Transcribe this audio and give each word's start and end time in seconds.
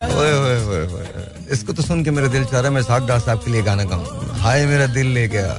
ओए 0.00 0.32
ओए 0.32 0.80
ओए 0.86 1.24
इसको 1.52 1.72
तो 1.72 1.82
सुन 1.82 2.02
के 2.04 2.10
मेरा 2.10 2.28
दिल 2.28 2.44
चाह 2.44 2.60
रहा 2.60 2.68
है 2.68 2.70
मैं 2.70 2.82
साग 2.82 3.06
दास 3.06 3.24
साहब 3.24 3.38
के 3.44 3.50
लिए 3.50 3.62
गाना 3.62 3.84
गाऊं। 3.84 4.26
हाय, 4.40 4.64
मेरा 4.66 4.86
दिल 4.86 5.06
ले 5.06 5.26
गया। 5.28 5.54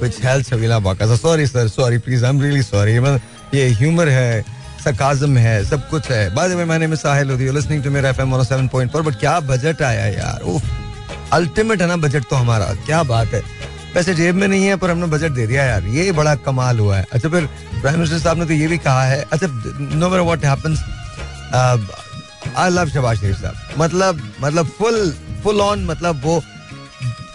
कुछ 0.00 0.22
health 0.24 0.48
Chhabila 0.48 0.78
Baka 0.78 1.16
sorry 1.16 1.46
sir 1.46 1.68
sorry 1.68 1.98
please 1.98 2.24
I 2.24 2.30
am 2.30 2.40
really 2.42 2.62
sorry 2.62 2.92
ये 3.54 3.68
ह्यूमर 3.70 4.08
है 4.08 4.42
सरकाजम 4.84 5.36
है, 5.36 5.64
सब 5.64 5.88
कुछ 5.88 6.10
है। 6.10 6.34
बाद 6.34 6.50
में 6.50 6.64
मैंने 6.64 6.96
साहिल 6.96 7.30
होती 7.30 7.50
listening 7.52 7.82
to 7.84 7.90
Mera 7.90 8.08
FM 8.08 8.34
107.4 8.34 9.02
but 9.02 9.18
क्या 9.20 9.38
बजट 9.40 9.82
आया 9.82 10.06
यार? 10.06 10.40
उफ 10.44 10.62
अल्टीमेट 11.32 11.82
है 11.82 11.88
ना 11.88 11.96
बजट 11.98 12.24
तो 12.30 12.36
हमारा। 12.36 12.72
क्या 12.86 13.02
बात 13.02 13.34
है। 13.34 13.42
पैसे 13.94 14.14
जेब 14.14 14.34
में 14.34 14.46
नहीं 14.48 14.64
है, 14.64 14.76
पर 14.76 14.90
हमने 14.90 15.06
बजट 15.06 15.30
दे 15.32 15.46
दिया 15.46 15.64
यार। 15.64 15.84
ये 15.84 16.12
बड़ा 16.12 16.34
कमाल 16.46 16.78
हुआ 16.78 16.96
है। 16.96 17.06
अच्छा 17.12 17.28
फिर 17.28 17.46
प्राइम 17.80 17.96
मिनिस्टर 17.96 18.18
साहब 18.18 18.38
ने 18.38 18.46
तो 18.46 18.52
ये 18.52 18.66
भी 18.68 18.78
कहा 18.78 19.04
है। 19.04 19.24
अच्छा 19.32 19.46
no 19.46 20.08
matter 20.08 20.22
what 20.22 20.44
happens 20.44 20.84
I 22.56 22.70
love 22.70 22.88
Shahbaz 22.88 23.16
Sharif 23.20 23.40
साहब। 23.40 23.80
मतलब 23.80 24.22
मतलब 24.42 24.66
फुल 24.78 25.12
फुल 25.42 25.60
ऑन 25.60 25.84
मतलब 25.86 26.20
वो 26.24 26.42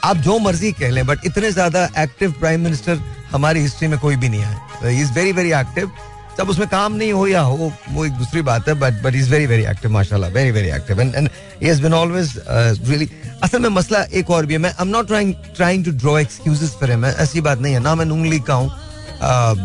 आप 0.04 0.18
जो 0.26 0.38
मर्ज़ी 0.40 0.72
कह 0.72 0.90
लें 0.90 1.06
बट 1.08 1.26
इतने 1.26 1.52
ज़्यादा 1.52 1.88
एक्टिव 2.00 2.32
प्राइम 2.40 2.62
मिनिस्टर 2.64 3.00
हमारी 3.32 3.60
हिस्ट्री 3.60 3.88
में 3.88 3.98
कोई 4.00 4.16
भी 4.16 4.30
नहीं 4.30 4.42
है 4.42 5.00
इज़ 5.02 5.12
वेरी 5.14 5.32
वेरी 5.32 5.52
एक्टिव 5.60 5.92
जब 6.38 6.50
उसमें 6.50 6.68
काम 6.70 6.94
नहीं 6.94 7.12
हो 7.14 7.28
या 7.28 7.42
हो 7.42 7.72
वो 7.92 8.06
एक 8.06 8.12
दूसरी 8.14 8.42
बात 8.50 8.68
है 8.68 8.74
but 8.80 9.02
but 9.04 9.16
is 9.16 9.30
very 9.32 9.46
very 9.48 9.64
active 9.72 9.92
माशाल्लाह 9.92 10.30
very 10.32 10.52
very 10.52 10.70
active 10.78 11.02
and 11.02 11.16
and 11.16 11.30
has 11.64 11.82
been 11.82 11.94
always 11.94 12.34
really 12.48 13.10
असल 13.44 13.60
में 13.60 13.70
मसला 13.70 14.02
एक 14.20 14.30
और 14.30 14.46
भी 14.46 14.54
है 14.54 14.60
मैं 14.60 14.70
I 14.70 14.86
am 14.86 14.92
not 14.96 15.08
trying 15.08 15.34
trying 15.56 15.86
to 15.86 15.92
draw 15.92 16.18
excuses 16.20 16.76
for 16.80 16.92
him 16.92 17.06
ऐसी 17.06 17.42
बात 17.42 17.60
नहीं 17.60 17.74
है 17.74 17.80
ना 17.80 17.96
मैं 17.96 18.06
उंगली 18.06 18.40
का 18.50 18.54
हूँ। 18.54 18.72
Uh, 19.16 19.56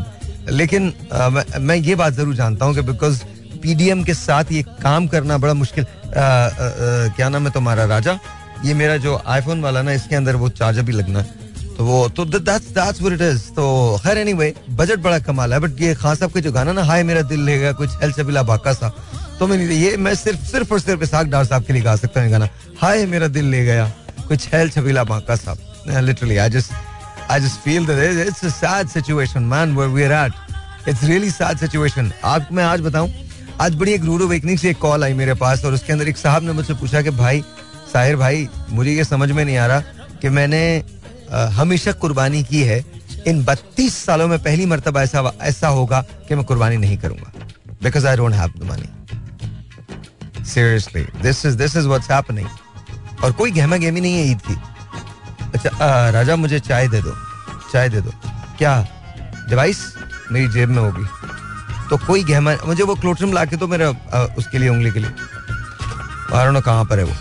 लेकिन 0.51 0.93
uh, 1.13 1.59
मैं 1.61 1.77
ये 1.77 1.95
बात 1.95 2.13
ज़रूर 2.15 2.35
जानता 2.35 2.65
हूँ 2.65 2.75
कि 2.75 2.81
बिकॉज़ 2.83 3.23
पीडीएम 3.63 4.03
के 4.05 4.15
साथ 4.15 4.53
ये 4.53 4.63
काम 4.83 5.07
करना 5.09 5.39
बड़ा 5.39 5.55
मुश्किल 5.55 5.85
uh, 5.85 7.17
क्या 7.17 7.29
नाम 7.29 7.47
है 7.47 7.53
तुम्हारा 7.53 7.85
राजा? 7.85 8.19
ये 8.65 8.75
मेरा 8.75 8.97
जो 8.97 9.21
आईफोन 9.27 9.61
वाला 9.63 9.83
ना 9.83 9.93
इसके 9.93 10.17
अंदर 10.17 10.37
वो 10.37 10.49
चार्जर 10.49 10.83
भी 10.83 10.93
लगना 10.93 11.23
तो 11.77 11.85
वो 11.85 12.09
तो 12.09 12.25
that's 12.27 12.67
that's 12.77 13.01
what 13.03 13.13
it 13.13 13.21
is 13.23 13.43
तो 13.57 13.65
खैर 14.03 14.19
एनीवे 14.19 14.53
बजट 14.79 14.99
बड़ा 15.03 15.19
कमाल 15.19 15.53
है 15.53 15.61
बट 15.61 15.81
ये 15.81 15.95
खान 15.95 16.17
साहब 16.17 16.33
के 16.33 16.41
जो 16.41 16.53
गाना 16.53 16.73
ना 16.73 16.83
हाय 16.85 17.03
मेरा 17.03 17.23
दिल 17.31 17.45
लेगा 17.45 17.73
कुछ 17.73 17.97
हेल 18.03 18.13
सबीला 18.13 18.43
बाका 18.51 18.73
सा। 18.73 18.89
तो 19.39 19.47
मैं 19.47 19.57
ये 19.59 19.97
मैं 19.97 20.15
सिर्फ़ 20.15 20.45
सिर्फ़ 20.47 20.73
और 20.73 20.81
सिर्फ़ 20.81 21.03
इसाक 21.03 21.27
डार 21.27 21.45
साहब 21.45 21.65
के 21.65 21.73
लिए 21.73 21.83
गा 21.83 21.95
सकता 21.97 22.23
हूँ 22.23 22.31
गाना। 22.31 22.49
हाय 22.83 23.07
मेरा 23.07 23.29
दिल 23.29 23.45
ले 23.51 23.65
गया 23.65 23.91
कुछ 24.29 24.47
हेल 24.55 24.71
छबीला 24.71 25.05
बाका 25.05 25.37
साहब 25.37 26.05
literally 26.05 26.37
I 26.37 26.51
just 26.51 26.73
I 27.31 27.41
just 27.41 27.61
feel 27.65 27.87
that 27.87 28.27
it's 28.27 28.45
a 28.45 28.49
sad 28.51 28.89
situation 28.89 29.43
man 29.55 29.75
where 29.77 29.91
we 29.91 30.03
are 30.05 30.27
at 30.27 30.89
it's 30.89 31.05
really 31.05 31.31
sad 31.31 31.59
situation 31.59 32.13
आपको 32.25 32.55
मैं 32.55 32.65
आज 32.65 32.81
बताऊँ 32.81 33.09
आज 33.61 33.75
बड़ी 33.77 33.93
एक 33.93 34.05
रूरो 34.05 34.27
वेकनिंग 34.27 34.59
से 34.59 34.69
एक 34.71 34.79
कॉल 34.79 35.03
आई 35.05 35.15
मेरे 35.15 35.33
पास 35.35 35.65
और 35.65 35.75
उसके 35.75 35.93
अंदर 35.93 36.09
एक 36.09 36.17
साहब 36.17 36.43
ने 36.43 36.53
मुझसे 36.53 36.75
पूछा 36.75 37.01
कि 37.03 37.11
भाई 37.11 37.43
साहिर 37.93 38.17
भाई 38.17 38.49
मुझे 38.71 38.93
ये 38.93 39.05
समझ 39.05 39.31
में 39.31 39.45
नहीं 39.45 39.57
आ 39.57 39.67
रहा 39.67 39.81
कि 40.21 40.29
मैंने 40.29 40.61
हमेशा 41.57 41.93
कुर्बानी 41.93 42.43
की 42.45 42.63
है। 42.63 42.85
इन 43.27 43.45
बत्तीस 43.45 43.97
सालों 44.05 44.29
में 44.29 44.39
पहली 44.43 44.67
मरतबा 44.67 45.03
ऐसा 45.03 45.33
ऐसा 45.43 45.69
होगा 45.69 46.01
कि 46.29 46.35
मैं 46.35 46.45
कुर्बानी 46.45 46.77
नहीं 46.77 46.97
करूँगा। 46.99 47.33
Because 47.83 48.07
I 48.07 48.17
don't 48.17 48.35
have 48.35 48.53
the 48.59 48.71
money 48.71 50.45
seriously 50.45 51.03
this 51.23 51.45
is 51.47 51.57
this 51.57 51.77
is 51.77 51.87
what's 51.87 52.11
happening 52.11 52.49
और 53.25 53.33
कोई 53.33 53.51
गहमा 53.51 53.77
गहमी 53.77 54.01
नहीं 54.01 54.15
है 54.15 54.31
ईद 54.31 54.41
की। 54.49 54.57
अच्छा 55.55 55.71
आ, 55.77 56.11
राजा 56.11 56.37
मुझे 56.37 56.61
चाय 56.61 56.89
दे 56.89 57.03
दो 57.03 57.15
चाय 57.73 57.89
दे 57.89 58.01
दो। 58.01 58.11
क्या? 58.59 58.87
डिवाइस 59.49 59.87
मेरी 60.33 60.49
जेब 60.49 60.69
में 60.69 60.83
होगी। 60.83 61.05
तो 61.91 61.97
कोई 61.99 62.23
गहमा, 62.25 62.55
मुझे 62.67 62.83
वो 62.83 62.95
क्लोट्रम 62.95 63.33
ला 63.33 63.45
के 63.45 63.57
तो 63.57 63.67
मेरा 63.69 63.89
उसके 64.39 64.59
लिए, 64.59 64.69
उंगली 64.69 64.91
के 64.91 65.01
लिए। 65.01 65.11
कहाँ 66.61 66.85
पर 66.85 66.99
है 66.99 67.05
वो। 67.05 67.15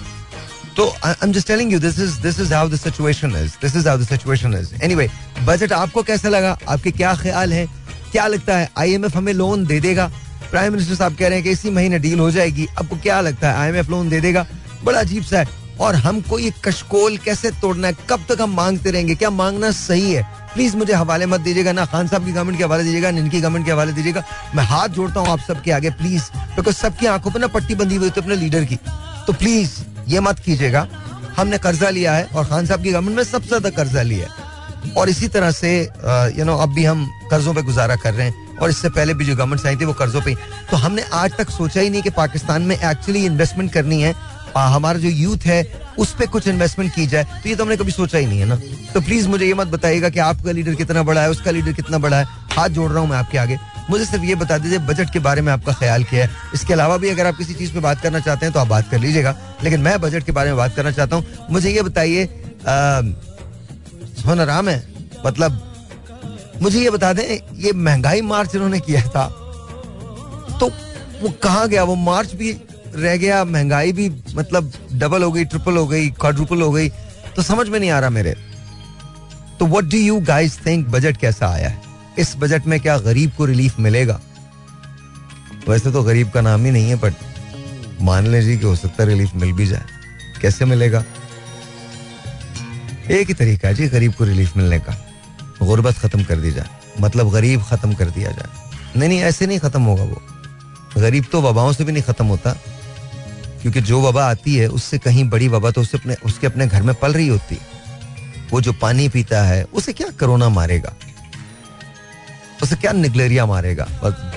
तो 0.77 0.87
I 1.05 1.13
am 1.23 1.31
just 1.33 1.47
telling 1.47 1.71
you 1.73 1.79
this 1.79 1.99
is 1.99 2.19
this 2.21 2.39
is 2.39 2.53
how 2.53 2.69
the 2.69 2.75
situation 2.75 3.35
is 3.37 3.53
this 3.61 3.75
is 3.75 3.87
how 3.87 3.97
the 3.97 4.03
situation 4.07 4.53
is 4.53 4.73
anyway 4.83 5.09
budget 5.45 5.73
आपको 5.73 6.03
कैसा 6.03 6.29
लगा? 6.29 6.57
आपके 6.69 6.91
क्या 6.91 7.13
ख्याल 7.15 7.53
है? 7.53 7.65
क्या 8.11 8.27
लगता 8.27 8.57
है? 8.57 8.69
आईएमएफ 8.77 9.15
हमें 9.17 9.33
लोन 9.33 9.65
दे 9.65 9.79
देगा? 9.79 10.09
प्राइम 10.51 10.71
मिनिस्टर 10.73 10.95
साहब 10.95 11.15
कह 11.15 11.27
रहे 11.27 11.35
हैं 11.35 11.43
कि 11.43 11.51
इसी 11.51 11.69
महीने 11.69 11.99
डील 11.99 12.19
हो 12.19 12.29
जाएगी। 12.31 12.67
आपको 12.79 12.95
क्या 12.97 13.19
लगता 13.21 13.51
है? 13.51 13.57
आईएमएफ 13.57 13.89
लोन 13.89 14.09
दे 14.09 14.19
देगा? 14.21 14.45
बड़ा 14.83 14.99
अजीब 14.99 15.23
सा 15.23 15.39
है। 15.39 15.47
और 15.79 15.95
हमको 15.97 16.39
ये 16.39 16.51
कशकोल 16.65 17.17
कैसे 17.17 17.51
तोड़ना 17.61 17.87
है? 17.87 17.95
कब 18.09 18.25
तक 18.29 18.41
हम 18.41 18.55
मांगते 18.55 18.91
रहेंगे? 18.91 19.15
क्या 19.15 19.29
मांगना 19.31 19.71
सही 19.73 20.11
है? 20.11 20.23
प्लीज़ 20.53 20.75
मुझे 20.77 20.93
हवाले 20.93 21.25
मत 21.25 21.41
दीजिएगा, 21.41 21.71
ना 21.71 21.85
खान 21.85 22.07
साहब 22.07 22.25
की 22.25 22.31
गवर्नमेंट 22.31 22.57
के 22.57 22.63
हवाले 22.63 22.83
दीजिएगा, 22.83 23.11
ना 23.11 23.19
इनकी 23.19 23.41
गवर्नमेंट 23.41 23.65
के 23.65 23.71
हवाले 23.71 23.91
दीजिएगा। 23.93 24.23
मैं 24.55 24.63
हाथ 24.65 24.89
जोड़ता 24.89 25.19
हूँ 25.19 25.29
आप 25.29 25.39
सबके 25.47 25.71
आगे 25.71 25.89
प्लीज़ 25.91 26.23
बिकॉज़ 26.55 26.75
सबकी 26.75 27.05
आँखों 27.07 27.31
पर 27.31 27.39
ना 27.39 27.47
पट्टी 27.49 27.75
बंदी 27.75 27.95
हुई 27.95 28.09
थी 28.09 28.21
अपने 28.21 28.35
लीडर 28.35 28.65
की। 28.65 28.75
तो 29.27 29.33
प्लीज़ 29.33 29.79
ये 30.07 30.19
मत 30.19 30.39
कीजिएगा। 30.39 30.87
हमने 31.37 31.57
कर्जा 31.59 31.89
लिया 31.89 32.13
है 32.13 32.23
और 32.25 32.45
खान 32.45 32.65
साहब 32.65 32.83
की 32.83 32.91
गवर्नमेंट 32.91 33.17
में 33.17 33.23
सबसे 33.23 33.47
ज़्यादा 33.47 33.69
कर्जा 33.77 34.01
लिया 34.01 34.27
है। 34.27 34.47
और 34.93 35.09
इसी 35.09 35.27
तरह 35.27 35.51
से 35.51 35.71
यू 36.37 36.45
नो 36.45 36.55
अब 36.57 36.73
भी 36.73 36.83
हम 36.85 37.05
कर्जों 37.31 37.53
पे 37.53 37.61
गुजारा 37.61 37.95
कर 37.95 38.13
रहे 38.13 38.27
हैं 38.27 38.57
और 38.57 38.69
इससे 38.69 38.89
पहले 38.89 39.13
भी 39.13 39.25
जो 39.25 39.35
गवर्नमेंट 39.35 39.65
आई 39.67 39.75
थी 39.75 39.85
वो 39.85 39.93
कर्जों 39.93 40.21
पे 40.21 40.35
तो 40.71 40.77
हमने 40.77 41.03
आज 41.13 41.37
तक 41.37 41.49
सोचा 41.49 41.81
ही 41.81 41.89
नहीं 41.89 42.01
कि 42.01 42.09
पाकिस्तान 42.11 42.61
में 42.61 42.75
एक्चुअली 42.75 43.25
इन्वेस्टमेंट 43.25 43.71
करनी 43.73 44.01
है। 44.01 44.13
हमारा 44.57 44.99
जो 44.99 45.09
यूथ 45.09 45.45
है, 45.45 45.63
उस 45.99 46.13
पर 46.13 46.25
कुछ 46.27 46.47
इन्वेस्टमेंट 46.47 46.93
की 46.95 47.05
जाए 47.07 47.23
तो 47.23 47.49
ये 47.49 47.55
तो 47.55 47.63
हमने 47.63 47.77
कभी 47.77 47.91
सोचा 47.91 48.17
ही 48.17 48.25
नहीं 48.25 48.39
है 48.39 48.45
ना। 48.45 48.55
तो 48.93 49.01
प्लीज़ 49.01 49.27
मुझे 49.27 49.45
ये 49.45 49.53
मत 49.53 49.67
बताइएगा 49.67 50.09
कि 50.09 50.19
आपका 50.21 50.51
लीडर 50.51 50.75
कितना 50.75 51.03
बड़ा 51.03 51.21
है, 51.21 51.29
उसका 51.29 51.51
लीडर 51.51 51.73
कितना 51.73 51.97
बड़ा 51.97 52.17
है। 52.17 52.25
हाथ 52.51 52.69
जोड़ 52.69 52.91
रहा 52.91 53.01
हूँ 53.01 53.09
मैं 53.09 53.17
आपके 53.17 53.37
आगे। 53.37 53.57
मुझे 53.89 54.05
सिर्फ़ 54.05 54.23
ये 54.25 54.35
बता 54.35 54.57
दीजिए 54.57 54.79
बजट 54.79 55.13
के 55.13 55.19
बारे 55.19 55.41
में 55.41 55.51
आपका 55.53 55.73
ख्याल 55.73 56.03
क्या 56.03 56.25
है। 56.25 56.31
इसके 56.53 56.73
अलावा 56.73 56.97
भी 56.97 57.09
अगर 57.09 57.27
आप 57.27 57.37
किसी 57.37 57.53
चीज़ 57.53 57.73
पे 57.73 57.79
बात 57.79 58.01
करना 58.01 58.19
चाहते 58.19 58.45
हैं 58.45 58.53
तो 58.53 58.59
आप 58.59 58.67
बात 58.67 58.89
कर 58.91 58.99
लीजिएगा। 58.99 59.35
लेकिन 59.63 59.81
मैं 59.81 59.99
बजट 60.01 60.23
के 60.23 60.31
बारे 60.31 60.49
में 60.49 60.57
बात 60.57 60.75
करना 60.75 60.91
चाहता 60.91 61.15
हूँ। 61.15 61.47
मुझे 61.51 61.69
ये 61.69 61.81
बताइए 61.81 62.25
सोना 64.19 64.43
राम 64.43 64.69
है 64.69 64.83
मतलब 65.25 65.65
मुझे 66.61 66.79
ये 66.79 66.89
बता 66.89 67.11
दें, 67.13 67.23
ये 67.55 67.71
महँगाई 67.73 68.21
मार्च 68.23 68.55
इन्होंने 68.55 68.79
किया 68.79 69.01
था। 69.03 69.27
तो 70.59 70.69
वो 71.21 71.29
कहा 71.43 71.65
गया? 71.65 71.83
वो 71.83 71.95
मार्च 71.95 72.33
भी 72.33 72.51
रह 72.95 73.17
गया, 73.17 73.43
महँगाई 73.45 73.91
भी 73.91 74.09
मतलब 74.35 74.71
डबल 74.93 75.23
हो 75.23 75.31
गई 75.31 75.45
ट्रिपल 75.45 75.77
हो 75.77 75.87
गई 75.87 76.09
क्वाड्रुपल 76.11 76.61
हो 76.61 76.71
गई 76.71 76.89
तो 77.35 77.41
समझ 77.41 77.67
में 77.67 77.79
नहीं 77.79 77.89
आ 77.89 77.99
रहा 77.99 78.09
मेरे। 78.09 78.35
तो 79.59 79.65
what 79.65 79.83
do 79.83 79.97
you 79.97 80.19
guys 80.19 80.57
think 80.65 80.87
budget 80.87 81.17
कैसा 81.17 81.47
आया 81.47 81.69
है? 81.69 81.81
इस 82.19 82.33
बजट 82.37 82.65
में 82.67 82.79
क्या 82.79 82.97
गरीब 82.97 83.31
को 83.37 83.45
रिलीफ 83.45 83.79
मिलेगा? 83.79 84.19
वैसे 85.67 85.91
तो 85.91 86.03
गरीब 86.03 86.29
का 86.29 86.41
नाम 86.41 86.65
ही 86.65 86.71
नहीं 86.71 86.89
है 86.89 86.95
बट 86.95 87.13
मान 88.01 88.27
लीजिए 88.27 88.57
कि 88.57 88.65
हो 88.65 88.75
सकता 88.75 89.03
है 89.03 89.09
रिलीफ 89.09 89.35
मिल 89.35 89.51
भी 89.53 89.65
जाए। 89.65 89.85
कैसे 90.41 90.65
मिलेगा? 90.65 91.03
एक 93.11 93.27
ही 93.27 93.33
तरीका 93.33 93.67
है 93.67 93.73
जी 93.73 93.87
गरीब 93.87 94.13
को 94.13 94.23
रिलीफ 94.23 94.57
मिलने 94.57 94.79
का। 94.79 94.97
गुर्बत 95.63 95.97
खत्म 95.97 96.23
कर 96.23 96.35
दी 96.35 96.51
जाए। 96.51 96.69
मतलब 97.01 97.29
गरीब 97.29 97.63
खत्म 97.63 97.93
कर 97.93 98.09
दिया 98.09 98.31
जाए। 98.31 98.69
नहीं 98.97 99.09
नहीं, 99.09 99.19
ऐसे 99.19 99.47
नहीं 99.47 99.59
खत्म 99.59 99.81
होगा 99.81 100.03
वो। 100.03 100.21
गरीब 100.97 101.25
तो 101.31 101.41
वबाओं 101.41 101.73
से 101.73 101.83
भी 101.83 101.91
नहीं 101.91 102.03
खत्म 102.03 102.25
होता। 102.25 102.55
क्योंकि 103.61 103.81
जो 103.81 104.01
वबा 104.01 104.25
आती 104.25 104.55
है 104.55 104.67
उससे 104.67 104.97
कहीं 104.97 105.29
बड़ी 105.29 105.47
वबा 105.47 105.71
तो 105.71 105.81
उससे 105.81 105.97
अपने 105.97 106.15
उसके 106.25 106.47
अपने 106.47 106.67
घर 106.67 106.81
में 106.81 106.93
पल 106.95 107.13
रही 107.13 107.27
होती 107.27 107.55
है। 107.55 107.67
वो 108.51 108.61
जो 108.61 108.73
पानी 108.73 109.07
पीता 109.09 109.41
है 109.43 109.63
उसे 109.73 109.93
क्या 109.93 110.07
कोरोना 110.19 110.49
मारेगा? 110.49 110.93
उसे 112.63 112.75
क्या 112.75 112.91
निगलेरिया 112.91 113.45
मारेगा? 113.45 113.87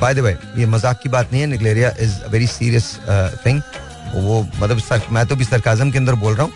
बाय 0.00 0.14
द 0.14 0.18
वे 0.18 0.32
ये 0.58 0.66
मज़ाक 0.66 1.00
की 1.02 1.08
बात 1.08 1.32
नहीं 1.32 1.40
है 1.40 1.46
Naegleria 1.46 1.92
is 2.00 2.12
a 2.14 2.30
very 2.30 2.46
serious 2.46 2.90
thing 3.46 3.60
वो 4.14 4.42
मतलब 4.56 4.78
सर, 4.78 5.02
मैं 5.10 5.26
तो 5.26 5.36
भी 5.36 5.44
सरकाजम 5.44 5.90
के 5.90 5.98
अंदर 5.98 6.14
बोल 6.14 6.34
रहा 6.34 6.42
हूँ 6.42 6.52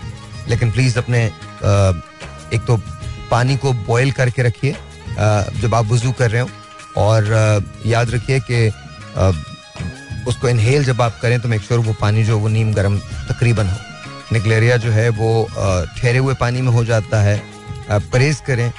लेकिन 0.49 0.71
प्लीज़ 0.73 0.99
अपने 0.99 1.27
uh, 1.29 2.55
एक 2.55 2.65
तो 2.67 2.77
पानी 3.31 3.57
को 3.57 3.73
बॉयल 3.87 4.13
करके 4.13 4.43
रखिए 4.43 4.73
uh, 4.73 5.61
जब 5.63 5.75
आप 5.75 5.87
वज़ू 5.87 6.13
कर 6.13 6.31
रहे 6.31 6.43
हो 6.43 6.49
और 6.97 7.25
uh, 7.25 7.87
याद 7.87 8.11
रखिए 8.11 8.41
कि 8.41 8.69
उसको 10.27 10.49
इनहेल 10.49 10.85
जब 10.85 11.01
आप 11.03 11.19
करें 11.23 11.41
तो 11.41 11.49
मेक 11.49 11.63
श्योर 11.63 11.81
वो 11.81 11.93
पानी 12.01 12.25
जो 12.25 12.39
वो 12.39 12.49
नीम 12.49 12.73
गर्म 12.75 12.99
तकरीबन 12.99 13.67
हो। 13.67 13.79
निकलेरिया 14.33 14.77
जो 14.77 14.91
है 14.91 15.09
वो 15.11 15.29
ठहरे 15.51 16.19
हुए 16.19 16.35
पानी 16.35 16.63
में 16.63 16.73
हो 16.73 16.85
जाता 16.85 17.21
है। 17.23 17.41
परहेज 17.91 18.41
करें 18.47 18.71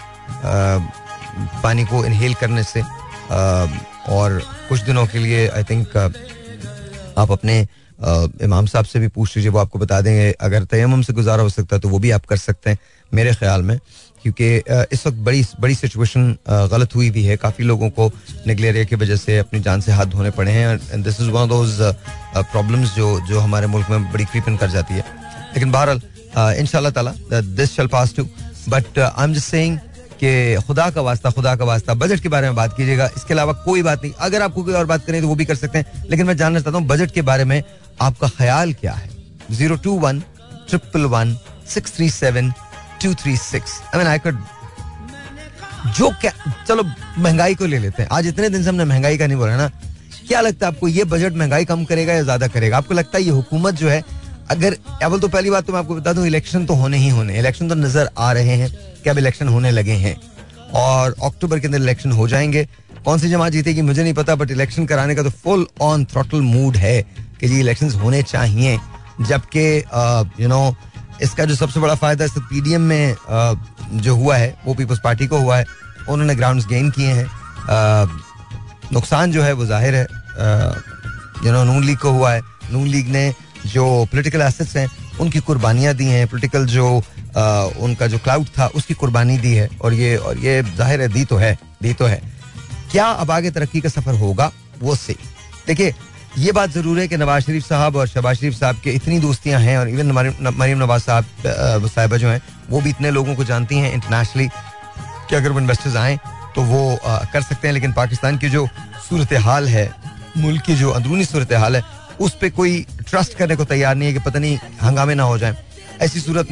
पानी 1.63 1.85
को 1.85 2.05
इनहेल 2.05 2.33
करने 2.33 2.63
से। 2.63 2.81
और 4.09 4.41
कुछ 4.69 4.81
दिनों 4.81 5.05
के 5.07 5.19
लिए 5.19 5.47
आई 5.49 5.63
थिंक 5.63 5.97
आप 7.17 7.31
अपने 7.31 7.59
इमाम 8.43 8.65
साहब 8.65 8.85
से 8.85 8.99
भी 8.99 9.07
पूछ 9.07 9.35
लीजिए, 9.35 9.51
वो 9.51 9.59
आपको 9.59 9.79
बता 9.79 9.99
देंगे। 10.01 10.31
अगर 10.41 10.63
तयम 10.65 11.01
से 11.01 11.13
गुजारा 11.13 11.43
हो 11.43 11.49
सकता 11.49 11.75
है 11.75 11.79
तो 11.81 11.89
वो 11.89 11.99
भी 11.99 12.11
आप 12.11 12.25
कर 12.25 12.37
सकते 12.37 12.69
हैं, 12.69 12.77
मेरे 13.11 13.33
ख्याल 13.35 13.61
में। 13.63 13.79
क्योंकि 14.27 14.93
इस 14.93 15.05
वक्त 15.07 15.17
बड़ी 15.17 15.43
बड़ी 15.59 15.75
सिचुएशन 15.75 16.35
गलत 16.71 16.95
हुई 16.95 17.09
भी 17.09 17.23
है। 17.23 17.35
काफ़ी 17.37 17.65
लोगों 17.65 17.89
को 17.89 18.11
निगलेरिया 18.47 18.83
की 18.83 18.95
वजह 18.95 19.15
से 19.15 19.37
अपनी 19.39 19.59
जान 19.59 19.81
से 19.81 19.91
हाथ 19.91 20.05
धोने 20.07 20.31
पड़े 20.31 20.51
हैं। 20.51 21.01
This 21.03 21.21
is 21.21 21.29
one 21.31 21.47
those 21.49 21.77
problems 22.35 22.95
जो 22.95 23.19
जो 23.27 23.39
हमारे 23.39 23.67
मुल्क 23.67 23.89
में 23.89 24.11
बड़ी 24.11 24.25
क्रीपन 24.25 24.57
कर 24.57 24.69
जाती 24.69 24.93
है। 24.93 25.05
लेकिन 25.53 25.71
बहरहाल 25.71 26.55
इन 26.59 26.89
ताला 26.91 27.13
this 27.31 27.75
shall 27.75 27.87
pass 27.87 28.13
too 28.15 28.27
but 28.69 28.99
I 28.99 29.23
am 29.23 29.33
just 29.33 29.47
saying 29.47 29.77
कि 30.19 30.61
खुदा 30.67 30.89
का 30.89 31.01
वास्ता, 31.01 31.29
खुदा 31.31 31.55
का 31.55 31.65
वास्ता 31.65 31.93
बजट 31.95 32.19
के 32.19 32.29
बारे 32.29 32.47
में 32.47 32.55
बात 32.55 32.75
कीजिएगा। 32.77 33.09
इसके 33.17 33.33
अलावा 33.33 33.53
कोई 33.65 33.83
बात 33.83 34.03
नहीं। 34.03 34.13
अगर 34.19 34.41
आपको 34.41 34.63
कोई 34.63 34.73
और 34.73 34.85
बात 34.85 35.05
करें 35.05 35.21
तो 35.21 35.27
वो 35.27 35.35
भी 35.35 35.45
कर 35.45 35.55
सकते 35.55 35.77
हैं। 35.77 36.05
लेकिन 36.09 36.25
मैं 36.27 36.37
जानना 36.37 36.59
चाहता 36.59 36.77
हूँ 36.77 36.87
बजट 36.87 37.11
के 37.11 37.21
बारे 37.23 37.43
में 37.45 37.61
आपका 38.01 38.27
ख्याल 38.37 38.73
क्या 38.75 38.93
है? 38.93 39.09
Zero 39.51 39.75
two 39.77 39.99
one 39.99 40.19
triple 40.69 41.05
one 41.07 41.37
six 41.69 41.95
three 41.95 42.09
seven 42.11 42.51
two 43.03 43.13
three 43.15 43.35
six 43.37 43.79
I 43.85 43.97
mean 43.99 44.07
I 44.07 44.19
could 44.19 44.37
जो 45.97 46.09
क्या, 46.21 46.31
चलो, 46.67 46.83
महँगाई 47.17 47.55
को 47.55 47.65
ले 47.65 47.77
लेते 47.79 48.03
हैं। 48.03 48.09
आज 48.11 48.27
इतने 48.27 48.49
दिन 48.49 48.63
से 48.63 48.69
हमने 48.69 48.85
महँगाई 48.85 49.17
का 49.17 49.27
नहीं 49.27 49.37
बोला 49.37 49.55
ना? 49.57 49.67
क्या 50.27 50.39
लगता 50.41 50.67
है 50.67 50.73
आपको 50.73 50.87
ये 50.87 51.03
बजट 51.05 51.33
महँगाई 51.33 51.65
कम 51.65 51.83
करेगा 51.85 52.13
या 52.13 52.23
ज़्यादा 52.23 52.47
करेगा? 52.47 52.77
आपको 52.77 52.93
लगता 52.93 53.17
है 53.17 53.23
ये 53.23 53.31
हुकूमत 53.31 53.75
जो 53.75 53.89
है, 53.89 54.03
अगर 54.51 54.77
अवल 55.03 55.19
तो 55.19 55.27
पहली 55.27 55.49
बात 55.49 55.65
तो 55.65 55.73
मैं 55.73 55.79
आपको 55.79 55.95
बता 55.95 56.13
दूँ, 56.13 56.25
इलेक्शन 56.27 56.65
तो 56.65 56.73
होने 56.73 56.97
ही 56.97 57.09
होने 57.09 57.37
इलेक्शन 57.39 57.69
तो 57.69 57.75
नज़र 57.75 58.09
आ 58.17 58.31
रहे 58.33 58.55
हैं 58.55 58.69
कि 59.03 59.09
अब 59.09 59.17
इलेक्शन 59.17 59.47
होने 59.47 59.71
लगे 59.71 59.93
हैं। 59.95 60.15
और 60.75 61.15
अक्टूबर 61.23 61.59
के 61.59 61.67
अंदर 61.67 61.81
इलेक्शन 61.81 62.11
हो 62.11 62.27
जाएँगे। 62.27 62.67
कौन 63.05 63.19
सी 63.19 63.29
जमात 63.29 63.51
जीतेगी 63.51 63.81
मुझे 63.81 64.03
नहीं 64.03 64.13
पता 64.13 64.35
बट 64.35 64.51
इलेक्शन 64.51 64.85
कराने 64.85 65.15
का 65.15 65.23
तो 65.23 65.29
फुल 65.43 65.65
ऑन 65.81 66.05
थ्रोटल 66.05 66.41
मूड 66.43 66.77
है 66.77 67.01
कि 67.39 67.47
जी 67.47 67.59
इलेक्शन 67.59 67.91
होने 68.01 68.21
चाहिए। 68.23 68.77
जबकि 69.21 69.67
यू 70.41 70.47
नो 70.47 70.75
इसका 71.23 71.45
जो 71.45 71.55
सबसे 71.55 71.79
बड़ा 71.79 71.95
फ़ायदा 71.95 72.25
इस 72.25 72.31
पीडीएम 72.39 72.81
में 72.83 73.15
जो 73.93 74.15
हुआ 74.15 74.35
है 74.37 74.55
वो 74.65 74.73
पीपल्स 74.73 74.99
पार्टी 75.03 75.27
को 75.27 75.37
हुआ 75.39 75.57
है। 75.57 75.65
उन्होंने 76.09 76.35
ग्राउंड 76.35 76.65
गेन 76.67 76.89
किए 76.91 77.11
हैं। 77.11 77.27
नुकसान 78.93 79.31
जो 79.31 79.41
है 79.43 79.53
वो 79.53 79.65
ज़ाहिर 79.65 79.95
है। 79.95 80.05
यू 81.45 81.51
नो 81.51 81.63
नून 81.63 81.83
लीग 81.83 81.97
को 81.97 82.11
हुआ 82.11 82.31
है। 82.33 82.41
नून 82.71 82.87
लीग 82.87 83.09
ने 83.11 83.31
जो 83.65 83.83
पोलिटिकल 84.11 84.41
एसेट्स 84.41 84.75
हैं 84.77 84.87
उनकी 85.19 85.39
कुर्बानियाँ 85.39 85.93
दी 85.95 86.05
हैं। 86.05 86.27
पोलिटिकल 86.27 86.65
जो 86.67 86.87
आ, 87.37 87.63
उनका 87.79 88.07
जो 88.07 88.17
क्लाउड 88.19 88.47
था 88.57 88.67
उसकी 88.75 88.93
कुर्बानी 88.93 89.37
दी 89.37 89.53
है। 89.53 89.69
और 89.81 89.93
ये 89.93 90.15
और 90.17 90.37
ये 90.37 90.61
ज़ाहिर 90.63 91.01
है 91.01 91.07
दी 91.07 91.23
तो 91.25 91.37
है 91.37 91.57
दी 91.81 91.93
तो 91.93 92.05
है। 92.05 92.21
क्या 92.91 93.05
अब 93.05 93.31
आगे 93.31 93.51
तरक्की 93.51 93.81
का 93.81 93.89
सफ़र 93.89 94.13
होगा? 94.19 94.51
वो 94.81 94.95
से 94.95 95.15
देखिए 95.67 95.93
ये 96.37 96.51
बात 96.51 96.69
ज़रूर 96.71 96.99
है 96.99 97.07
कि 97.07 97.17
नवाज़ 97.17 97.43
शरीफ 97.43 97.63
साहब 97.65 97.95
और 97.95 98.07
शहबाज 98.07 98.35
शरीफ 98.37 98.53
साहब 98.53 98.79
के 98.83 98.91
इतनी 98.91 99.19
दोस्तियाँ 99.19 99.59
हैं 99.61 99.77
और 99.77 99.89
इवन 99.89 100.11
मरीम 100.11 100.77
नवाज़ 100.77 101.01
साहब 101.01 101.85
साहिबा 101.87 102.17
जो 102.17 102.29
हैं 102.29 102.41
वो 102.69 102.81
भी 102.81 102.89
इतने 102.89 103.11
लोगों 103.11 103.35
को 103.35 103.43
जानती 103.43 103.77
हैं 103.77 103.93
इंटरनेशनली 103.93 104.47
कि 105.29 105.35
अगर 105.35 105.51
वो 105.51 105.59
इन्वेस्टर्स 105.59 105.95
आए 105.95 106.17
तो 106.55 106.61
वो 106.63 106.95
आ, 106.95 107.17
कर 107.33 107.41
सकते 107.41 107.67
हैं। 107.67 107.73
लेकिन 107.73 107.93
पाकिस्तान 107.93 108.37
की 108.37 108.49
जो 108.49 108.67
सूरत 109.09 109.33
हाल 109.45 109.67
है 109.67 109.89
मुल्क 110.37 110.63
की 110.65 110.75
जो 110.75 110.89
अंदरूनी 110.91 111.25
सूरत 111.25 111.53
हाल 111.53 111.75
है 111.75 111.83
उस 112.21 112.35
पर 112.41 112.49
कोई 112.49 112.85
ट्रस्ट 113.09 113.37
करने 113.37 113.55
को 113.55 113.65
तैयार 113.65 113.95
नहीं 113.95 114.07
है 114.07 114.13
कि 114.13 114.19
पता 114.29 114.39
नहीं 114.39 114.57
हंगामे 114.81 115.15
ना 115.15 115.23
हो 115.23 115.37
जाए। 115.37 115.55
ऐसी 116.01 116.19
सूरत 116.19 116.47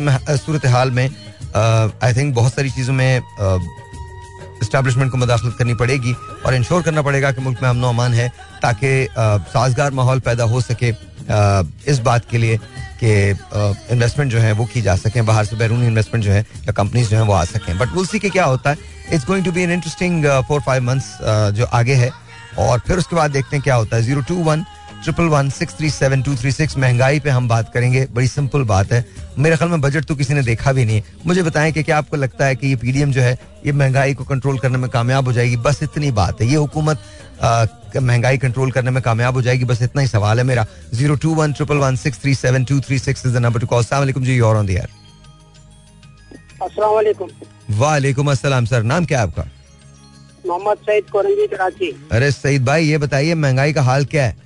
सूरत 0.46 0.66
हाल 0.66 0.92
में 0.92 1.10
आई 1.56 2.14
थिंक 2.14 2.34
बहुत 2.36 2.54
सारी 2.54 2.70
चीज़ों 2.72 2.94
में 2.94 3.22
इस्टेब्लिशमेंट 4.62 5.12
को 5.12 5.18
मदाखलत 5.18 5.56
करनी 5.60 5.74
पड़ेगी 5.74 6.14
और 6.46 6.56
इंश्योर 6.56 6.82
करना 6.82 7.02
पड़ेगा 7.02 7.32
कि 7.32 7.42
मुल्क 7.42 7.62
में 7.62 7.70
अमन 7.70 7.84
अमान 7.84 8.14
है 8.14 8.28
ताकि 8.62 9.08
साजगार 9.18 9.92
माहौल 9.92 10.20
पैदा 10.20 10.44
हो 10.44 10.62
सके 10.62 10.94
इस 11.92 12.00
बात 12.00 12.26
के 12.32 12.38
लिए 12.38 12.58
कि 13.04 13.14
इन्वेस्टमेंट 13.94 14.32
जो 14.32 14.40
है 14.40 14.52
वो 14.52 14.66
की 14.66 14.82
जा 14.82 14.96
सके, 14.96 15.22
बाहर 15.22 15.46
से 15.46 15.56
बैरूनी 15.56 15.88
इन्वेस्टमेंट 15.88 16.26
जो 16.26 16.32
है 16.32 16.40
या 16.42 16.72
कंपनीज़ 16.72 17.10
जो 17.10 17.18
है 17.18 17.24
वो 17.24 17.34
आ 17.34 17.44
सकें। 17.46 17.78
बट 17.78 17.96
विल 17.96 18.06
सी 18.06 18.20
के 18.20 18.30
क्या 18.30 18.46
होता 18.46 18.70
है। 18.70 18.78
It's 19.14 19.26
going 19.28 19.46
to 19.46 19.52
be 19.52 19.64
an 19.64 19.72
interesting 19.72 20.26
four 20.48 20.62
five 20.62 20.84
months 20.84 21.18
जो 21.58 21.66
आगे 21.74 21.96
है। 21.96 22.12
और 22.60 22.80
फिर 22.88 22.98
उसके 22.98 23.16
बाद 23.16 23.32
देखते 23.32 23.56
हैं 23.56 23.64
क्या 23.64 23.76
होता 23.76 23.96
है। 23.96 24.04
Zero 24.04 24.22
two 24.22 24.36
one 24.44 24.64
triple 25.06 25.24
one 25.30 25.50
six 25.50 25.74
three 25.78 25.90
seven 25.90 26.22
two 26.22 26.36
three 26.36 26.52
six 26.52 26.78
महँगाई 26.78 27.20
पे 27.20 27.30
हम 27.30 27.48
बात 27.48 27.72
करेंगे। 27.74 28.06
बड़ी 28.14 28.28
सिंपल 28.28 28.64
बात 28.66 28.92
है। 28.92 29.04
मेरे 29.40 29.56
ख्याल 29.58 29.70
में 29.72 29.82
बजट 29.82 30.06
तो 30.06 30.16
किसी 30.16 30.34
ने 30.34 30.42
देखा 30.44 30.72
भी 30.74 30.86
नहीं। 30.86 31.02
मुझे 31.26 31.44
बताएँ 31.44 31.72
कि 31.72 31.84
क्या 31.84 31.98
आपको 31.98 32.18
लगता 32.18 32.46
है 32.46 32.56
कि 32.56 32.68
ये 32.68 32.76
पीडीएम 32.76 33.12
जो 33.12 33.22
है 33.22 33.38
ये 33.66 33.72
महँगाई 33.72 34.14
को 34.14 34.24
कंट्रोल 34.24 34.58
करने 34.60 34.78
में 34.78 34.90
कामयाब 34.90 35.26
हो 35.26 35.34
जाएगी? 35.34 35.58
बस 35.58 35.80
इतनी 35.84 36.12
बात 36.12 36.42
है। 36.42 36.48
ये 36.48 36.56
हुकूमत 36.56 37.04
महँगाई 37.98 38.38
कंट्रोल 38.38 38.72
करने 38.72 38.92
में 38.92 39.02
कामयाब 39.04 39.34
हो 39.34 39.42
जाएगी। 39.42 39.66
बस 39.66 39.82
इतना 39.82 40.02
ही 40.02 40.08
सवाल 40.08 40.38
है 40.38 40.44
मेरा। 40.44 40.66
Zero 40.94 41.16
two 41.16 41.34
one 41.36 41.54
triple 41.54 41.78
one 41.78 41.96
six 41.96 42.22
three 42.22 42.34
seven 42.36 42.66
two 42.66 42.80
three 42.80 43.00
six 43.00 43.26
is 43.26 43.34
the 43.34 43.38
number 43.38 43.60
to 43.60 43.68
call 43.68 43.84
सलाम 43.84 44.24
जी 44.24 44.40
और 44.40 44.58
ऑन 44.58 44.66
द 44.66 44.88
वालेकुम 47.72 48.32
अस्सलाम 48.32 48.66
सर। 48.66 48.84
नाम 48.84 49.06
क्या 49.06 49.20
है 49.20 49.28
आपका? 49.28 49.44
मोहम्मद 50.48 50.78
सईद 50.78 51.10
कोरंगी 51.10 51.48
कराची। 51.48 51.92
अरे 52.12 52.32
सईद 52.32 52.66
भाई 52.66 52.86
ये 52.86 52.98
बताइए 52.98 53.34
महँगाई 53.36 53.74
का 53.74 53.82
हाल 53.82 54.06
क्या 54.06 54.26
है? 54.26 54.45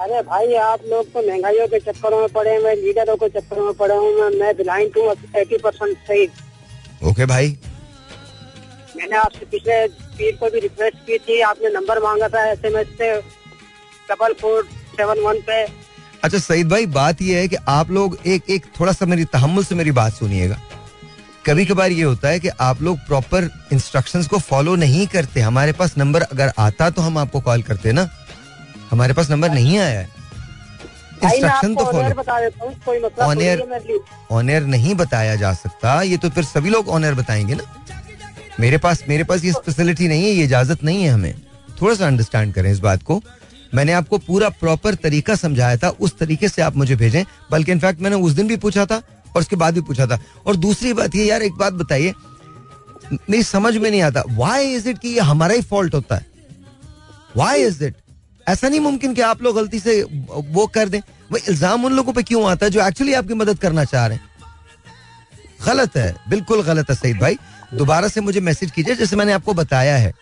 अरे 0.00 0.20
भाई 0.22 0.54
आप 0.56 0.80
लोग 0.90 1.06
तो 1.12 1.22
महंगाइयों 1.22 1.66
के 1.68 1.78
चक्करों 1.80 2.18
में 2.20 2.28
पड़े 2.34 2.58
मैं 2.58 2.74
लीडरों 2.76 3.16
के 3.16 3.28
चक्करों 3.30 3.64
में 3.64 3.74
पड़े 3.80 3.94
हूँ 3.94 4.28
मैं 4.34 4.52
ब्लाइंड 4.56 4.92
हूँ 4.96 5.10
एटी 5.38 5.56
परसेंट 5.58 5.96
सही। 6.06 6.26
ओके 7.08 7.26
भाई। 7.26 7.56
मैंने 8.96 9.16
आपसे 9.16 9.46
पिछले 9.46 9.86
पीर 9.88 10.36
को 10.36 10.50
भी 10.50 10.60
रिक्वेस्ट 10.60 10.96
की 11.06 11.18
थी 11.18 11.40
आपने 11.48 11.68
नंबर 11.70 12.02
मांगा 12.02 12.28
था 12.28 12.44
एस 12.50 12.64
एम 12.64 12.78
एस 12.78 12.86
से 12.98 13.10
डबल 14.10 14.32
फोर 14.40 14.62
सेवन 14.96 15.20
वन 15.24 15.40
पे। 15.48 15.62
अच्छा 16.24 16.38
सईद 16.38 16.68
भाई 16.68 16.86
बात 16.96 17.20
यह 17.22 17.38
है 17.38 17.48
कि 17.48 17.56
आप 17.68 17.90
लोग 17.90 18.16
एक 18.26 18.50
एक 18.50 18.66
थोड़ा 18.80 18.92
सा 18.92 19.06
मेरी 19.06 19.24
तहमुल 19.34 19.64
से 19.64 19.74
मेरी 19.74 19.92
बात 20.00 20.12
सुनिएगा। 20.12 20.56
कभी 21.46 21.64
कभार 21.66 21.90
ये 21.90 22.02
होता 22.02 22.28
है 22.28 22.40
कि 22.40 22.48
आप 22.60 22.82
लोग 22.82 22.98
प्रॉपर 23.06 23.50
इंस्ट्रक्शंस 23.72 24.26
को 24.28 24.38
फॉलो 24.40 24.74
नहीं 24.76 25.06
करते। 25.08 25.40
हमारे 25.40 25.72
पास 25.72 25.94
नंबर 25.98 26.22
अगर 26.22 26.52
आता 26.58 26.90
तो 26.90 27.02
हम 27.02 27.18
आपको 27.18 27.40
कॉल 27.40 27.62
करते 27.62 27.92
ना। 27.92 28.08
हमारे 28.90 29.12
पास 29.14 29.30
नंबर 29.30 29.50
नहीं 29.50 29.78
आया 29.78 29.98
है। 29.98 30.08
इंस्ट्रक्शन 31.24 31.74
तो 31.74 31.84
follow 31.84 33.10
on 33.22 33.40
air 33.40 33.60
on 34.30 34.50
air 34.50 34.64
नहीं 34.66 34.94
बताया 34.94 35.34
जा 35.36 35.52
सकता 35.54 36.00
ये 36.02 36.16
तो 36.16 36.30
फिर 36.30 36.44
सभी 36.44 36.70
लोग 36.70 36.88
ऑन 36.88 37.04
एयर 37.04 37.14
बताएँगे 37.14 37.54
ना। 37.54 37.64
मेरे 38.60 38.78
पास 38.78 39.02
मेरे 39.08 39.24
पास 39.24 39.44
ये 39.44 39.52
फैसिलिटी 39.66 40.08
नहीं 40.08 40.24
है 40.24 40.30
ये 40.30 40.44
इजाज़त 40.44 40.84
नहीं 40.84 41.02
है 41.02 41.10
हमें। 41.10 41.34
थोड़ा 41.82 41.94
सा 41.94 42.06
अंडरस्टैंड 42.06 42.54
करें 42.54 42.70
इस 42.72 42.78
बात 42.78 43.02
को। 43.02 43.20
मैंने 43.74 43.92
आपको 43.92 44.18
पूरा 44.18 44.48
प्रॉपर 44.50 44.94
तरीका 44.94 45.34
समझाया 45.36 45.76
था 45.76 45.88
उस 46.00 46.18
तरीके 46.18 46.48
से 46.48 46.62
आप 46.62 46.76
मुझे 46.76 46.96
भेजें 46.96 47.24
बल्कि 47.50 47.72
इनफैक्ट 47.72 48.00
मैंने 48.00 48.16
उस 48.16 48.32
दिन 48.32 48.48
भी 48.48 48.56
पूछा 48.56 48.86
था 48.86 48.96
और 48.96 49.40
उसके 49.40 49.56
बाद 49.56 49.74
भी 49.74 49.80
पूछा 49.80 50.06
था। 50.06 50.18
और 50.46 50.56
दूसरी 50.56 50.92
बात 50.92 51.14
ये 51.14 51.24
यार 51.24 51.42
एक 51.42 51.54
बात 51.54 51.72
बताइए। 51.72 52.14
मेरी 53.12 53.42
समझ 53.42 53.76
में 53.76 53.90
नहीं 53.90 54.02
आता 54.02 54.22
वाई 54.30 54.72
इज़ 54.74 54.88
इट 54.88 54.98
कि 54.98 55.08
ये 55.08 55.20
हमारा 55.22 55.54
ही 55.54 55.62
फॉल्ट 55.62 55.94
होता 55.94 56.16
है? 56.16 56.26
वाई 57.36 57.62
इज़ 57.62 57.84
इट 57.84 57.94
ऐसा 58.50 58.68
नहीं 58.68 58.80
मुमकिन 58.80 59.14
कि 59.14 59.20
आप 59.22 59.42
लोग 59.42 59.54
गलती 59.56 59.78
से 59.80 60.02
वो 60.02 60.66
कर 60.68 60.88
दें। 60.88 61.00
वो 61.30 61.38
इल्ज़ाम 61.38 61.84
उन 61.84 61.92
लोगों 61.92 62.12
पे 62.12 62.22
क्यों 62.22 62.44
आता 62.50 62.66
है 62.66 62.70
जो 62.72 62.86
एक्चुअली 62.86 63.14
आपकी 63.14 63.34
मदद 63.34 63.58
करना 63.58 63.84
चाह 63.84 64.06
रहे 64.06 64.16
हैं? 64.16 64.28
गलत 65.66 65.96
है 65.96 66.14
बिल्कुल 66.28 66.62
गलत 66.64 66.90
है 66.90 66.96
सईद 66.96 67.18
भाई। 67.18 67.36
दोबारा 67.74 68.08
से 68.08 68.20
मुझे 68.20 68.40
मैसेज 68.40 68.70
कीजिए 68.70 68.94
जैसे 68.96 69.16
मैंने 69.16 69.32
आपको 69.32 69.54
बताया 69.54 69.96
है। 69.96 70.12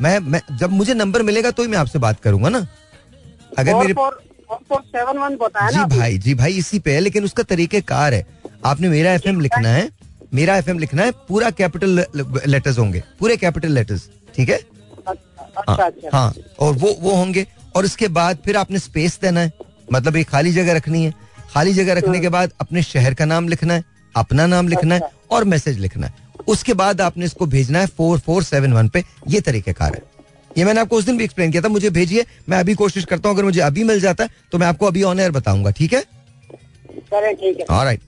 मैं, 0.00 0.18
मैं 0.18 0.40
जब 0.58 0.70
मुझे 0.72 0.94
नंबर 0.94 1.22
मिलेगा 1.22 1.50
तो 1.50 1.62
ही 1.62 1.68
मैं 1.68 1.78
आपसे 1.78 1.98
बात 1.98 2.20
करूँगा 2.20 2.48
ना। 2.48 2.66
अगर 3.58 3.74
मेरे 3.74 3.94
जी 5.72 5.84
भाई 5.88 6.18
जी 6.18 6.34
भाई 6.34 6.52
इसी 6.58 6.78
पे 6.78 6.94
है 6.94 7.00
लेकिन 7.00 7.24
उसका 7.24 7.42
तरीके 7.44 7.80
कार 7.82 8.14
है। 8.14 8.26
आपने 8.64 8.88
मेरा 8.88 9.12
एफ़ 9.12 9.28
लिखना 9.28 9.68
है 9.68 9.88
मेरा 10.34 10.56
एफ़ 10.56 10.70
लिखना 10.70 11.02
है 11.02 11.12
पूरा 11.28 11.50
कैपिटल 11.52 12.04
लेटर्स 12.46 12.78
होंगे 12.78 13.02
पूरे 13.20 13.36
कैपिटल 13.36 13.72
लेटर्स 13.72 14.08
ठीक 14.36 14.48
है? 14.48 14.56
अच्छा, 15.08 15.62
हाँ, 15.68 15.76
अच्छा। 15.78 16.08
हाँ 16.12 16.34
और 16.60 16.72
वो 16.74 16.96
वो 17.00 17.14
होंगे। 17.14 17.46
और 17.74 17.84
उसके 17.84 18.08
बाद 18.10 18.38
फिर 18.44 18.56
आपने 18.56 18.78
स्पेस 18.78 19.18
देना 19.22 19.40
है। 19.40 19.52
मतलब 19.92 20.16
एक 20.16 20.28
खाली 20.28 20.52
जगह 20.52 20.76
रखनी 20.76 21.04
है। 21.04 21.12
खाली 21.52 21.72
जगह 21.74 21.94
रखने 21.94 22.20
के 22.20 22.28
बाद 22.28 22.52
अपने 22.60 22.82
शहर 22.82 23.14
का 23.14 23.24
नाम 23.24 23.48
लिखना 23.48 23.74
है 23.74 23.84
अपना 24.14 24.46
नाम 24.46 24.68
लिखना 24.68 24.94
है 24.94 25.00
अच्छा। 25.00 25.36
और 25.36 25.44
मैसेज 25.44 25.78
लिखना 25.78 26.06
है। 26.06 26.14
उसके 26.48 26.74
बाद 26.74 27.00
आपने 27.00 27.24
इसको 27.24 27.46
भेजना 27.46 27.78
है 27.78 27.86
फोर 27.88 28.18
फोर 28.20 28.42
सेवन 28.44 28.72
वन 28.72 28.88
पे। 28.88 29.04
ये 29.28 29.40
तरीकेकार 29.40 29.94
है। 29.94 30.02
ये 30.56 30.64
मैंने 30.64 30.80
आपको 30.80 30.96
उस 30.96 31.04
दिन 31.04 31.16
भी 31.18 31.24
एक्सप्लेन 31.24 31.50
किया 31.50 31.62
था। 31.62 31.68
मुझे 31.68 31.90
भेजिए 31.90 32.24
मैं 32.48 32.58
अभी 32.58 32.74
कोशिश 32.76 33.04
करता 33.04 33.28
हूँ। 33.28 33.36
अगर 33.36 33.44
मुझे 33.44 33.60
अभी 33.62 33.84
मिल 33.84 34.00
जाता 34.00 34.24
है 34.24 34.30
तो 34.52 34.58
मैं 34.58 34.66
आपको 34.66 34.86
अभी 34.86 35.02
ऑन 35.02 35.20
एयर 35.20 35.30
बताऊँगा। 35.32 35.70
ठीक 35.70 35.92
है? 35.92 36.04
Right 37.12 38.00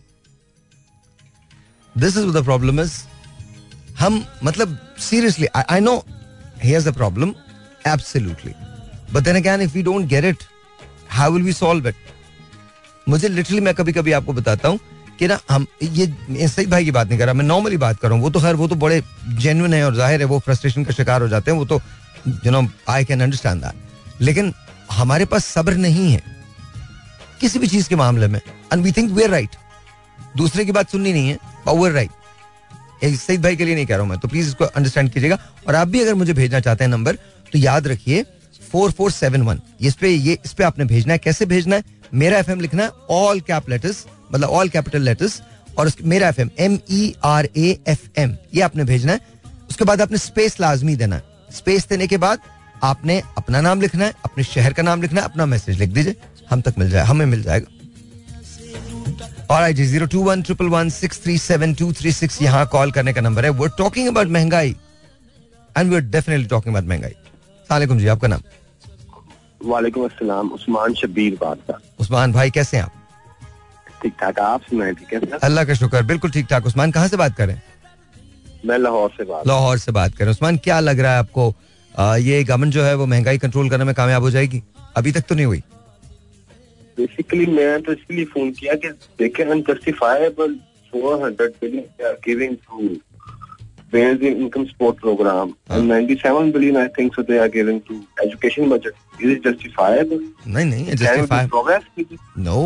this 1.95 2.17
is 2.17 2.27
the 2.29 2.45
problem 2.45 2.81
is 2.81 2.93
hmm 3.99 4.25
मतलब 4.45 4.79
seriously 5.01 5.47
I 5.57 5.81
know 5.81 5.97
here's 6.63 6.85
the 6.85 6.95
problem 6.95 7.35
absolutely 7.87 8.53
but 9.13 9.23
then 9.23 9.37
again 9.37 9.61
if 9.61 9.75
we 9.75 9.83
don't 9.83 10.07
get 10.09 10.25
it 10.25 10.43
how 11.11 11.33
will 11.33 11.43
we 11.43 11.53
solve 11.53 11.89
it 11.89 11.95
मुझे 13.07 13.29
लिटरली 13.29 13.61
मैं 13.61 13.75
कभी 13.75 13.93
कभी 13.93 14.13
आपको 14.13 14.33
बताता 14.33 14.69
हूँ 14.69 14.79
कि 15.19 15.27
ना 15.27 15.39
हम, 15.51 15.67
ये 15.83 16.49
सही 16.49 16.67
भाई 16.67 16.85
की 16.85 16.91
बात 16.91 17.09
नहीं 17.09 17.19
कर 17.19 17.25
रहा, 17.25 17.35
मैं 17.35 17.45
नॉर्मली 17.45 17.77
बात 17.77 17.99
कर 17.99 18.09
रहा 18.09 18.17
हूँ। 18.17 18.25
वो 18.25 18.31
तो 18.31 18.41
खैर, 18.41 18.55
वो 18.55 18.67
तो 18.69 18.75
बड़े 18.77 19.03
जेन्युइन 19.29 19.75
है 19.75 19.85
और 19.85 19.95
ज़ाहिर 19.97 20.21
है, 20.21 20.27
वो 20.27 20.39
फ्रस्ट्रेशन 20.39 20.85
का 20.85 20.93
शिकार 20.93 21.23
हो 21.23 21.29
जाते 21.29 21.51
हैं, 21.51 21.59
वो 21.59 21.65
तो 21.65 21.81
you 22.47 22.51
know 22.53 22.67
I 22.89 23.05
can 23.05 23.21
understand 23.23 23.63
that 23.63 24.23
लेकिन 24.23 24.53
हमारे 24.93 25.25
पास 25.25 25.47
सब्र 25.47 25.75
नहीं 25.77 26.13
है 26.13 26.23
किसी 27.41 27.59
भी 27.59 27.67
चीज़ 27.69 27.89
के 27.89 27.97
मामले 27.97 28.27
में। 28.27 28.41
And 28.73 28.83
we 28.83 28.93
think 28.93 29.11
we're 29.13 29.31
right 29.31 29.57
दूसरे 30.37 30.65
की 30.65 30.73
बात 30.73 30.91
सुननी 30.91 31.13
नहीं 31.13 31.29
है 31.29 31.39
वेयर 31.69 31.93
राइट 31.93 32.11
सईद 33.17 33.43
भाई 33.43 33.57
के 33.57 33.65
लिए 33.65 33.75
नहीं 33.75 33.87
कह 33.87 33.95
रहा 33.95 34.03
हूँ 34.03 34.11
मैं 34.11 34.19
तो 34.19 34.29
प्लीज़ 34.29 34.49
इसको 34.49 34.65
अंडरस्टैंड 34.65 35.11
कीजिएगा। 35.13 35.39
और 35.69 35.75
आप 35.75 35.89
भी 35.89 36.01
अगर 36.01 36.15
मुझे 36.15 36.33
भेजना 36.33 36.61
चाहते 36.61 36.85
हैं 36.85 36.91
नंबर 36.91 37.15
तो 37.53 37.59
याद 37.59 37.87
रखिए 37.89 38.25
फोर 38.67 38.91
फोर 38.91 39.11
सेवन 39.13 39.43
वन। 39.43 39.61
इस 39.81 39.95
पे 39.95 40.09
ये, 40.09 40.39
इस 40.45 40.53
पे 40.53 40.65
आपने 40.65 40.85
भेजना 40.85 41.13
है। 41.13 41.19
कैसे 41.19 41.47
भेजना 41.47 41.77
है? 41.77 41.85
मेरा 42.15 42.39
एफएम 42.39 42.61
लिखना 42.61 42.83
है 42.83 42.91
ऑल 43.11 43.41
कैप 43.43 43.69
लेटर्स 43.71 44.05
मतलब 44.33 44.49
ऑल 44.51 44.69
कैपिटल 44.69 45.03
लेटर्स 45.03 45.41
और 45.79 45.91
Mera 46.05 46.29
F 46.29 46.41
M 46.41 46.51
M 46.61 46.79
E 46.91 47.15
R 47.25 47.49
A 47.57 47.79
F 47.89 48.09
M 48.19 48.37
ये 48.55 48.61
आपने 48.63 48.85
भेजना 48.85 49.13
है। 49.13 49.21
उसके 49.71 49.85
बाद 49.85 50.01
आपने 50.01 50.19
स्पेस 50.19 50.61
लाजमी 50.61 50.97
देना 50.97 51.17
है। 51.17 51.23
स्पेस 51.53 51.87
देने 51.89 52.07
के 52.07 52.17
बाद 52.19 52.39
आपने 52.85 53.21
अपना 53.39 53.61
नाम 53.61 53.81
लिखना 53.81 54.05
है, 54.05 54.13
अपने 54.25 54.45
शहर 54.45 54.73
का 54.73 54.83
नाम 54.83 55.03
लिखना 55.03 55.21
है, 55.21 55.29
अपना 55.29 55.47
मैसेज 55.47 55.79
लिख 55.79 55.91
दीजिए। 55.91 56.17
हम 56.51 56.61
तक 56.61 56.75
मिल 56.79 56.91
जाए, 56.91 57.05
हमें 57.05 57.27
मिल 57.27 57.43
जाएगा। 57.43 57.67
और 59.51 59.63
I 59.63 59.75
G 59.75 59.85
zero 59.87 60.07
two 60.07 60.23
one 60.23 60.43
triple 60.43 60.67
one 60.69 60.89
six 60.91 61.23
three 61.23 61.37
seven 61.39 61.75
two 61.75 61.93
three 61.93 62.13
six 62.13 62.41
यहाँ 62.43 62.67
कॉल 62.67 62.93
करने 62.93 63.13
का 63.13 63.21
नंबर 63.21 63.45
है। 63.45 63.51
वो 63.51 63.67
टॉकिंग 63.79 64.09
अबाउट 64.09 64.29
महँगाई। 64.29 64.75
And 65.77 65.89
we 65.91 65.95
are 65.97 66.03
definitely 66.03 66.47
talking 66.47 66.75
about 66.75 66.89
महँगाई। 66.89 67.15
सलाम 67.71 67.99
जी 67.99 68.07
आपका 68.09 68.29
नाम? 68.29 68.41
वालेकुम 69.65 70.05
अस्सलाम 70.05 70.49
उस्मान 70.53 70.95
शबीर 70.95 71.37
बात 71.41 71.59
का 71.69 71.79
उस्मान 72.01 72.33
भाई 72.33 72.51
कैसे 72.51 72.77
हैं 72.77 72.85
आप? 72.85 72.93
ठीक 74.03 74.13
ठाक 74.21 74.39
आप 74.41 74.63
सुनाए 74.71 74.93
ठीक 74.95 75.13
है 75.15 75.39
अल्लाह 75.43 75.65
का 75.65 75.75
शुक्र 75.75 76.03
बिल्कुल 76.11 76.31
ठीक 76.31 76.47
ठाक 76.51 76.67
उस्मान 76.67 76.91
कहाँ 76.93 77.09
से 77.09 77.17
बात 77.17 77.37
करें? 77.37 77.61
मैं 78.67 78.79
लाहौर 78.79 79.11
से 79.17 79.25
बात 79.25 79.47
लाहौर 79.47 79.79
से 79.79 79.93
बात 79.93 80.15
करें। 80.17 80.31
उस्मान 80.31 80.57
क्या 80.65 80.79
लग 80.81 81.01
रहा 81.01 81.13
है 81.13 81.19
आपको 81.19 81.55
आ, 81.95 82.17
ये 82.17 82.43
गवर्नमेंट 82.45 82.73
जो 82.73 82.83
है 82.85 82.95
वो 82.97 83.07
महँगाई 83.07 83.39
कंट्रोल 83.39 83.71
करने 83.71 83.85
में 83.85 83.95
कामयाब 83.95 84.23
हो 84.23 84.31
जाएगी? 84.31 84.63
अभी 84.97 85.13
तक 85.13 85.25
तो 85.29 85.35
नहीं 85.35 85.47
हुई। 85.47 85.63
बेसिकली 86.99 87.47
मैं 87.47 87.83
तो 87.83 87.93
इसलिए 87.93 88.25
फ़ोन 88.35 88.51
किया 88.59 88.75
कि 88.83 88.89
देखे 89.19 89.43
unjustifiable 89.43 90.55
four 90.93 91.23
hundred 91.23 91.53
billion 91.61 92.17
giving 92.27 92.57
to 92.57 92.89
basic 93.93 94.37
income 94.37 94.67
support 94.69 94.97
program 94.97 95.57
and 95.69 95.89
97 95.89 96.53
billion 96.53 96.77
I 96.77 96.89
think 96.89 97.15
so 97.15 97.23
they 97.23 97.39
are 97.39 97.49
giving 97.49 97.81
to 97.83 98.05
education 98.23 98.69
budget. 98.69 98.95
Is 99.21 99.31
it 99.31 99.43
justifiable? 99.43 100.21
नहीं 100.47 100.65
नहीं 100.65 101.49
progress 101.49 101.85
with 101.97 102.13
it? 102.13 102.21
नो 102.39 102.61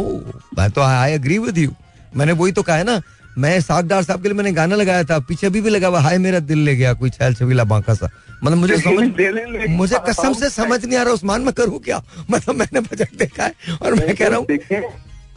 मैं 0.58 0.70
तो 0.70 0.80
आई 0.80 1.12
एग्री 1.12 1.38
विद 1.38 1.58
यू 1.58 1.70
मैंने 2.16 2.32
वही 2.32 2.52
तो 2.52 2.62
कहा 2.62 2.76
है 2.76 2.84
ना 2.84 3.00
मैं 3.38 3.60
सागदार 3.60 4.02
साहब 4.02 4.22
के 4.22 4.28
लिए 4.28 4.36
मैंने 4.36 4.52
गाना 4.52 4.76
लगाया 4.76 5.04
था 5.04 5.18
पीछे 5.28 5.46
अभी 5.46 5.60
भी 5.60 5.70
लगा 5.70 5.88
हुआ 5.88 6.00
हाय 6.00 6.18
मेरा 6.18 6.38
दिल 6.46 6.58
ले 6.64 6.74
गया 6.76 6.92
कोई 7.02 7.10
छैल 7.10 7.34
छबीला 7.34 7.64
बांका 7.64 7.94
सा 7.94 8.08
मतलब 8.44 8.58
मुझे 8.58 8.76
समझ 8.86 9.68
मुझे 9.70 9.98
कसम 10.08 10.32
से 10.32 10.48
समझ 10.50 10.84
नहीं 10.84 10.98
आ 10.98 11.02
रहा 11.02 11.14
उस्मान 11.14 11.42
मैं 11.42 11.52
करूँ 11.54 11.78
क्या 11.80 12.02
मतलब 12.30 12.54
मैंने 12.56 12.80
बजट 12.80 13.16
देखा 13.18 13.44
है 13.44 13.78
और 13.82 13.94
मैं 13.94 14.14
कह 14.16 14.28
रहा 14.28 14.38
हूँ 14.38 14.46
देखें 14.46 14.80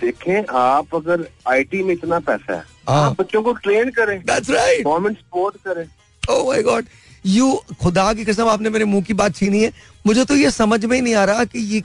देखें 0.02 0.44
आप 0.60 0.96
अगर 0.96 1.28
आईटी 1.48 1.84
में 1.84 1.94
इतना 1.94 2.20
पैसा 2.20 2.54
है 2.54 2.60
हाँ। 2.60 2.73
आप 2.88 3.16
बच्चों 3.20 3.42
को 3.44 3.54
ट्रेन 3.64 3.90
करें। 3.92 4.20
दैट्स 4.22 4.50
राइट 4.50 4.84
गवर्नमेंट 4.86 5.18
सपोर्ट 5.18 5.56
करे। 5.68 5.86
ओह 6.24 6.46
माय 6.48 6.62
गॉड 6.64 6.86
यू 7.26 7.54
खुदा 7.82 8.14
की 8.14 8.26
कसम 8.26 8.48
आपने 8.50 8.70
मेरे 8.70 8.86
मुँह 8.86 9.04
की 9.04 9.14
बात 9.14 9.36
छीनी 9.36 9.64
है। 9.64 9.72
मुझे 10.08 10.26
तो 10.26 10.36
ये 10.36 10.52
समझ 10.52 10.84
में 10.86 10.96
ही 10.96 11.02
नहीं 11.02 11.16
आ 11.16 11.24
रहा 11.26 11.44
कि 11.46 11.60
ये, 11.60 11.84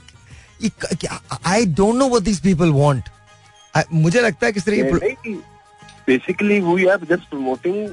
ये 0.63 1.07
I 1.45 1.65
don't 1.65 1.95
know 1.95 2.07
what 2.09 2.23
this 2.23 2.39
people 2.41 2.71
want 2.73 3.09
मुझे 3.93 4.21
लगता 4.21 4.45
है 4.45 4.51
कि 4.53 4.59
सिर्फ़ 4.59 4.79
ये 4.79 5.37
basically 6.07 6.59
we 6.61 6.85
are 6.87 7.05
just 7.09 7.29
promoting 7.29 7.87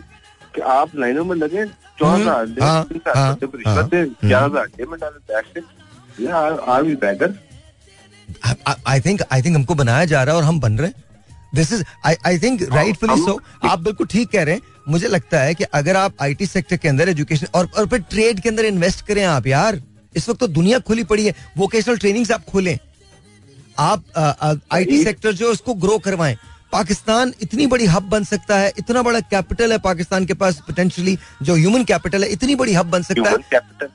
कि 0.54 0.60
आप 0.74 0.96
लाइनों 0.96 1.24
में 1.24 1.36
लगे 1.36 1.66
चौदह 1.66 2.32
हज़ार 2.32 2.60
हाँ, 2.60 2.86
हाँ, 3.16 3.38
रिश्वत 3.42 3.84
दे, 3.90 3.96
हाँ, 3.96 4.06
ग्यारह 4.24 4.46
हज़ार 4.46 4.86
में 4.86 4.98
डाले, 5.00 5.18
it. 5.56 5.64
Yeah, 6.18 6.34
are 6.66 6.84
I 8.86 9.00
think 9.00 9.22
I 9.32 9.42
think 9.42 9.56
हमको 9.56 9.74
बनाया 9.74 10.04
जा 10.04 10.22
रहा 10.22 10.34
है 10.34 10.40
और 10.40 10.46
हम 10.46 10.60
बन 10.60 10.78
रहे 10.78 10.88
हैं। 10.88 11.04
This 11.54 11.72
is 11.72 11.82
I 12.06 12.14
I 12.26 12.38
think 12.38 12.62
rightfully 12.72 13.20
so 13.22 13.40
आप 13.64 13.80
बिल्कुल 13.80 14.06
ठीक 14.06 14.30
कह 14.30 14.42
रहे 14.42 14.54
हैं। 14.54 14.62
मुझे 14.88 15.08
लगता 15.08 15.40
है 15.40 15.54
कि 15.54 15.64
अगर 15.64 15.96
आप 15.96 16.22
आईटी 16.22 16.46
सेक्टर 16.46 16.76
के 16.76 16.88
अंदर 16.88 17.08
एजुकेशन 17.08 17.46
और 17.54 17.68
और 17.76 17.86
फिर 17.88 18.00
ट्रेड 18.10 18.40
के 18.40 18.48
अंदर 18.48 18.64
इन्वेस्ट 18.64 19.06
करें 19.06 19.24
आप 19.24 19.46
यार। 19.46 19.80
इस 20.14 20.28
वक्त 20.28 20.40
तो 20.40 20.46
दुनिया 20.48 20.78
खुली 20.80 21.04
पड़ी 21.04 21.26
है। 21.26 21.34
वोकेशनल 21.56 21.96
ट्रेनिंग्स 21.98 22.30
आप 22.30 22.44
खोलें। 22.44 22.78
आप 23.78 24.62
आईटी 24.72 25.02
सेक्टर 25.04 25.32
जो 25.32 25.50
उसको 25.52 25.74
ग्रो 25.76 25.98
करवाएँ। 25.98 26.36
पाकिस्तान 26.72 27.32
इतनी 27.42 27.66
बड़ी 27.66 27.86
हब 27.86 28.08
बन 28.10 28.24
सकता 28.24 28.58
है। 28.58 28.72
इतना 28.78 29.02
बड़ा 29.02 29.20
कैपिटल 29.30 29.72
है 29.72 29.78
पाकिस्तान 29.80 30.26
के 30.26 30.34
पास 30.34 30.56
पोटेंशियली 30.66 31.18
जो 31.42 31.54
ह्यूमन 31.54 31.84
कैपिटल 31.84 32.24
है 32.24 32.30
इतनी 32.30 32.54
बड़ी 32.54 32.72
हब 32.74 32.86
बन 32.86 33.02
सकता 33.02 33.30
है। 33.30 33.36
Capital. 33.54 33.88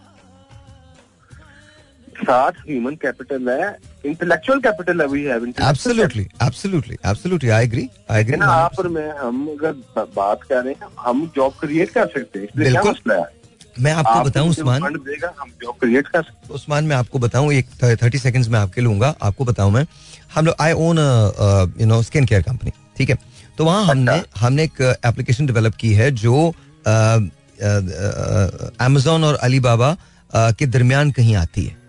साथ 2.23 2.59
ह्यूमन 2.67 2.95
कैपिटल 3.01 3.49
है 3.49 3.75
इंटेलेक्चुअल 4.05 4.59
कैपिटल 4.61 5.01
है 5.01 5.07
we 5.07 5.23
have 5.23 5.45
absolutely 5.69 6.27
absolutely 6.43 6.97
absolutely 7.05 7.49
I 7.49 7.63
agree 7.65 7.87
I 8.11 8.21
agree 8.21 8.37
ना 8.37 8.45
आप 8.53 8.79
और 8.79 8.87
मैं 8.87 9.09
हम 9.17 9.47
अगर 9.51 10.05
बात 10.15 10.43
कर 10.43 10.63
रहे 10.63 10.73
हैं 10.73 10.89
हम 10.99 11.29
जॉब 11.35 11.53
क्रिएट 11.59 11.89
कर 11.89 12.07
सकते 12.07 12.39
हैं 12.39 12.45
इसलिए 12.45 12.71
क्या 12.71 12.83
मसला 12.83 13.15
है? 13.15 13.25
मैं 13.79 13.91
आपको 13.93 14.23
बताऊँ 14.23 14.49
उस्मान। 14.49 14.83
हम 14.83 15.51
जॉब 15.61 15.75
क्रिएट 15.79 16.07
कर 16.07 16.21
सकते 16.21 16.53
उस्मान 16.53 16.85
मैं 16.85 16.95
आपको 16.95 17.19
बताऊँ 17.19 17.51
एक 17.53 17.67
थर्टी 17.83 18.17
सेकंड्स 18.19 18.47
में 18.49 18.59
आपके 18.59 18.81
लूँगा 18.81 19.15
आपको 19.23 19.45
बताऊँ 19.45 19.71
मैं। 19.73 19.85
हम 20.35 20.45
लोग 20.45 20.55
I 20.61 20.71
own 20.73 20.97
you 21.81 21.87
know 21.87 22.01
skin 22.03 22.25
care 22.25 22.41
company 22.41 22.71
ठीक 22.97 23.09
है? 23.09 23.17
तो 23.57 23.65
वहाँ 23.65 23.85
हमने 23.85 24.21
हमने 24.37 24.63
एक 24.63 24.81
एप्लीकेशन 25.05 25.45
डेवलप 25.45 25.75
की 25.75 25.93
है 25.93 26.11
जो 26.15 26.47
अमेजोन 28.81 29.23
और 29.23 29.35
अली 29.43 29.59
बाबा 29.61 29.95
के 30.35 30.65
दरमियान 30.67 31.11
कहीं 31.11 31.35
आती 31.35 31.65
है। 31.65 31.79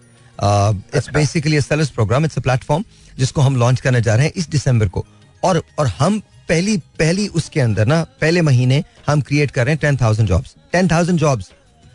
It's 0.43 1.09
basically 1.15 1.61
sellers 1.61 1.91
program 1.91 2.25
it's 2.25 2.39
a 2.39 2.41
platform 2.41 2.85
जिसको 3.19 3.41
हम 3.41 3.57
लॉन्च 3.57 3.81
करने 3.81 4.01
जा 4.03 4.15
रहे 4.15 4.27
हैं 4.27 4.33
इस 4.37 4.49
दिसंबर 4.51 4.89
को। 4.89 5.05
और 5.43 5.63
और 5.79 5.87
हम 5.99 6.19
पहली 6.49 6.77
पहली 6.99 7.27
उसके 7.31 7.61
अंदर 7.61 7.87
ना 7.87 8.03
पहले 8.21 8.43
महीने 8.43 8.83
हम 9.07 9.21
क्रिएट 9.21 9.51
कर 9.51 9.65
रहे 9.65 9.75
हैं 9.75 9.81
ten 9.81 9.97
thousand 9.97 10.29
jobs 10.29 10.55
ten 10.73 10.89
thousand 10.89 11.19
jobs 11.19 11.51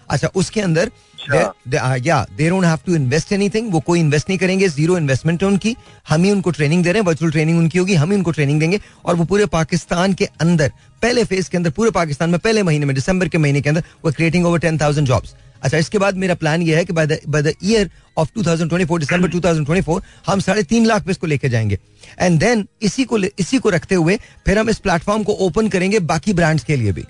अच्छा 0.10 0.30
उसके 0.36 0.62
अंदर। 0.62 0.92
या 1.30 2.25
they 2.38 2.50
don't 2.50 2.66
have 2.66 2.80
to 2.86 2.96
invest 2.96 3.32
anything 3.34 3.72
वो 3.72 3.80
कोई 3.88 4.00
इन्वेस्ट 4.00 4.30
नहीं 4.30 4.38
करेंगे 4.39 4.68
ज़ीरो 4.70 4.98
इन्वेस्टमेंट 4.98 5.42
है 5.44 5.48
उनकी। 5.48 5.75
हम 6.10 6.24
ही 6.24 6.32
उनको 6.32 6.51
ट्रेनिंग 6.51 6.84
दे 6.84 6.92
रहे 6.92 7.01
हैं 7.01 7.06
वर्चुअल 7.08 7.32
ट्रेनिंग 7.32 7.58
उनकी 7.60 7.80
होगी 7.80 7.96
हम 7.96 8.12
ही 8.12 8.18
उनको 8.18 8.32
ट्रेनिंग 8.32 8.60
देंगे। 8.60 8.80
और 9.06 9.16
वो 9.16 9.25
पूरे 9.25 9.46
पाकिस्तान 9.48 10.13
के 10.13 10.25
अंदर 10.42 10.72
पहले 11.01 11.24
फ़ेज़ 11.24 11.50
के 11.50 11.58
अंदर 11.58 11.70
पूरे 11.72 11.92
पाकिस्तान 11.92 12.30
में 12.30 12.39
पहले 12.39 12.63
महीने 12.63 12.86
में 12.86 12.94
दिसंबर 12.96 13.27
के 13.27 13.38
महीने 13.38 13.62
के 13.62 13.70
अंदर 13.70 13.84
वो 14.06 14.12
creating 14.12 14.46
over 14.46 14.60
ten 14.60 14.77
thousand 14.82 15.08
jobs 15.08 15.36
अच्छा 15.63 15.77
इसके 15.77 15.97
बाद 15.97 16.17
मेरा 16.17 16.35
प्लान 16.35 16.61
ये 16.61 16.75
है 16.75 16.85
कि 16.85 16.93
बाय 16.93 17.41
द 17.41 17.53
ईयर 17.63 17.89
ऑफ़ 18.17 18.29
2024 18.37 18.99
दिसंबर 18.99 19.29
2024 19.31 20.01
हम 20.27 20.39
साढ़े 20.39 20.63
तीन 20.63 20.85
लाख 20.85 21.03
पे 21.05 21.11
इसको 21.11 21.27
लेके 21.27 21.49
जाएँगे। 21.49 21.79
एंड 22.19 22.39
देन 22.39 22.67
इसी 22.81 23.03
को 23.03 23.17
इसी 23.17 23.57
को 23.57 23.69
रखते 23.69 23.95
हुए 23.95 24.17
फिर 24.45 24.59
हम 24.59 24.69
इस 24.69 24.79
प्लेटफॉर्म 24.79 25.23
को 25.23 25.33
ओपन 25.47 25.69
करेंगे 25.69 25.99
बाकी 26.01 26.33
ब्रांड्स 26.33 26.63
के 26.63 26.75
लिए 26.75 26.91
भी। 26.91 27.05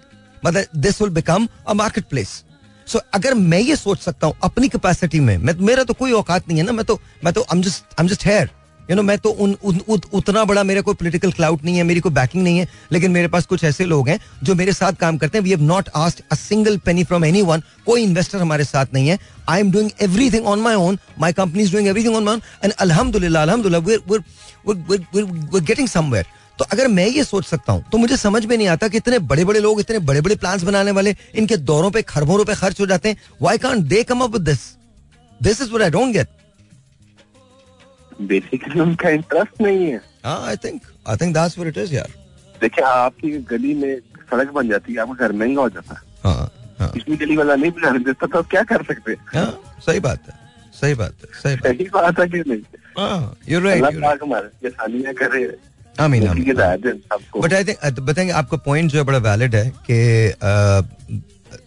मतलब 0.45 0.65
this 0.75 1.01
will 1.01 1.11
become 1.11 1.47
a 1.67 1.73
market 1.73 2.05
place 2.09 2.43
so 2.87 2.99
अगर 3.13 3.33
मैं 3.33 3.59
ये 3.59 3.75
सोच 3.75 3.99
सकता 3.99 4.27
हूँ 4.27 4.35
अपनी 4.43 4.67
कैपेसिटी 4.69 5.19
में, 5.19 5.37
मैं, 5.37 5.53
मेरा 5.53 5.83
तो 5.83 5.93
कोई 5.93 6.11
औकात 6.11 6.47
नहीं 6.47 6.57
है 6.57 6.65
ना, 6.65 6.71
मैं 6.71 6.85
तो 6.85 6.99
मैं 7.23 7.33
तो 7.33 7.45
I'm 7.51 7.63
just 7.63 7.99
I'm 7.99 8.09
just 8.11 8.27
here 8.27 8.47
you 8.89 8.96
know 8.96 9.03
मैं 9.03 9.17
तो 9.17 9.29
उन, 9.29 9.56
उन, 9.63 9.79
उत, 9.88 10.06
उतना 10.13 10.44
बड़ा 10.46 10.63
मेरा 10.63 10.82
कोई 10.82 10.94
पॉलिटिकल 10.94 11.32
क्लाउड 11.32 11.60
नहीं 11.65 11.75
है 11.77 11.84
मेरी 11.84 12.00
कोई 12.00 12.12
बैकिंग 12.12 12.44
नहीं 12.44 12.58
है 12.60 12.67
लेकिन 12.91 13.12
मेरे 13.12 13.27
पास 13.27 13.46
कुछ 13.46 13.63
ऐसे 13.63 13.86
लोग 13.86 14.10
हैं 14.10 14.20
जो 14.44 14.56
मेरे 14.56 14.74
साथ 14.74 14.94
काम 14.94 15.17
करते 15.17 15.38
हैं। 15.38 15.44
We 15.44 15.50
have 15.50 15.62
not 15.63 15.89
asked 15.96 16.24
a 16.32 16.36
single 16.36 16.77
penny 16.77 17.03
from 17.03 17.25
anyone 17.41 17.63
कोई 17.86 18.03
इन्वेस्टर 18.03 18.38
हमारे 18.38 18.63
साथ 18.63 18.94
नहीं 18.94 19.08
है। 19.10 19.20
I 19.50 19.60
am 19.60 19.72
doing 19.72 19.89
everything 20.01 20.48
on 20.48 20.60
my 20.60 20.75
own 20.75 21.00
my 21.20 21.34
company 21.34 21.63
is 21.63 21.72
doing 21.72 21.88
everything 21.88 22.15
on 22.15 22.24
my 22.24 22.36
own 22.36 22.41
and 22.63 22.74
we 25.15 25.22
we 25.22 25.60
getting 25.62 25.88
somewhere 25.88 26.25
तो 26.60 26.65
अगर 26.72 26.88
मैं 26.88 27.08
ये 27.08 27.24
सोच 27.24 27.46
सकता 27.46 27.74
हूँ 27.74 27.84
तो 27.91 27.98
मुझे 27.98 28.17
समझ 28.17 28.46
में 28.46 28.56
नहीं 28.58 28.67
आता 28.67 28.88
कि 28.88 28.98
इतने 28.98 29.20
बड़े 29.22 29.46
बड़े 29.46 29.60
लोग 29.60 29.79
इतने 29.79 30.00
बड़े 30.00 30.22
बड़े 30.22 30.36
प्लान्स 30.36 30.63
बनाने 30.63 30.91
वाले 30.91 31.15
इनके 31.36 31.58
दौरों 31.58 31.91
पे 31.91 32.01
खरबों 32.01 32.38
रुपए 32.38 32.56
खर्च 32.56 32.79
हो 32.82 32.86
जाते 32.86 33.10
हैं। 33.10 33.17
Why 33.41 33.58
can't 33.58 33.84
they 33.84 34.03
come 34.03 34.22
up 34.22 34.38
this 34.39 34.60
this 35.39 35.62
is 35.62 35.82
I 35.84 35.89
don't 35.89 36.13
get 36.13 36.27
basically 38.21 38.79
उनका 38.81 39.09
इंटरेस्ट 39.09 39.62
नहीं 39.62 39.86
है। 39.86 40.01
I 40.25 40.55
think 40.63 40.81
I 41.07 41.15
think 41.17 41.33
that's 41.33 41.57
what 41.57 41.67
it 41.69 41.83
is 41.83 41.93
यार। 41.95 42.13
देखिए 42.62 42.86
आपकी 42.86 43.31
गली 43.51 43.74
में 43.74 44.00
सड़क 44.31 44.51
बन 44.53 44.69
जाती 44.69 44.93
है 44.93 45.00
आपका 45.01 45.27
घर 45.27 45.31
महँगा 45.33 45.62
हो 45.62 45.69
जाता 45.69 45.93
है। 45.93 46.01
हाँ 46.24 46.51
हाँ। 46.79 46.91
इसमें 46.97 47.19
गली 47.19 47.38
वाला 47.38 47.55
नहीं 47.55 47.71
बनाने 47.71 48.00
देता 48.00 48.27
तो 48.27 48.41
क्या 48.45 48.63
कर 48.71 48.83
सकते 48.83 49.12
हैं? 49.12 49.19
हाँ 49.33 49.79
सही 49.86 50.00
बात 50.00 50.27
है 50.27 50.36
सही 50.74 50.93
बात 50.95 51.13
है 51.21 51.29
सही 51.41 51.55
बात 51.55 51.75
सही 51.75 51.89
बात 51.93 52.19
है 52.19 52.27
कि 52.29 52.39
नहीं? 52.50 52.62
हाँ 52.97 53.38
यू 53.50 53.59
अल्लाह 53.59 53.74
राइट 53.74 54.01
पाक 54.01 54.24
हमारे 54.24 54.67
आसानियाँ 54.67 55.13
करे 55.13 55.45
आमीन 55.95 56.27
आमीन 56.27 56.53
बट 57.38 57.53
आई 57.53 57.63
थिंक 57.63 58.00
बताएँगे 58.00 58.33
आपका 58.33 58.57
पॉइंट 58.65 58.91
जो 58.91 58.97
है 59.00 59.05
बड़ा 59.05 59.17
वैलिड 59.29 59.55
है 59.55 59.71
कि 59.89 59.97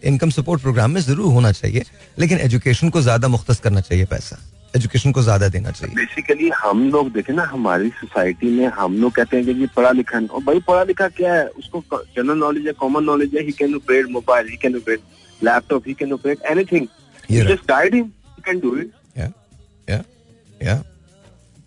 इनकम 0.07 0.29
सपोर्ट 0.29 0.61
प्रोग्राम 0.61 0.91
में 0.91 1.01
ज़रूर 1.01 1.33
होना 1.33 1.51
चाहिए 1.51 1.83
लेकिन 2.19 2.39
एजुकेशन 2.39 2.89
को 2.89 3.01
ज़्यादा 3.01 3.27
मुख्त 3.27 3.59
करना 3.63 3.81
चाहिए 3.81 4.05
पैसा। 4.05 4.37
एजुकेशन 4.75 5.11
को 5.11 5.21
ज़्यादा 5.21 5.47
देना 5.49 5.71
चाहिए। 5.71 5.95
बेसिकली 5.95 6.49
हम 6.57 6.83
लोग 6.91 7.11
देखे 7.13 7.33
ना 7.33 7.43
हमारी 7.51 7.89
सोसाइटी 7.99 8.49
में 8.57 8.65
हम 8.77 8.95
लोग 9.01 9.11
कहते 9.15 9.37
हैं 9.37 9.45
कि 9.45 9.67
पढ़ा 9.75 9.91
लिखा 9.91 10.19
और 10.19 10.43
भाई 10.43 10.59
पढ़ा 10.67 10.83
लिखा 10.83 11.07
क्या 11.17 11.33
है? 11.33 11.45
उसको 11.47 11.83
जनरल 12.15 12.37
नॉलेज 12.37 12.67
है 12.67 12.73
कॉमन 12.79 13.03
नॉलेज 13.03 13.35
है 13.35 13.43
he 13.45 13.51
can 13.59 13.75
operate 13.75 14.09
mobile 14.11 14.47
he 14.49 14.57
can 14.61 14.75
operate 14.77 14.99
laptop 15.41 15.87
he 15.87 15.93
can 15.99 16.13
operate 16.13 16.45
anything 16.51 16.87
just 17.31 17.67
guide 17.69 17.95
him 17.95 18.05
he 18.05 18.41
can 18.45 18.59
do 18.59 18.75
it 18.77 18.91
या 19.17 19.31
या 19.89 20.03
या 20.63 20.77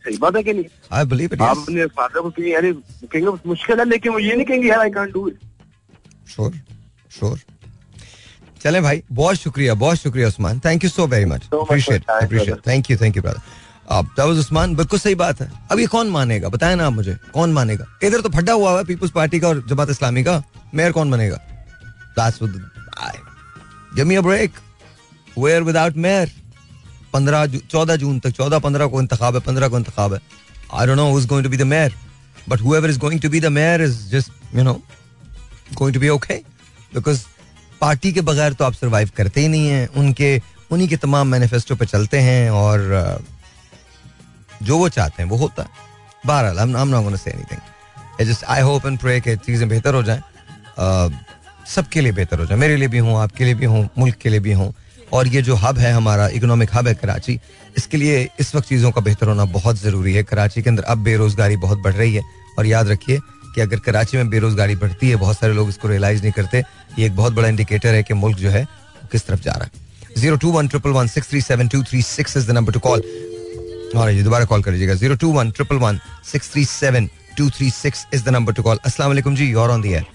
सही 0.04 0.16
बात 0.18 0.36
है 0.36 0.42
कि 0.42 0.52
नहीं? 0.52 0.64
आई 0.92 1.04
बिलीव 1.06 1.34
इट 1.34 1.40
आप 1.42 1.56
अपने 1.58 1.86
फादर 1.98 2.20
को 2.20 2.30
कहेंगे 2.30 2.54
अरे 2.54 2.72
कहेंगे 2.72 3.30
मुश्किल 3.46 3.78
है 3.80 3.88
लेकिन 3.88 4.12
वो 4.12 4.18
ये 4.18 4.34
नहीं 4.34 4.46
कहेंगे 4.46 4.68
यार 4.68 4.80
I 4.80 4.90
can't 4.90 5.12
do 5.12 5.28
it 5.28 5.38
sure 6.34 6.52
sure 7.18 7.38
चलें 8.64 8.82
भाई 8.82 9.02
बहुत 9.12 9.36
शुक्रिया 9.36 9.74
बहुत 9.74 9.96
शुक्रिया 9.98 10.28
Usman. 10.28 10.60
Thank 10.64 10.84
you 10.84 10.90
so 10.90 11.06
very 11.06 11.24
much 11.24 11.42
appreciate 11.54 12.10
appreciate 12.10 12.66
thank 12.66 12.90
you 12.90 12.96
thank 13.00 13.16
you 13.16 13.22
brother 13.22 13.40
अब 13.90 14.04
दैट 14.06 14.26
वाज 14.26 14.38
उस्मान 14.38 14.74
बिल्कुल 14.76 14.98
सही 14.98 15.14
बात 15.14 15.40
है। 15.40 15.50
अब 15.70 15.78
ये 15.78 15.86
कौन 15.86 16.10
मानेगा? 16.10 16.48
बताया 16.48 16.74
ना 16.74 16.86
आप 16.86 16.92
मुझे 16.92 17.16
कौन 17.32 17.52
मानेगा? 17.52 17.86
इधर 18.02 18.20
तो 18.20 18.28
फड्डा 18.36 18.52
हुआ 18.52 18.76
है 18.76 18.84
पीपल्स 18.84 19.10
पार्टी 19.12 19.40
का 19.40 19.48
और 19.48 19.64
जमात 19.68 19.90
इस्लामी 19.90 20.22
का। 20.24 20.42
मेयर 20.74 20.92
कौन 20.92 21.10
बनेगा? 21.10 21.38
Give 23.96 24.06
me 24.06 24.18
break 24.20 24.52
where 25.38 25.62
without 25.62 25.96
mayor 26.06 26.30
पंद्रह 27.12 27.46
चौदह 27.46 27.96
जून 27.96 28.18
तक 28.20 28.30
चौदह 28.30 28.58
पंद्रह 28.58 28.86
को 28.86 29.00
इंतखाब 29.00 29.34
है 29.34 29.40
पंद्रह 29.42 29.68
को 29.68 29.78
इंतखाब 29.78 30.14
है। 30.14 30.20
I 30.72 30.86
don't 30.86 30.96
know 30.96 31.10
who 31.10 31.18
is 31.18 31.26
going 31.28 31.44
to 31.44 31.50
be 31.50 31.56
the 31.56 31.62
mayor 31.74 31.94
but 32.48 32.60
whoever 32.60 32.90
is 32.90 32.98
going 32.98 33.20
to 33.20 33.28
be 33.30 33.40
the 33.40 33.52
mayor 33.58 33.82
is 33.82 33.98
just 34.10 34.56
you 34.56 34.62
know 34.62 34.74
going 35.74 35.94
to 35.94 36.00
be 36.00 36.08
okay 36.08 36.34
because 36.94 37.24
party 37.84 38.12
के 38.12 38.20
बगैर 38.22 38.52
तो 38.52 38.64
आप 38.64 38.72
सर्वाइव 38.74 39.10
करते 39.16 39.40
ही 39.40 39.48
नहीं 39.48 39.68
हैं। 39.68 39.86
उनके, 40.00 40.28
उन्हीं 40.70 40.88
के 40.88 40.96
तमाम 40.96 41.28
मैनिफेस्टो 41.28 41.74
पे 41.76 41.86
चलते 41.86 42.18
हैं 42.18 42.50
और 42.50 42.80
जो 44.62 44.78
वो 44.78 44.88
चाहते 44.88 45.22
हैं, 45.22 45.28
वो 45.30 45.36
होता 45.36 45.62
है। 45.62 45.68
बहरहाल, 46.26 46.58
हम 46.58 46.76
हम 46.76 46.88
not 46.88 47.16
say 47.16 47.30
anything 47.30 48.26
just 48.26 48.44
I 48.44 48.60
hope 48.62 48.86
and 48.86 48.98
pray 48.98 49.20
कि 49.20 49.36
चीज़ें 49.36 49.68
बेहतर 49.68 49.94
हो 49.94 50.02
जाएँ। 50.02 50.22
सबके 51.66 52.00
लिए 52.00 52.12
बेहतर 52.12 52.38
हो 52.38 52.46
जाए। 52.46 52.58
मेरे 52.58 52.76
लिए 52.76 52.88
भी 52.88 52.98
हूँ, 52.98 53.18
आपके 53.18 53.44
लिए 53.44 53.54
भी 53.54 53.66
हूँ, 53.66 53.88
मुल्क 53.98 54.16
के 54.22 54.28
लिए 54.28 54.40
भी 54.40 54.52
हूँ। 54.52 54.72
और 55.12 55.28
ये 55.28 55.42
जो 55.42 55.54
हब 55.56 55.78
है 55.78 55.92
हमारा 55.92 56.28
इकोनॉमिक 56.28 56.70
हब 56.74 56.88
है 56.88 56.94
कराची, 56.94 57.38
इसके 57.78 57.96
लिए 57.96 58.28
इस 58.40 58.54
वक्त 58.54 58.68
चीज़ों 58.68 58.90
का 58.90 59.00
बेहतर 59.00 59.28
होना 59.28 59.44
बहुत 59.52 59.76
ज़रूरी 59.76 60.14
है। 60.14 60.22
कराची 60.24 60.62
के 60.62 60.70
अंदर 60.70 60.82
अब 60.82 61.04
बेरोज़गारी 61.04 61.56
बहुत 61.58 61.78
बढ़ 61.78 61.94
रही 61.94 62.14
है। 62.14 62.22
और 62.58 62.66
याद 62.66 62.88
रखिए 62.88 63.18
कि 63.54 63.60
अगर 63.60 63.78
कराची 63.80 64.16
में 64.16 64.30
बेरोज़गारी 64.30 64.76
बढ़ती 64.76 65.08
है, 65.10 65.16
बहुत 65.16 65.38
सारे 65.38 65.52
लोग 65.54 65.68
इसको 65.68 65.88
रियलाइज़ 65.88 66.22
नहीं 66.22 66.32
करते। 66.32 66.62
ये 66.98 67.06
एक 67.06 67.16
बहुत 67.16 67.32
बड़ा 67.32 67.48
इंडिकेटर 67.48 67.94
है 67.94 68.02
कि 68.02 68.14
मुल्क 68.14 68.38
जो 68.38 68.50
है 68.50 68.66
किस 69.12 69.26
तरफ़ 69.26 69.40
जा 69.42 69.52
रहा 69.52 69.64
है। 69.64 69.82
Zero 70.16 70.36
two 70.36 70.50
one 70.52 70.68
triple 70.68 70.90
one 70.90 71.06
six 71.08 71.30
three 71.30 71.40
seven 71.40 71.68
two 71.68 71.82
three 71.84 72.02
six 72.04 72.36
is 72.36 72.46
the 72.48 72.50
number 72.50 72.72
to 72.72 72.80
call 72.80 73.02
और 73.96 74.10
ये 74.10 74.22
दोबारा 74.22 74.44
कॉल 74.44 74.62
कर 74.62 74.72
लीजिएगा 74.72 74.94
zero 74.94 75.14
two 75.16 75.30
one 75.32 75.50
triple 75.50 75.76
one 75.78 75.98
six 76.32 76.52
three 76.52 76.64
seven 76.64 77.08
two 77.38 77.48
three 77.50 77.70
six 77.72 78.06
is 78.14 78.24
the 78.24 78.28
number 78.28 78.52
to 78.52 78.62
call 78.62 78.78
असला 78.86 79.08
जी 79.30 79.50
you're 79.50 79.70
on 79.70 79.82
the 79.82 79.92
air 79.92 80.06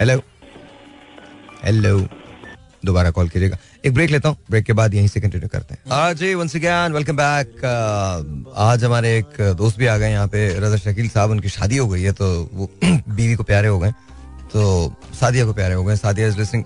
hello 0.00 0.16
hello 1.64 1.98
दोबारा 2.84 3.10
call 3.10 3.28
कीजिएगा 3.28 3.56
एक 3.84 3.94
break 3.94 4.10
लेता 4.10 4.28
हूँ। 4.28 4.36
ब्रेक 4.50 4.64
के 4.64 4.72
बाद 4.72 4.94
यहीं 4.94 5.08
से 5.08 5.20
कंटिन्यू 5.20 5.48
करते 5.52 5.74
हैं। 5.74 5.90
आज 5.92 6.22
वंस 6.38 6.54
अगेन 6.56 6.92
वेलकम 6.92 7.16
बैक 7.16 7.64
आज 8.56 8.84
हमारे 8.84 9.16
एक 9.18 9.40
दोस्त 9.58 9.78
भी 9.78 9.86
आ 9.86 9.96
गए 9.98 10.10
यहाँ 10.10 10.26
पे। 10.28 10.46
रजा 10.60 10.76
शकील 10.76 11.08
साहब 11.08 11.30
उनकी 11.30 11.48
शादी 11.48 11.76
हो 11.76 11.88
गई 11.88 12.02
है 12.02 12.12
तो 12.12 12.26
वो 12.52 12.70
बीवी 12.84 13.34
को 13.34 13.42
प्यारे 13.42 13.68
हो 13.68 13.78
गए 13.78 13.90
तो 14.52 14.62
सादिया 15.20 15.44
को 15.46 15.52
प्यारे 15.52 15.74
हो 15.74 15.84
गए 15.84 15.96
सादिया 15.96 16.28
इज़ 16.28 16.38
लिसनिंग 16.38 16.64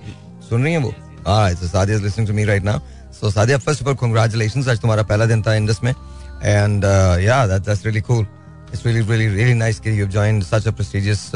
सुन 0.49 0.65
रही 0.65 0.73
है 0.73 0.79
वो? 0.79 0.93
हाँ 1.27 1.53
Sadia 1.55 1.97
is 1.97 2.05
listening 2.05 2.29
to 2.29 2.35
me 2.35 2.45
right 2.45 2.65
now 2.65 2.79
so 3.21 3.31
Sadia 3.31 3.59
first 3.59 3.83
of 3.83 3.89
all 3.89 3.97
congratulations 4.01 4.69
आज 4.69 4.81
तुम्हारा 4.81 5.03
पहला 5.05 5.27
दिन 5.27 5.43
था 5.43 5.55
इंडस 5.55 5.81
में। 5.85 5.93
And 5.93 6.85
yeah 7.23 7.47
that's 7.47 7.85
really 7.85 8.01
cool 8.01 8.27
it's 8.75 8.85
really 8.87 9.01
really 9.01 9.29
really 9.35 9.55
nice 9.55 9.81
कि 9.81 9.91
you 9.91 9.97
have 9.97 10.09
joined 10.11 10.43
such 10.45 10.69
a 10.69 10.71
prestigious 10.71 11.31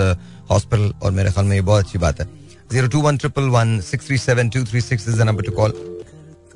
hospital 0.51 0.93
और 1.03 1.11
मेरे 1.13 1.31
ख्याल 1.33 1.47
में 1.47 1.57
ये 1.57 1.63
बहुत 1.63 1.85
अच्छी 1.85 1.99
बात 1.99 2.21
है। 2.21 2.40
Zero 2.73 2.89
two 2.89 3.01
one 3.03 3.17
triple 3.19 3.49
one 3.51 3.81
six 3.81 4.07
three 4.07 4.17
seven 4.19 4.49
two 4.55 4.65
three 4.65 4.81
six 4.81 5.09
is 5.09 5.17
the 5.21 5.23
number 5.27 5.43
to 5.45 5.53
call 5.53 5.73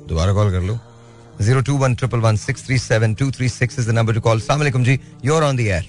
दोबारा 0.07 0.33
कॉल 0.33 0.51
कर 0.51 0.61
लो. 0.63 0.77
Zero 1.41 1.61
two 1.67 1.75
one 1.77 1.95
triple 1.95 2.19
one 2.25 2.35
six 2.43 2.65
three 2.65 2.77
seven 2.79 3.13
two 3.19 3.29
three 3.31 3.49
six 3.49 3.79
is 3.79 3.89
the 3.89 3.93
number 3.95 4.13
to 4.13 4.21
call 4.27 4.39
सलाम 4.41 4.83
जी 4.83 4.95
on 5.29 5.57
the 5.57 5.59
air 5.59 5.83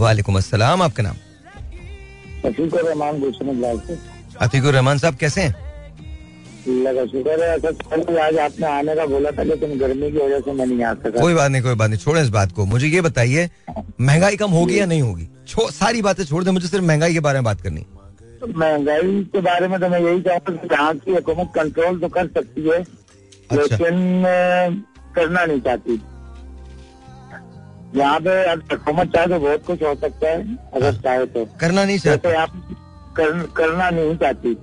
वालेकुम 0.00 0.36
अस्सलाम 0.36 0.82
आपका 0.82 1.02
नाम? 1.02 1.16
अतीकुर 4.40 4.72
रहमान 4.72 4.98
साहब 4.98 5.16
कैसे 5.16 5.40
हैं? 5.40 5.71
शुक्र 6.66 7.42
है 7.42 7.58
सर 7.58 8.18
आज 8.18 8.36
आपने 8.38 8.66
आने 8.66 8.94
का 8.96 9.06
बोला 9.06 9.30
था 9.38 9.42
लेकिन 9.42 9.78
गर्मी 9.78 10.10
की 10.10 10.18
वजह 10.18 10.40
से 10.40 10.52
मैं 10.52 10.66
नहीं 10.66 10.82
आ 10.84 10.92
सका। 10.94 11.20
कोई 11.20 11.34
बात 11.34 11.50
नहीं 11.50 11.62
कोई 11.62 11.74
बात 11.74 11.90
नहीं 11.90 12.00
छोड़े 12.00 12.20
इस 12.22 12.28
बात 12.36 12.52
को। 12.52 12.64
मुझे 12.64 12.86
ये 12.88 13.00
बताइए 13.00 13.48
महँगाई 14.00 14.36
कम 14.36 14.50
होगी 14.50 14.78
या 14.78 14.86
नहीं 14.86 15.02
होगी? 15.02 15.28
सारी 15.72 16.02
बातें 16.02 16.24
छोड़ 16.24 16.42
दे 16.44 16.50
मुझे 16.50 16.68
सिर्फ़ 16.68 16.84
महँगाई 16.84 17.12
के 17.12 17.20
बारे 17.20 17.38
में 17.38 17.44
बात 17.44 17.60
करनी 17.60 17.86
तो 18.40 18.46
महँगाई 18.58 19.22
के 19.32 19.40
बारे 19.40 19.68
में 19.68 19.78
तो 19.80 19.88
मैं 19.88 20.00
यही 20.00 20.20
चाहता 20.22 20.52
हूँ 20.52 20.60
यहाँ 20.72 20.94
की 20.96 21.12
हुकूमत 21.12 21.52
कंट्रोल 21.54 22.00
तो 22.00 22.08
कर 22.08 22.26
सकती 22.36 22.68
है 22.68 22.78
अच्छा। 22.78 23.54
लेकिन 23.60 24.24
करना 25.16 25.44
नहीं 25.44 25.60
चाहती। 25.60 26.00
यहाँ 27.98 28.18
पे 28.20 28.30
हुकूमत 28.74 29.12
चाहे 29.14 29.26
तो 29.26 29.38
बहुत 29.38 29.64
कुछ 29.66 29.82
हो 29.82 29.94
सकता 29.94 30.28
है 30.28 30.56
अगर 30.74 30.84
हाँ। 30.84 31.00
चाहे 31.02 31.26
तो। 31.26 31.44
करना 31.60 31.84
नहीं 31.84 31.98
चाहते। 31.98 32.32
आप 32.34 32.52
करना 33.18 33.90
नहीं 33.90 34.16
चाहती। 34.16 34.56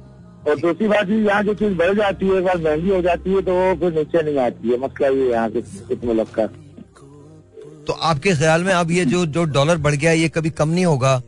और 0.47 0.59
दूसरी 0.59 0.87
बात 0.87 1.09
ये 1.09 1.17
यहाँ 1.17 1.43
जो 1.43 1.53
चीज़ 1.53 1.73
बढ़ 1.77 1.93
जाती 1.97 2.27
है 2.27 2.37
एक 2.37 2.43
बार 2.43 2.57
महँगी 2.57 2.89
हो 2.89 3.01
जाती 3.01 3.33
है 3.33 3.41
तो 3.41 3.53
वो 3.53 3.73
फिर 3.79 3.93
नीचे 3.93 4.21
नहीं 4.23 4.37
आती 4.39 4.69
है। 4.69 4.77
मसला 4.81 5.07
ये 5.07 5.29
यहाँ 5.31 5.49
के 5.51 5.59
इस 5.59 6.03
मुल्क 6.05 6.29
का। 6.35 6.45
तो 7.87 7.93
आपके 8.09 8.35
ख्याल 8.35 8.63
में 8.63 8.73
अब 8.73 8.91
ये 8.91 9.05
जो 9.05 9.25
जो 9.27 9.43
डॉलर 9.57 9.77
बढ़ 9.87 9.95
गया 9.95 10.11
ये 10.11 10.29
कभी 10.29 10.49
कम 10.61 10.69
नहीं 10.69 10.85
होगा? 10.85 11.21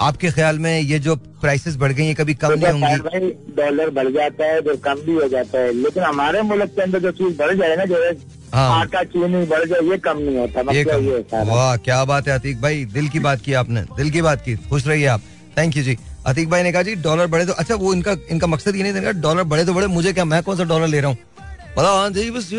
आपके 0.00 0.30
ख्याल 0.30 0.58
में 0.58 0.80
ये 0.80 0.98
जो 0.98 1.14
प्राइसेस 1.16 1.76
बढ़ 1.76 1.92
गई 1.92 2.06
ये 2.06 2.14
कभी 2.14 2.34
कम 2.34 2.48
तो 2.48 2.54
नहीं 2.56 2.96
होंगी? 2.96 3.30
डॉलर 3.56 3.90
बढ़ 3.90 4.08
जाता 4.12 4.46
है 4.46 4.60
तो 4.60 4.76
कम 4.84 5.00
भी 5.06 5.14
हो 5.14 5.28
जाता 5.28 5.58
है। 5.58 5.72
लेकिन 5.74 6.02
हमारे 6.02 6.42
मुल्क 6.42 6.70
के 6.76 6.82
अंदर 6.82 7.00
जो 7.00 7.10
चीज़ 7.12 7.36
बढ़ 7.38 7.54
जाए 7.54 7.76
ना 7.76 7.84
जो 7.84 8.02
है 8.04 8.12
हाँ। 8.54 8.80
आटा 8.80 9.02
चीनी 9.02 9.44
बढ़ 9.46 9.64
जाए 9.68 9.88
ये 9.90 9.98
कम 9.98 10.18
नहीं 10.18 10.36
होता। 10.38 10.72
ये 10.72 10.84
कम। 10.84 11.04
ये 11.04 11.44
वाह 11.50 11.76
क्या 11.76 12.04
बात 12.04 12.28
है 12.28 12.34
अतीक 12.34 12.60
भाई। 12.62 12.84
दिल 12.94 13.08
की 13.08 13.18
बात 13.20 13.40
की 13.44 13.52
आपने। 13.62 13.82
दिल 13.96 14.10
की 14.10 14.22
बात 14.22 14.44
की। 14.44 14.56
खुश 14.68 14.86
रहिए 14.86 15.06
आप। 15.06 15.20
थैंक 15.58 15.76
यू 15.76 15.82
जी। 15.82 15.96
अतीक 16.26 16.48
भाई 16.50 16.62
ने 16.62 16.72
कहा, 16.72 16.82
जी 16.82 16.94
डॉलर 16.94 17.26
बढ़े 17.26 17.46
तो 17.46 17.52
अच्छा 17.52 17.74
वो 17.74 17.92
इनका 17.94 18.16
इनका 18.30 18.46
मकसद 18.46 18.76
ये 18.76 18.82
नहीं 18.82 19.02
था 19.02 19.12
डॉलर 19.12 19.42
बढ़े 19.44 19.64
तो 19.64 19.74
बढ़े, 19.74 19.86
मुझे 19.86 20.12
क्या, 20.12 20.24
मैं 20.24 20.42
कौन 20.42 20.56
सा 20.56 20.64
डॉलर 20.64 20.86
ले 20.86 21.00
रहा 21.00 21.10
हूँ? 21.10 21.18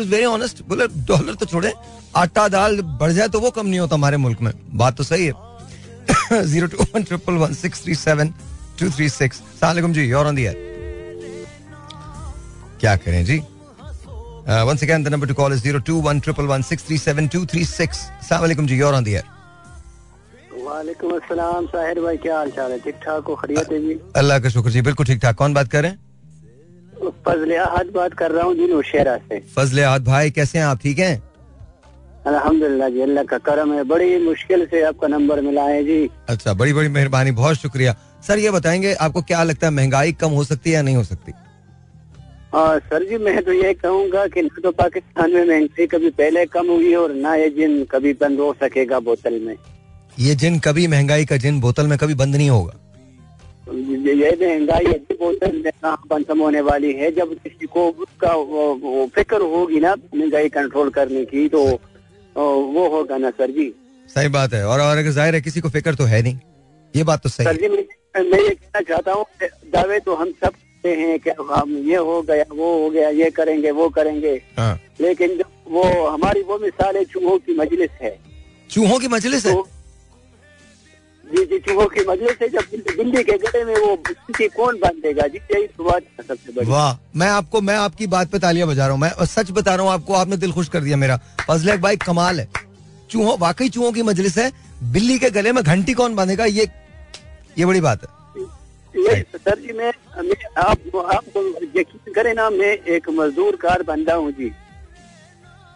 वेरी 0.06 0.24
ऑनेस्ट 0.24 0.62
बोले 0.68 0.86
डॉलर 1.06 1.34
तो 1.34 1.46
छोड़े, 1.46 1.72
आटा, 2.16 2.48
दाल 2.48 2.80
बढ़ 3.00 3.12
जाए 3.12 3.28
तो 3.28 3.40
वो 3.40 3.50
कम 3.50 3.66
नहीं 3.66 3.80
होता 3.80 3.94
हमारे 3.94 4.16
मुल्क 4.16 4.40
में। 4.40 4.52
बात 4.74 4.96
तो 4.96 5.04
सही 5.04 5.26
है। 5.26 5.32
Zero 6.46 6.66
two 6.66 6.84
one 6.94 7.02
triple 7.02 7.34
one 7.34 7.54
six 7.54 7.82
three 7.84 7.94
seven 7.94 8.32
two 8.80 8.90
three 8.90 9.08
six. 9.08 9.36
सलाम 9.60 9.92
जी 9.92 10.04
योर 10.04 10.26
ऑन 10.26 10.36
क्या 12.80 12.96
करें 12.96 13.24
जी? 13.24 13.38
To 15.26 15.34
call 15.34 15.52
is 15.52 15.62
zero 15.62 15.78
two 15.78 16.00
one 16.02 16.20
triple 16.20 16.44
one 16.44 16.62
six 16.62 16.86
three 16.86 16.98
seven 16.98 17.28
two 17.28 17.46
three 17.46 17.64
six 17.64 17.98
सलाम 18.28 18.66
जी 18.66 18.76
योर 18.76 18.94
ऑन 18.94 19.04
दी 19.04 19.16
वालेकुम 20.66 21.10
अस्सलाम 21.16 21.66
साहिर 21.72 22.00
भाई 22.00 22.16
क्या 22.16 22.36
हाल 22.36 22.50
चाल 22.50 22.72
है? 22.72 22.78
ठीक 22.84 22.94
ठाक 23.04 23.24
हो? 23.28 23.34
खरीत 23.34 23.72
है 23.72 23.78
जी? 23.80 23.98
अल्लाह 24.16 24.38
का 24.38 24.48
शुक्र 24.48 24.70
जी 24.70 24.80
बिल्कुल 24.82 25.06
ठीक 25.06 25.20
ठाक। 25.22 25.36
कौन 25.36 25.54
बात 25.54 25.68
कर 25.70 25.82
रहे 25.82 25.90
हैं? 25.90 25.98
फजल 27.26 27.54
अहद 27.56 27.90
बात 27.94 28.14
कर 28.18 28.30
रहा 28.32 28.44
हूँ 28.44 28.54
जी 28.56 28.66
नौशेरा 28.66 29.16
से। 29.28 29.38
फजले 29.56 29.82
आद 29.84 30.04
भाई 30.04 30.30
कैसे 30.30 30.58
हैं 30.58 30.64
आप? 30.66 30.78
ठीक 30.82 30.98
हैं? 30.98 31.22
अल्हम्दुलिल्लाह 32.26 32.88
जी 32.88 33.00
अल्लाह 33.00 33.24
का 33.24 33.38
करम 33.48 33.72
है। 33.74 33.82
बड़ी 33.92 34.18
मुश्किल 34.24 34.66
से 34.70 34.82
आपका 34.84 35.08
नंबर 35.08 35.40
मिला 35.40 35.64
है 35.64 35.82
जी। 35.84 35.98
अच्छा 36.28 36.54
बड़ी 36.54 36.72
बड़ी 36.72 36.88
मेहरबानी 36.88 37.30
बहुत 37.40 37.56
शुक्रिया। 37.56 37.94
सर 38.26 38.38
ये 38.38 38.50
बताएँगे 38.50 38.94
आपको 39.06 39.22
क्या 39.22 39.42
लगता 39.42 39.66
है 39.66 39.72
महँगाई 39.72 40.12
कम 40.20 40.30
हो 40.32 40.44
सकती 40.44 40.70
है 40.70 40.76
या 40.76 40.82
नहीं 40.82 40.96
हो 40.96 41.04
सकती? 41.04 41.32
हाँ 42.54 42.78
सर 42.90 43.04
जी 43.08 43.16
मैं 43.18 43.42
तो 43.44 43.52
ये 43.52 43.72
कहूँगा 43.76 44.26
कि 44.34 44.42
ना 44.42 44.60
तो 44.62 44.70
पाकिस्तान 44.72 45.32
में 45.32 45.44
महँगाई 45.44 45.86
कभी 45.86 46.10
पहले 46.18 46.44
कम 46.48 46.70
हुई 46.70 46.94
और 46.94 47.14
ना 47.14 47.34
ये 47.36 47.48
जिन 47.56 47.84
कभी 47.90 48.12
बंद 48.20 48.40
हो 48.40 48.52
सकेगा 48.60 49.00
बोतल 49.08 49.40
में। 49.46 49.56
ये 50.18 50.34
जिन 50.34 50.58
कभी 50.58 50.86
महँगाई 50.88 51.24
का 51.24 51.36
जिन 51.36 51.60
बोतल 51.60 51.86
में 51.86 51.96
कभी 51.98 52.14
बंद 52.14 52.36
नहीं 52.36 52.50
होगा। 52.50 52.74
ये 53.72 54.30
महँगाई 54.40 54.84
ऐसी 54.86 55.14
बोतल 55.14 55.56
में 55.56 55.72
बंद 56.10 56.30
होने 56.40 56.60
वाली 56.62 56.92
है। 56.94 57.10
जब 57.14 57.34
किसी 57.36 57.66
को 57.66 57.88
उसका 57.90 58.32
फ़िक्र 59.14 59.40
होगी 59.52 59.80
ना 59.80 59.94
महँगाई 60.14 60.48
कंट्रोल 60.50 60.90
करने 60.90 61.24
की 61.24 61.48
तो 61.48 61.64
वो 62.36 62.88
होगा 62.88 63.16
ना 63.18 63.30
सर 63.32 63.50
जी। 63.50 63.72
सही 64.08 64.28
बात 64.30 64.54
है। 64.54 64.64
और 64.66 64.80
और 64.80 64.96
अगर 64.98 65.10
ज़ाहिर 65.10 65.34
है 65.34 65.40
किसी 65.40 65.60
को 65.60 65.68
फ़िक्र 65.68 65.94
तो 65.94 66.04
है 66.04 66.22
नहीं। 66.22 66.38
ये 66.94 67.04
बात 67.04 67.22
तो 67.22 67.28
सही 67.28 67.46
सर 67.46 67.56
जी 67.56 67.68
मैं 67.68 68.40
ये 68.40 68.50
कहना 68.50 68.80
चाहता 68.82 69.12
हूँ 69.12 69.24
दावे 69.72 69.98
तो 70.00 70.14
हम 70.14 70.30
सब 70.34 70.52
करते 70.52 70.94
हैं 70.94 71.18
कि 71.20 71.30
हम 71.50 71.76
ये 71.88 71.96
हो 71.98 72.20
गया 72.22 72.44
वो 72.52 72.72
हो 72.82 72.90
गया 72.90 73.08
ये 73.10 73.30
करेंगे 73.30 73.70
वो 73.72 73.88
करेंगे। 73.90 74.40
हाँ। 74.58 74.78
लेकिन 75.00 75.40
वो 75.68 75.82
हमारी 76.06 76.42
वो 76.42 76.58
मिसाल 76.58 76.96
है 76.96 77.04
चूहों 77.04 77.38
की 77.38 77.56
मजलिस 77.56 77.90
है। 78.02 78.18
चूहों 78.70 78.98
की 78.98 79.08
मजलिस 79.08 79.46
है? 79.46 79.52
तो 79.52 79.68
जी 81.26 81.44
जी 81.44 81.58
चूहों 81.58 81.86
की 81.86 82.04
मजलिस 82.08 82.36
है 82.42 82.48
जब 82.48 82.64
बिल्ली 82.96 83.22
के 83.24 83.36
गले 83.38 83.64
में 83.64 83.74
वो 83.76 83.94
बिल्ली 83.98 84.48
कौन 84.48 84.76
बांधेगा? 84.78 85.26
जी 85.26 85.38
यही 85.38 85.66
तो 85.66 85.84
बात 85.84 86.02
सबसे 86.28 86.52
बड़ी। 86.52 86.66
वाह 86.68 86.96
मैं 87.18 87.28
आपको 87.28 87.60
मैं 87.60 87.76
आपकी 87.76 88.06
बात 88.06 88.30
पे 88.30 88.38
तालियाँ 88.38 88.68
बजा 88.68 88.86
रहा 88.86 88.92
हूँ। 88.92 89.00
मैं 89.00 89.24
सच 89.26 89.50
बता 89.50 89.74
रहा 89.74 89.84
हूँ 89.84 89.92
आपको 89.92 90.14
आपने 90.14 90.36
दिल 90.36 90.52
खुश 90.52 90.68
कर 90.68 90.80
दिया 90.80 90.96
मेरा। 90.96 91.16
फजल 91.40 91.76
भाई 91.78 91.96
कमाल 91.98 92.40
है। 92.40 92.48
चूहों 93.10 93.36
वाकई 93.38 93.68
चूहों 93.68 93.92
की 93.92 94.02
मजलिस 94.02 94.38
है। 94.38 94.50
बिल्ली 94.92 95.18
के 95.18 95.30
गले 95.30 95.52
में 95.52 95.62
घंटी 95.64 95.94
कौन 95.94 96.14
बांधेगा? 96.14 96.44
ये 96.44 96.68
ये 97.58 97.66
बड़ी 97.66 97.80
बात 97.80 98.02
है। 98.02 98.14
ये 98.94 99.20
सर 99.34 99.58
जी 99.60 99.72
मैं, 99.72 99.92
मैं 100.18 100.36
आप 100.58 100.96
आप 100.96 101.24
यकीन 101.76 102.12
करें 102.12 102.32
ना 102.34 102.48
मैं 102.50 102.72
एक 102.94 103.08
मजदूर 103.10 103.56
कार 103.56 103.82
बंदा 103.82 104.14
हूँ 104.14 104.30
जी। 104.32 104.52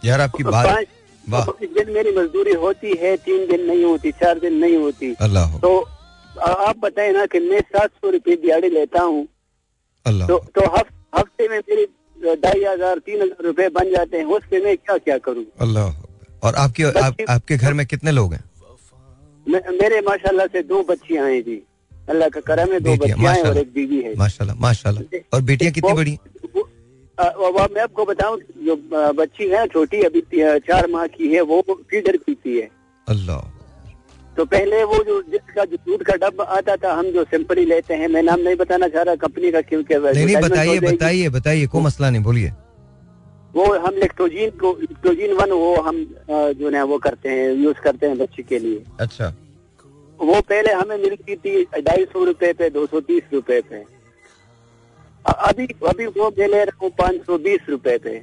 यार 0.04 0.20
आपकी 0.20 0.44
बात 0.44 0.86
पाँच 1.30 1.68
दिन 1.78 1.90
मेरी 1.94 2.10
मजदूरी 2.16 2.52
होती 2.64 2.92
है 3.02 3.16
तीन 3.16 3.46
दिन 3.48 3.66
नहीं 3.66 3.84
होती 3.84 4.10
चार 4.12 4.38
दिन 4.38 4.54
नहीं 4.58 4.76
होती। 4.76 5.14
अल्लाह। 5.20 5.58
तो 5.58 5.70
आप 6.38 6.78
बताए 6.78 7.12
ना 7.12 7.26
कि 7.26 7.38
मैं 7.40 7.60
सात 7.60 7.90
सौ 7.90 8.10
रुपये 8.10 8.36
दिहाड़ी 8.36 8.68
लेता 8.68 9.02
हूँ। 9.02 9.26
तो 10.06 10.38
तो 10.38 10.66
हफ, 10.76 10.86
हफ़्ते 11.18 11.48
में 11.48 11.58
मेरी 11.58 11.86
ढाई 12.36 12.64
हज़ार 12.64 12.98
तीन 12.98 13.22
हज़ार 13.22 13.44
रूपए 13.46 13.68
बन 13.68 13.90
जाते 13.92 14.18
हैं 14.18 14.24
उसके 14.24 14.60
मैं 14.64 14.76
क्या 14.76 14.96
क्या 14.98 15.18
करूँ? 15.18 15.44
अल्लाह। 15.60 15.92
और 16.46 16.54
आपके 16.54 16.82
आप, 17.00 17.16
आपके 17.28 17.56
घर 17.56 17.72
में 17.72 17.86
कितने 17.86 18.10
लोग 18.10 18.32
हैं? 18.34 18.44
मे- 19.46 19.66
मेरे 19.80 20.00
माशाल्लाह 20.00 20.46
से 20.46 20.62
दो 20.62 20.82
बच्चियाँ 20.82 21.28
हैं 21.28 21.42
जी। 21.44 21.62
अल्लाह 22.10 22.28
का 22.28 22.40
करम 22.40 22.72
है 22.72 22.80
दो 22.80 22.94
बच्चियाँ 22.96 23.34
हैं 23.34 23.42
और 23.42 23.58
एक 23.58 23.72
बीवी 23.74 24.00
है। 24.02 24.14
माशाल्लाह 24.16 24.56
माशाल्लाह। 24.60 25.18
और 25.34 25.42
बेटियाँ 25.42 25.72
कितनी 25.72 25.92
बड़ी 25.92 26.18
वो 27.20 27.66
मैं 27.74 27.83
आपको 27.83 28.04
बताऊँ 28.04 28.38
जो 28.66 28.76
बच्ची 29.14 29.48
है 29.48 29.66
छोटी 29.68 30.00
अभी 30.02 30.20
चार 30.61 30.87
माह 30.90 31.06
की 31.09 31.33
है 31.35 31.40
वो 31.42 31.61
फीडर 31.90 32.16
पीती 32.26 32.56
है। 32.59 32.68
अल्लाह। 33.06 33.40
तो 34.37 34.44
पहले 34.46 34.83
वो 34.85 35.02
जो 35.04 35.20
जिसका 35.30 35.64
जो 35.64 35.76
दूध 35.76 36.02
का 36.06 36.14
डब 36.22 36.40
आता 36.42 36.76
था 36.76 36.92
हम 36.94 37.11
जो 37.12 37.24
सिंपल 37.30 37.59
लेते 37.68 37.94
हैं 37.94 38.09
मैं 38.09 38.22
नाम 38.22 38.40
नहीं 38.40 38.56
बताना 38.56 38.88
चाह 38.88 39.02
रहा 39.02 39.14
कंपनी 39.20 39.50
का 39.52 39.61
क्योंकि 39.62 39.94
नहीं 39.96 40.26
नहीं 40.26 40.37
बताइए 40.38 40.78
बताइए 40.80 41.28
बताइए 41.28 41.66
कोई 41.66 41.83
मसला 41.83 42.11
नहीं 42.11 42.22
बोलिए। 42.22 42.52
वो 43.54 43.64
हम 43.78 43.94
लेक्टोजीन 43.96 44.50
को 44.59 44.72
लेक्टोजीन 44.80 45.33
वन 45.37 45.50
वो 45.52 45.74
हम 45.83 45.96
जो 46.30 46.70
है 46.70 46.83
वो 46.85 46.98
करते 46.98 47.28
हैं 47.28 47.52
यूज़ 47.54 47.80
करते 47.85 48.06
हैं 48.06 48.18
बच्ची 48.18 48.42
के 48.42 48.59
लिए। 48.59 48.83
अच्छा। 49.00 49.33
वो 50.18 50.40
पहले 50.40 50.72
हमें 50.72 50.96
मिलती 50.98 51.37
थी 51.37 51.62
ढाई 51.80 52.04
सौ 52.04 52.24
रुपये 52.24 52.52
पे 52.52 52.70
दो 52.70 52.87
सौ 52.87 53.00
तीस 53.00 53.22
रुपये 53.33 53.61
पे। 53.62 53.85
अभी 55.24 55.66
अभी 55.88 56.06
वो 56.09 56.28
मैं 56.38 56.48
ले 56.48 56.64
रहा 56.64 56.78
हूँ 56.83 56.90
पाँच 56.98 57.26
सौ 57.26 57.38
बीस 57.38 57.68
रूपए 57.68 57.96
पे। 57.98 58.16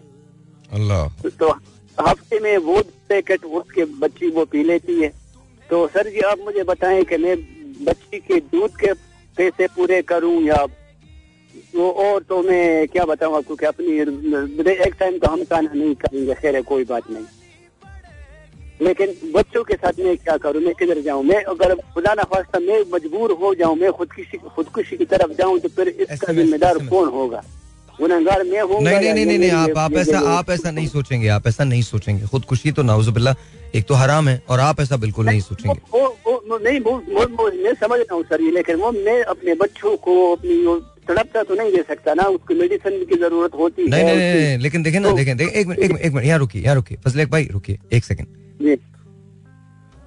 अल्लाह। 0.72 1.30
तो 1.40 1.50
हफ़्ते 1.98 2.40
में 2.40 2.58
वो 2.58 2.82
पैकेट 3.10 3.46
उसके 3.46 3.86
बच्ची 4.00 4.30
वो 4.32 4.46
पी 4.46 4.64
लेती 4.64 5.02
है। 5.02 5.10
तो 5.70 5.88
सर 5.88 6.10
जी 6.10 6.20
आप 6.28 6.40
मुझे 6.46 6.64
बताएँ 6.64 7.04
कि 7.04 7.18
मैं 7.18 7.36
बच्ची 7.86 8.20
के 8.20 8.40
दूध 8.52 8.76
के 8.80 8.94
पैसे 9.38 9.68
पूरे 9.76 10.02
करूँ 10.02 10.42
या 10.44 10.64
वो 11.76 11.90
और 12.04 12.24
तो 12.30 12.42
मैं 12.44 12.88
क्या 12.88 13.06
बताऊँ 13.06 13.36
आपको 13.38 13.56
कि 13.56 13.66
अपनी 13.66 14.00
एक 14.72 14.96
टाइम 15.00 15.18
तो 15.20 15.28
हम 15.28 15.44
खाना 15.44 15.74
नहीं 15.74 15.96
करेंगे 15.96 16.34
खैर 16.34 16.62
कोई 16.64 16.84
बात 16.86 17.10
नहीं। 17.12 17.26
लेकिन 18.82 19.13
बच्चों 19.34 19.63
के 19.63 19.74
साथ 19.74 20.00
मैं 20.00 20.16
क्या 20.18 20.36
करूँ? 20.38 20.62
मैं 20.62 20.74
किधर 20.80 21.02
जाऊँ? 21.02 21.24
मैं 21.24 21.44
अगर 21.44 21.74
खुदा 21.94 22.13
ना 22.13 22.24
खास्ता 22.34 22.60
मैं 22.60 22.80
मजबूर 22.94 23.32
हो 23.42 23.54
जाऊँ 23.56 23.76
मैं 23.78 23.92
खुदकुशी 23.92 24.38
खुदकुशी 24.56 24.98
की 24.98 25.06
तरफ़ 25.06 25.32
जाऊँ 25.38 25.60
तो 25.60 25.70
फिर 25.70 25.88
इसका 25.88 26.34
जिम्मेदार 26.34 26.78
कौन 26.90 27.10
होगा? 27.10 27.44
गुनहगार 28.00 28.44
मैं 28.44 28.62
हूँ 28.62 28.82
नहीं 28.84 29.00
नहीं 29.00 29.13
नहीं 29.13 29.26
नहीं 29.26 29.40
नहीं 29.40 29.52
आप 29.52 29.78
आप 29.78 29.94
ऐसा 29.98 30.20
आप 30.32 30.50
ऐसा 30.52 30.72
नहीं 30.72 30.88
सोचेंगे 30.88 31.28
आप 31.28 31.48
ऐसा 31.48 31.63
नहीं 31.63 31.82
सोचेंगे। 31.82 32.28
खुदकुशी 32.28 32.72
तो 32.72 32.84
नाउजुबिल्ला 32.84 33.36
एक 33.76 33.86
तो 33.88 33.94
हराम 33.94 34.28
है 34.30 34.42
और 34.50 34.60
आप 34.60 34.80
ऐसा 34.82 34.98
बिल्कुल 34.98 35.26
नहीं 35.26 35.40
सोचेंगे। 35.42 35.80
वो, 35.94 36.06
वो, 36.28 36.58
नहीं 36.58 36.80
वो, 36.80 36.98
मैं 37.63 37.74
समझ 37.74 38.00
रहा 38.00 38.16
हूँ 38.16 38.24
सर 38.24 38.42
ये 38.42 38.52
लेकिन 38.52 38.76
वो 38.76 38.92
मैं 38.92 39.22
अपने 39.24 39.54
बच्चों 39.63 39.96
को 39.98 40.36
अपनी 40.36 40.80
तड़पता 41.08 41.44
तो 41.44 41.56
नहीं 41.56 41.72
दे 41.72 41.84
सकता 41.88 42.13
ना 42.13 42.24
उसको 42.24 42.54
मेडिसिन 42.54 43.04
की 43.06 43.16
ज़रूरत 43.16 43.54
होती 43.56 43.88
नहीं 43.90 44.04
है 44.04 44.16
नहीं 44.16 44.18
नहीं, 44.18 44.46
नहीं 44.48 44.58
लेकिन 44.63 44.84
देखें 44.84 45.00
ना 45.00 45.08
तो- 45.10 45.18
देखें 45.18 45.38
देखें 45.38 45.60
एक 45.60 45.68
मिनट 45.68 45.80
एक 45.80 46.13
मिनट 46.13 46.26
यहाँ 46.26 46.40
रुकिए 46.40 46.62
यहाँ 46.62 46.76
रुकिए 46.76 46.98
फजल 47.06 47.26
भाई 47.26 47.48
रुकिए 47.52 47.80
एक 47.94 48.06
सेकंड 48.06 48.28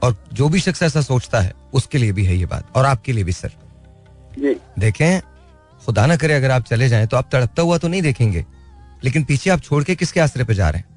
और 0.02 0.16
जो 0.32 0.48
भी 0.48 0.60
शख्स 0.60 0.82
ऐसा 0.82 1.00
सोचता 1.00 1.40
है 1.40 1.52
उसके 1.74 1.98
लिए 1.98 2.12
भी 2.12 2.24
है 2.24 2.36
ये 2.36 2.46
बात 2.46 2.76
और 2.76 2.84
आपके 2.84 3.12
लिए 3.12 3.24
भी 3.24 3.32
सर। 3.32 3.50
देखें 4.78 5.20
खुदा 5.86 6.06
ना 6.06 6.16
करे 6.16 6.34
अगर 6.34 6.50
आप 6.50 6.62
चले 6.64 6.88
जाएँ 6.88 7.06
तो 7.06 7.16
आप 7.16 7.28
तड़पता 7.32 7.62
हुआ 7.62 7.78
तो 7.78 7.88
नहीं 7.88 8.02
देखेंगे 8.02 8.44
लेकिन 9.04 9.24
पीछे 9.24 9.50
आप 9.50 9.60
छोड़ 9.60 9.84
के 9.84 9.94
किसके 9.94 10.20
आसरे 10.20 10.44
पे 10.44 10.54
जा 10.54 10.68
रहे 10.70 10.80
हैं? 10.80 10.88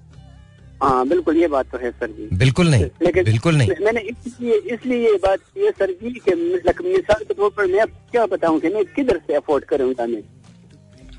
हाँ 0.84 1.08
बिल्कुल 1.08 1.38
ये 1.38 1.48
बात 1.48 1.66
तो 1.72 1.78
है 1.78 1.92
सर 1.92 2.08
जी। 2.08 2.28
बिल्कुल 2.38 2.70
नहीं 2.70 2.84
लेकिन 3.02 3.24
बिल्कुल 3.24 3.56
नहीं। 3.58 3.70
मैंने 3.86 4.02
इसलिए 4.02 4.54
इसलिए 4.74 5.12
ये 5.12 5.18
बात 5.18 5.40
की 5.40 5.66
है 5.66 5.72
सर 5.72 5.92
जी 5.92 6.10
कि 6.10 6.36
मिस- 6.36 6.82
मिसाल 6.86 7.24
के 7.28 7.34
तौर 7.34 7.50
पर 7.58 7.66
मैं 7.66 7.86
क्या 8.12 8.26
बताऊँ 8.26 8.60
कि 8.60 8.70
मैं 8.70 8.84
किधर 8.86 9.18
से 9.28 9.34
अफोर्ड 9.36 9.66
करूँगा 9.66 10.06
मैं 10.06 10.22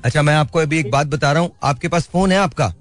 अच्छा 0.05 0.21
मैं 0.21 0.35
आपको 0.35 0.59
अभी 0.59 0.79
एक 0.79 0.91
बात 0.91 1.07
बता 1.07 1.31
रहा 1.31 1.41
हूँ 1.41 1.51
आपके 1.63 1.87
पास 1.87 2.07
फ़ोन 2.07 2.31
है 2.31 2.37
आपका? 2.37 2.73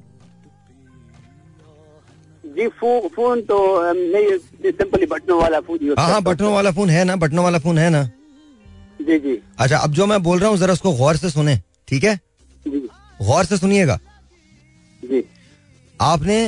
जी 2.56 2.66
फो, 2.68 3.08
फ़ोन 3.14 3.40
तो 3.42 3.56
नहीं 3.92 4.72
सिंपली 4.72 5.06
बटनों 5.06 5.40
वाला 5.40 5.60
फ़ोन 5.60 5.94
हाँ 5.98 6.08
हाँ 6.10 6.22
बटनों 6.22 6.52
वाला 6.54 6.70
फ़ोन 6.72 6.90
है 6.90 7.04
ना 7.04 7.16
बटनों 7.16 7.44
वाला 7.44 7.58
फ़ोन 7.58 7.78
है 7.78 7.88
ना? 7.90 8.02
जी 9.02 9.18
जी। 9.18 9.38
अच्छा 9.60 9.78
अब 9.78 9.92
जो 9.92 10.06
मैं 10.06 10.22
बोल 10.22 10.38
रहा 10.38 10.50
हूँ 10.50 10.58
जरा 10.58 10.72
उसको 10.72 10.92
गौर 10.96 11.16
से 11.16 11.30
सुने 11.30 11.56
ठीक 11.88 12.04
है? 12.04 12.14
जी 12.66 12.80
गौर 13.22 13.44
से 13.44 13.56
सुनिएगा। 13.56 13.98
जी। 15.02 15.24
आपने 16.00 16.38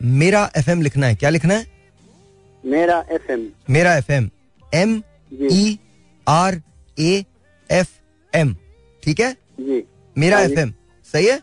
मेरा 0.00 0.50
एफ़ 0.56 0.70
एम 0.70 0.82
लिखना 0.82 1.06
है 1.06 1.14
क्या 1.14 1.30
लिखना 1.30 1.54
है? 1.54 1.66
मेरा 2.64 3.04
एफ़ 3.12 3.30
एम 3.32 3.46
मेरा 3.70 3.94
F 3.96 4.12
M 4.12 4.30
M 4.74 5.02
E 5.52 5.78
R 6.26 6.60
A 6.98 7.24
F 7.70 7.88
M 8.32 8.54
ठीक 9.02 9.20
है? 9.20 9.32
जी। 9.60 9.82
मेरा 10.16 10.36
हाँ 10.36 10.44
एफ़ 10.44 10.58
एम 10.60 10.72
सही 11.14 11.26
है? 11.26 11.40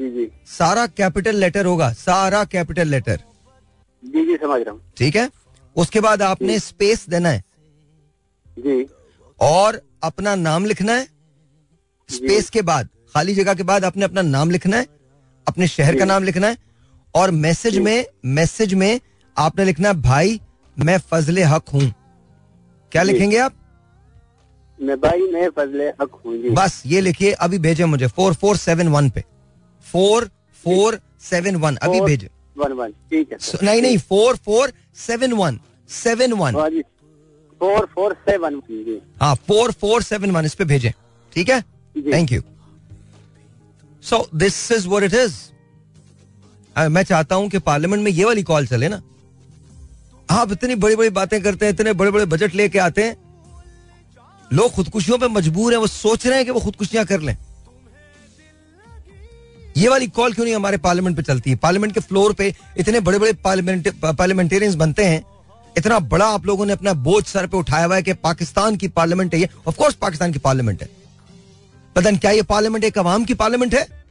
जी 0.00 0.08
जी। 0.10 0.30
सारा 0.48 0.86
कैपिटल 0.88 1.36
लेटर 1.36 1.66
होगा 1.66 1.92
सारा 1.92 2.42
कैपिटल 2.44 2.88
लेटर। 2.88 3.16
जी 4.02 4.24
जी 4.26 4.36
समझ 4.36 4.60
रहा 4.60 4.70
हूँ। 4.70 4.92
ठीक 4.96 5.16
है? 5.16 5.28
उसके 5.76 6.00
बाद 6.00 6.22
आपने 6.22 6.58
स्पेस 6.58 7.04
देना 7.08 7.28
है। 7.28 7.42
जी। 8.46 8.86
और 9.40 9.80
अपना 10.02 10.34
नाम 10.36 10.64
लिखना 10.64 10.92
है। 10.92 11.04
स्पेस 12.08 12.48
के 12.50 12.62
बाद 12.62 12.88
खाली 13.14 13.34
जगह 13.34 13.54
के 13.54 13.62
बाद 13.62 13.84
आपने 13.84 14.04
अपना 14.04 14.22
नाम 14.22 14.50
लिखना 14.50 14.76
है 14.76 14.86
अपने 15.46 15.66
शहर 15.68 15.98
का 15.98 16.04
नाम 16.04 16.24
लिखना 16.24 16.46
है। 16.46 16.56
और 17.14 17.30
मैसेज 17.30 17.78
में 17.78 18.04
मैसेज 18.24 18.74
में 18.74 19.00
आपने 19.36 19.64
लिखना 19.64 19.88
है 19.88 20.00
भाई 20.02 20.40
मैं 20.76 20.98
फजले 21.10 21.42
हक 21.44 21.68
हूँ। 21.68 21.92
क्या 22.92 23.02
लिखेंगे 23.02 23.38
आप? 23.38 23.54
मैं 24.78 24.96
भाई 25.00 25.30
मैं 25.32 25.48
फजले 25.50 25.88
हक 26.00 26.20
हूँ। 26.24 26.54
बस 26.54 26.82
ये 26.86 27.00
लिखिए 27.00 27.32
अभी 27.32 27.58
भेजे 27.58 27.84
मुझे 27.84 28.06
फोर 28.08 28.34
फोर 28.34 28.56
सेवन 28.56 28.88
वन 28.88 29.10
पे। 29.10 29.24
Four 29.92 30.30
four 30.64 30.98
seven 31.22 31.56
one. 31.56 31.76
अभी 31.76 32.00
भेजे। 32.00 32.30
One 32.58 32.72
one. 32.72 32.90
ठीक 33.10 33.32
है। 33.32 33.38
नहीं 33.62 33.82
नहीं 33.82 33.98
four 33.98 34.36
four 34.36 34.72
seven 34.98 35.32
one. 35.32 35.58
Seven 35.90 36.32
one. 36.32 36.56
हाँ 36.56 36.70
फोर 37.60 37.86
फोर 37.94 38.12
सेवन 38.28 38.60
हाँ 39.22 39.34
फोर 39.48 39.72
फोर 39.72 40.02
सेवन 40.02 40.30
वन। 40.30 40.44
इस 40.44 40.54
पे 40.54 40.64
भेजें। 40.64 40.90
ठीक 41.32 41.48
है? 41.50 41.60
Thank 42.12 42.32
you 42.32 42.42
so 44.02 44.26
this 44.34 44.70
is 44.72 44.88
what 44.88 45.02
it 45.02 45.14
is 45.14 45.34
मैं 46.76 47.02
चाहता 47.02 47.34
हूँ 47.34 47.48
कि 47.50 47.58
पार्लियामेंट 47.60 48.02
में 48.04 48.10
ये 48.12 48.24
वाली 48.24 48.42
कॉल 48.42 48.66
चले 48.66 48.88
ना। 48.88 49.00
आप 50.30 50.52
इतनी 50.52 50.74
बड़ी 50.76 50.96
बड़ी 50.96 51.10
बातें 51.10 51.40
करते 51.42 51.66
हैं 51.66 51.72
इतने 51.72 51.92
बड़े 51.92 52.10
बड़े 52.10 52.24
बजट 52.26 52.54
लेके 52.54 52.78
आते 52.78 53.04
हैं। 53.04 53.16
लोग 54.50 54.72
खुदकुशियों 54.72 55.18
पे 55.18 55.28
मजबूर 55.28 55.72
हैं 55.72 55.80
वो 55.80 55.86
सोच 55.86 56.26
रहे 56.26 56.36
हैं 56.36 56.44
कि 56.44 56.50
वो 56.50 56.60
खुदकुशियाँ 56.60 57.04
कर 57.06 57.20
लें। 57.20 57.36
ये 59.76 59.88
वाली 59.88 60.06
कॉल 60.06 60.32
क्यों 60.32 60.44
नहीं 60.44 60.54
हमारे 60.54 60.76
पार्लियामेंट 60.76 61.16
पे 61.16 61.22
चलती 61.22 61.50
है? 61.50 61.56
पार्लियामेंट 61.56 61.94
के 61.94 62.00
फ्लोर 62.00 62.32
पे 62.32 62.54
इतने 62.78 63.00
बड़े 63.00 63.18
बड़े 63.18 63.32
पार्लियामेंटेरियंस 63.44 64.74
बनते 64.74 65.04
हैं। 65.04 65.24
इतना 65.78 65.98
बड़ा 65.98 66.26
आप 66.26 66.46
लोगों 66.46 66.66
ने 66.66 66.72
अपना 66.72 66.92
बोझ 66.92 67.24
सर 67.26 67.46
पे 67.46 67.56
उठाया 67.56 67.84
हुआ 67.84 67.96
है 67.96 68.02
कि 68.02 68.12
पाकिस्तान 68.12 68.76
की 68.76 68.88
पार्लियामेंट 68.88 69.34
है 69.34 69.48
ऑफ़ 69.68 69.76
कोर्स 69.76 69.94
पाकिस्तान 69.94 70.32
की 70.32 70.38
पार्लियामेंट 70.38 70.82
है। 70.82 70.88
पता 71.96 72.10
नहीं 72.10 72.20
क्या 72.20 72.30
ये 72.30 72.42
पार्लियामेंट 72.42 72.84
एक 72.84 72.98
अवाम 72.98 73.24
की 73.24 73.34
पार्लियामेंट 73.34 73.74
है? 73.74 74.04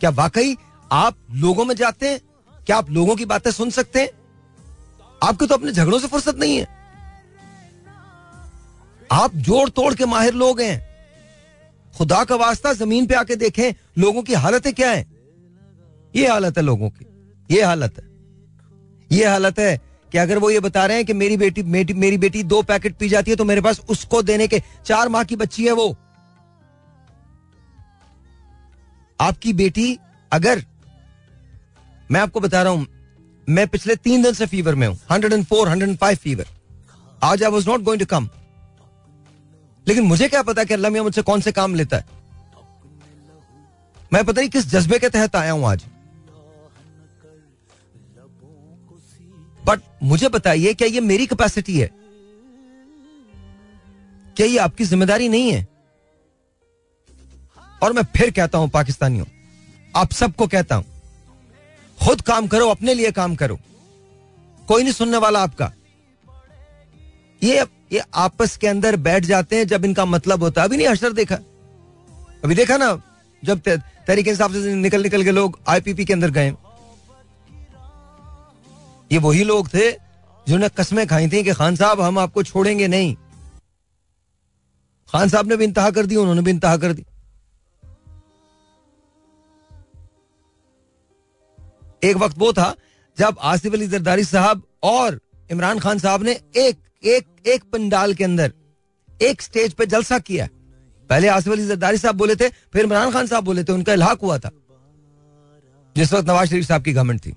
क्या 0.00 0.10
वाकई 0.10 0.56
आप 0.92 1.16
लोगों 1.30 1.64
में 1.64 1.74
जाते 1.74 2.08
हैं? 2.08 2.20
क्या 2.66 2.76
आप 2.76 2.90
लोगों 2.90 3.16
की 3.16 3.24
बातें 3.24 3.50
सुन 3.50 3.70
सकते 3.70 4.00
हैं? 4.00 4.08
आपको 5.22 5.46
तो 5.46 5.54
अपने 5.54 5.72
झगड़ों 5.72 5.98
से 5.98 6.06
फुर्सत 6.06 6.38
नहीं 6.38 6.58
है। 6.58 6.66
आप 9.12 9.36
जोड़ 9.36 9.68
तोड़ 9.68 9.94
के 9.94 10.06
माहिर 10.06 10.34
लोग 10.34 10.60
हैं। 10.60 10.87
खुदा 11.98 12.22
का 12.24 12.36
वास्ता 12.36 12.72
ज़मीन 12.72 13.06
पे 13.06 13.14
आके 13.14 13.36
देखें 13.36 13.72
लोगों 13.98 14.22
की 14.22 14.34
हालतें 14.34 14.72
क्या 14.74 14.90
है? 14.90 15.06
ये 16.14 16.28
हालत 16.28 16.58
है 16.58 16.62
लोगों 16.64 16.90
की 16.90 17.06
ये 17.50 17.62
हालत 17.62 17.98
है। 17.98 18.06
ये 19.10 19.24
हालत 19.26 19.58
है 19.58 19.76
कि 20.12 20.18
अगर 20.18 20.38
वो 20.38 20.50
ये 20.50 20.60
बता 20.60 20.84
रहे 20.86 20.96
हैं 20.96 21.06
कि 21.06 21.12
मेरी 21.12 21.36
बेटी 21.36 21.62
मेरी, 21.62 21.94
मेरी 21.94 22.18
बेटी 22.18 22.42
दो 22.42 22.62
पैकेट 22.62 22.96
पी 22.96 23.08
जाती 23.08 23.30
है 23.30 23.36
तो 23.36 23.44
मेरे 23.44 23.60
पास 23.60 23.80
उसको 23.90 24.22
देने 24.22 24.46
के 24.48 24.62
चार 24.86 25.08
माह 25.08 25.24
की 25.24 25.36
बच्ची 25.36 25.66
है 25.66 25.72
वो। 25.72 25.88
आपकी 29.20 29.52
बेटी 29.52 29.98
अगर 30.32 30.64
मैं 32.10 32.20
आपको 32.20 32.40
बता 32.40 32.62
रहा 32.62 32.72
हूँ 32.72 32.86
मैं 33.48 33.66
पिछले 33.68 33.96
तीन 33.96 34.22
दिन 34.22 34.32
से 34.32 34.46
फीवर 34.46 34.74
में 34.74 34.86
हूँ 34.86 34.98
hundred 35.10 35.32
and 35.32 35.44
four 35.44 35.68
hundred 35.68 35.88
and 35.88 35.98
five 35.98 36.16
fever 36.16 36.46
आज 37.22 37.42
I 37.42 37.50
was 37.50 37.68
not 37.68 37.82
going 37.82 38.00
to 38.00 38.06
come 38.06 38.28
लेकिन 39.88 40.04
मुझे 40.04 40.28
क्या 40.28 40.42
पता 40.42 40.64
कि 40.64 40.74
अल्लाह 40.74 40.90
मियाँ 40.90 41.04
मुझसे 41.04 41.22
कौन 41.22 41.40
से 41.40 41.52
काम 41.52 41.74
लेता 41.74 41.96
है? 41.96 42.04
मैं 44.12 44.24
पता 44.24 44.40
नहीं 44.40 44.50
किस 44.50 44.66
जज्बे 44.66 44.98
के 44.98 45.08
तहत 45.08 45.36
आया 45.36 45.52
हूँ 45.52 45.66
आज। 45.66 45.84
बट 49.60 49.80
मुझे 50.02 50.28
बताइए, 50.28 50.74
क्या 50.74 50.88
ये 50.88 51.00
मेरी 51.00 51.26
कैपेसिटी 51.26 51.78
है? 51.78 51.90
क्या 54.36 54.46
ये 54.46 54.58
आपकी 54.58 54.84
ज़िम्मेदारी 54.84 55.28
नहीं 55.28 55.52
है? 55.52 55.66
और 57.82 57.92
मैं 57.92 58.02
फिर 58.16 58.30
कहता 58.30 58.58
हूँ, 58.58 58.68
पाकिस्तानियों, 58.68 59.26
आप 59.96 60.12
सबको 60.12 60.46
कहता 60.46 60.74
हूँ, 60.74 60.84
खुद 61.98 62.20
काम 62.20 62.46
करो, 62.46 62.68
अपने 62.68 62.94
लिए 62.94 63.10
काम 63.10 63.34
करो। 63.36 63.58
कोई 64.68 64.82
नहीं 64.82 64.92
सुनने 64.92 65.16
वाला 65.16 65.42
आपका। 65.42 65.72
ये 67.42 67.64
ये 67.92 68.02
आपस 68.16 68.56
के 68.56 68.66
अंदर 68.66 68.96
बैठ 68.98 69.24
जाते 69.24 69.56
हैं 69.56 69.66
जब 69.66 69.84
इनका 69.84 70.04
मतलब 70.04 70.42
होता 70.42 70.62
है। 70.62 70.68
अभी 70.68 70.76
नहीं 70.76 70.88
हशर 70.88 71.12
देखा। 71.12 71.34
अभी 72.44 72.54
देखा 72.54 72.76
ना, 72.76 72.90
जब 73.42 73.60
तरीके 74.06 74.30
हिसाब 74.30 74.52
से 74.52 74.74
निकल 74.74 75.02
निकल 75.02 75.24
के 75.24 75.30
लोग 75.30 75.58
आईपीपी 75.68 76.04
के 76.04 76.12
अंदर 76.12 76.30
गए। 76.30 76.52
ये 79.10 79.18
वही 79.18 79.44
लोग 79.44 79.68
थे 79.68 79.90
जिन्होंने 79.90 80.68
कस्में 80.68 81.06
खाई 81.06 81.28
थी 81.28 81.42
कि 81.44 81.52
खान 81.52 81.76
साहब, 81.76 82.00
हम 82.00 82.18
आपको 82.18 82.42
छोड़ेंगे 82.42 82.88
नहीं। 82.88 83.14
खान 85.08 85.28
साहब 85.28 85.48
ने 85.48 85.56
भी 85.56 85.64
इंतहा 85.64 85.90
कर 85.90 86.06
दी, 86.06 86.16
उन्होंने 86.16 86.42
भी 86.42 86.50
इंतहा 86.50 86.76
कर 86.76 86.92
दी। 86.92 87.04
एक 92.02 92.16
वक्त 92.16 92.38
वो 92.38 92.52
था 92.52 92.74
जब 93.18 93.36
आसिफ 93.42 93.72
अली 93.72 93.86
जरदारी 93.86 94.24
साहब 94.24 94.62
और 94.82 95.20
इमरान 95.50 95.78
खान 95.78 95.98
साहब 95.98 96.22
ने 96.22 96.32
एक 96.56 96.78
एक 97.04 97.26
एक 97.46 97.64
पंडाल 97.64 98.14
के 98.14 98.24
अंदर, 98.24 98.52
एक 99.22 99.42
स्टेज 99.42 99.72
पे 99.72 99.86
जलसा 99.86 100.18
किया। 100.18 100.48
पहले 101.10 101.28
आसिफ 101.28 101.52
अली 101.52 101.66
जरदारी 101.66 101.98
साहब 101.98 102.14
बोले 102.14 102.36
थे, 102.36 102.48
फिर 102.48 102.82
इमरान 102.82 103.10
खान 103.10 103.26
साहब 103.26 103.44
बोले 103.44 103.64
थे, 103.64 103.72
उनका 103.72 103.92
इलाक 103.92 104.20
हुआ 104.20 104.38
था। 104.38 104.50
जिस 105.96 106.12
वक्त 106.12 106.28
नवाज़ 106.28 106.50
शरीफ 106.50 106.64
साहब 106.64 106.82
की 106.82 106.92
गवर्नमेंट 106.92 107.20
थी। 107.26 107.36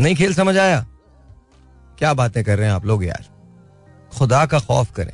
नहीं 0.00 0.16
खेल 0.16 0.34
समझ 0.34 0.58
आया? 0.58 0.86
क्या 1.98 2.14
बातें 2.14 2.44
कर 2.44 2.58
रहे 2.58 2.66
हैं 2.66 2.74
आप 2.74 2.86
लोग 2.86 3.04
यार? 3.04 3.24
खुदा 4.18 4.46
का 4.46 4.58
खौफ 4.58 4.92
करें। 4.92 5.12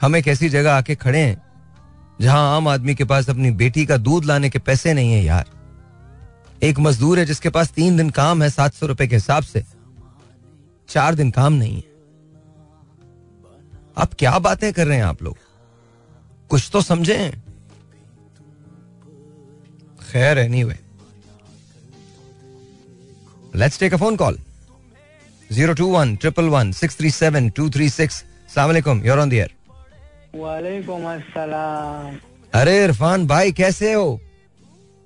हम 0.00 0.16
एक 0.16 0.28
ऐसी 0.28 0.48
जगह 0.48 0.72
आके 0.74 0.94
खड़े 0.94 1.18
हैं, 1.18 1.42
जहाँ 2.20 2.56
आम 2.56 2.68
आदमी 2.68 2.94
के 2.94 3.04
पास 3.04 3.30
अपनी 3.30 3.50
बेटी 3.50 3.86
का 3.86 3.96
दूध 3.96 4.24
लाने 4.24 4.50
के 4.50 4.58
पैसे 4.58 4.94
नहीं 4.94 5.12
है 5.12 5.24
यार। 5.24 5.44
एक 6.62 6.78
मजदूर 6.78 7.18
है 7.18 7.26
जिसके 7.26 7.50
पास 7.50 7.70
तीन 7.70 7.96
दिन 7.96 8.10
काम 8.10 8.42
है 8.42 8.50
सात 8.50 8.74
सौ 8.74 8.86
रुपए 8.86 9.06
के 9.06 9.16
हिसाब 9.16 9.42
से। 9.42 9.64
चार 10.92 11.14
दिन 11.14 11.30
काम 11.30 11.52
नहीं 11.52 11.76
है। 11.76 11.90
आप 13.98 14.14
क्या 14.18 14.38
बातें 14.46 14.72
कर 14.72 14.86
रहे 14.86 14.96
हैं 14.96 15.04
आप 15.04 15.22
लोग? 15.22 15.36
कुछ 16.50 16.68
तो 16.72 16.80
समझे 16.82 17.16
खैर 20.12 20.38
anyway 20.64 20.78
let's 23.56 23.78
take 23.80 23.94
a 23.94 23.96
phone 23.96 24.16
call 24.16 24.38
zero 25.50 25.74
two 25.74 25.86
one 25.88 26.14
triple 26.16 26.48
one 26.48 26.72
six 26.72 26.98
three 26.98 27.10
seven 27.10 27.48
two 27.56 27.68
three 27.70 27.88
six 27.90 28.22
सलामकुम 28.54 29.02
योर 29.06 29.18
ऑन 29.18 29.30
द 29.30 29.32
एयर 29.32 29.54
वालेकुम 30.34 31.04
अस्सलाम 31.12 32.16
अरे 32.60 32.82
इरफान 32.84 33.26
भाई 33.26 33.52
कैसे 33.52 33.92
हो? 33.92 34.20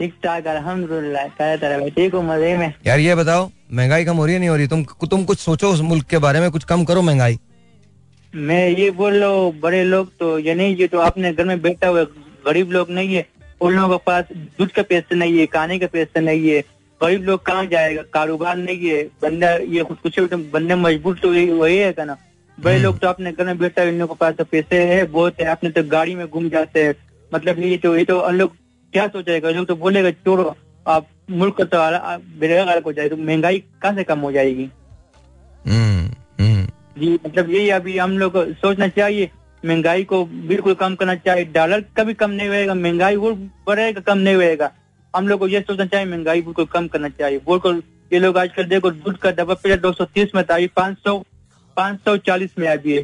ठीक 0.00 0.14
ठाक 0.24 0.46
अल्हम्दुलिल्लाह 0.46 1.56
तरह 1.56 1.88
ठीक 1.90 2.14
हो 2.14 2.22
मज़े 2.22 2.56
में। 2.56 2.72
यार 2.86 2.98
ये 3.00 3.14
बताओ 3.14 3.50
महँगाई 3.72 4.04
कम 4.04 4.16
हो 4.16 4.26
रही 4.26 4.34
है 4.34 4.38
नहीं 4.40 4.48
हो 4.48 4.56
रही? 4.56 4.66
तुम 4.66 4.84
तुम 5.06 5.24
कुछ 5.24 5.38
सोचो 5.38 5.70
उस 5.70 5.80
मुल्क 5.82 6.06
के 6.06 6.18
बारे 6.20 6.40
में 6.40 6.50
कुछ 6.50 6.64
कम 6.64 6.84
करो 6.84 7.02
महँगाई। 7.02 7.38
मैं 8.32 8.68
ये 8.70 8.90
बोल 8.92 9.14
रहा 9.14 9.28
हूँ 9.28 9.58
बड़े 9.60 9.82
लोग 9.84 10.10
तो 10.18 10.38
ये 10.38 10.54
नहीं 10.54 10.76
ये 10.76 10.86
तो 10.86 10.98
अपने 11.00 11.32
घर 11.32 11.44
में 11.44 11.60
बैठा 11.62 11.88
हुआ 11.88 12.02
गरीब 12.46 12.70
लोग 12.72 12.90
नहीं 12.90 13.14
है। 13.14 13.26
उन 13.60 13.74
लोगों 13.74 13.98
के 13.98 14.04
पास 14.06 14.24
दूध 14.58 14.72
का 14.72 14.82
पैसे 14.84 15.14
नहीं 15.14 15.38
है 15.38 15.46
खाने 15.48 15.78
का 15.78 15.86
पैसे 15.88 16.20
नहीं 16.20 16.48
है। 16.48 16.60
गरीब 17.00 17.22
लोग 17.24 17.44
कहाँ 17.46 17.64
जाएगा? 17.66 18.02
कारोबार 18.12 18.56
नहीं 18.56 18.88
है। 18.88 19.02
बंदा 19.22 19.54
ये 19.72 19.82
कुछ 19.84 20.18
तो 20.20 20.36
बंदे 20.52 20.74
मजबूर 20.76 21.18
तो 21.22 21.30
वही 21.56 21.76
है 21.76 22.04
ना 22.04 22.16
बड़े 22.58 22.78
लोग 22.78 22.98
तो 22.98 23.08
अपने 23.08 23.32
घर 23.32 23.44
में 23.46 23.58
बैठा 23.58 23.82
है 23.82 23.88
इन 23.88 23.98
लोगों 23.98 24.14
के 24.14 24.18
पास 24.20 24.34
तो 24.34 24.44
पैसे 24.46 24.82
है 24.88 25.04
बहुत 25.08 25.40
है। 25.40 25.46
अपने 25.46 25.70
तो 25.70 25.82
गाड़ी 25.88 26.14
में 26.14 26.26
घूम 26.26 26.48
जाते 26.50 26.84
हैं। 26.84 26.94
मतलब 27.32 27.58
ये 27.60 27.76
तो 27.78 27.96
ये 27.96 28.04
तो 28.04 28.20
उन 28.20 28.34
लोग 28.34 28.56
क्या 28.96 29.06
सोचेगा? 29.08 29.50
लोग 29.50 29.66
तो 29.66 29.74
बोलेगा 29.76 30.10
छोड़ो। 30.10 30.54
आप 30.86 31.06
मुल्क 31.30 31.60
तो 31.62 31.78
बेरोजगार 32.40 32.82
हो 32.82 32.92
जाए 32.92 33.08
तो 33.08 33.16
महँगाई 33.18 33.58
कहाँ 33.82 33.94
से 33.94 34.04
कम 34.04 34.20
हो 34.20 34.30
जाएगी? 34.32 34.68
हम्म 35.64 36.06
हम्म। 36.40 36.66
जी 36.98 37.12
मतलब 37.26 37.50
यही 37.50 37.68
अभी 37.70 37.96
हम 37.98 38.16
लोग 38.18 38.32
को 38.32 38.44
सोचना 38.54 38.88
चाहिए 38.88 39.30
महँगाई 39.62 40.04
को 40.04 40.24
बिल्कुल 40.24 40.74
कम 40.74 40.94
करना 40.94 41.14
चाहिए। 41.16 41.44
डॉलर 41.52 41.84
कभी 41.96 42.14
कम 42.14 42.30
नहीं 42.30 42.48
होएगा 42.48 42.74
महँगाई 42.76 43.16
वो 43.16 43.32
बढ़ेगा 43.66 44.00
कम 44.00 44.18
नहीं 44.18 44.34
होएगा। 44.34 44.70
हम 45.14 45.28
लोग 45.28 45.40
को 45.40 45.48
ये 45.48 45.60
सोचना 45.60 45.86
चाहिए 45.86 46.06
महँगाई 46.06 46.42
बिल्कुल 46.42 46.64
कम 46.72 46.88
करना 46.88 47.08
चाहिए। 47.10 47.38
बिल्कुल 47.40 47.82
ये 48.12 48.18
लोग 48.18 48.38
आजकल 48.38 48.64
देखो 48.66 48.90
दूध 48.92 49.18
का 49.18 49.30
डब्बा 49.32 49.54
पहले 49.54 49.76
दो 49.78 49.92
सौ 49.92 50.04
तीस 50.04 50.34
में 50.34 50.44
था 50.44 50.58
पाँच 50.76 50.98
सौ 50.98 51.18
पाँच 51.76 52.00
सौ 52.00 52.16
चालीस 52.26 52.58
में 52.58 52.68
अभी। 52.68 52.96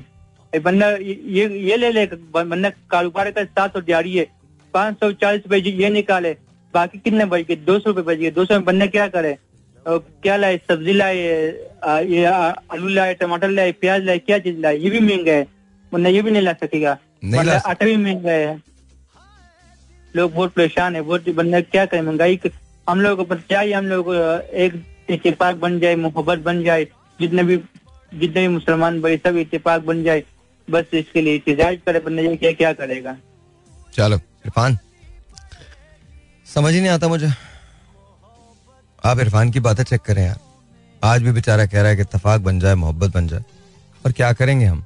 है 0.53 0.61
बंदा 0.61 0.91
ये 0.91 1.49
ये 1.61 1.77
ले 1.77 1.91
ले 1.93 2.07
बंदा 2.35 2.71
कारोबार 2.91 3.31
का 3.31 3.45
सात 3.45 3.73
सौ 3.73 3.81
जारी 3.89 4.17
है। 4.17 4.31
पाँच 4.75 4.99
सौ 5.01 5.11
चालीस 5.15 5.43
रुपए 5.45 5.59
ये 5.71 5.91
निकाले 5.91 6.37
बाकी 6.75 6.99
कितने 6.99 7.25
बच 7.27 7.41
गए? 7.47 7.57
दो 7.57 7.79
सौ 7.79 7.91
रुपए 7.91 8.03
बच 8.03 8.19
गए। 8.19 8.31
दो 8.31 8.45
सौ 8.45 8.55
में 8.55 8.65
बंदा 8.65 8.87
क्या 8.89 9.07
करे? 9.09 9.37
और 9.87 9.99
क्या 10.23 10.37
लाए? 10.37 10.57
सब्ज़ी 10.69 10.93
लाए 10.93 11.17
ये 12.07 12.25
आलू 12.25 12.89
लाए 12.89 13.15
टमाटर 13.15 13.49
लाए 13.51 13.73
प्याज 13.81 14.05
लाए 14.05 14.19
क्या 14.19 14.39
चीज़ 14.39 14.59
लाए? 14.61 14.77
ये 14.77 14.91
भी 14.91 15.01
महँगा 15.01 15.33
है। 15.33 15.47
वरना 15.93 16.09
ये 16.09 16.23
भी 16.23 16.31
नहीं 16.31 16.43
ला 16.43 16.53
सकेगा। 16.55 16.91
आटा 16.91 17.85
भी 17.85 17.97
महँगा 17.97 18.31
है। 18.33 18.61
लोग 20.15 20.33
बहुत 20.35 20.53
परेशान 20.53 20.97
है। 20.97 21.03
बहुत 21.03 21.29
बंदा 21.31 21.61
क्या 21.63 21.87
करे? 21.87 22.01
महँगाई 22.03 22.41
हम 22.87 23.01
लोग 23.01 23.35
चाहिए 23.41 23.73
हम 23.75 23.87
लोग 23.87 24.15
एक 24.15 24.83
इतफाक 25.11 25.57
बन 25.57 25.79
जाए 25.81 25.97
मोहब्बत 25.97 26.39
बन 26.41 26.63
जाए। 26.65 26.85
जितने 27.19 27.43
भी 27.43 27.57
जितने 28.13 28.41
भी 28.41 28.49
मुसलमान 28.49 29.01
भाई 29.03 29.17
सब 29.19 29.37
इत्तेफाक 29.37 29.83
बन 29.83 30.03
जाए। 30.05 30.23
बस 30.69 30.95
इसके 30.95 31.21
लिए 31.21 31.35
इंतज़ार 31.37 31.77
करे। 31.87 32.01
बंदा 32.01 32.23
ये 32.23 32.37
क्या 32.37 32.53
क्या 32.53 32.73
करेगा? 32.73 33.17
चलो। 33.93 34.19
इरफान 34.45 34.79
समझ 36.47 36.73
ही 36.75 36.81
नहीं 36.81 36.91
आता 36.91 37.09
मुझे 37.09 37.33
आप 39.11 39.19
इरफान 39.21 39.51
की 39.51 39.61
बातें 39.61 39.83
चेक 39.85 40.01
करें 40.07 40.25
यार 40.25 40.39
आज 41.03 41.23
भी 41.23 41.33
बेचारा 41.33 41.67
कह 41.67 41.81
रहा 41.81 41.91
है 41.91 41.97
कि 41.97 42.03
इत्तेफाक 42.03 42.41
बन 42.41 42.59
जाए 42.61 42.75
मोहब्बत 42.83 43.15
बन 43.15 43.29
जाए 43.29 43.45
और 44.07 44.13
क्या 44.13 44.33
करेंगे 44.41 44.67
हम 44.67 44.85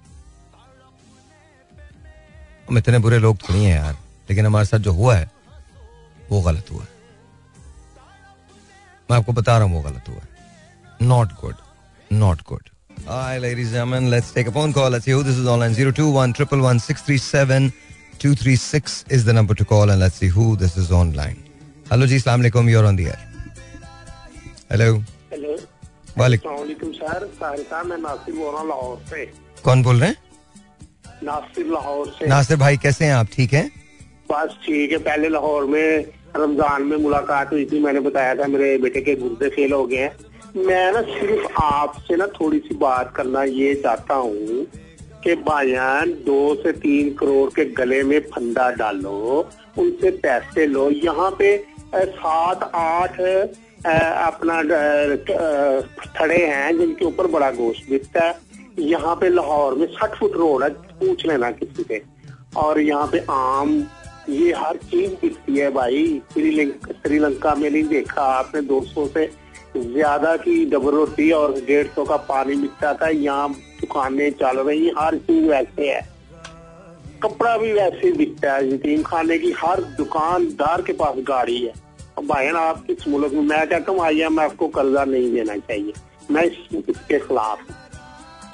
हम 2.69 2.79
इतने 2.79 2.99
बुरे 2.99 3.19
लोग 3.19 3.39
थोड़ी 3.49 3.65
हैं 3.65 3.75
यार 3.77 3.97
लेकिन 4.29 4.47
हमारे 4.47 4.67
साथ 4.67 4.79
जो 4.87 4.93
हुआ 4.93 5.17
है 5.17 5.31
वो 6.31 6.41
गलत 6.43 6.71
हुआ 6.73 6.83
है 6.83 6.95
मैं 9.11 9.17
आपको 9.19 9.33
बता 9.33 9.59
रहा 9.59 9.67
हूँ 9.69 9.77
वो 9.77 9.83
गलत 9.91 10.09
हुआ 10.09 10.17
है 10.17 11.07
not 11.09 11.33
good 11.43 11.55
not 12.25 12.43
good 12.49 12.71
Hi, 13.07 13.39
ladies 13.39 13.67
and 13.69 13.77
gentlemen. 13.77 14.07
Let's 14.13 14.31
take 14.37 14.49
a 14.51 14.53
phone 14.55 14.73
call. 14.77 14.91
Let's 14.93 15.05
see 15.05 15.13
who 15.15 15.23
this 15.23 15.37
is 15.41 15.47
online. 15.47 15.75
021 15.75 16.13
111 16.13 16.79
637 16.85 17.67
236 18.19 19.05
is 19.11 19.25
the 19.25 19.33
number 19.33 19.55
to 19.55 19.65
call, 19.65 19.91
and 19.91 20.01
let's 20.01 20.15
see 20.17 20.29
who 20.29 20.57
this 20.57 20.77
is 20.77 20.91
online. 20.93 21.37
Hello, 21.91 22.07
जी, 22.07 22.17
Assalamu 22.17 22.45
alaikum. 22.45 22.71
You're 22.71 22.87
on 22.87 22.97
the 22.97 23.07
air. 23.07 23.21
Hello. 24.71 24.89
Hello 25.33 25.57
वालेकुम 26.19 26.53
वालेकुम 26.53 26.93
sir 26.93 27.25
Sahir 27.39 27.65
साहब 27.71 27.87
मैं 27.87 27.97
नासिर 27.99 28.35
बोल 28.35 28.53
रहा 28.53 28.61
हूँ 28.61 28.69
लाहौर 28.69 28.99
से 29.11 29.25
कौन 29.65 29.83
बोल 29.83 29.97
रहे 30.01 30.09
हैं 30.11 30.17
नासिर 31.25 31.67
लाहौर 31.73 32.07
से 32.19 32.27
नासिर 32.29 32.57
भाई 32.63 32.77
कैसे 32.85 33.05
हैं 33.05 33.15
आप 33.15 33.29
ठीक 33.33 33.53
हैं 33.55 33.69
बस 34.31 34.57
ठीक 34.67 34.93
है 34.93 34.99
पहले 35.09 35.29
लाहौर 35.29 35.65
में 35.75 36.07
रमज़ान 36.37 36.83
में 36.93 36.97
मुलाकात 37.05 37.53
हुई 37.53 37.65
थी 37.73 37.81
मैंने 37.85 38.01
बताया 38.09 38.35
था 38.41 38.47
मेरे 38.55 38.77
बेटे 38.87 39.01
के 39.09 39.15
गुर्दे 39.25 39.49
फेल 39.57 39.73
हो 39.73 39.85
गए 39.93 40.03
हैं 40.07 40.65
मैं 40.67 40.93
ना 40.93 41.03
सिर्फ़ 41.13 41.63
आपसे 41.63 42.17
ना 42.17 42.27
थोड़ी 42.41 42.59
सी 42.69 42.75
बात 42.87 43.13
करना 43.17 43.43
ये 43.61 43.75
चाहता 43.85 44.15
हूँ 44.15 44.67
कि 45.27 45.35
भाईयान 45.37 46.11
दो 46.27 46.55
से 46.55 46.73
तीन 46.73 47.09
करोड़ 47.15 47.49
के 47.51 47.65
गले 47.75 48.03
में 48.05 48.19
फंदा 48.31 48.69
डालो, 48.73 49.49
उनसे 49.79 50.11
पैसे 50.23 50.67
लो। 50.67 50.89
यहाँ 50.91 51.31
पे 51.39 51.57
सात, 51.97 52.63
आठ 52.75 53.21
अपना 53.87 54.63
थड़े 56.15 56.37
हैं 56.37 56.79
जिनके 56.79 57.05
ऊपर 57.05 57.27
बड़ा 57.27 57.51
गोश्त 57.53 57.91
बिकता 57.91 58.25
है। 58.25 58.35
यहाँ 58.81 59.15
पे 59.17 59.29
लाहौर 59.29 59.75
में 59.75 59.87
साठ 59.89 60.19
फुट 60.19 60.37
रोड 60.37 60.63
है, 60.63 60.71
पूछ 60.71 61.27
लेना 61.27 61.51
किसी 61.53 61.83
से। 61.83 62.03
और 62.57 62.81
यहाँ 62.81 63.07
पे 63.13 63.25
आम, 63.31 63.77
ये 64.29 64.53
हर 64.55 64.77
चीज़ 64.87 65.11
बिकती 65.23 65.59
है 65.59 65.71
भाई। 65.73 66.21
श्रीलंका 66.33 67.55
में 67.55 67.71
नहीं 67.71 67.85
देखा 67.89 68.23
आपने 68.33 68.61
200 68.65 69.07
से 69.09 69.31
ज़्यादा 69.77 70.37
की 70.39 70.65
डबल 70.67 70.95
रोटी 70.95 71.31
और 71.33 71.61
डेढ़ 71.67 71.87
सौ 71.87 72.05
का 72.05 72.17
पानी 72.29 72.55
बिकता 72.57 72.95
था। 72.95 73.09
यहाँ 73.09 73.49
दुकानें 73.81 74.31
चल 74.31 74.59
रही, 74.61 74.93
हर 74.99 75.17
चीज़ 75.17 75.47
वैसे 75.47 75.91
है। 75.91 76.09
कपड़ा 77.23 77.59
भी 77.59 77.73
वैसे 77.73 78.13
बिकता 78.13 78.55
है, 78.55 78.75
यतीम 78.75 79.03
खाने 79.03 79.39
की 79.39 79.53
हर 79.53 79.81
दुकानदार 79.81 80.83
के 80.83 80.93
पास 80.93 81.15
गाड़ी 81.19 81.67
है। 81.67 81.73
भाई 82.27 82.47
आप 82.47 82.87
किस 82.87 83.09
मुल्क 83.09 83.33
में 83.33 83.43
मैं 83.43 83.69
कहता 83.69 83.93
हूँ 83.93 84.01
आई 84.01 84.21
एम 84.21 84.49
को 84.49 84.69
कर्जा 84.69 85.05
नहीं 85.05 85.33
देना 85.33 85.57
चाहिए। 85.57 85.93
मैं 86.31 86.43
इस- 86.43 86.91
इसके 86.91 87.19
खिलाफ 87.19 87.59
हूँ। 87.61 87.77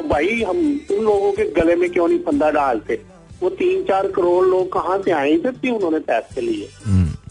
भाई, 0.08 0.42
हम 0.42 0.80
उन 0.90 1.04
लोगों 1.04 1.32
के 1.32 1.50
गले 1.50 1.76
में 1.76 1.90
क्यों 1.90 2.08
नहीं 2.08 2.18
फंदा 2.18 2.50
डालते? 2.50 3.02
वो 3.40 3.50
तीन 3.50 3.82
चार 3.82 4.10
करोड़ 4.10 4.46
लोग 4.46 4.72
कहाँ 4.72 5.02
से 5.02 5.10
आए 5.10 5.38
थे 5.38 5.70
उन्होंने 5.70 5.98
पैसे 5.98 6.40
लिए। 6.40 6.68
हम्म। 6.86 7.21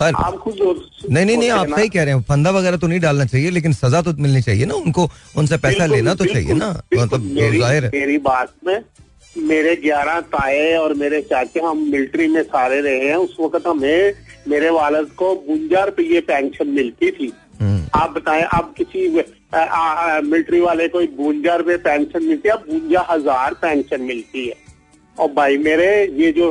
खैर। 0.00 0.14
आप 0.16 0.44
नहीं 0.46 1.24
नहीं 1.26 1.36
नहीं 1.36 1.50
आप। 1.50 1.68
सही 1.70 1.88
कह 1.88 2.02
रहे 2.04 2.14
हैं। 2.14 2.22
फंदा 2.24 2.50
वगैरह 2.50 2.76
तो 2.76 2.86
नहीं 2.86 3.00
डालना 3.00 3.24
चाहिए 3.26 3.50
लेकिन 3.50 3.72
सजा 3.74 4.00
तो 4.02 4.12
मिलनी 4.18 4.42
चाहिए 4.42 4.66
ना 4.66 4.74
उनको। 4.76 5.08
उनसे 5.36 5.56
पैसा 5.58 5.86
लेना 5.86 6.14
तो 6.14 6.24
चाहिए 6.26 6.54
ना। 6.54 6.70
मतलब 6.94 7.28
ज़ाहिर 7.58 7.84
है। 7.84 7.90
मेरी 7.90 8.18
बात 8.20 8.52
में 8.66 8.78
मेरे 9.36 9.74
ग्यारह 9.76 10.20
ताए 10.30 10.74
और 10.76 10.94
मेरे 10.94 11.20
चाचे 11.22 11.60
हम 11.60 11.78
मिलिट्री 11.90 12.26
में 12.28 12.42
सारे 12.44 12.80
रहे 12.80 13.08
हैं। 13.08 13.16
उस 13.18 13.36
वक्त 13.40 13.66
हमें 13.66 14.14
मेरे 14.48 14.70
वालद 14.72 15.10
को 15.16 15.34
बुंजा 15.46 15.84
रुपये 15.84 16.20
पेंशन 16.22 16.68
मिलती 16.70 17.10
थी। 17.10 17.32
हम्म, 17.60 17.82
आप 17.94 18.10
बताएँ 18.10 18.42
अब 18.54 18.74
किसी 18.78 19.08
मिलिट्री 20.24 20.60
वाले 20.60 20.88
को 20.88 21.00
बुंजा 21.16 21.54
रुपये 21.56 21.76
पेंशन 21.78 22.24
मिलती 22.24 22.48
है 22.48 22.54
बुंजा 22.64 23.06
हज़ार 23.10 23.54
पेंशन 23.62 24.02
मिलती 24.02 24.46
है। 24.46 24.54
और 25.16 25.32
भाई 25.32 25.56
मेरे 25.60 25.88
ये 26.16 26.32
जो 26.32 26.50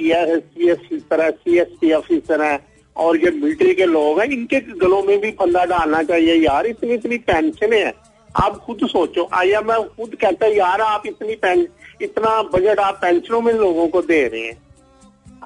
सी 0.00 0.68
एस 0.70 0.78
ऑफिसर 0.78 1.20
है 1.20 1.30
सी 1.30 1.58
एस 1.58 1.68
टी 1.80 1.92
ऑफिसर 1.92 2.42
है 2.42 2.58
और 2.96 3.16
ये 3.16 3.30
मिलिट्री 3.30 3.74
के 3.74 3.84
लोग 3.86 4.20
हैं 4.20 4.26
इनके 4.28 4.60
गलों 4.60 5.02
में 5.02 5.18
भी 5.20 5.30
फंदा 5.30 5.64
डालना 5.64 6.02
चाहिए। 6.02 6.34
यार 6.34 6.66
इतनी 6.66 6.94
इतनी 6.94 7.18
पेंशन 7.18 7.72
है। 7.72 7.92
आप 8.36 8.56
खुद 8.56 8.78
सोचो 8.84 9.28
आया 9.32 9.60
मैं 9.60 9.78
खुद 9.88 10.14
कहता 10.14 10.46
है 10.46 10.56
यार 10.56 10.80
आप 10.80 11.02
इतनी 11.06 11.34
पें 11.34 11.66
इतना 12.02 12.42
बजट 12.42 12.78
आप 12.78 12.98
पेंशनों 13.02 13.40
में 13.40 13.52
लोगों 13.52 13.88
को 13.88 14.02
दे 14.02 14.26
रहे 14.28 14.40
हैं। 14.40 14.60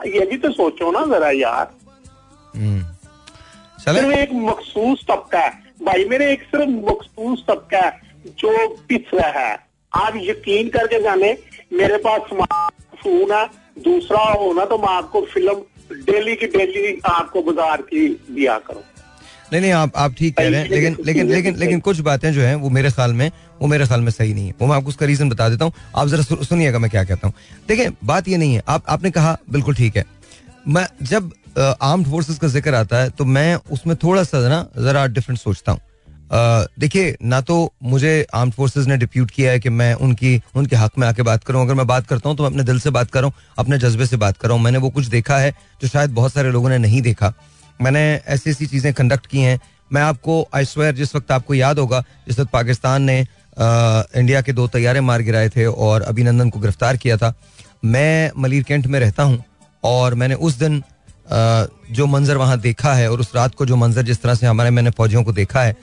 ये 0.06 0.26
भी 0.26 0.36
तो 0.36 0.50
सोचो 0.52 0.90
ना 0.90 1.04
जरा 1.06 1.30
यार। 1.30 1.74
हम्म। 2.56 2.82
सिर्फ़ 3.78 4.12
एक 4.12 4.32
मखसूस 4.32 5.04
तबका 5.10 5.38
है। 5.38 5.50
भाई 5.82 6.04
मेरे 6.04 6.32
एक 6.32 6.42
सिर्फ़ 6.42 6.70
मखसूस 6.90 7.44
तबका 7.48 7.78
है 7.78 8.00
जो 8.26 8.68
पिछड़ा 8.88 9.28
है। 9.28 9.58
आप 9.92 10.12
यकीन 10.16 10.68
करके 10.68 11.02
जाने 11.02 11.36
मेरे 11.72 11.96
पास 11.96 12.20
स्मार्टफ़ोन 12.20 13.32
है 13.32 13.65
दूसरा 13.76 14.22
हो 14.32 14.52
ना 14.52 14.64
तो 14.64 14.78
मैं 14.78 14.88
आपको 14.88 15.20
फ़िल्म 15.32 15.54
डेली 16.04 16.34
की 16.36 16.46
डेली 16.48 17.00
आपको 17.06 17.42
बाज़ार 17.42 17.82
की 17.82 18.08
दिया 18.30 18.58
करूँ। 18.58 18.82
नहीं 19.52 19.60
नहीं 19.60 19.72
आप 19.72 19.96
आप 19.96 20.14
ठीक 20.18 20.36
कह 20.36 20.48
रहे 20.48 20.60
हैं 20.60 20.68
लेकिन 20.68 20.96
लेकिन 21.04 21.28
लेकिन 21.28 21.56
लेकिन 21.56 21.80
कुछ 21.80 22.00
बातें 22.02 22.32
जो 22.32 22.40
हैं 22.40 22.54
वो 22.56 22.70
मेरे 22.70 22.90
ख्याल 22.90 23.12
में 23.12 23.30
वो 23.60 23.66
मेरे 23.68 23.86
ख्याल 23.86 24.00
में 24.00 24.10
सही 24.10 24.34
नहीं 24.34 24.46
है। 24.46 24.54
वो 24.60 24.66
मैं 24.66 24.76
आपको 24.76 24.88
उसका 24.88 25.06
रीजन 25.06 25.28
बता 25.28 25.48
देता 25.48 25.64
हूँ। 25.64 25.72
आप 25.96 26.08
जरा 26.08 26.22
सुनिएगा 26.22 26.78
मैं 26.78 26.90
क्या 26.90 27.04
कहता 27.04 27.26
हूँ। 27.26 27.34
देखिए 27.68 27.90
बात 28.04 28.28
ये 28.28 28.36
नहीं 28.36 28.54
है। 28.54 28.62
आप 28.68 28.84
आपने 28.88 29.10
कहा 29.10 29.36
बिल्कुल 29.50 29.74
ठीक 29.74 29.96
है। 29.96 30.04
मैं 30.68 30.86
जब 31.04 31.32
आर्म्ड 31.58 32.06
फोर्सेस 32.06 32.38
का 32.38 32.48
ज़िक्र 32.48 32.74
आता 32.74 33.02
है 33.02 33.10
तो 33.10 33.24
मैं 33.26 33.54
उसमें 33.72 33.96
थोड़ा 33.96 34.22
सा 34.24 34.48
ना 34.48 34.66
जरा 34.78 35.06
डिफरेंट 35.08 35.38
सोचता 35.40 35.72
हूँ। 35.72 35.80
देखिए, 36.30 37.16
ना 37.22 37.40
तो 37.40 37.72
मुझे 37.84 38.26
आर्म 38.34 38.50
फोर्सेस 38.50 38.86
ने 38.86 38.96
डिप्यूट 38.96 39.30
किया 39.30 39.50
है 39.50 39.60
कि 39.60 39.68
मैं 39.70 39.92
उनकी, 39.96 40.40
उनके 40.56 40.76
हक 40.76 40.98
में 40.98 41.06
आके 41.08 41.22
बात 41.22 41.44
करूँ। 41.44 41.62
अगर 41.62 41.74
मैं 41.74 41.86
बात 41.86 42.06
करता 42.06 42.28
हूँ 42.28 42.36
तो 42.36 42.42
मैं 42.42 42.50
अपने 42.50 42.64
दिल 42.64 42.80
से 42.80 42.90
बात 42.90 43.10
कर 43.10 43.20
रहा 43.20 43.26
हूँ 43.26 43.54
अपने 43.58 43.78
जज्बे 43.78 44.06
से 44.06 44.16
बात 44.16 44.36
कर। 44.36 44.48
रहा 44.48 44.56
हूँ 44.56 44.64
मैंने 44.64 44.78
वो 44.78 44.90
कुछ 44.90 45.06
देखा 45.06 45.38
है, 45.38 45.52
जो 45.82 45.88
शायद 45.88 46.10
बहुत 46.12 46.32
सारे 46.32 46.50
लोगों 46.50 46.68
ने 46.68 46.78
नहीं 46.78 47.02
देखा। 47.02 47.32
मैंने 47.80 48.00
ऐसी 48.26 48.50
ऐसी 48.50 48.66
चीज़ें 48.66 48.92
कंडक्ट 48.94 49.26
की 49.26 49.40
हैं। 49.40 49.58
मैं 49.90 50.02
आपको 50.02 50.46
आई 50.54 50.64
स्वेयर 50.64 50.94
जिस 50.94 51.14
वक्त 51.16 51.32
आपको 51.32 51.54
याद 51.54 51.78
होगा, 51.78 52.00
जिस 52.26 52.38
वक्त 52.38 52.50
पाकिस्तान 52.52 53.02
ने 53.02 53.20
इंडिया 53.58 54.40
के 54.40 54.52
दो 54.52 54.66
तैयारे 54.68 55.00
मार 55.00 55.22
गिराए 55.22 55.48
थे 55.48 55.66
और 55.66 56.02
अभिनंदन 56.04 56.50
को 56.50 56.60
गिरफ़्तार 56.60 56.96
किया 56.96 57.16
था, 57.16 57.32
मैं 57.84 58.30
मलिर 58.38 58.62
कैंट 58.62 58.86
में 58.86 58.98
रहता 59.00 59.22
हूँ 59.22 59.42
और 59.84 60.14
मैंने 60.14 60.34
उस 60.36 60.54
दिन 60.54 60.82
जो 61.90 62.06
मंजर 62.06 62.36
वहाँ 62.36 62.58
देखा 62.60 62.92
है 62.94 63.10
और 63.10 63.20
उस 63.20 63.34
रात 63.34 63.54
को 63.54 63.66
जो 63.66 63.76
मंजर 63.76 64.02
जिस 64.02 64.22
तरह 64.22 64.34
से 64.34 64.46
हमारे, 64.46 64.70
मैंने 64.70 64.90
फौजियों 64.90 65.22
को 65.24 65.32
देखा 65.32 65.62
है 65.62 65.76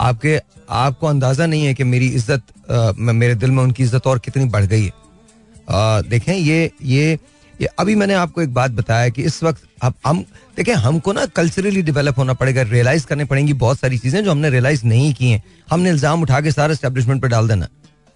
आपके 0.00 0.40
आपको 0.70 1.06
अंदाज़ा 1.06 1.46
नहीं 1.46 1.66
है 1.66 1.74
कि 1.74 1.84
मेरी 1.84 2.08
इज़्ज़त 2.08 2.98
मेरे 2.98 3.34
दिल 3.34 3.50
में 3.50 3.62
उनकी 3.62 3.82
इज़्ज़त 3.82 4.06
और 4.06 4.18
कितनी 4.18 4.44
बढ़ 4.46 4.64
गई 4.64 4.84
है। 4.84 4.90
अ, 4.90 6.00
देखें 6.08 6.34
ये 6.34 6.70
ये 6.84 7.18
ये 7.54 7.68
अभी 7.78 7.94
मैंने 7.94 8.14
आपको 8.14 8.42
एक 8.42 8.52
बात 8.54 8.70
बताया 8.70 9.08
कि 9.08 9.22
इस 9.22 9.42
वक्त 9.42 9.62
अब 9.82 9.94
हम 10.06 10.24
देखें 10.56 10.72
हमको 10.74 11.12
ना 11.12 11.24
कल्चरली 11.28 11.82
डेवलप 11.82 12.18
होना 12.18 12.34
पड़ेगा 12.34 12.62
रियलाइज़ 12.62 13.06
करने 13.06 13.24
पड़ेंगी 13.24 13.52
बहुत 13.54 13.78
सारी 13.78 13.98
चीज़ें 13.98 14.22
जो 14.24 14.30
हमने 14.30 14.50
रियलाइज़ 14.50 14.84
नहीं 14.86 15.12
की 15.14 15.30
हैं। 15.30 15.42
हमने 15.70 15.90
इल्ज़ाम 15.90 16.22
उठा 16.22 16.40
के 16.40 16.52
सारे 16.52 16.74
स्टैब्लिशमेंट 16.74 17.22
पर 17.22 17.28
डाल 17.28 17.48
देना। 17.48 17.68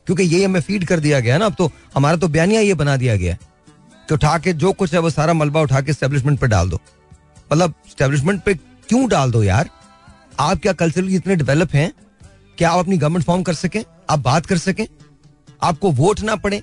क्योंकि 0.07 0.23
ये 0.25 0.45
हमें 0.45 0.61
फ़ीड 0.61 0.85
कर 0.85 1.01
दिया 1.01 1.21
गया 1.21 1.39
ना 1.39 1.47
अब 1.47 1.55
तो 1.59 1.71
हमारा 1.95 2.17
तो 2.17 2.29
बयानिया 2.29 2.61
ये 2.61 2.75
बना 2.75 2.97
दिया 2.97 3.17
गया 3.17 3.33
है 3.33 3.39
कि 4.09 4.15
उठा 4.15 4.37
के 4.39 4.53
जो 4.55 4.73
कुछ 4.73 4.93
है 4.95 5.01
वो 5.01 5.11
सारा 5.11 5.33
मलबा 5.35 5.61
उठा 5.61 5.81
के 5.81 5.93
स्टैब्लिशमेंट 5.93 6.41
पर 6.41 6.47
डाल 6.47 6.71
दो। 6.71 6.81
मतलब 7.53 7.75
स्टैब्लिशमेंट 7.91 8.43
पे 8.43 8.55
क्यों 8.55 9.09
डाल 9.09 9.31
दो 9.31 9.43
यार? 9.43 9.71
आप 10.41 10.59
क्या 10.59 10.73
कल्चरली 10.73 11.17
इतने 11.17 11.37
डेवलप 11.37 11.75
हैं? 11.75 11.93
क्या 12.59 12.71
आप 12.71 12.79
अपनी 12.79 12.97
गवर्नमेंट 12.97 13.25
फॉर्म 13.25 13.43
कर 13.43 13.55
सकें? 13.55 13.85
आप 14.11 14.19
बात 14.19 14.47
कर 14.47 14.59
सकें? 14.59 14.87
आपको 15.63 15.91
वोट 15.91 16.21
ना 16.21 16.37
पड़े? 16.37 16.63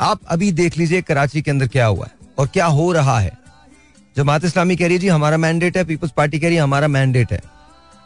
आप 0.00 0.20
अभी 0.28 0.52
देख 0.52 0.78
लीजिए 0.78 1.02
कराची 1.02 1.42
के 1.42 1.50
अंदर 1.50 1.68
क्या 1.68 1.86
हुआ 1.86 2.04
है 2.04 2.28
और 2.38 2.46
क्या 2.46 2.66
हो 2.66 2.92
रहा 2.92 3.18
है। 3.20 3.38
जमात 4.16 4.44
इस्लामी 4.44 4.76
कह 4.76 4.84
रही 4.84 4.94
है, 4.94 5.00
जी, 5.00 5.08
हमारा 5.08 5.36
मैंडेट 5.36 5.76
है 5.76 5.84
पीपल्स 5.84 6.12
पार्टी 6.16 6.40
कह 6.40 6.46
रही 6.46 6.56
है, 6.56 6.62
हमारा 6.62 6.88
मैंडेट 6.88 7.32
है. 7.32 7.40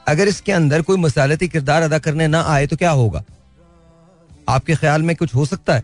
अगर 0.09 0.29
इसके 0.29 0.53
अंदर 0.53 0.83
कोई 0.83 0.97
मसालती 0.97 1.49
किरदार 1.49 1.83
अदा 1.83 1.99
करने 1.99 2.29
ना 2.29 2.43
आए 2.43 2.67
तो 2.67 2.77
क्या 2.77 2.91
होगा? 2.91 3.25
आपके 4.49 4.75
ख्याल 4.75 5.03
में 5.03 5.17
कुछ 5.17 5.35
हो 5.35 5.47
सकता 5.47 5.75
है? 5.75 5.83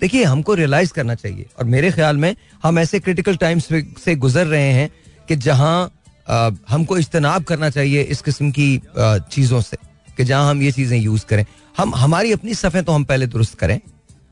देखिए, 0.00 0.24
हमको 0.24 0.54
रियलाइज़ 0.54 0.92
करना 0.92 1.14
चाहिए 1.14 1.46
और 1.58 1.64
मेरे 1.64 1.90
ख्याल 1.90 2.16
में 2.16 2.36
हम 2.62 2.78
ऐसे 2.78 3.00
क्रिटिकल 3.00 3.36
टाइम्स 3.36 3.68
से 4.04 4.14
गुजर 4.14 4.46
रहे 4.46 4.72
हैं 4.72 4.90
कि 5.28 5.36
जहाँ 5.36 5.92
हमको 6.28 6.98
इज्तनाब 6.98 7.44
करना 7.44 7.70
चाहिए 7.70 8.02
इस 8.04 8.22
किस्म 8.22 8.50
की 8.50 8.80
चीज़ों 8.96 9.60
से 9.60 9.76
कि 10.16 10.24
जहाँ 10.24 10.50
हम 10.50 10.62
ये 10.62 10.72
चीज़ें 10.72 10.98
यूज़ 10.98 11.24
करें। 11.26 11.44
हम, 11.78 11.94
हमारी 11.94 12.32
अपनी 12.32 12.54
सफ़ें 12.54 12.82
तो 12.84 12.92
हम 12.92 13.04
पहले 13.04 13.26
दुरुस्त 13.26 13.58
करें। 13.58 13.78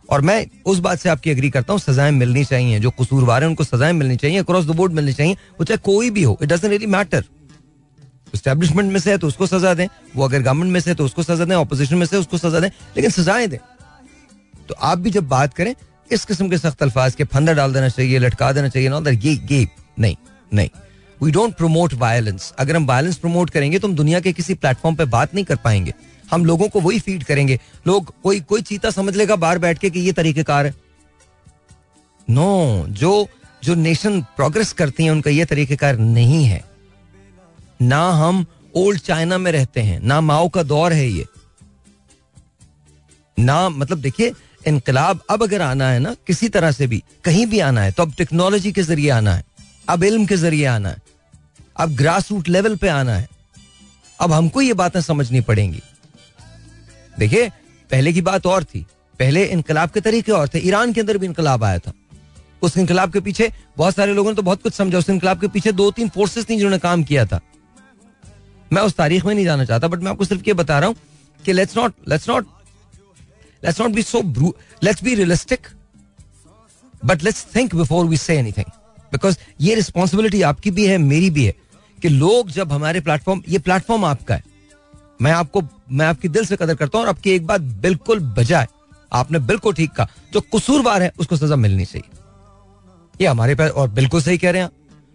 और 0.09 0.21
मैं 0.21 0.47
उस 0.67 0.79
बात 0.79 0.99
से 0.99 1.09
आपकी 1.09 1.31
एग्री 1.31 1.51
करता 1.51 1.73
हूँ, 1.73 1.81
सजाएँ 1.81 2.11
मिलनी 2.13 2.45
चाहिए, 2.45 2.81
जो 2.81 2.91
कसूरवार 2.93 3.43
हैं 3.43 3.49
उनको 3.49 3.65
सजाएँ 3.65 3.93
मिलनी 3.93 4.17
चाहिए 4.17 4.39
अक्रॉस 4.39 4.65
द 4.65 4.77
बोर्ड 4.77 4.93
मिलनी 4.93 5.13
चाहिए, 5.13 5.35
वो 5.35 5.65
चाहे 5.65 5.79
कोई 5.85 6.11
भी 6.11 6.23
हो 6.23 6.39
it 6.43 6.49
doesn't 6.49 6.71
really 6.71 6.87
matter 6.89 7.25
establishment 8.35 8.93
में 8.93 8.99
से 9.01 9.11
है 9.11 9.19
तो 9.19 9.27
उसको 9.27 9.47
सजा 9.47 9.75
दें, 9.75 9.87
वो 10.17 10.25
अगर 10.25 10.43
गवर्नमेंट 10.43 10.73
में 10.73 10.81
से 10.81 10.91
है 10.91 10.97
तो 10.97 11.05
उसको 11.05 11.23
सजा 11.23 11.45
दें 11.45 11.55
ऑपोजिशन 11.55 11.97
में 11.97 12.07
से 12.07 12.17
उसको 12.17 12.39
सजा 12.39 12.61
दें, 12.61 12.69
लेकिन 12.97 13.11
सजाएँ 13.13 13.47
दें। 13.49 13.59
तो 14.69 14.75
आप 14.75 14.99
भी 14.99 15.11
जब 15.11 15.29
बात 15.29 15.55
करें, 15.55 15.75
इस 16.11 16.25
किस्म 16.25 16.49
के 16.49 16.59
सख्त 16.59 16.83
अल्फाज 16.83 17.15
के 17.15 17.25
फंदा 17.25 17.53
डाल 17.53 17.73
देना 17.73 17.89
चाहिए, 17.89 18.19
लटका 18.19 18.53
देना 18.53 18.69
चाहिए 18.69 18.89
ना 18.89 18.99
ये 19.09 19.33
ये, 19.51 19.67
नहीं 19.99 20.17
नहीं। 20.53 20.69
वी 21.25 21.31
डोंट 21.31 21.55
प्रमोट 21.55 21.95
वायलेंस 21.95 22.53
अगर 22.59 22.77
हम 22.77 22.87
वायलेंस 22.87 23.17
प्रमोट 23.19 23.51
करेंगे 23.51 23.79
तो 23.79 23.89
हम 23.89 23.95
दुनिया 23.95 24.21
के 24.21 24.33
किसी 24.33 24.55
प्लेटफॉर्म 24.55 24.97
पे 24.97 25.05
बात 25.07 25.35
नहीं 25.35 25.45
कर 25.45 25.57
पाएँगे। 25.57 25.95
हम 26.31 26.45
लोगों 26.45 26.69
को 26.69 26.81
वही 26.81 26.99
फ़ीड 27.01 27.25
करेंगे। 27.25 27.59
लोग 27.87 28.13
कोई 28.23 28.41
कोई 28.43 28.63
चीता 28.63 28.91
समझ 28.91 29.15
लेगा 29.17 29.37
बाहर 29.37 29.59
बैठ 29.59 29.79
के 29.79 29.91
कि 29.91 30.01
ये 30.01 30.13
तरीकेकार 30.13 30.67
है। 30.67 30.75
नो 32.29 32.87
जो 32.91 33.27
जो 33.63 33.75
नेशन 33.75 34.21
प्रोग्रेस 34.37 34.73
करती 34.73 35.05
हैं, 35.05 35.11
उनका 35.11 35.31
ये 35.31 35.45
तरीकेकार 35.45 35.99
नहीं 35.99 36.45
है। 36.45 36.63
ना 37.83 38.01
हम 38.13 38.45
ओल्ड 38.77 39.01
चाइना 39.01 39.39
में 39.39 39.51
रहते 39.53 39.81
हैं, 39.81 40.01
ना 40.01 40.21
माओ 40.21 40.49
का 40.49 40.63
दौर 40.65 40.93
है 40.93 41.09
ये। 41.09 41.25
ना 43.39 43.69
मतलब 43.69 43.99
देखिए, 43.99 44.33
इनकलाब 44.67 45.21
अब 45.31 45.43
अगर 45.43 45.63
आना 45.63 45.89
है 45.91 45.99
ना, 45.99 46.15
किसी 46.27 46.49
तरह 46.49 46.71
से 46.73 46.87
भी, 46.87 47.03
कहीं 47.25 47.47
भी 47.47 47.61
आना 47.61 47.83
है 47.83 47.93
तो 47.93 48.03
अब 48.03 48.13
टेक्नोलॉजी 48.19 48.73
के 48.73 48.83
ज़रिए 48.83 49.11
आना 49.11 49.35
है, 49.35 49.45
अब 49.89 50.05
इल्म 50.05 50.27
के 50.27 50.37
ज़रिए 50.37 50.65
आना 50.67 50.89
है। 50.89 51.03
अब 51.77 51.95
ग्रास 51.95 52.31
रूट 52.31 52.49
लेवल 52.49 52.77
पे 52.77 52.89
आना 52.89 53.15
है। 53.15 53.29
अब 54.21 54.33
हमको 54.33 54.61
ये 54.61 54.73
बातें 54.73 55.01
समझनी 55.01 55.41
पड़ेंगी। 55.41 55.83
देखिए, 57.19 57.49
पहले 57.91 58.13
की 58.13 58.21
बात 58.21 58.47
और 58.47 58.65
थी। 58.65 58.87
पहले 59.19 59.45
इनकलाब 59.45 59.91
के 59.91 60.01
तरीके 60.01 60.33
और 60.33 60.49
थे। 60.49 60.59
ईरान 60.59 60.93
के 60.93 61.01
अंदर 61.01 61.19
भी 61.19 61.27
इनकलाब 61.27 61.65
आया 61.65 61.79
था। 61.79 61.93
उस 62.63 62.77
इनकलाब 62.79 63.13
के 63.13 63.21
पीछे 63.21 63.51
बहुत 63.77 63.95
सारे 63.95 64.15
लोगों 64.15 64.31
ने 64.31 64.37
तो 64.37 64.43
बहुत 64.43 64.63
कुछ 64.63 64.75
समझा। 64.75 64.99
उस 64.99 65.11
इनकलाब 65.11 65.41
के 65.41 65.49
पीछे 65.49 65.73
दो 65.73 65.91
तीन 65.91 66.09
फोर्सेस 66.09 66.49
थी 66.49 66.55
जिन्होंने 66.55 66.79
काम 66.79 67.03
किया 67.03 67.27
था। 67.27 67.41
मैं 68.73 68.83
उस 68.83 68.95
तारीख 68.95 69.25
में 69.25 69.35
नहीं 69.35 69.45
जाना 69.45 69.65
चाहता 69.65 69.89
बट 69.89 69.99
मैं 69.99 70.11
आपको 70.11 70.25
सिर्फ़ 70.25 70.43
ये 70.47 70.55
बता 70.55 70.79
रहा 70.79 70.89
हूँ 70.89 70.97
कि 71.45 71.53
let's 71.53 71.77
not 71.77 71.95
let's 72.09 72.29
not 72.29 72.47
let's 73.65 73.81
not 73.81 73.91
be 73.91 74.03
so 74.03 74.23
let's 74.83 75.03
be 75.05 75.15
realistic 75.15 75.67
but 77.05 77.23
let's 77.23 77.47
think 77.57 77.75
before 77.75 78.07
we 78.07 78.17
say 78.17 78.37
anything 78.37 78.71
because 79.13 79.39
ये 79.61 79.75
रिस्पॉन्सिबिलिटी 79.75 80.43
आपकी 80.43 80.71
भी 80.71 80.87
है, 80.87 80.99
मेरी 80.99 81.31
भी 81.31 81.45
है। 81.45 81.55
कि 82.05 82.09
लोग 82.11 82.51
जब 82.51 82.73
हमारे 82.73 83.01
प्लेटफॉर्म 83.01 83.43
ये 83.49 83.59
प्लेटफॉर्म 83.61 84.05
आपका 84.05 84.35
है। 84.35 84.43
मैं 85.23 85.31
आपको, 85.33 85.61
मैं 85.91 86.07
आपकी 86.07 86.29
दिल 86.29 86.45
से 86.45 86.57
कदर 86.57 86.75
करता 86.75 86.99
हूँ 86.99 87.05
और 87.05 87.11
आपकी 87.11 87.31
एक 87.31 87.47
बात 87.47 87.61
बिल्कुल 87.61 88.21
बजाय, 88.37 88.67
आपने 89.13 89.39
बिल्कुल 89.41 89.75
ठीक 89.75 89.93
कहा, 89.93 90.09
जो 90.33 90.41
कसूरवार 90.55 91.03
है, 91.03 91.13
उसको 91.19 91.37
सजा 91.37 91.57
मिलनी 91.57 91.85
चाहिए। 91.85 92.11
ये 93.21 93.27
हमारे 93.27 93.55
पास 93.55 93.71
और 93.71 93.89
बिल्कुल 93.91 94.23
सही 94.23 94.39
कह 94.39 94.51
रहे 94.51 94.63
हैं 94.63 94.71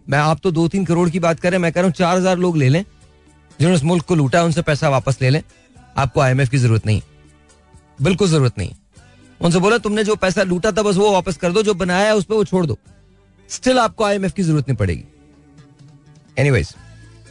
मैं, 0.08 0.18
आप 0.20 0.40
तो 0.44 0.52
दो 0.52 0.68
तीन 0.68 0.86
करोड़ 0.86 1.10
की 1.10 1.20
बात 1.20 1.40
कर 1.40 1.50
रहे 1.50 1.58
हैं, 1.58 1.62
मैं 1.62 1.72
कह 1.72 1.82
रहा 1.82 1.88
हूँ 1.88 1.94
चार 1.94 2.18
हज़ार 2.18 2.38
लोग 2.38 2.58
ले 2.58 2.70
लें, 2.70 2.84
जिन्होंने 3.60 3.76
इस 3.76 3.84
मुल्क 3.84 4.06
को 4.06 4.16
लूटा 4.16 4.44
उनसे 4.44 4.62
पैसा 4.64 4.90
वापस 4.90 5.22
ले 5.22 5.30
लें। 5.30 5.42
आपको 5.98 6.22
आईएमएफ 6.22 6.50
की 6.50 6.58
ज़रूरत 6.58 6.86
नहीं 6.86 7.02
बिल्कुल 8.00 8.28
ज़रूरत 8.28 8.58
नहीं 8.58 8.74
उनसे 9.40 9.60
बोला, 9.60 9.78
तुमने 9.78 10.04
जो 10.04 10.16
पैसा 10.18 10.44
लूटा 10.44 10.72
था, 10.72 10.82
बस 10.82 10.96
वो 10.96 11.12
वापस 11.12 11.38
कर 11.38 11.52
दो, 11.52 11.64
जो 11.64 11.74
बनाया 11.76 12.08
है, 12.08 12.16
उस 12.16 12.26
पर 12.26 12.36
वो 12.36 12.44
छोड़ 12.46 12.66
दो। 12.66 12.78
स्टिल 13.50 13.80
आपको 13.80 14.04
आईएमएफ 14.04 14.34
की 14.34 14.44
ज़रूरत 14.44 14.68
नहीं 14.68 14.78
पड़ेगी। 14.78 15.04
Anyways 16.40 16.74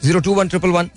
zero 0.04 0.20
two 0.20 0.34
one 0.34 0.48
triple 0.48 0.70
one 0.70 0.90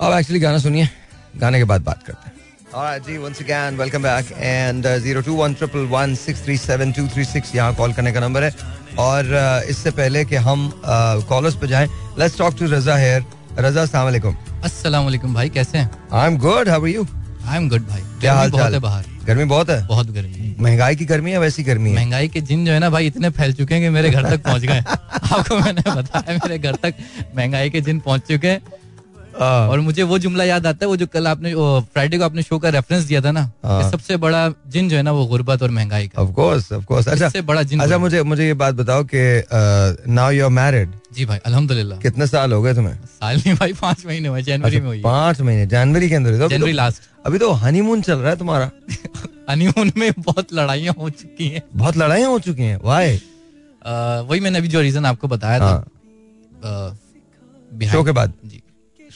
अब 0.00 0.18
एक्चुअली 0.18 0.40
गाना 0.40 0.58
सुनिए। 0.58 0.88
गाने 1.36 1.58
के 1.58 1.64
बाद 1.64 1.82
बात 1.84 2.02
करते 2.02 2.28
हैं। 2.28 2.36
Alright, 2.70 3.06
जी 3.06 3.16
once 3.18 3.40
again 3.42 3.78
welcome 3.80 4.04
back 4.04 4.32
and 4.46 4.86
zero 5.02 5.20
two 5.26 5.34
one 5.34 5.54
triple 5.54 5.86
one 5.92 6.14
six 6.14 6.44
three 6.44 6.56
seven 6.58 6.92
two 6.92 7.06
three 7.14 7.24
six 7.24 7.54
यहाँ 7.54 7.74
कॉल 7.74 7.92
करने 7.92 8.12
का 8.12 8.20
नंबर 8.20 8.44
है। 8.44 8.52
और 8.98 9.24
uh, 9.24 9.70
इससे 9.70 9.90
पहले 9.90 10.24
कि 10.24 10.36
हम 10.46 10.70
कॉलर्स 10.84 11.56
पे 11.56 11.66
जाएँ 11.68 11.88
let's 12.18 12.38
talk 12.38 12.58
to 12.58 12.66
Raza 12.72 12.96
here 12.96 13.24
Raza 13.58 13.82
अस्सलाम 13.82 14.04
वालेकुम 14.04 14.36
अस्सलाम 14.64 15.04
वालेकुम 15.04 15.34
भाई 15.34 15.48
कैसे 15.50 15.78
हैं? 15.78 15.90
I 16.12 16.26
am 16.26 16.38
good 16.38 16.68
how 16.68 16.82
are 16.82 16.88
you 16.88 17.06
I 17.48 17.56
am 17.56 17.68
good 17.68 17.86
भाई 17.88 18.02
क्या 18.20 18.34
हाल 18.34 18.50
चाल 18.50 18.74
है 18.74 18.80
बाहर। 18.80 19.04
गर्मी 19.26 19.44
बहुत 19.44 19.70
है? 19.70 19.86
बहुत 19.86 20.10
गर्मी 20.10 20.54
महँगाई 20.60 20.96
की 20.96 21.04
गर्मी 21.04 21.30
है 21.30 21.38
वैसी 21.38 21.62
गर्मी 21.62 21.90
है? 21.90 21.96
महँगाई 21.96 22.28
के 22.28 22.40
जिन 22.40 22.64
जो 22.66 22.72
है 22.72 22.78
ना 22.78 22.90
भाई 22.90 23.06
इतने 23.06 23.30
फैल 23.30 23.52
चुके 23.54 23.74
हैं 23.74 23.82
कि 23.82 23.88
मेरे 23.90 24.10
घर 24.10 24.30
तक 24.30 24.42
पहुँच 24.44 24.62
गए। 24.62 24.80
आपको 25.32 25.58
मैंने 25.58 25.82
बताया 25.90 26.32
मेरे 26.34 26.58
घर 26.58 26.74
तक 26.82 26.94
महँगाई 27.36 27.70
के 27.70 27.80
जिन 27.80 28.00
पहुँच 28.00 28.22
चुके 28.28 28.48
हैं। 28.48 28.60
और 29.40 29.80
मुझे 29.80 30.02
वो 30.02 30.18
जुमला 30.18 30.44
याद 30.44 30.66
आता 30.66 30.84
है 30.84 30.88
वो 30.88 30.96
जो 30.96 31.06
कल 31.06 31.26
आपने 31.28 31.52
फ्राइडे 31.54 32.18
को 32.18 32.24
आपने 32.24 32.42
शो 32.42 32.58
का 32.58 32.68
रेफरेंस 32.68 33.04
दिया 33.04 33.20
था 33.20 33.30
ना। 33.32 33.44
सबसे 33.90 34.16
बड़ा 34.24 34.48
जिन 34.68 34.88
जो 34.88 34.96
है 34.96 35.02
ना 35.02 35.12
वो 35.12 35.26
गुर्बत 35.26 35.62
और 35.62 35.70
महँगाई 35.70 36.08
का। 36.08 36.22
Of 36.22 36.32
course 36.38 36.72
of 36.78 36.86
course 36.88 37.08
अच्छा 37.08 37.26
इससे 37.26 37.42
बड़ा 37.50 37.62
जिन 37.62 37.80
अच्छा 37.80 37.98
मुझे 37.98 38.22
मुझे 38.22 38.46
ये 38.46 38.54
बात 38.62 38.74
बताओ 38.74 39.04
कि 39.14 39.22
नाउ 40.12 40.30
यू 40.30 40.44
आर 40.44 40.50
मैरिड 40.50 40.90
जी 41.10 41.24
भाई 41.24 41.38
अल्हम्दुलिल्लाह। 41.46 41.98
कितने 42.00 42.26
साल 42.26 42.52
हो 42.52 42.60
गए 42.62 42.74
तुम्हें? 42.74 42.94
साल 43.20 43.36
नहीं 43.36 43.54
भाई 43.54 43.72
पाँच 43.72 44.04
महीने 44.06 44.28
हुए 44.28 44.42
जनवरी 44.42 44.80
में 44.80 44.86
हुई। 44.86 45.00
पाँच 45.02 45.40
महीने 45.40 45.66
जनवरी 45.66 46.08
के 46.08 46.14
अंदर 46.14 46.38
तो 46.38 46.48
जनवरी 46.48 46.72
तो- 46.72 46.76
लास्ट 46.76 47.02
अभी 47.26 47.38
तो 47.38 47.50
हनीमून 47.62 48.02
चल 48.02 48.18
रहा 48.18 48.30
है 48.30 48.36
तुम्हारा। 48.38 48.70
हनीमून 49.50 49.92
में 49.96 50.10
बहुत 50.18 50.52
लड़ाइयाँ 50.52 50.94
हो 50.98 51.10
चुकी 51.10 51.48
हैं। 51.48 51.62
बहुत 51.76 51.96
लड़ाइयाँ 51.96 52.30
हो 52.30 52.38
चुकी 52.38 52.62
हैं 52.62 52.78
वाई 52.84 53.20
वही 54.30 54.40
मैंने 54.40 54.58
अभी 54.58 54.68
जो 54.68 54.80
रीजन 54.80 55.06
आपको 55.06 55.28
बताया 55.28 55.58
था। 55.60 55.72
हाँ। 56.64 56.98
शो 57.92 58.02
के 58.04 58.12
बाद। 58.12 58.32
जी। 58.44 58.62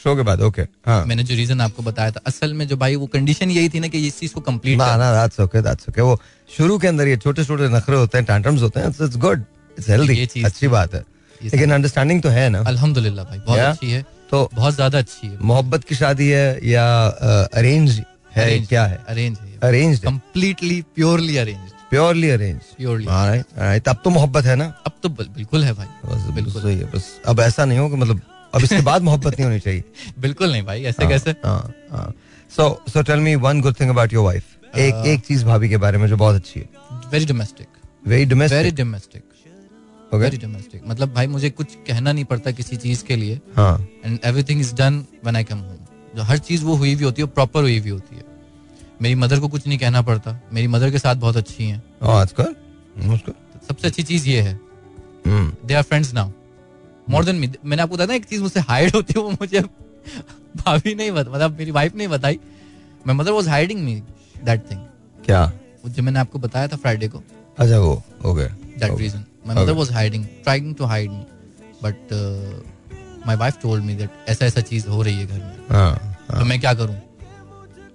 शो 0.03 0.15
के 0.17 0.23
बाद 0.23 0.41
ओके 0.43 0.63
हाँ। 0.87 1.05
मैंने 1.07 1.23
जो 1.23 1.35
रीजन 1.35 1.61
आपको 1.61 1.83
बताया 1.83 2.11
था 2.11 2.21
असल 2.27 2.55
में 2.55 2.67
जो 2.69 2.77
भाई 2.77 2.97
वो 2.97 3.07
कंडीशन 3.07 3.51
यही 3.51 3.69
थी 3.69 3.81
ना 3.81 3.89
कि 3.89 4.07
इस 4.07 4.19
चीज़ 4.21 4.33
को 4.35 4.41
कंप्लीट 4.41 4.79
ना 4.79 4.97
ना 4.97 5.13
दैट्स 5.15 5.41
ओके 5.41 5.63
दैट्स 5.63 5.89
ओके 5.89 6.01
वो 6.01 6.21
शुरू 6.57 6.79
के 6.79 6.89
अंदर 6.89 7.09
ये 7.09 7.17
छोटे 7.17 7.45
छोटे 7.45 7.69
नखरे 7.69 7.97
होते 7.97 8.19
हैं 8.19 8.25
टैंट्रम्स 8.27 8.63
होते 8.63 8.81
हैं 8.81 8.89
इट्स 8.89 9.17
गुड 9.17 9.45
इट्स 9.79 9.89
हेल्दी 9.91 10.43
अच्छी 10.45 10.69
बात 10.69 10.95
है। 10.95 11.05
लेकिन 11.45 11.73
अंडरस्टैंडिंग 11.73 12.23
तो 12.23 12.29
है 12.29 12.49
ना। 12.49 12.63
अल्हम्दुलिल्लाह 12.69 13.25
भाई 13.25 13.39
बहुत 13.47 13.59
अच्छी 13.59 13.91
है। 13.91 14.05
तो 14.31 14.49
बहुत 14.55 14.75
ज़्यादा 14.75 14.99
अच्छी 14.99 15.27
है। 15.27 15.39
मोहब्बत 15.43 15.85
की 15.85 15.95
शादी 15.95 16.29
है 16.29 16.59
या 16.69 16.85
अरेंज 17.55 18.03
है 18.33 18.59
क्या 18.61 18.85
है? 18.87 18.99
अरेंज 19.09 19.39
है। 19.39 19.59
Arrange 19.63 19.99
completely 20.01 20.81
purely 20.95 21.37
arrange 21.37 21.71
purely 21.91 22.31
arrange 22.31 22.61
purely 22.77 23.81
तब 23.87 24.01
तो 24.05 24.11
मोहब्बत 24.11 24.45
है 24.45 24.57
ना? 24.57 24.73
अब 24.87 24.93
तो 25.03 25.09
बिल्कुल 25.09 25.65
है 25.65 25.73
भाई। 25.73 26.33
बिल्कुल। 26.35 26.63
सही 26.63 26.77
है 26.77 26.85
बस। 26.95 27.11
अब 27.27 27.41
ऐसा 27.41 27.65
नहीं 27.65 27.79
हो 27.79 27.89
कि 27.89 27.97
मतलब 27.97 28.21
अब 28.55 28.63
इसके 28.65 28.81
बाद 28.83 29.03
मोहब्बत 29.03 29.33
नहीं 29.33 29.45
होनी 29.45 29.59
चाहिए। 29.61 29.85
बिल्कुल 30.21 30.53
नहीं 30.53 30.63
भाई 30.63 30.83
ऐसे 30.85 31.05
हाँ, 31.05 31.11
कैसे? 31.13 31.35
So 32.51 32.65
so 32.93 33.03
tell 33.03 33.21
me 33.21 33.35
one 33.45 33.61
good 33.61 33.81
thing 33.81 33.91
about 33.91 34.13
your 34.13 34.25
wife 34.25 34.77
एक 34.79 35.07
एक 35.07 35.21
चीज़ 35.27 35.45
भाभी 35.45 35.69
के 35.69 35.77
बारे 35.77 35.99
में 35.99 36.07
जो 36.09 36.17
बहुत 36.17 36.37
अच्छी 36.37 36.61
है। 36.61 36.69
Very 37.13 37.27
domestic 37.27 37.67
very 37.67 38.15
very 38.15 38.25
domestic 38.31 38.75
domestic 38.77 39.23
very 40.17 40.37
domestic 40.37 40.83
मतलब 40.87 41.13
भाई 41.15 41.27
मुझे 41.27 41.51
कुछ 41.51 41.75
कहना 41.87 42.13
नहीं 42.13 42.25
पड़ता 42.25 42.51
किसी 42.51 42.77
चीज़ 42.77 43.05
के 43.05 43.17
लिए। 43.17 43.41
हाँ। 43.57 43.89
And 44.05 44.19
everything 44.25 44.61
is 44.61 44.75
done 44.75 44.99
when 45.25 45.37
I 45.37 45.45
come 45.45 45.59
home 45.59 45.77
जो 46.17 46.23
हर 46.23 46.39
चीज़ 46.39 46.65
वो 46.65 46.75
हुई 46.75 46.95
भी 46.95 47.05
होती 47.05 47.23
है 47.23 47.29
प्रॉपर 47.29 47.63
हुई 47.63 47.81
भी 47.81 47.91
होती 47.91 48.17
है। 48.17 48.25
मेरी 49.03 49.15
मदर 49.15 49.41
को 49.41 49.49
कुछ 49.49 49.67
नहीं 49.67 49.79
कहना 49.79 50.03
पड़ता। 50.03 50.41
मेरी 50.53 50.67
मदर 50.67 50.91
के 50.91 50.99
साथ 50.99 51.15
बहुत 51.15 51.37
अच्छी 51.37 51.65
हैं। 51.65 51.83
good. 52.03 52.55
That's 52.99 53.23
good. 53.23 53.35
सबसे 53.69 53.87
अच्छी 53.89 54.03
चीज़ 54.03 54.29
ये 54.29 54.41
है. 54.41 54.61
They 55.29 55.75
are 55.75 55.83
friends 55.83 56.13
now 56.15 56.31
more 57.11 57.25
than 57.25 57.37
me 57.37 57.51
मैंने 57.65 57.83
आपको 57.83 57.97
बताया 57.97 58.15
एक 58.15 58.25
चीज़ 58.25 58.43
मुझसे 58.43 58.61
हाइड 58.61 58.95
होती 58.95 59.15
है 59.17 59.23
वो 59.23 59.31
मुझे 59.31 59.61
भाभी 60.57 60.95
नहीं 60.95 61.11
बता 61.11 61.31
मतलब 61.31 61.59
मेरी 61.59 61.71
वाइफ 61.71 61.95
नहीं 61.95 62.09
बताई। 62.09 62.39
My 63.07 63.17
mother 63.17 63.31
was 63.31 63.49
hiding 63.49 63.81
me 63.81 63.95
that 64.45 64.71
thing 64.71 64.81
क्या? 65.25 65.53
जो 65.87 66.03
मैंने 66.03 66.19
आपको 66.21 66.39
बताया 66.39 66.69
था 66.69 66.77
फ्राइडे 66.77 67.09
को। 67.09 67.23
अच्छा 67.59 67.79
वो 67.79 68.03
हो 68.25 68.35
गया 68.35 68.57
that 68.79 69.31
Okay. 69.45 69.73
was 69.73 69.91
hiding, 69.91 70.25
trying 70.45 70.75
to 70.75 70.87
hide 70.87 71.11
me, 71.11 71.27
but 71.81 72.13
uh, 72.13 72.19
my 73.27 73.35
wife 73.37 73.57
told 73.61 73.85
me 73.85 73.95
that 73.95 74.11
ऐसा 74.29 74.47
ऐसा 74.47 74.61
चीज़ 74.61 74.87
हो 74.89 75.03
रही 75.03 75.19
है 75.19 75.27
घर 75.27 75.39
में। 75.39 75.69
हाँ 75.71 76.17
तो 76.29 76.45
मैं 76.45 76.61
क्या 76.61 76.73
करूँ? 76.75 76.95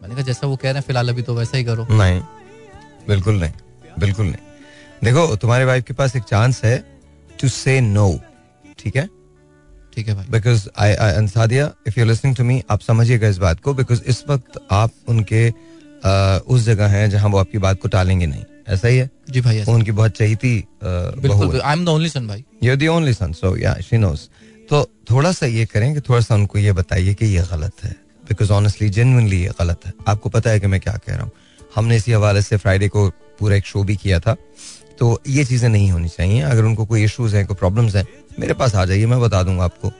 मैंने 0.01 0.15
कहा 0.15 0.23
जैसा 0.23 0.47
वो 0.47 0.55
कह 0.55 0.69
रहे 0.69 0.73
हैं 0.73 0.81
फ़िलहाल 0.87 1.09
अभी 1.09 1.21
तो 1.21 1.35
वैसा 1.35 1.57
ही 1.57 1.63
करो। 1.63 1.87
नहीं 1.91 2.21
बिल्कुल 3.07 3.39
नहीं 3.39 3.51
बिल्कुल 3.99 4.25
नहीं। 4.25 4.35
देखो 5.03 5.35
तुम्हारे 5.35 5.65
वाइफ 5.65 5.83
के 5.85 5.93
पास 5.93 6.15
एक 6.15 6.23
चांस 6.23 6.63
है 6.63 6.77
टू 7.41 7.47
से 7.49 7.79
नो 7.81 8.09
ठीक 8.79 8.95
है? 8.95 9.07
ठीक 9.95 10.07
है 10.07 10.15
भाई। 10.15 10.25
Because 10.29 10.67
I 10.79 10.93
अंसादिया 10.93 11.71
if 11.87 11.99
you 11.99 12.05
listening 12.05 12.35
to 12.35 12.43
me 12.43 12.61
आप 12.71 12.81
समझिएगा 12.81 13.27
इस 13.27 13.37
बात 13.37 13.59
को 13.59 13.73
बिकॉज़ 13.73 14.03
इस 14.03 14.23
वक्त 14.29 14.59
आप 14.71 14.91
उनके 15.07 15.49
uh, 15.51 16.39
उस 16.47 16.61
जगह 16.61 16.87
हैं 16.87 17.09
जहाँ 17.09 17.29
वो 17.29 17.37
आपकी 17.37 17.57
बात 17.57 17.81
को 17.81 17.87
टालेंगे 17.87 18.25
नहीं। 18.25 18.43
ऐसा 18.67 18.87
ही 18.87 18.97
है? 18.97 19.09
जी 19.29 19.41
भाई 19.41 19.63
उनकी 19.63 19.91
बहुत 19.91 20.15
uh, 20.61 20.83
बहू 20.83 21.39
बिल्कुल 21.39 21.61
I 21.61 21.73
am 21.73 21.85
the 21.85 21.89
only 21.89 22.09
son 22.09 22.27
भाई। 22.27 22.43
So 23.33 23.55
yeah, 23.55 23.79
she 23.87 23.97
knows. 24.03 24.19
तो 24.69 24.83
थोड़ा 25.11 25.31
सा 25.31 25.45
ये 25.45 25.65
करें 25.65 25.93
कि 25.93 26.01
थोड़ा 26.01 26.19
सा 26.21 26.35
उनको 26.35 26.59
ये 26.59 26.71
बताइए 26.71 27.13
कि 27.13 27.25
ये 27.25 27.43
गलत 27.51 27.83
है 27.83 27.91
बिकॉज़ 28.29 28.51
ऑनेस्टली 28.51 28.89
जेनुअनली 28.89 29.41
ये 29.41 29.51
गलत 29.59 29.85
है। 29.85 29.93
आपको 30.07 30.29
पता 30.29 30.49
है 30.49 30.59
कि 30.59 30.67
मैं 30.67 30.79
क्या 30.79 30.93
कह 30.93 31.15
रहा 31.15 31.23
हूँ। 31.23 31.31
हमने 31.75 31.95
इसी 31.95 32.11
हवाले 32.11 32.41
से 32.41 32.57
फ्राइडे 32.57 32.87
को 32.87 33.09
पूरा 33.39 33.55
एक 33.55 33.65
शो 33.65 33.83
भी 33.83 33.95
किया 33.95 34.19
था 34.19 34.35
तो 34.99 35.21
ये 35.27 35.45
चीज़ें 35.45 35.69
नहीं 35.69 35.91
होनी 35.91 36.09
चाहिए। 36.09 36.41
अगर 36.41 36.63
उनको 36.63 36.85
कोई 36.85 37.03
इश्यूज़ 37.03 37.35
हैं 37.35 37.45
कोई 37.47 37.55
प्रॉब्लम्स 37.55 37.95
हैं 37.95 38.05
मेरे 38.39 38.53
पास 38.53 38.75
आ 38.75 38.85
जाइए 38.85 39.05
मैं 39.05 39.19
बता 39.21 39.43
दूँगा 39.43 39.63
आपको। 39.63 39.91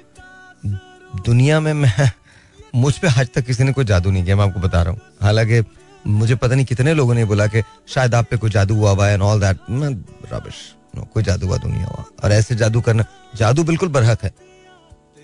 दुनिया 1.26 1.60
में 1.60 1.74
मैं 1.74 2.12
मुझ 2.76 2.98
पर 2.98 3.08
आज 3.08 3.30
तक 3.36 3.46
किसी 3.46 3.64
ने 3.64 3.74
कोई 3.74 3.86
जादू 3.86 4.12
नहीं 4.12 4.24
किया 4.24 4.36
मैं 4.36 4.44
आपको 4.44 4.60
बता 4.60 4.82
रहा 4.82 4.92
हूँ। 4.92 5.02
हालाँकि 5.22 5.62
मुझे 6.08 6.36
पता 6.36 6.56
नहीं 6.56 6.66
कितने 6.66 6.94
लोगों 6.94 7.14
ने 7.14 7.26
बोला 7.26 7.48
कि 7.48 7.62
शायद 7.88 8.16
आप 8.16 8.28
पे 8.32 8.38
कोई 8.38 8.50
जादू 8.50 8.76
हुआ 8.76 8.92
हुआ 8.92 9.08
है 9.08 9.14
एंड 9.14 9.22
ऑल 9.22 9.40
दैट 9.40 9.58
मैं 9.70 9.90
रबिश 10.34 10.56
नो 10.96 11.04
कोई 11.14 11.24
जादू 11.24 11.48
वादू 11.48 11.68
नहीं 11.68 11.84
हुआ। 11.84 12.04
और 12.24 12.32
ऐसे 12.32 12.56
जादू 12.56 12.82
करना, 12.82 13.06
जादू 13.36 13.64
बिल्कुल 13.64 13.90
बरहक 13.90 14.24
है। 14.24 14.34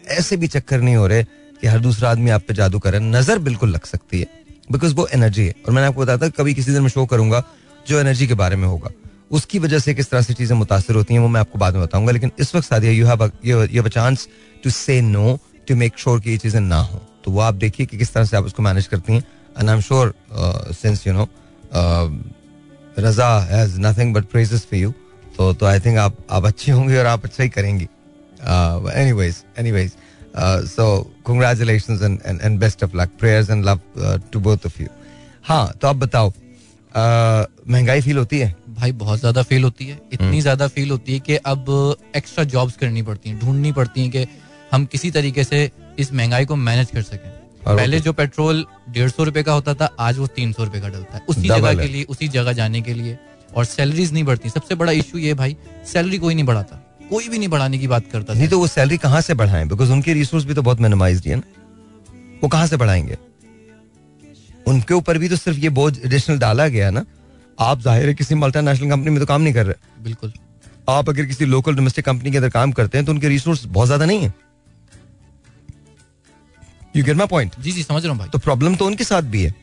ऐसे 0.07 0.37
भी 0.37 0.47
चक्कर 0.47 0.81
नहीं 0.81 0.95
हो 0.95 1.07
रहे 1.07 1.23
कि 1.61 1.67
हर 1.67 1.79
दूसरा 1.79 2.09
आदमी 2.11 2.29
आप 2.29 2.43
पे 2.47 2.53
जादू 2.53 2.79
करे। 2.79 2.99
नज़र 2.99 3.39
बिल्कुल 3.39 3.69
लग 3.69 3.85
सकती 3.85 4.19
है। 4.19 4.27
बिकॉज़ 4.71 4.93
वो 4.95 5.07
एनर्जी 5.07 5.45
है। 5.45 5.53
और 5.67 5.73
मैंने 5.73 5.87
आपको 5.87 6.01
बताया 6.01 6.17
था, 6.17 6.29
कभी 6.29 6.53
किसी 6.53 6.71
दिन 6.71 6.81
मैं 6.81 6.89
शो 6.89 7.05
करूँगा, 7.05 7.43
जो 7.87 7.99
एनर्जी 7.99 8.27
के 8.27 8.33
बारे 8.33 8.55
में 8.55 8.67
होगा। 8.67 8.89
उसकी 9.31 9.59
वजह 9.59 9.79
से 9.79 9.93
किस 9.93 10.09
तरह 10.09 10.21
से 10.21 10.33
चीज़ें 10.33 10.55
मुतासर 10.57 10.95
होती 10.95 11.13
हैं, 11.13 11.21
वो 11.21 11.27
मैं 11.27 11.39
आपको 11.41 11.59
बाद 11.59 11.73
में 11.73 11.83
बताऊँगा। 11.83 12.11
लेकिन 12.11 12.31
इस 12.39 12.55
वक्त 12.55 12.67
Sadia 12.67 12.91
you 12.91 13.05
have 13.07 13.85
a 13.85 13.87
chance 13.87 14.27
to 14.63 14.69
say 14.69 15.01
no 15.01 15.39
to 15.67 15.75
make 15.75 15.97
sure 15.97 16.19
कि 16.19 16.31
ये 16.31 16.37
चीज़ें 16.37 16.59
ना 16.61 16.79
हो। 16.79 17.01
तो 17.25 17.31
वो 17.31 17.39
आप 17.39 17.53
देखिए 17.53 17.85
कि 17.85 17.97
किस 17.97 18.13
तरह 18.13 18.25
से 18.25 18.37
आप 18.37 18.43
उसको 18.43 18.63
मैनेज 18.63 18.87
करती 18.87 19.13
हैं। 19.13 19.23
And 19.59 19.69
I 19.69 19.75
am 19.75 19.81
sure 19.81 20.13
since 20.73 21.05
you 21.07 21.13
know 21.13 21.27
Raza 22.99 23.27
has 23.49 23.79
nothing 23.81 24.13
but 24.13 24.25
praises 24.31 24.65
for 24.69 24.79
you 24.79 24.93
तो 25.37 25.53
तो 25.53 25.65
आई 25.65 25.79
थिंक 25.79 25.97
आप 25.97 26.17
आप 26.31 26.45
अच्छी 26.45 26.71
होंगी 26.71 26.97
और 26.97 27.05
आप 27.05 27.25
अच्छा 27.25 27.43
ही 27.43 27.49
करेंगी। 27.49 27.87
Anyways 28.95 29.43
anyways 29.59 29.91
so 30.69 30.85
congratulations 31.27 32.01
and 32.01 32.41
and 32.41 32.59
best 32.59 32.83
of 32.83 32.97
luck 32.97 33.09
prayers 33.19 33.49
and 33.49 33.65
love 33.65 33.79
to 34.31 34.39
both 34.39 34.65
of 34.65 34.81
you 34.81 34.87
हाँ 35.43 35.73
तो 35.81 35.87
आप 35.87 35.95
बताओ 35.95 36.29
uh, 36.29 37.45
महँगाई 37.69 38.01
फील 38.01 38.17
होती 38.17 38.39
है? 38.39 38.55
भाई 38.69 38.91
बहुत 38.91 39.19
ज़्यादा 39.19 39.41
फील 39.43 39.63
होती 39.63 39.85
है। 39.85 39.93
हम्म। 39.93 40.13
इतनी 40.13 40.41
ज़्यादा 40.41 40.67
फील 40.67 40.91
होती 40.91 41.13
है 41.13 41.19
कि 41.19 41.35
अब 41.35 41.65
एक्स्ट्रा 42.15 42.43
जॉब्स 42.45 42.77
करनी 42.77 43.01
पड़ती 43.01 43.29
हैं 43.29 43.39
ढूंढनी 43.39 43.71
पड़ती 43.71 44.01
हैं 44.01 44.11
कि 44.11 44.25
हम 44.71 44.85
किसी 44.85 45.11
तरीके 45.11 45.43
से 45.43 45.69
इस 45.99 46.13
महँगाई 46.13 46.45
को 46.45 46.55
मैनेज 46.55 46.91
कर 46.91 47.01
सकें। 47.01 47.31
पहले 47.65 47.99
जो 47.99 48.13
पेट्रोल 48.13 48.65
डेढ़ 48.89 49.09
सौ 49.09 49.23
रुपए 49.23 49.43
का 49.43 49.53
होता 49.53 49.73
था 49.73 49.89
आज 49.99 50.17
वो 50.17 50.27
तीन 50.29 50.51
सौ 50.53 50.63
रुपए 50.63 50.79
का 50.79 50.89
डलता 50.89 51.17
है। 51.17 51.23
उसी 51.29 51.47
जगह 51.49 51.73
के 51.73 51.87
लिए 51.87 52.03
उसी 52.09 52.27
जगह 52.29 52.53
जाने 52.53 52.81
के 52.81 52.93
लिए। 52.93 53.17
और 53.55 53.65
सैलरीज 53.65 54.11
नहीं 54.13 54.23
बढ़ती। 54.23 54.49
सबसे 54.49 54.75
बड़ा 54.75 54.91
इशू 54.93 55.17
ये 55.17 55.33
भाई 55.33 55.55
सैलरी 55.87 56.17
कोई 56.17 56.35
नहीं 56.35 56.45
बढ़ाता। 56.45 56.75
कोई 57.09 57.27
भी 57.29 57.37
नहीं 57.37 57.49
बढ़ाने 57.49 57.77
की 57.77 57.87
बात 57.87 58.05
करता 58.11 58.33
नहीं 58.33 58.47
तो 58.47 58.59
वो 58.59 58.67
सैलरी 58.67 58.97
कहाँ 58.97 59.21
से 59.21 59.33
बढ़ाएँ? 59.33 59.65
बिकॉज़ 59.67 59.91
उनके 59.91 60.13
रिसोर्स 60.13 60.45
भी 60.45 60.53
तो 60.53 60.61
बहुत 60.61 60.81
मिनिमाइज्ड 60.81 61.27
है 61.27 61.35
ना। 61.35 61.43
वो 62.43 62.49
कहाँ 62.49 62.67
से 62.67 62.77
बढ़ाएँगे? 62.77 63.17
उनके 64.67 64.93
ऊपर 64.93 65.17
भी 65.17 65.29
तो 65.29 65.35
सिर्फ़ 65.35 65.59
ये 65.59 65.69
बोझ 65.71 65.97
एडिशनल 65.99 66.39
डाला 66.39 66.67
गया 66.67 66.89
ना। 66.89 67.05
आप 67.59 67.81
ज़ाहिर 67.81 68.07
है 68.07 68.13
किसी 68.13 68.35
मल्टीनेशनल 68.35 68.89
कंपनी 68.89 69.11
में 69.11 69.19
तो 69.19 69.25
काम 69.25 69.41
नहीं 69.41 69.53
कर 69.53 69.65
रहे। 69.65 70.03
बिल्कुल। 70.03 70.33
आप 70.89 71.09
अगर 71.09 71.25
किसी 71.25 71.45
लोकल 71.45 71.75
डोमेस्टिक 71.75 72.05
कंपनी 72.05 72.31
के 72.31 72.37
अंदर 72.37 72.49
काम 72.49 72.71
करते 72.71 72.97
हैं 72.97 73.05
तो 73.05 73.11
उनके 73.11 73.29
रिसोर्स 73.29 73.65
बहुत 73.67 73.87
ज़्यादा 73.87 74.05
नहीं 74.05 74.21
है। 74.21 74.33
यू 76.95 77.03
गेट 77.03 77.17
माई 77.17 77.27
पॉइंट 77.27 77.59
जी 77.59 77.71
जी 77.71 77.83
समझ 77.83 78.03
रहा 78.03 78.11
हूँ 78.11 78.19
भाई। 78.19 78.29
तो 78.29 78.39
प्रॉब्लम 78.39 78.75
तो 78.75 78.85
उनके 78.85 79.03
साथ 79.03 79.21
भी 79.21 79.43
है। 79.43 79.53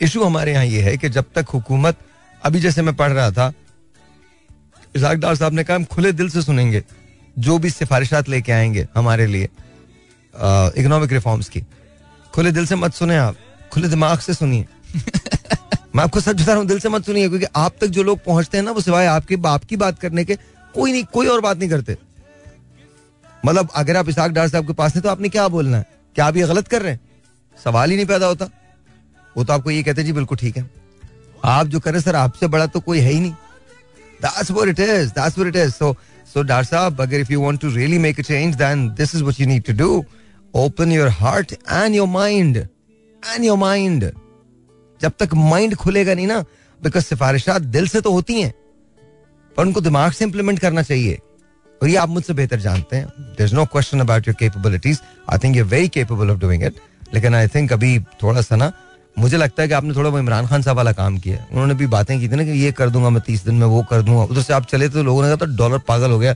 इशू 0.00 0.24
हमारे 0.24 0.52
यहाँ 0.52 0.64
ये 0.64 0.82
है 0.82 0.96
कि 0.96 1.08
जब 1.08 1.24
तक 1.34 1.48
हुकूमत 1.48 1.96
अभी 2.42 2.60
जैसे 2.60 2.82
मैं 2.82 2.94
पढ़ 2.96 3.12
रहा 3.12 3.30
था 3.30 3.52
इजाक 4.96 5.18
डार 5.18 5.36
साहब 5.36 5.52
ने 5.52 5.64
कहा 5.64 5.76
हम 5.76 5.84
खुले 5.84 6.12
दिल 6.12 6.28
से 6.30 6.42
सुनेंगे 6.42 6.82
जो 7.36 7.58
भी 7.58 7.70
सिफारिशात 7.70 8.28
लेके 8.28 8.52
आएँगे 8.52 8.86
हमारे 8.94 9.26
लिए 9.26 9.48
इकोनॉमिक 10.78 11.12
रिफॉर्म्स 11.12 11.48
की। 11.48 11.62
खुले 12.34 12.52
दिल 12.52 12.66
से 12.66 12.76
मत 12.76 12.94
सुने 12.94 13.16
आप 13.16 13.36
खुले 13.72 13.88
दिमाग 13.88 14.18
से 14.18 14.34
सुनिए। 14.34 14.66
मैं 15.96 16.02
आपको 16.04 16.20
सच 16.20 16.34
बता 16.34 16.44
रहा 16.44 16.56
हूँ 16.56 16.66
दिल 16.66 16.78
से 16.80 16.88
मत 16.88 17.06
सुनिए 17.06 17.28
क्योंकि 17.28 17.46
आप 17.56 17.74
तक 17.80 17.86
जो 17.86 18.02
लोग 18.02 18.24
पहुँचते 18.24 18.58
हैं 18.58 18.64
ना 18.64 18.70
वो 18.70 18.80
सिवाय 18.80 19.06
आपके 19.06 19.36
बाप 19.36 19.64
की 19.64 19.76
बात 19.76 19.98
करने 19.98 20.24
के 20.24 20.36
कोई 20.74 20.92
नहीं 20.92 21.04
कोई 21.04 21.26
और 21.26 21.40
बात 21.40 21.58
नहीं 21.58 21.70
करते। 21.70 21.96
मतलब 23.44 23.68
अगर 23.76 23.96
आप 23.96 24.08
इसाक 24.08 24.30
डार 24.30 24.48
साहब 24.48 24.66
के 24.66 24.72
पास 24.72 24.94
हैं 24.94 25.02
तो 25.02 25.08
आपने 25.08 25.28
क्या 25.28 25.46
बोलना 25.48 25.76
है 25.76 25.86
क्या 26.14 26.26
आप 26.26 26.36
ये 26.36 26.46
गलत 26.46 26.68
कर 26.68 26.82
रहे 26.82 26.92
हैं 26.92 27.00
सवाल 27.64 27.90
ही 27.90 27.96
नहीं 27.96 28.06
पैदा 28.06 28.26
होता 28.26 28.48
वो 29.36 29.44
तो 29.44 29.52
आपको 29.52 29.70
ये 29.70 29.82
कहते 29.82 30.02
जी 30.04 30.12
बिल्कुल 30.12 30.38
ठीक 30.38 30.56
है 30.56 30.68
आप 31.44 31.66
जो 31.66 31.80
करें 31.80 32.00
सर 32.00 32.16
आपसे 32.16 32.46
बड़ा 32.48 32.66
तो 32.66 32.80
कोई 32.80 33.00
है 33.00 33.12
ही 33.12 33.20
नहीं 33.20 33.34
That's 34.20 34.50
what 34.50 34.68
it 34.68 34.78
is. 34.78 35.12
That's 35.12 35.36
what 35.36 35.48
it 35.48 35.56
is. 35.56 35.74
So, 35.76 35.96
so 36.26 36.42
Dar 36.42 36.62
Saab, 36.62 37.00
अगर 37.00 37.20
if 37.20 37.30
you 37.30 37.40
want 37.40 37.60
to 37.60 37.70
really 37.70 37.98
make 37.98 38.18
a 38.18 38.22
change, 38.22 38.56
then 38.56 38.94
this 38.94 39.14
is 39.14 39.22
what 39.22 39.38
you 39.38 39.46
need 39.46 39.64
to 39.66 39.74
do. 39.74 39.88
Open 40.54 40.90
your 40.90 41.10
heart 41.10 41.52
and 41.68 41.94
your 41.94 42.06
mind. 42.08 42.56
And 43.22 43.44
your 43.44 43.58
mind. 43.58 44.06
जब 45.00 45.12
तक 45.18 45.34
mind 45.34 45.74
खुलेगा 45.76 46.14
नहीं 46.14 46.26
ना 46.26 46.40
because 46.80 47.04
सिफारिशात 47.04 47.62
दिल 47.76 47.88
से 47.88 48.00
तो 48.00 48.12
होती 48.12 48.40
हैं 48.40 48.52
पर 49.56 49.62
उनको 49.62 49.80
दिमाग 49.80 50.12
से 50.12 50.24
इंप्लीमेंट 50.24 50.58
करना 50.58 50.82
चाहिए 50.82 51.18
और 51.80 51.88
ये 51.88 51.96
आप 51.96 52.08
मुझसे 52.08 52.32
बेहतर 52.32 52.60
जानते 52.60 52.96
हैं। 52.96 53.06
There 53.08 53.46
is 53.46 53.54
no 53.54 53.64
question 53.66 54.00
about 54.00 54.28
your 54.28 54.36
capabilities 54.40 55.00
I 55.32 55.38
think 55.38 55.56
you 55.56 55.64
very 55.66 55.88
capable 55.88 56.30
of 56.30 56.38
doing 56.38 56.62
it 56.62 56.74
लेकिन 57.14 57.34
आई 57.34 57.48
थिंक 57.48 57.72
अभी 57.72 57.98
थोड़ा 58.22 58.40
सा 58.40 58.56
ना, 58.56 58.72
मुझे 59.16 59.36
लगता 59.36 59.62
है 59.62 59.68
कि 59.68 59.74
आपने 59.74 59.94
थोड़ा 59.94 60.10
वो 60.10 60.18
इमरान 60.18 60.46
खान 60.46 60.62
साहब 60.62 60.76
वाला 60.76 60.92
काम 60.92 61.18
किया 61.18 61.46
उन्होंने 61.52 61.74
भी 61.74 61.86
बातें 61.86 62.18
की 62.20 62.28
थी 62.28 62.36
ना 62.36 62.44
कि 62.44 62.50
ये 62.60 62.72
कर 62.72 62.90
दूँगा 62.90 63.10
मैं 63.10 63.22
तीस 63.22 63.44
दिन 63.44 63.54
में, 63.54 63.66
वो 63.66 63.82
कर 63.90 64.02
दूँगा। 64.02 64.22
उधर 64.24 64.42
से 64.42 64.52
आप 64.52 64.66
चले 64.66 64.88
तो 64.88 65.02
लोगों 65.02 65.22
ने 65.22 65.28
कहा 65.28 65.46
था 65.46 65.56
डॉलर 65.56 65.78
पागल 65.78 66.10
हो 66.10 66.18
गया। 66.18 66.34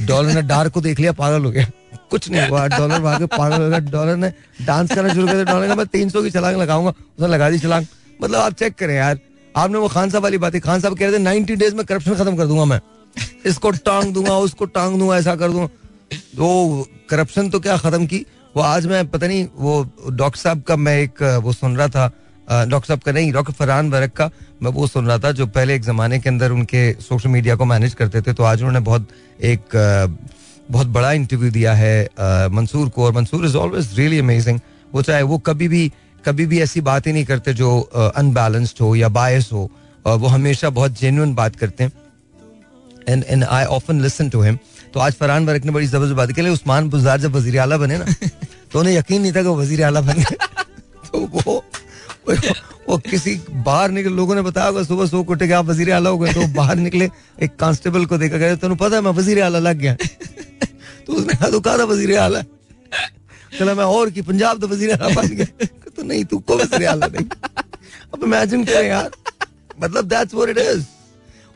डॉलर 0.00 0.32
ने 0.32 0.42
डार 0.42 0.68
को 0.68 0.80
देख 0.80 1.00
लिया, 1.00 1.12
पागल 1.12 1.44
हो 1.44 1.50
गया। 1.50 1.66
कुछ 2.10 2.30
नहीं 2.30 2.48
हुआ। 2.48 2.66
डॉलर 2.68 3.00
भागे 3.00 3.26
पागल 3.26 3.62
हो 3.62 3.68
गया। 3.68 3.78
डॉलर 3.90 4.16
ने 4.16 4.32
डांस 4.62 4.94
करना 4.94 5.14
शुरू 5.14 5.26
कर 5.26 5.32
दिया। 5.32 5.44
डॉलर 5.44 5.68
ने 5.68 5.74
मैं 5.74 5.86
तीन 5.86 6.08
सौ 6.10 6.22
की 6.22 6.30
छलांग 6.30 6.56
लगाऊँगा। 6.56 6.90
उसने 6.90 7.28
लगा 7.28 7.50
दी 7.50 7.58
छलांग। 7.58 7.86
मतलब 8.22 8.40
आप 8.40 8.52
चेक 8.52 8.74
करें 8.74 8.94
यार। 8.94 9.18
आपने 9.54 9.78
वो 9.78 9.88
खान 9.88 10.10
साहब 10.10 10.22
वाली 10.22 10.38
बात, 10.38 10.56
खान 10.56 10.80
साहब 10.80 10.98
कह 10.98 11.06
रहे 11.06 11.14
थे 11.14 11.18
नाइनटी 11.18 11.56
डेज़ 11.56 11.74
में 11.74 11.84
करप्शन 11.86 12.14
खत्म 12.14 12.36
कर 12.36 12.46
दूँगा 12.46 12.64
मैं। 12.64 12.80
इसको 13.46 13.70
टांग 13.70 14.12
दूँगा, 14.14 14.36
उसको 14.38 14.64
टांग 14.66 14.98
दूँगा, 14.98 15.16
ऐसा 15.16 15.34
कर 15.36 15.50
दूँगा। 15.50 15.68
वो 16.36 16.86
करप्शन 17.10 17.48
तो 17.50 17.60
क्या 17.60 17.76
खत्म 17.76 18.06
की? 18.06 18.24
वो 18.54 18.62
आज 18.62 18.86
मैं, 18.86 19.06
पता 19.10 19.26
नहीं, 19.26 19.46
वो 19.56 19.86
डॉक्टर 20.10 20.40
साहब 20.40 20.62
का 20.62 20.76
मैं 20.76 20.98
एक, 20.98 21.22
वो 21.42 21.52
सुन 21.52 21.76
रहा 21.76 21.88
था 21.88 22.10
डॉक्टर 22.48 22.86
साहब 22.86 23.00
का 23.00 23.12
नहीं, 23.12 23.32
डॉक्टर 23.32 23.52
फरहान 23.52 23.90
वरक 23.90 24.12
का 24.12 24.30
मैं 24.62 24.70
वो 24.70 24.86
सुन 24.86 25.06
रहा 25.06 25.18
था, 25.18 25.30
जो 25.32 25.46
पहले 25.48 25.74
एक 25.74 25.82
जमाने 25.82 26.18
के 26.18 26.28
अंदर 26.28 26.50
उनके 26.52 26.92
सोशल 27.00 27.28
मीडिया 27.28 27.54
को 27.56 27.64
मैनेज 27.64 27.94
करते 27.94 28.20
थे 28.22 28.32
तो 28.32 28.42
आज 28.42 28.62
उन्होंने 28.62 28.80
बहुत 28.80 29.08
एक 29.42 29.76
बहुत 30.70 30.86
बड़ा 30.86 31.12
इंटरव्यू 31.12 31.50
दिया 31.50 31.72
है 31.74 32.08
मंसूर 32.52 32.88
को, 32.88 33.04
और 33.04 33.12
Mansoor 33.12 33.44
is 33.46 33.56
always 33.56 33.98
really 33.98 34.18
amazing 34.18 34.60
वो 34.92 35.02
चाहे 35.02 35.22
वो 35.22 35.38
कभी 35.38 35.68
भी 35.68 35.90
कभी 36.24 36.46
भी 36.46 36.60
ऐसी 36.60 36.80
बात 36.80 37.06
ही 37.06 37.12
नहीं 37.12 37.24
करते 37.24 37.54
जो 37.54 37.80
अनबैलेंस्ड 38.16 38.80
हो 38.80 38.94
या 38.96 39.08
बायस 39.10 39.50
हो 39.52 39.70
वो 40.06 40.26
हमेशा 40.26 40.70
बहुत 40.70 41.00
जेन्युइन 41.00 41.34
बात 41.34 41.56
करते 41.56 41.84
हैं। 41.84 41.92
And 43.08 43.24
and 43.24 43.44
I 43.44 43.64
often 43.76 44.00
listen 44.00 44.28
to 44.30 44.40
him 44.42 44.58
तो 44.94 45.00
आज 45.00 45.14
फरहान 45.14 45.46
वरक 45.46 45.64
ने 45.64 45.72
बड़ी 45.72 45.86
ज़बरदस्त 45.86 46.14
बात 46.16 46.32
की 46.32 46.48
उस्मान 46.48 46.88
बुजार 46.90 47.20
जब 47.20 47.36
वज़ीर 47.36 47.58
आला 47.58 47.76
बने 47.76 47.98
ना 47.98 48.04
तो 48.72 48.78
उन्हें 48.78 48.94
यकीन 48.94 49.22
नहीं 49.22 49.32
था 49.32 49.42
कि 49.42 49.48
वो 49.48 49.56
वज़ीर 49.56 49.82
आला 49.84 50.00
बन। 50.00 50.22
तो 51.12 51.18
वो 51.18 51.62
वो, 52.88 52.96
किसी 53.00 53.34
बाहर 53.64 53.90
निकले 53.90 54.12
लोगों 54.14 54.34
ने 54.34 54.42
बताया 54.42 54.66
होगा 54.66 54.82
सुबह 54.82 55.06
सो 55.06 55.22
कुटे 55.22 55.46
के 55.46 55.52
आप 55.52 55.64
वज़ीर 55.66 55.92
आला 55.92 56.10
हो 56.10 56.18
गए। 56.18 56.32
तो 56.32 56.46
बाहर 56.54 56.76
निकले 56.76 57.08
एक 57.42 57.56
कांस्टेबल 57.56 58.06
को 58.06 58.18
देखा 58.18 58.36
गया 58.36 58.56
तो 58.56 58.74
पता 58.74 58.96
है 58.96 59.02
मैं 59.02 59.10
वज़ीर 59.12 59.42
आला 59.42 59.58
लग 59.58 59.76
गया 59.78 59.94
तो 61.06 61.12
उसने 61.12 61.34
कहा 61.34 61.50
तो 61.50 61.60
कहा 61.60 61.78
था 61.78 61.84
वज़ीर 61.84 62.16
आला? 62.18 62.42
चला 63.58 63.74
मैं 63.74 63.84
और 63.84 64.10
की 64.10 64.22
पंजाब 64.22 64.60
तो 64.60 64.68
वज़ीर 64.68 64.92
आला 64.92 65.14
बन 65.14 65.28
गया। 65.28 65.66
तो 65.96 66.02
नहीं 66.02 66.24
तू 66.24 66.38
को 66.38 66.56
वज़ीर 66.56 66.86
आला 66.88 67.06
नहीं। 67.06 67.26
अब 68.14 68.24
इमेजिन 68.24 68.64
करें 68.64 68.88
यार। 68.88 69.10
मतलब 69.82 70.08
दैट्स 70.08 70.34
व्हाट 70.34 70.48
इट 70.48 70.58
इज़ 70.58 70.82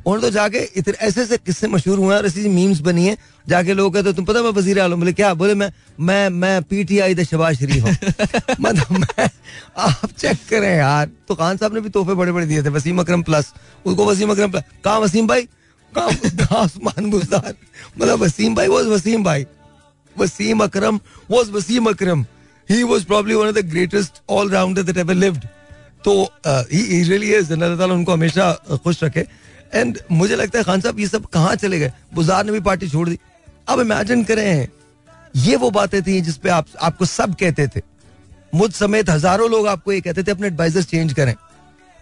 उन्होंने 0.08 0.22
तो 0.22 0.30
जाके 0.32 0.58
इतने 0.80 0.94
ऐसे 1.06 1.20
ऐसे 1.22 1.36
किस्से 1.36 1.68
मशहूर 1.68 1.98
हुए 1.98 2.08
हैं 2.08 2.16
और 2.16 2.26
ऐसी 2.26 2.48
मीम्स 2.48 2.78
बनी 2.80 3.06
है 3.06 3.16
जाके 3.48 3.72
लोग 3.74 3.94
कहते 3.94 4.12
तुम 4.12 4.24
पता 4.24 4.42
मैं 4.42 4.50
वज़ीर 4.56 4.80
आलम? 4.80 4.98
बोले 5.00 5.12
क्या? 5.12 5.32
बोले 5.34 5.54
मैं 5.54 5.70
मैं 6.00 6.28
मैं 6.32 6.62
पीटीआई 6.64 7.14
द 7.14 7.22
शबाज 7.28 7.58
शरीफ 7.58 7.84
हूँ। 7.84 7.92
मतलब 8.60 8.98
मैं 8.98 9.28
आप 9.76 10.08
चेक 10.18 10.38
करें 10.50 10.76
यार। 10.76 11.10
तो 11.28 11.34
खान 11.34 11.56
साहब 11.56 11.74
ने 11.74 11.80
भी 11.80 11.88
तोहफे 11.92 12.14
बड़े 12.14 12.32
बड़े 12.32 12.46
दिए 12.46 12.62
थे 12.64 12.68
वसीम 12.72 13.00
अकरम 13.00 13.22
प्लस 13.28 13.52
उसको 13.86 14.06
वसीम 14.06 14.30
अकरम 14.32 14.50
प्लस 14.50 14.64
कहा 14.84 14.98
वसीम 14.98 15.26
भाई? 15.26 15.42
कहा 15.92 16.08
कहा 16.40 16.62
उस्मान 16.64 17.10
बुजदार 17.10 17.54
मतलब 18.00 18.22
वसीम 18.22 18.54
भाई 18.54 18.68
वो 18.68 18.82
वसीम 18.94 19.24
भाई। 19.24 19.46
वसीम 20.16 20.64
अकरम 20.64 21.00
वसीम 21.30 21.90
अकरम। 21.90 22.26
He 22.68 22.78
was 22.84 23.04
probably 23.04 23.36
one 23.36 23.48
of 23.48 23.54
the 23.56 23.62
greatest 23.64 24.18
all 24.26 24.50
rounder 24.54 24.82
that 24.86 24.98
ever 25.02 25.14
lived. 25.18 25.44
तो 26.04 26.14
he 26.72 26.98
really 27.10 27.30
is 27.36 27.52
अल्लाह 27.52 27.76
ताला 27.76 27.94
उनको 27.94 28.12
हमेशा 28.12 28.52
खुश 28.84 29.02
रखे। 29.04 29.24
एंड 29.72 29.98
मुझे 30.10 30.36
लगता 30.36 30.58
है 30.58 30.64
खान 30.64 30.80
साहब, 30.80 30.98
ये 31.00 31.06
सब 31.06 31.24
कहाँ 31.26 31.54
चले 31.56 31.78
गए? 31.78 31.92
बुजार 32.14 32.44
ने 32.44 32.52
भी 32.52 32.60
पार्टी 32.60 32.88
छोड़ 32.88 33.08
दी। 33.08 33.18
अब 33.68 33.80
इमेजिन 33.80 34.24
करें, 34.24 34.68
ये 35.36 35.56
वो 35.56 35.70
बातें 35.70 36.02
थी 36.02 36.20
जिसपे 36.20 36.48
आप, 36.50 36.66
आपको 36.80 37.04
सब 37.04 37.34
कहते 37.34 37.66
थे। 37.66 37.82
मुझ 38.54 38.72
समेत 38.72 39.10
हज़ारों 39.10 39.50
लोग 39.50 39.66
आपको 39.68 39.92
ये 39.92 40.00
कहते 40.00 40.22
थे, 40.22 40.30
अपने 40.30 40.46
एडवाइजर 40.46 40.82
चेंज 40.84 41.12
करें। 41.12 41.34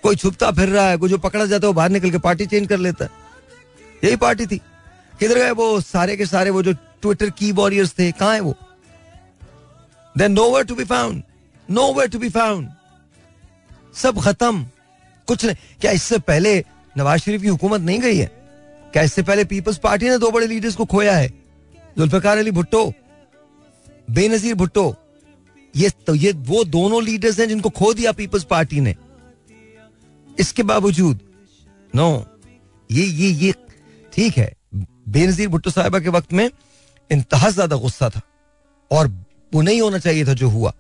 कोई 0.03 0.17
छुपता 0.17 0.51
फिर 0.51 0.69
रहा 0.69 0.89
है, 0.89 0.97
कोई 0.97 1.09
जो 1.09 1.19
पकड़ा 1.19 1.45
जाता 1.45 1.67
है, 1.67 1.69
वो 1.69 1.75
बाहर 1.75 1.91
निकल 1.91 2.11
के 2.11 2.19
पार्टी 2.19 2.47
चेंज 2.47 2.69
कर 2.69 2.79
लेता 2.79 3.05
है। 3.05 3.11
यही 4.05 4.17
पार्टी 4.17 4.47
थी। 4.47 4.61
किधर 5.13 5.35
गए 5.35 5.51
वो 5.53 5.81
सारे 5.81 6.17
के 6.17 6.27
सारे, 6.27 6.51
वो 6.51 6.63
जो 6.63 6.73
ट्विटर 6.73 7.31
की 7.31 7.51
वॉरियर्स 7.53 7.93
थे, 7.99 8.11
कहा 8.13 8.33
है 8.33 8.41
वो? 8.41 8.55
Then 10.15 10.33
no 10.33 10.63
to 10.63 10.75
be 10.75 10.85
found 10.85 11.23
no 11.69 12.07
to 12.07 12.19
be 12.19 12.29
found 12.31 12.69
सब 13.95 14.21
खत्म, 14.21 14.65
कुछ 15.29 15.45
नहीं। 15.45 15.57
क्या 15.81 15.93
इससे 15.93 16.19
पहले 16.21 16.59
नवाज़ 16.97 17.21
शरीफ 17.21 17.43
की 17.43 17.49
हुकूमत 17.49 17.81
नहीं 17.81 18.01
गई 18.01 18.17
है? 18.17 18.31
क्या 18.93 19.03
इससे 19.03 19.23
पहले 19.23 19.45
पीपल्स 19.47 19.79
पार्टी 19.79 20.09
ने 20.09 20.19
दो 20.19 20.31
बड़े 20.31 20.47
लीडर्स 20.47 20.75
को 20.77 20.85
खोया 20.87 21.17
है? 21.17 21.29
जुल्फकार 21.99 22.39
अली 22.39 22.51
भुट्टो 22.51 22.93
बेनजीर 24.11 24.55
भुट्टो 24.55 24.95
ये 25.75 25.91
तो 26.07 26.15
ये 26.15 26.33
वो 26.47 26.63
दोनों 26.67 27.03
लीडर्स 27.05 27.39
हैं 27.41 27.49
जिनको 27.49 27.71
खो 27.71 27.93
दिया 27.95 28.13
पीपल्स 28.13 28.45
पार्टी 28.45 28.81
ने। 28.81 28.95
इसके 30.29 30.63
बावजूद 30.63 31.21
नो 31.95 32.09
ये 32.91 33.05
ये 33.05 33.31
ये 33.31 33.53
ठीक 34.13 34.37
है 34.39 34.53
बेनजीर 35.09 35.49
भुट्टो 35.49 35.71
साहिबा 35.71 35.99
के 36.01 36.09
वक्त 36.09 36.33
में 36.33 36.51
इंतहा 37.11 37.51
ज़्यादा 37.51 37.77
गुस्सा 37.77 38.09
था 38.11 38.21
और 38.91 39.09
वो 39.53 39.63
नहीं 39.63 39.81
होना 39.81 39.99
चाहिए 39.99 40.25
था 40.27 40.35
जो 40.35 40.49
हुआ। 40.49 40.73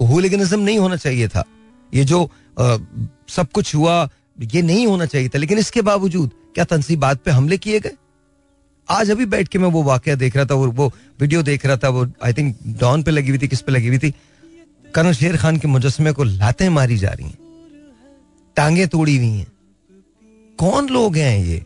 होलिगनिज्म 0.00 0.60
नहीं 0.60 0.78
होना 0.78 0.96
चाहिए 0.96 1.28
था। 1.28 1.44
ये 1.92 2.04
जो 2.04 2.24
आ, 2.24 2.76
सब 3.28 3.50
कुछ 3.54 3.74
हुआ 3.74 4.08
ये 4.38 4.62
नहीं 4.62 4.86
होना 4.86 5.06
चाहिए 5.06 5.28
था, 5.28 5.38
लेकिन 5.38 5.58
इसके 5.58 5.82
बावजूद 5.82 6.30
क्या 6.54 6.64
तनसीबात 6.64 7.22
पे 7.22 7.30
हमले 7.30 7.58
किए 7.58 7.80
गए? 7.80 7.96
आज 8.88 9.10
अभी 9.10 9.26
बैठ 9.26 9.48
के 9.48 9.58
मैं 9.58 9.68
वो 9.68 9.82
वाकया 9.82 10.14
देख 10.14 10.36
रहा 10.36 10.44
था, 10.44 10.54
वो 10.54 10.66
वो 10.68 10.92
वीडियो 11.20 11.42
देख 11.42 11.66
रहा 11.66 11.76
था, 11.76 11.88
वो 11.88 12.06
आई 12.24 12.32
थिंक 12.32 12.56
डॉन 12.80 13.02
पे 13.02 13.10
लगी 13.10 13.28
हुई 13.28 13.38
थी, 13.38 13.48
किस 13.48 13.60
पे 13.60 13.72
लगी 13.72 13.88
हुई 13.88 13.98
थी। 13.98 14.14
कर्नल 14.94 15.12
शेर 15.12 15.36
खान 15.36 15.56
के 15.56 15.68
मुजस्मे 15.68 16.12
को 16.12 16.24
लातें 16.24 16.68
मारी 16.70 16.96
जा 16.96 17.10
रही 17.10 17.26
हैं, 17.26 17.38
टांगे 18.56 18.86
तोड़ी 18.86 19.16
हुई 19.16 19.28
हैं। 19.28 19.46
कौन 20.58 20.88
लोग 20.88 21.16
हैं 21.16 21.38
ये? 21.38 21.64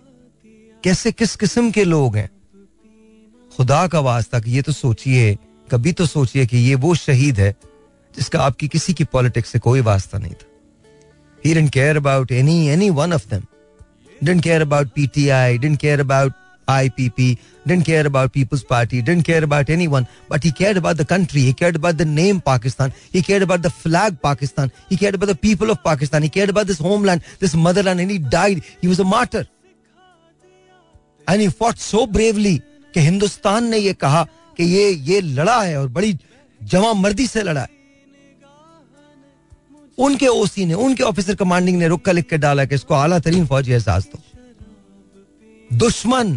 कैसे, 0.84 1.12
किस 1.12 1.36
किस्म 1.36 1.70
के 1.70 1.84
लोग 1.84 2.16
हैं? 2.16 2.30
खुदा 3.52 3.86
का 3.86 4.00
वास्ता 4.00 4.40
कि 4.40 4.50
ये 4.50 4.62
तो 4.62 4.72
सोचिए, 4.72 5.36
कभी 5.68 5.92
तो 5.92 6.06
सोचिए 6.06 6.46
कि 6.46 6.58
ये 6.58 6.74
वो 6.74 6.94
शहीद 6.94 7.40
है 7.40 7.54
जिसका 8.14 8.40
आपकी 8.40 8.68
किसी 8.68 8.94
की 8.94 9.04
पॉलिटिक्स 9.04 9.50
से 9.50 9.58
कोई 9.58 9.80
वास्ता 9.80 10.18
नहीं 10.18 10.32
था। 10.32 10.46
He 11.41 11.53
didn't 11.53 11.71
care 11.71 11.95
about 11.97 12.31
any 12.31 12.69
any 12.69 12.89
one 12.91 13.11
of 13.11 13.29
them. 13.29 13.47
Didn't 14.23 14.43
care 14.43 14.61
about 14.61 14.93
PTI, 14.95 15.61
didn't 15.61 15.79
care 15.79 16.01
about 16.01 16.33
IPP, 16.67 17.37
didn't 17.65 17.85
care 17.85 18.05
about 18.07 18.33
People's 18.33 18.63
Party, 18.63 19.01
didn't 19.01 19.23
care 19.23 19.43
about 19.43 19.69
anyone, 19.69 20.07
but 20.27 20.43
he 20.43 20.51
cared 20.51 20.77
about 20.77 20.97
the 20.97 21.05
country. 21.05 21.41
He 21.41 21.53
cared 21.53 21.75
about 21.75 21.97
the 21.97 22.05
name 22.05 22.41
Pakistan. 22.41 22.93
He 23.11 23.21
cared 23.21 23.41
about 23.41 23.61
the 23.61 23.69
flag 23.69 24.21
Pakistan. 24.21 24.71
He 24.89 24.97
cared 24.97 25.15
about 25.15 25.27
the 25.27 25.35
people 25.35 25.69
of 25.69 25.83
Pakistan. 25.83 26.23
He 26.23 26.29
cared 26.29 26.49
about 26.49 26.67
this 26.67 26.79
homeland, 26.79 27.21
this 27.39 27.55
motherland, 27.55 27.99
and 27.99 28.11
he 28.11 28.17
died. 28.17 28.63
He 28.81 28.87
was 28.87 28.99
a 28.99 29.05
martyr. 29.05 29.47
And 31.27 31.41
he 31.41 31.47
fought 31.49 31.79
so 31.79 32.07
bravely 32.07 32.61
कि 32.93 32.99
हिंदुस्तान 32.99 33.65
ने 33.69 33.77
ये 33.77 33.93
कहा 33.93 34.23
कि 34.57 34.63
ये 34.63 34.89
ये 35.09 35.21
लड़ा 35.21 35.61
है 35.61 35.79
और 35.79 35.87
बड़ी 35.87 36.17
जमा 36.63 36.93
मर्दी 36.93 37.27
से 37.27 37.43
लड़ा 37.43 37.61
है 37.61 37.70
उनके 39.98 40.26
ओसी 40.26 40.64
ने 40.66 40.74
उनके 40.76 41.02
ऑफिसर 41.02 41.34
कमांडिंग 41.34 41.78
ने 41.78 41.88
रुक 41.88 42.04
कर 42.04 42.12
लिख 42.12 42.28
के 42.28 42.38
डाला 42.38 42.64
कि 42.64 42.74
इसको 42.74 42.94
आला 42.94 43.18
तरीन 43.18 43.46
फौजी 43.46 43.72
एहसास 43.72 44.04
दो। 44.06 44.18
दुश्मन 45.70 46.36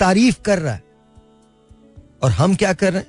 तारीफ़ 0.00 0.40
कर 0.40 0.58
रहा 0.58 0.74
है। 0.74 0.82
और 2.22 2.30
हम 2.30 2.54
क्या 2.54 2.72
कर 2.72 2.92
रहे 2.92 3.02
हैं? 3.02 3.08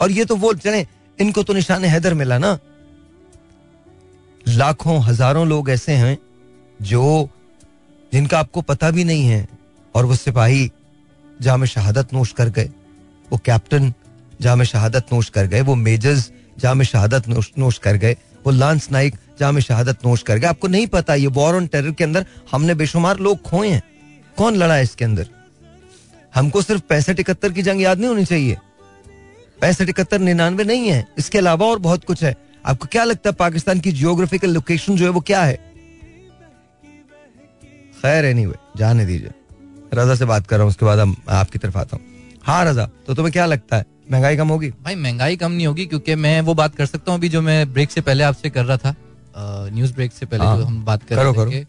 और 0.00 0.10
ये 0.10 0.24
तो 0.24 0.36
वो 0.36 0.52
चले 0.54 0.86
इनको 1.18 1.42
तो 1.42 1.52
निशान 1.52 1.84
हैदर 1.84 2.14
मिला 2.14 2.38
ना। 2.38 2.58
लाखों 4.48 5.00
हज़ारों 5.02 5.46
लोग 5.48 5.70
ऐसे 5.70 5.92
हैं 5.94 6.16
जो 6.80 7.28
जिनका 8.12 8.38
आपको 8.38 8.60
पता 8.62 8.90
भी 8.90 9.04
नहीं 9.04 9.24
है 9.24 9.46
और 9.94 10.04
वो 10.04 10.14
सिपाही 10.16 10.70
जहाँ 11.40 11.58
में 11.58 11.66
शहादत 11.66 12.12
नोश 12.12 12.32
कर 12.32 12.48
गए। 12.48 12.70
वो 13.28 13.38
कैप्टन 13.38 13.92
जहाँ 14.40 14.56
में 14.56 14.64
शहादत 14.64 15.12
नोश 15.12 15.28
कर 15.30 15.46
गए 15.46 15.60
वो 15.60 15.74
मेजर्स 15.76 16.30
जहाँ 16.58 16.74
में 16.74 16.84
शहादत 16.84 17.28
नोश, 17.28 17.50
नोश 17.58 17.78
कर 17.78 17.96
गए। 17.96 18.16
वो 18.46 18.50
लांस 18.50 18.90
नाइक 18.92 19.14
जहाँ 19.40 19.52
में 19.52 19.60
शहादत 19.60 20.06
नोश 20.06 20.22
कर 20.22 20.38
गए। 20.38 20.46
आपको 20.46 20.68
नहीं 20.68 20.86
पता, 20.86 21.14
ये 21.14 21.26
वॉर 21.26 21.54
ऑन 21.54 21.66
टेरर 21.66 21.90
के 21.90 22.04
अंदर 22.04 22.26
हमने 22.52 22.74
बेशुमार 22.74 23.18
लोग 23.18 23.42
खोए 23.42 23.68
हैं। 23.68 23.82
कौन 24.36 24.56
लड़ा 24.56 24.74
है 24.74 24.82
इसके 24.82 25.04
अंदर? 25.04 25.28
हमको 26.34 26.62
सिर्फ़ 26.62 26.82
पैंसठ 26.82 27.20
इकहत्तर 27.20 27.52
की 27.52 27.62
जंग 27.62 27.82
याद 27.82 27.98
नहीं 27.98 28.08
होनी 28.08 28.24
चाहिए। 28.24 28.58
पैंसठ 29.60 29.88
इकहत्तर 29.88 30.18
निन्यानवे 30.18 30.64
नहीं 30.64 30.88
है। 30.88 31.06
इसके 31.18 31.38
अलावा 31.38 31.66
और 31.66 31.78
बहुत 31.78 32.04
कुछ 32.04 32.24
है। 32.24 32.36
आपको 32.66 32.86
क्या 32.86 33.04
लगता 33.04 33.30
है 33.30 33.34
पाकिस्तान 33.34 33.80
की 33.80 33.92
जियोग्राफिकल 33.92 34.50
लोकेशन 34.50 34.96
जो 34.96 35.04
है 35.04 35.10
वो 35.10 35.20
क्या 35.20 35.42
है? 35.42 35.56
खैर 38.02 38.24
एनीवे 38.24 38.54
जाने 38.76 39.06
दीजिए। 39.06 39.30
रजा 39.94 40.14
से 40.14 40.24
बात 40.24 40.46
कर 40.46 40.56
रहा 40.56 40.62
हूँ, 40.62 40.70
उसके 40.70 40.86
बाद 40.86 40.98
हम 40.98 41.16
आपकी 41.28 41.58
तरफ़ 41.58 41.78
आता 41.78 41.96
हूँ। 41.96 42.04
हाँ 42.42 42.64
रजा 42.64 42.88
तो 43.06 43.14
तुम्हें 43.14 43.32
क्या 43.32 43.46
लगता 43.46 43.76
है? 43.76 43.84
महँगाई 44.12 44.36
कम 44.36 44.48
होगी? 44.48 44.68
भाई 44.84 44.94
महँगाई 44.94 45.36
कम 45.36 45.52
नहीं 45.52 45.66
होगी 45.66 45.86
क्योंकि 45.86 46.14
मैं 46.16 46.40
वो 46.40 46.54
बात 46.54 46.74
कर 46.76 46.86
सकता 46.86 47.12
हूँ 47.12 47.18
अभी 47.18 47.28
जो 47.28 47.40
मैं 47.42 47.72
ब्रेक 47.72 47.90
से 47.90 48.00
पहले 48.00 48.24
आपसे 48.24 48.50
कर 48.50 48.64
रहा 48.64 48.76
था। 48.76 48.94
न्यूज़ 49.72 49.92
ब्रेक 49.94 50.12
से 50.12 50.26
पहले 50.26 50.44
हाँ, 50.44 50.56
जो 50.58 50.64
हम 50.64 50.84
बात 50.84 51.02
कर 51.02 51.16
करो, 51.16 51.44
रहे। 51.44 51.60
थे 51.60 51.66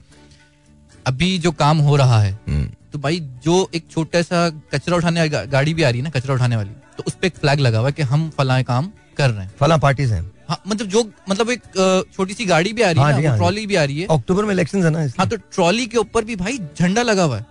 अभी 1.08 1.38
जो 1.40 1.52
काम 1.52 1.78
हो 1.80 1.96
रहा 1.96 2.20
है 2.22 2.32
हम्म, 2.48 2.66
तो 2.94 3.00
भाई 3.00 3.20
जो 3.44 3.70
एक 3.76 3.86
छोटा 3.92 4.22
सा 4.22 4.50
कचरा 4.74 4.98
उठाने 4.98 5.20
वाली 5.20 5.48
गाड़ी 5.52 5.74
भी 5.74 5.84
आ 5.84 5.90
रही 5.90 6.00
है 6.00 6.04
ना 6.04 6.10
कचरा 6.10 6.34
उठाने 6.36 6.56
वाली 6.56 6.70
तो 6.98 7.04
उस 7.08 7.14
पर 7.14 7.28
एक 7.28 7.36
फ्लैग 7.38 7.60
लगा 7.60 7.80
हुआ 7.80 7.88
है 7.88 7.94
कि 7.94 8.04
हम 8.04 8.30
फलाए 8.38 8.64
काम 8.64 8.92
कर 9.18 9.30
रहे 9.30 9.44
हैं। 9.46 9.52
फला 9.60 9.78
पार्टीज़ 9.78 10.14
हैं। 10.14 10.22
हाँ 10.50 10.62
मतलब 10.68 10.88
जो 10.88 11.04
मतलब 11.30 11.50
एक 11.50 11.62
छोटी 12.16 12.34
सी 12.34 12.46
गाड़ी 12.46 12.74
भी 12.74 12.82
आ 12.82 12.90
रही 12.92 13.02
हाँ 13.02 13.12
है 13.14 13.28
हाँ 13.28 13.38
ट्रॉली 13.38 13.66
भी 13.68 13.76
आ 13.76 13.84
रही 13.84 14.00
है। 14.00 14.08
अक्टूबर 14.12 14.46
में 14.46 14.52
इलेक्शन 14.54 14.84
है 14.84 14.90
ना 14.92 15.00
हाँ 15.20 15.28
तो 15.30 15.36
ट्रॉली 15.38 15.86
के 15.88 15.98
ऊपर 15.98 16.26
भी 16.26 16.36
भाई 16.36 16.58
झंडा 16.80 17.02
लगा 17.02 17.24
हुआ 17.24 17.38
है। 17.38 17.46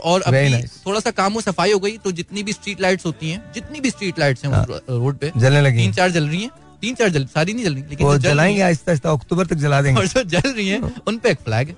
और 0.00 0.22
अभी 0.22 0.48
nice. 0.50 0.86
थोड़ा 0.86 1.00
सा 1.00 1.10
काम 1.10 1.32
हो 1.32 1.40
सफ़ाई 1.40 1.72
हो 1.72 1.78
गई 1.78 1.96
तो 1.96 2.12
जितनी 2.12 2.42
भी 2.42 2.52
स्ट्रीट 2.52 2.80
लाइट्स 2.80 3.06
होती 3.06 3.30
हैं 3.30 3.52
जितनी 3.54 3.80
भी 3.80 3.90
स्ट्रीट 3.90 4.18
लाइट्स 4.18 4.44
हैं 4.44 4.52
हाँ। 4.52 4.64
रोड 4.68 5.18
पे 5.18 5.32
जलने 5.36 5.60
लगी 5.60 5.78
तीन 5.78 5.92
चार 5.92 6.10
जल 6.10 6.28
रही 6.28 6.42
हैं 6.42 6.50
तीन 6.80 6.94
चार 6.94 7.08
जल 7.08 7.26
सारी 7.26 7.52
नहीं 7.52 7.64
जल 7.64 7.74
रही 7.74 7.82
लेकिन 7.90 8.08
जल 8.08 8.18
जलाएँगे 8.18 8.58
हैं 8.58 8.64
आहिस्ता 8.64 8.90
आहिस्ता 8.92 9.10
अक्टूबर 9.10 9.46
तक 9.46 9.56
जला 9.56 9.80
देंगे। 9.82 10.00
और 10.00 10.06
जो 10.06 10.22
जल 10.22 10.50
रही 10.50 10.68
हैं 10.68 10.94
उन 11.06 11.18
पे 11.18 11.30
एक 11.30 11.40
फ्लैग 11.40 11.68
है। 11.68 11.74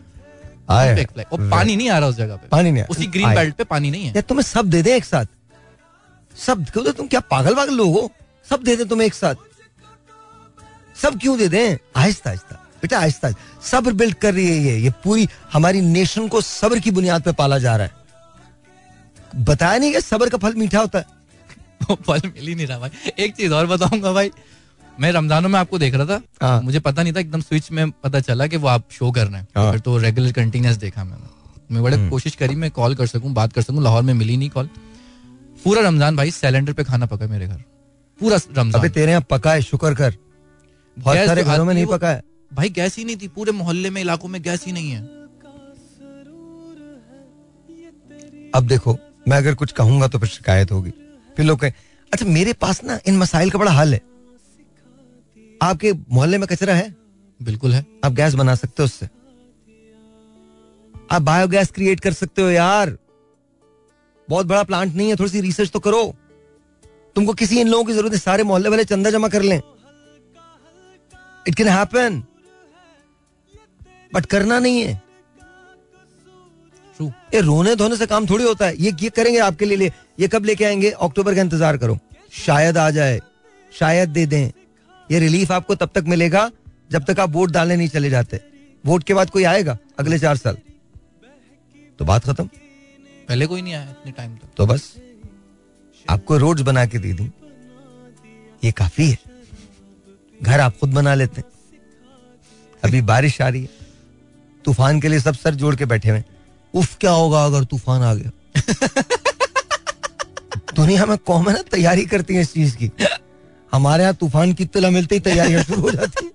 और 1.25 1.49
पानी 1.51 1.77
नहीं 1.77 1.89
आ 1.91 1.99
रहा 1.99 2.09
उस 2.09 2.17
जगह 2.17 2.37
पे। 2.37 2.49
पानी 2.49 2.71
नहीं 2.71 2.85
उसी 2.85 3.07
ग्रीन 3.07 3.35
बेल्ट 3.35 3.55
पे 3.55 3.65
पानी 3.65 3.91
नहीं 3.91 4.05
है। 4.05 4.23
तुम्हें 4.23 4.43
सब 4.43 4.71
दे 4.71 4.83
दे 4.83 4.97
एक 4.97 5.05
साथ? 5.05 5.27
सब 6.37 6.65
क्यों 6.65 6.85
दे 6.85 6.93
तुम 6.93 7.07
क्या 7.07 7.21
पागल 7.21 7.55
पागल 7.55 7.75
लोग 7.75 7.93
हो? 7.95 8.11
सब 8.51 8.63
दे 8.63 8.77
दे 8.77 8.85
तुम्हें 8.85 9.07
एक 9.07 9.15
साथ। 9.15 9.35
सब 11.03 11.19
क्यों 11.21 11.39
दे 11.39 11.49
दें? 11.49 11.77
आहिस्ता 11.97 12.31
आहिस्ता। 12.31 12.55
बेटा 12.83 12.99
आहिस्ता। 12.99 13.33
सब्र 13.63 13.93
बिल्ड 13.93 14.15
कर 14.15 14.35
रही 14.35 14.47
है 14.47 14.57
ये। 14.57 14.77
ये 14.77 14.91
पूरी 15.05 15.29
हमारी 15.53 15.81
नेशन 15.81 16.29
को 16.29 16.41
सब्र 16.41 16.79
की 16.79 16.91
बुनियाद 16.91 17.23
पे 17.23 17.33
पाला 17.33 17.59
जा 17.59 17.77
रहा 17.77 17.87
है। 17.87 18.04
बताया 19.35 19.79
नहीं 19.79 19.93
कि 19.93 20.01
सब्र 20.01 20.29
का 20.29 20.39
फल 20.39 20.55
मीठा 20.55 20.81
होता 20.81 20.99
है। 20.99 21.05
फल 22.07 22.21
मिल 22.27 22.47
ही 22.47 22.55
नहीं 22.55 22.67
रहा 22.67 22.79
भाई। 22.79 23.13
एक 23.19 23.35
चीज़ 23.37 23.53
और 23.53 23.67
बताऊँगा 23.67 24.13
भाई। 24.13 24.31
मैं 25.01 25.11
रमजानों 25.13 25.49
में 25.49 25.59
आपको 25.61 25.79
देख 25.79 25.95
रहा 25.95 26.07
था। 26.07 26.21
हाँ। 26.43 26.61
मुझे 26.63 26.81
पता 26.81 27.03
नहीं 27.03 27.13
था 27.13 27.21
एकदम 27.21 27.41
स्विच 27.41 27.71
में 27.73 27.91
पता 27.91 28.21
चला 28.21 28.47
कि 28.47 28.57
वो 28.57 28.69
आप 28.69 28.85
शो 28.91 29.11
कर 29.13 29.27
रहे 29.27 29.41
हैं। 29.41 29.49
हाँ। 29.57 29.71
फिर 29.71 29.81
तो 29.81 29.97
रेगुलर 29.99 30.33
कंटिन्यूस 30.33 30.77
देखा 30.77 31.05
मैंने। 31.05 31.75
मैं 31.75 31.83
बड़े 31.83 32.09
कोशिश 32.11 32.35
करी 32.37 32.55
मैं 32.55 32.71
कॉल 32.71 32.95
कर 32.95 33.07
सकूँ 33.07 33.33
बात 33.33 33.53
कर 33.53 33.63
सकूँ 33.63 33.83
लाहौर 33.83 34.03
में 34.03 34.13
मिली 34.15 34.37
नहीं 34.37 34.51
कॉल 34.51 34.69
पूरा 35.65 35.83
रमज़ान 35.83 36.17
भाई 36.17 36.31
सिलेंडर 36.31 36.73
पे 36.73 36.85
खाना 36.85 37.07
पका 37.07 37.27
मेरे 37.27 37.47
घर। 37.47 37.63
पूरा 38.21 38.37
रमज़ान। 38.37 38.73
अबे 38.73 38.89
तेरे 38.89 39.11
यहाँ 39.11 39.25
पका 39.31 39.53
है 39.53 39.63
शुक्र 39.63 39.95
कर। 39.95 40.15
बहुत 40.97 41.27
सारे 41.27 41.43
घरों 41.43 41.65
में 41.65 41.75
नहीं 41.75 41.87
पका 41.87 42.09
है। 42.09 42.23
भाई 42.55 42.69
गैस 42.69 42.97
ही 42.97 43.05
नहीं 43.05 43.17
थी 43.17 43.29
पूरे 43.29 43.53
मोहल्ले 43.53 43.91
में 43.91 44.01
इलाकों 44.01 44.29
में 44.29 44.43
गैस 44.43 44.65
ही 44.67 44.73
नहीं 44.73 44.91
है। 44.91 45.01
अब 48.55 48.67
देखो 48.67 48.99
मैं 49.27 49.37
अगर 49.37 49.55
कुछ 49.55 49.73
कहूँगा 49.73 50.09
तो 50.09 50.19
फिर 50.19 50.29
शिकायत 50.29 50.73
होगी। 50.73 50.91
फिर 51.37 51.47
लोग 51.47 51.61
कहें 51.61 51.73
अच्छा 52.13 52.27
मेरे 52.27 52.53
पास 52.53 52.83
ना 52.85 52.99
इन 53.07 53.17
मसाइल 53.19 53.51
का 53.51 53.59
बड़ा 53.59 53.73
हल 53.73 53.95
है। 53.95 54.01
आपके 55.63 55.93
मोहल्ले 55.93 56.39
में 56.39 56.47
कचरा 56.49 56.75
है? 56.75 56.95
बिल्कुल 57.41 57.73
है। 57.75 57.85
आप 58.05 58.13
गैस 58.13 58.35
बना 58.35 58.55
सकते 58.55 58.83
हो 58.83 58.85
उससे। 58.85 59.09
आप 61.13 61.23
बायोगैस 61.23 61.71
क्रिएट 61.71 62.01
कर 62.01 62.13
सकते 62.13 62.43
हो 62.43 62.51
यार। 62.51 62.97
बहुत 64.29 64.47
बड़ा 64.47 64.63
प्लांट 64.63 64.95
नहीं 64.95 65.09
है 65.09 65.17
थोड़ी 65.17 65.31
सी 65.31 65.41
रिसर्च 65.41 65.71
तो 65.71 65.81
करो। 65.81 66.05
तुमको 67.17 67.33
किसी 67.35 67.61
इन 67.61 67.69
लोगों 67.69 67.85
की 67.85 67.93
ज़रूरत 67.93 68.13
है 68.13 68.19
सारे 68.19 68.43
मोहल्ले 68.43 68.69
वाले 68.69 68.85
चंदा 68.85 69.11
जमा 69.11 69.29
कर 69.29 69.43
लें। 69.43 69.61
इट 71.47 71.55
कैन 71.55 71.69
हैपन 71.69 72.23
बट 74.15 74.27
करना 74.27 74.59
नहीं 74.59 74.81
है। 74.81 75.03
ये 77.01 77.41
रोने 77.41 77.75
धोने 77.77 77.97
से 77.97 78.07
काम 78.07 78.27
थोड़ी 78.27 78.45
होता 78.45 78.67
है। 78.67 78.77
ये 78.77 78.93
ये 79.03 79.09
करेंगे 79.11 79.39
आपके 79.41 79.65
लिए 79.65 79.91
ये 80.21 80.29
कब 80.29 80.45
लेके 80.45 80.65
आएँगे? 80.65 80.91
अक्टूबर 80.91 81.35
का 81.35 81.41
इंतज़ार 81.41 81.77
करो। 81.77 81.99
शायद 82.37 82.79
आ 82.79 82.91
जाए। 82.91 83.21
शायद 83.73 84.09
दे 84.09 84.27
दें। 84.27 84.51
ये 85.09 85.19
रिलीफ 85.19 85.53
आपको 85.53 85.75
तब 85.75 85.91
तक 85.95 86.05
मिलेगा 86.09 86.51
जब 86.91 87.05
तक 87.05 87.21
आप 87.21 87.31
वोट 87.31 87.51
डालने 87.51 87.77
नहीं 87.77 87.89
चले 87.89 88.11
जाते। 88.11 88.41
वोट 88.85 89.05
के 89.05 89.15
बाद 89.15 89.31
कोई 89.31 89.45
आएगा 89.45 89.77
अगले 89.99 90.19
चार 90.19 90.37
साल। 90.37 90.57
तो 91.99 92.05
बात 92.05 92.25
खत्म। 92.25 92.45
पहले 93.29 93.47
कोई 93.47 93.63
नहीं 93.63 93.75
आया 93.75 93.91
इतने 93.91 94.13
टाइम 94.13 94.35
तक। 94.37 94.49
तो 94.57 94.67
बस 94.67 94.93
आपको 96.07 96.37
रोड्स 96.39 96.63
बना 96.63 96.85
के 96.87 96.99
दे 96.99 97.13
दी। 97.13 97.31
ये 98.65 98.73
काफ़ी 98.73 99.09
है। 99.11 99.19
घर 100.43 100.61
आप 100.61 100.77
खुद 100.79 100.93
बना 100.93 101.15
लेते 101.15 101.41
हैं। 101.41 101.49
अभी 102.83 103.01
बारिश 103.03 103.41
आ 103.43 103.49
रही 103.49 103.63
है। 103.63 103.69
तूफ़ान 104.65 105.01
के 105.01 105.09
लिए 105.09 105.21
सब 105.21 105.35
सर 105.35 105.55
जोड़ 105.55 105.75
के 105.77 105.85
बैठे 105.85 106.09
हुए 106.09 106.19
हैं। 106.19 106.27
उफ 106.75 106.97
क्या 107.01 107.11
होगा 107.11 107.45
अगर 107.45 107.65
तूफ़ान 107.65 108.03
आ 108.03 108.15
गया? 108.15 108.31
दुनिया 110.77 111.07
में 111.07 111.17
कौम 111.19 111.49
है 111.49 111.55
ना 111.55 111.63
तैयारी 111.71 112.05
करती 112.07 112.35
है 112.35 112.41
इस 112.41 112.53
चीज़ 112.53 112.77
की। 112.77 112.91
हमारे 113.73 114.03
यहाँ 114.03 114.15
तूफ़ान 114.15 114.53
की 114.53 114.65
इत्तला 114.65 114.91
मिलते 114.91 115.15
ही 115.15 115.21
तैयारियाँ 115.21 115.63
शुरू 115.63 115.81
हो 115.81 115.91
जाती 115.91 116.25
है। 116.25 116.31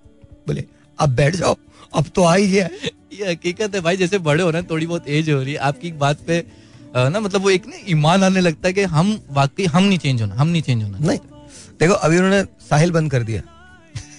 बोले 0.48 0.64
अब 1.00 1.10
बैठ 1.16 1.36
जाओ 1.36 1.56
अब 1.94 2.06
तो 2.16 2.24
आ 2.24 2.36
ही 2.36 2.48
गया 2.48 2.68
ये 3.14 3.32
हकीकत 3.32 3.76
है 3.76 3.82
भाई 3.82 3.98
जैसे 3.98 4.18
बड़े 4.20 4.44
हो 4.44 4.50
रहे 4.50 4.62
हैं 4.62 4.70
थोड़ी 4.70 4.88
बहुत 4.88 5.08
एज 5.10 5.30
हो 5.30 5.42
रही 5.42 5.54
है 5.54 5.60
आपकी 5.70 5.92
बात 6.02 6.20
पे 6.28 6.44
ना 6.96 7.20
मतलब 7.20 7.42
वो 7.42 7.50
एक 7.50 7.68
ना 7.68 7.78
ईमान 7.90 8.24
आने 8.24 8.42
लगता 8.42 8.68
है 8.68 8.74
कि 8.74 8.84
हम 8.94 9.20
वाकई 9.32 9.66
हम 9.66 9.84
नहीं 9.84 9.98
चेंज 9.98 10.22
होना 10.22 10.36
हम 10.36 10.48
नहीं 10.48 10.62
चेंज 10.62 10.84
होना। 10.84 10.98
नहीं 11.00 11.20
देखो 11.80 11.94
अभी 11.94 12.18
उन्होंने 12.18 12.44
साहिल 12.70 12.92
बंद 12.92 13.12
कर 13.12 13.24
दिया। 13.24 13.42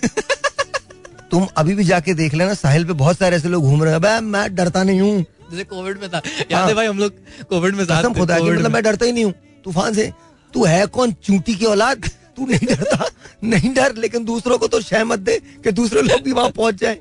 तुम 1.30 1.46
अभी 1.56 1.74
भी 1.74 1.84
जाके 1.84 2.14
देख 2.14 2.34
लेना 2.34 2.54
साहिल 2.54 2.84
पे 2.84 2.92
बहुत 2.92 3.18
सारे 3.18 3.36
ऐसे 3.36 3.48
लोग 3.48 3.64
घूम 3.64 3.82
रहे 3.84 3.92
हैं 3.92 4.02
"बे, 4.02 4.20
मैं 4.20 4.54
डरता 4.54 4.82
नहीं 4.84 5.00
हूँ 5.00 5.24
जैसे 5.50 5.64
कोविड 5.66 6.00
में 6.00 6.08
था। 6.10 6.20
याद 6.50 6.68
है 6.68 6.74
भाई 6.74 6.86
हम 6.86 6.98
लोग 6.98 7.12
कोविड 7.50 7.74
में 7.74 7.84
साथ 7.84 8.12
खुदा 8.14 8.38
की 8.38 8.50
मतलब 8.50 8.72
मैं। 8.72 8.82
डरता 8.82 9.06
ही 9.06 9.12
नहीं 9.12 9.24
हूँ। 9.24 9.32
तूफ़ान 9.64 9.94
से 9.94 10.12
तू 10.52 10.64
है 10.64 10.86
कौन? 10.88 11.12
चूंटी 11.14 11.54
की 11.54 11.64
औलाद? 11.66 12.08
तू 12.36 12.46
नहीं 12.46 12.66
डरता? 12.66 13.08
नहीं 13.44 13.72
डर 13.74 13.94
लेकिन 13.96 14.24
दूसरों 14.24 14.58
को 14.58 14.66
तो 14.68 14.80
शह 14.82 15.04
मत 15.04 15.18
दे 15.20 15.38
कि 15.64 15.72
दूसरे 15.72 16.02
लोग 16.02 16.22
भी 16.22 16.32
वहाँ 16.32 16.50
पहुँच 16.50 16.74
जाए। 16.74 16.98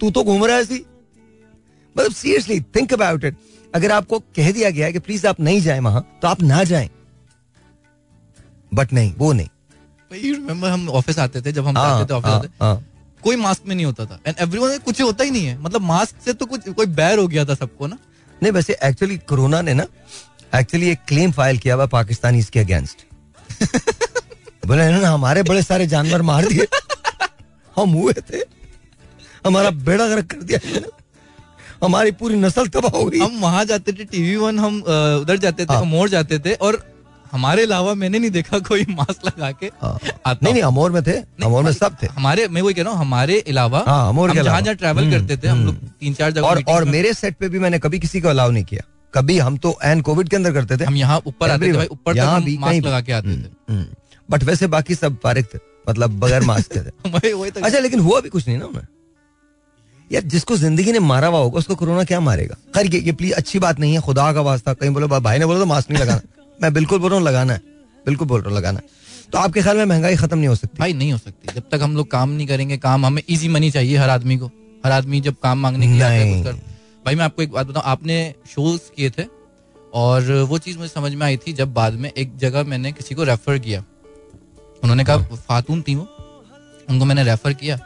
तू 0.00 0.10
तो 0.10 0.22
घूम 0.24 0.44
रहा 0.44 0.56
है 0.56 0.62
ऐसी 0.62 0.84
मतलब 1.96 2.12
सीरियसली 2.12 2.60
थिंक 2.76 2.92
अबाउट 2.94 3.24
इट 3.24 3.36
अगर 3.74 3.92
आपको 3.92 4.18
कह 4.36 4.50
दिया 4.52 4.70
गया 4.70 4.86
है 4.86 4.92
कि 4.92 4.98
प्लीज़ 5.00 5.26
आप 5.26 5.40
नहीं 5.40 5.60
जाए 5.60 5.80
वहाँ 5.80 6.06
तो 6.22 6.28
आप 6.28 6.42
ना 6.42 6.62
जाए। 6.64 6.90
बट 8.72 8.92
नहीं 8.92 9.12
वो 9.18 9.32
नहीं। 9.32 9.48
हम 10.64 10.88
ऑफ़िस 10.90 11.18
आते 11.18 11.40
थे 11.42 11.52
जब 11.52 11.66
हम 11.66 11.78
हाँ, 11.78 12.06
थे 12.06 12.14
ऑफ़िस 12.14 12.26
हाँ, 12.26 12.38
आते 12.38 12.48
हाँ। 12.60 12.84
कोई 13.22 13.36
मास्क 13.36 13.62
में 13.66 13.74
नहीं 13.74 13.86
होता 13.86 14.04
था। 14.04 14.18
एंड 14.26 14.36
एवरीवन 14.40 14.78
कुछ 14.78 15.00
होता 15.02 15.24
ही 15.24 15.30
नहीं 15.30 15.46
है। 15.46 15.58
मतलब 15.62 15.80
मास्क 15.80 16.16
से 16.24 16.32
तो 16.32 16.46
कुछ 16.46 16.68
कोई 16.68 16.86
बैर 16.86 17.18
हो 17.18 17.26
गया 17.28 17.44
था 17.44 17.54
सबको 17.54 17.86
ना? 17.86 17.98
नहीं 18.42 18.52
वैसे 18.52 18.76
एक्चुअली 18.84 19.16
कोरोना 19.28 19.60
ने 19.62 19.74
ना 19.74 19.86
एक्चुअली 20.54 20.90
एक 20.90 20.98
क्लेम 21.08 21.32
फ़ाइल 21.32 21.58
किया 21.58 21.74
हुआ 21.74 21.86
पाकिस्तानी 21.86 22.42
के 22.42 22.60
अगेंस्ट 22.60 23.04
बोले 24.66 24.86
इन्होंने 24.86 25.06
हमारे 25.06 25.42
बड़े 25.42 25.62
सारे 25.62 25.86
जानवर 25.86 26.22
मार 26.22 26.46
दिए। 26.46 26.66
हम 27.76 27.90
हुए 27.90 28.12
थे। 28.30 28.42
हमारा 29.46 29.70
बेड़ा 29.70 30.06
गर्क 30.08 30.26
कर 30.26 30.42
दिया। 30.42 30.58
हमारी 31.84 32.10
पूरी 32.10 32.36
नस्ल 32.36 32.66
तबाह 32.68 32.96
हो 32.96 33.04
गई। 33.04 33.18
हम 33.18 33.38
वहाँ 33.40 33.64
जाते 33.64 33.92
थे 33.92 34.04
टीवी 34.04 34.36
वन 34.36 34.58
हम 34.58 34.80
उधर 35.22 35.36
जाते 35.36 35.64
थे 35.64 35.74
हाँ। 35.74 35.84
मोड़ 35.84 36.08
जाते 36.08 36.38
थे 36.38 36.54
और 36.54 36.76
हमारे 37.32 37.62
अलावा 37.62 37.94
मैंने 37.94 38.18
नहीं 38.18 38.30
देखा 38.30 38.58
कोई 38.68 38.84
मास्क 38.90 39.26
लगा 39.26 39.50
के 39.52 39.66
हाँ। 39.82 39.98
नहीं 40.26 40.52
नहीं 40.52 40.62
अमोर 40.62 40.90
में 40.92 41.02
थे 41.02 41.12
अमोर 41.44 41.62
में 41.64 41.72
सब 41.72 41.96
थे। 42.02 42.06
हमारे 42.08 42.46
मैं 42.48 42.62
वही 42.62 42.74
कह 42.74 42.82
रहा 42.82 42.92
हूँ 42.92 43.00
हमारे 43.00 43.40
अलावा 43.48 43.82
हाँ, 43.86 44.08
अमोर 44.08 44.32
के 44.32 44.42
जहाँ 44.42 44.60
जहाँ 44.60 44.74
ट्रैवल 44.76 45.02
हम्म, 45.02 45.12
करते 45.12 45.36
थे 45.36 45.48
हम 45.48 45.64
लोग 45.66 45.76
तीन 45.90 46.14
चार 46.14 46.30
जगह 46.30 46.46
और 46.48 46.62
और 46.68 46.84
मेरे 46.86 47.12
सेट 47.14 47.36
पे 47.36 47.48
भी 47.48 47.58
मैंने 47.58 47.78
कभी 47.78 47.98
किसी 47.98 48.20
को 48.20 48.28
अलाउ 48.28 48.50
नहीं 48.50 48.64
किया। 48.64 48.82
कभी 49.14 49.38
हम 49.38 49.56
तो 49.56 49.78
एन 49.84 50.00
कोविड 50.00 50.28
के 50.28 50.36
अंदर 50.36 50.52
करते 50.52 50.76
थे। 50.76 50.84
हम 50.84 50.96
यहाँ 50.96 51.20
ऊपर 51.26 51.50
आते 51.50 51.72
थे 51.72 51.86
ऊपर 51.86 52.16
यहाँ 52.16 52.42
भी 52.42 52.56
मास्क 52.58 52.86
लगा 52.86 53.00
के 53.00 53.12
आते 53.12 53.36
थे। 53.36 53.82
बट 54.28 54.42
वैसे 54.44 54.66
बाकी 54.66 54.94
सब 54.94 55.16
फारिग 55.22 55.44
थे 55.54 55.58
मतलब 55.88 56.18
बगैर 56.20 56.42
मास्क 56.42 56.72
के 56.72 56.80
थे। 56.80 57.50
तो 57.50 57.60
अच्छा 57.60 57.78
लेकिन 57.78 58.00
हुआ 58.00 58.20
भी 58.20 58.28
कुछ 58.28 58.46
नहीं 58.48 58.58
ना 58.58 58.64
उन्हें 58.64 58.86
यार 60.10 60.22
जिसको 60.32 60.56
ज़िंदगी 60.56 60.92
ने 60.92 60.98
मारा 61.00 61.28
हुआ 61.28 61.38
होगा 61.38 61.58
उसको 61.58 61.74
कोरोना 61.74 62.04
क्या 62.04 62.18
मारेगा? 62.20 62.54
खैर 62.74 62.86
ये, 62.86 63.00
ये 63.00 63.12
प्लीज़ 63.12 63.32
अच्छी 63.34 63.58
बात 63.58 63.80
नहीं 63.80 63.94
है 63.94 64.00
खुदा 64.00 64.32
का 64.32 64.40
वास्ता 64.40 64.72
कहीं 64.74 64.90
बोलो 64.90 65.08
भाई 65.08 65.38
ने 65.38 65.46
बोला 65.46 65.58
तो 65.58 65.66
मास्क 65.66 65.90
नहीं 65.90 66.02
लगाना। 66.02 66.20
मैं 66.62 66.72
बिल्कुल 66.74 66.98
बोल 66.98 67.10
रहा 67.10 67.18
हूँ 67.18 67.26
लगाना 67.26 67.52
है। 67.52 67.62
बिल्कुल 68.06 68.28
बोल 68.28 68.40
रहा 68.40 68.50
हूँ 68.50 68.58
लगाना 68.58 68.78
है। 68.78 68.96
तो 69.32 69.38
आपके 69.38 69.62
ख्याल 69.62 69.76
में 69.76 69.84
महँगाई 69.84 70.16
खत्म 70.16 70.38
नहीं 70.38 70.48
हो 70.48 70.54
सकती? 70.54 70.76
भाई 70.78 70.92
नहीं 70.92 71.12
हो 71.12 71.18
सकती। 71.18 71.54
जब 71.54 71.68
तक 71.72 71.80
हम 71.82 71.96
लोग 71.96 72.10
काम 72.10 72.30
नहीं 72.30 72.46
करेंगे 72.46 72.76
काम 72.78 73.06
हमें 73.06 73.22
इजी 73.28 73.48
मनी 73.48 73.70
चाहिए 73.70 73.96
हर 73.96 74.10
आदमी 74.10 74.36
को। 74.36 74.46
हर 74.84 74.92
आदमी 74.92 75.20
जब 75.20 75.34
काम 75.42 75.58
मांगने 75.58 75.86
के 75.86 75.92
लिए 75.92 76.04
है 76.04 76.42
कर 76.44 76.52
भाई 77.06 77.14
मैं 77.14 77.24
आपको 77.24 77.42
एक 77.42 77.50
बात 77.52 77.66
बताऊँ 77.66 77.84
आपने 77.86 78.16
शोज़ 78.48 78.80
किए 78.96 79.10
थे 79.10 79.24
और 79.94 80.30
वो 80.48 80.58
चीज़ 80.58 80.78
मुझे 80.78 80.88
समझ 80.88 81.12
में 81.14 81.26
आई 81.26 81.36
थी 81.36 81.52
जब 81.52 81.72
बाद 81.74 81.94
में 81.94 82.10
एक 82.10 82.36
जगह 82.36 82.64
मैंने 82.64 82.92
किसी 82.92 83.14
को 83.14 83.24
रेफर 83.24 83.58
किया। 83.58 83.84
उन्होंने 84.82 85.04
कहा 85.04 85.36
फातून 85.48 85.82
थी 85.82 85.94
वो। 85.94 86.06
उनको 86.90 87.04
मैंने 87.04 87.24
रेफर 87.24 87.52
किया 87.52 87.78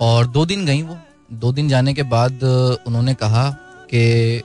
और 0.00 0.26
दो 0.26 0.44
दिन 0.46 0.66
गई 0.66 0.82
वो। 0.82 0.98
दो 1.32 1.52
दिन 1.52 1.68
जाने 1.68 1.94
के 1.94 2.02
बाद 2.02 2.44
उन्होंने 2.86 3.14
कहा 3.14 3.48
कि 3.90 4.42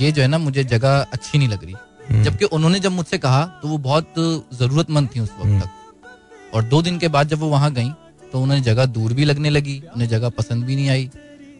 ये 0.00 0.12
जो 0.12 0.22
है 0.22 0.28
ना 0.28 0.38
मुझे 0.38 0.64
जगह 0.64 1.06
अच्छी 1.12 1.38
नहीं 1.38 1.48
लग 1.48 1.64
रही। 1.64 1.74
जबकि 2.08 2.44
उन्होंने 2.46 2.80
जब 2.80 2.92
मुझसे 2.92 3.18
कहा 3.18 3.44
तो 3.62 3.68
वो 3.68 3.78
बहुत 3.80 4.14
जरूरतमंद 4.54 5.08
थी 5.16 5.20
उस 5.20 5.30
वक्त 5.40 5.62
तक। 5.62 6.54
और 6.54 6.62
दो 6.64 6.82
दिन 6.82 6.98
के 6.98 7.08
बाद 7.08 7.28
जब 7.28 7.38
वो 7.38 7.48
वहाँ 7.48 7.72
गई 7.72 7.90
तो 8.32 8.40
उन्हें 8.42 8.62
जगह 8.62 8.86
दूर 8.88 9.12
भी 9.12 9.24
लगने 9.24 9.50
लगी 9.50 9.82
उन्हें 9.94 10.08
जगह 10.08 10.28
पसंद 10.30 10.64
भी 10.64 10.76
नहीं 10.76 10.88
आई 10.90 11.10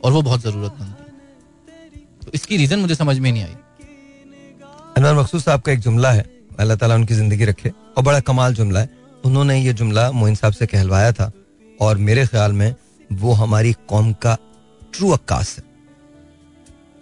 और 0.05 0.13
वो 0.13 0.23
बहुत 0.23 0.43
जरूरतमंद 0.43 0.95
थी। 0.95 1.99
तो 2.25 2.31
इसकी 2.35 2.57
रीजन 2.57 2.79
मुझे 2.79 2.95
समझ 2.95 3.19
में 3.19 3.31
नहीं 3.33 3.43
आई। 3.43 3.57
अनवर 4.97 5.15
मखसूस 5.15 5.45
साहब 5.45 5.61
का 5.61 5.73
एक 5.73 5.81
जुमला 5.81 6.11
है। 6.13 6.25
अल्लाह 6.61 6.77
ताला 6.77 6.95
उनकी 6.95 7.15
ज़िंदगी 7.15 7.45
रखे। 7.45 7.73
और 7.97 8.03
बड़ा 8.05 8.21
कमाल 8.23 8.55
जुमला 8.55 8.81
है। 8.81 8.91
उन्होंने 9.25 9.59
ये 9.59 9.73
जुमला 9.73 10.11
मोइन 10.13 10.35
साहब 10.35 10.53
से 10.53 10.67
कहलवाया 10.67 11.13
था। 11.13 11.31
और 11.81 11.99
मेरे 11.99 12.27
ख्याल 12.27 12.53
में 12.53 12.75
वो 13.11 13.33
हमारी 13.35 13.73
कौम 13.89 14.13
का 14.15 14.37
ट्रू 14.93 15.11
अक्कास 15.11 15.57
है। 15.59 15.65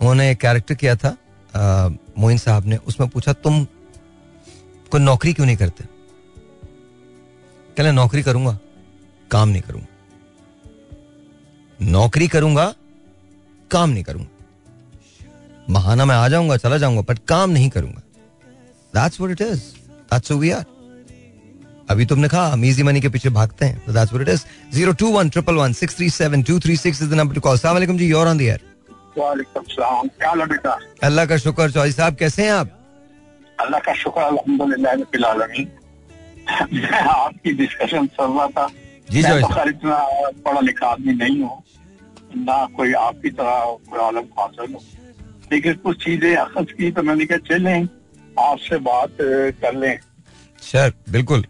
उन्होंने 0.01 0.31
एक 0.31 0.39
कैरेक्टर 0.41 0.75
किया 0.75 0.95
था 0.97 1.17
मोइन 1.55 2.39
साहब 2.39 2.67
ने 2.67 2.77
उसमें 2.79 3.09
पूछा, 3.09 3.33
तुम 3.33 3.67
को 4.93 4.99
नौकरी 4.99 5.33
क्यों 5.33 5.47
नहीं 5.47 5.57
करते? 5.57 5.85
कहले 7.77 7.93
नौकरी 7.93 8.23
करूँगा, 8.23 8.59
काम 9.31 9.49
नहीं 9.49 9.63
करूँगा। 9.63 9.87
नौकरी 11.79 12.29
करूँगा, 12.29 12.75
काम 13.71 13.91
नहीं 13.91 14.05
करूँगा। 14.05 14.29
बहाना 15.71 16.05
मैं 16.05 16.15
आ 16.15 16.29
जाऊँगा, 16.29 16.57
चला 16.57 16.79
जाऊँगा 16.79 17.01
बट 17.09 17.19
काम 17.29 17.51
नहीं 17.51 17.71
करूँगा। 17.71 18.03
That's 18.95 19.21
what 19.21 19.33
it 19.33 19.41
is 19.43 19.61
that's 20.13 20.33
we 20.33 20.51
are 20.51 20.65
अभी 21.91 22.07
तुमने 22.07 22.29
कहा, 22.29 22.47
हम 22.49 22.65
इजी 22.65 22.83
मनी 22.83 23.01
के 23.01 23.09
पीछे 23.09 23.29
भागते 23.31 23.65
हैं. 23.65 23.83
That's 23.89 24.13
what 24.13 24.23
it 24.23 24.29
is 24.35 24.45
02111637236 24.77 27.03
is 27.03 27.11
the 27.11 27.15
number 27.15 27.35
to 27.35 27.41
call 27.41 27.55
अस्सलाम 27.55 27.75
वालेकुम 27.75 27.99
जी 27.99 28.07
योर 28.09 28.29
ऑन 28.29 28.39
द 28.39 28.43
एयर 28.43 28.61
वालेकुम 29.19 29.62
क्या 29.69 30.29
हाल 30.29 30.41
बेटा? 30.47 30.79
अल्लाह 31.05 31.27
का 31.27 31.37
शुक्र 31.39 31.71
चौधरी 31.71 31.93
साहब 31.93 32.14
कैसे 32.17 32.43
हैं 32.45 32.53
आप? 32.53 32.71
अल्लाह 33.59 33.81
का 33.81 33.95
शुक्र 33.95 34.21
आलमीन। 34.23 35.69
मैं 36.73 37.01
आपकी 37.01 37.53
डिस्कशन 37.53 38.07
सुन 38.07 38.37
रहा 38.37 38.47
था। 38.49 38.67
जी, 39.11 39.23
मैं 39.23 39.41
तो 39.41 39.49
खैर 39.49 39.69
इतना 39.69 39.99
पढ़ा 40.45 40.61
लिखा 40.61 40.87
आदमी 40.87 41.12
नहीं 41.14 41.41
हूँ। 41.43 41.62
ना 42.37 42.59
कोई 42.77 42.93
आपकी 43.01 43.31
तरह 43.31 44.03
आलम 44.07 44.27
हासिल 44.39 44.73
हो। 44.75 44.81
लेकिन 45.53 45.75
कुछ 45.85 46.05
चीज़ें 46.05 46.37
अखज 46.37 46.73
की 46.73 46.91
तो 46.93 47.03
मैंने 47.03 47.25
कहा 47.27 47.39
चले 47.49 47.77
आपसे 48.37 48.79
बात 48.87 49.17
कर 49.62 49.75
लें। 49.75 49.99
सर 50.62 50.93
बिल्कुल। 51.11 51.45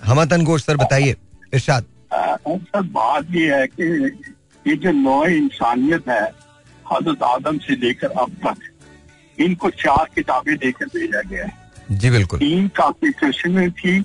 हमतन 0.00 0.44
गोश 0.44 0.64
सर 0.64 0.76
बताइए। 0.76 1.16
इरशाद। 1.54 1.84
सर 2.12 2.82
बात 2.92 3.26
ये 3.32 3.54
है 3.54 3.66
कि 3.68 3.84
ये 4.66 4.76
जो 4.76 4.92
नौ 4.92 5.24
इंसानियत 5.26 6.08
है 6.08 6.24
हज़रत 6.92 7.22
आदम 7.24 7.58
से 7.58 7.76
लेकर 7.76 8.10
अब 8.20 8.30
तक 8.44 8.58
इनको 9.38 9.70
चार 9.78 10.08
किताबें 10.14 10.56
देकर 10.56 10.86
भेजा 10.94 11.22
गया 11.22 11.44
है। 11.44 11.52
जी 11.92 12.10
बिल्कुल। 12.10 12.38
तीन 12.38 12.68
कॉन्स्टिट्यूशन 12.76 13.50
में 13.52 13.70
थी 13.72 14.00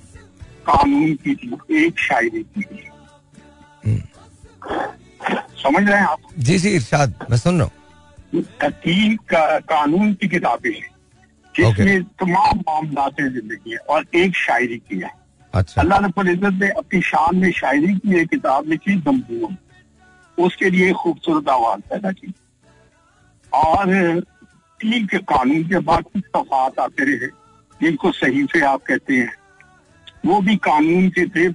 कानून 0.66 1.14
की 1.24 1.34
थी 1.34 1.84
एक 1.84 1.98
शायरी 2.00 2.42
की 2.42 2.62
थी। 2.62 2.90
समझ 5.58 5.88
रहे 5.88 5.98
हैं 5.98 6.06
आप? 6.06 6.18
जी 6.38 6.58
जी 6.58 6.70
इरशाद 6.70 7.26
मैं 7.30 7.38
सुन 7.38 7.58
रहा 7.58 7.64
हूँ। 7.64 8.42
तीन 8.62 9.16
का, 9.28 9.58
कानून 9.60 10.12
की 10.14 10.28
किताबें 10.28 10.70
हैं 10.70 10.92
जिसमें 11.54 12.02
तमाम 12.20 12.58
मामला 12.60 13.08
ज़िंदगी 13.10 13.70
है 13.70 13.76
और 13.78 14.06
एक 14.14 14.36
शायरी 14.36 14.78
की 14.78 14.98
है। 15.00 15.10
अच्छा। 15.54 15.80
अल्लाह 15.80 16.06
इज़्ज़त 16.22 16.54
ने 16.60 16.68
अपनी 16.70 17.00
शान 17.02 17.36
में 17.36 17.50
शायरी 17.52 17.94
की 17.96 18.16
एक 18.20 18.28
किताब 18.30 18.68
लिखी 18.68 18.96
दमबून 19.02 19.56
उसके 20.38 20.70
लिए 20.70 20.92
खूबसूरत 20.94 21.48
आवाज़ 21.48 21.80
पैदा 21.90 22.12
की। 22.12 22.32
और 23.54 24.20
तीन 24.80 25.06
के 25.06 25.18
कानून 25.30 25.62
के 25.68 25.78
बाद 25.88 26.04
कुछ 26.04 26.22
तफात 26.36 26.78
आते 26.80 27.04
रहे 27.04 27.28
जिनको 27.80 28.10
सही 28.12 28.44
से 28.44 28.60
आप 28.66 28.82
कहते 28.82 29.14
हैं। 29.14 29.32
वो 30.26 30.40
भी 30.40 30.56
कानून 30.66 31.08
के 31.18 31.26
थे। 31.28 31.48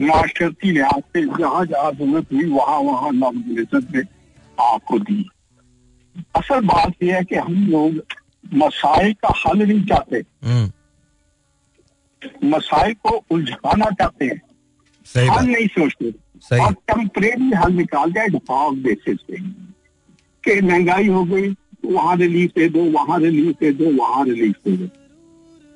माशरती 0.00 0.70
लिहाज 0.72 1.02
से 1.12 1.22
जहाँ 1.38 1.64
जहाँ 1.66 1.90
ज़रूरत 1.92 2.32
हुई 2.32 2.44
वहाँ 2.50 2.78
वहाँ 2.80 3.10
इज़्ज़त 3.10 3.94
ने 3.94 4.02
आपको 4.58 4.98
दी। 4.98 5.24
असल 6.36 6.60
बात 6.66 7.02
यह 7.02 7.16
है 7.16 7.24
कि 7.24 7.36
हम 7.36 7.66
लोग 7.66 8.02
मसाइल 8.54 9.12
का 9.24 9.32
हल 9.36 9.58
नहीं 9.58 9.84
चाहते। 9.86 10.16
हम्म, 10.44 10.70
मसाइल 12.50 12.94
को 13.06 13.10
उलझाना 13.30 13.90
चाहते 13.90 14.24
हैं। 14.24 14.40
हल 15.30 15.46
नहीं 15.46 15.66
सोचते। 15.68 16.12
और 16.58 16.72
टेम्परेरी 16.88 17.50
हल 17.56 17.72
निकाल 17.72 18.12
जाए 18.12 18.28
डिफ़ॉल्ट 18.28 18.78
बेसिस 18.78 19.18
पे। 19.28 19.36
कि 20.48 20.60
महँगाई 20.60 21.06
हो 21.06 21.24
गई 21.24 21.56
वहाँ 21.84 22.16
रिलीफ 22.16 22.50
दे 22.50 22.68
दो 22.68 22.82
वहाँ 22.82 23.20
रिलीफ 23.20 23.56
दे 23.60 23.70
दो 23.72 23.90
वहाँ 23.96 24.24
रिलीफ 24.24 24.54
दे 24.68 24.76
दो। 24.76 24.88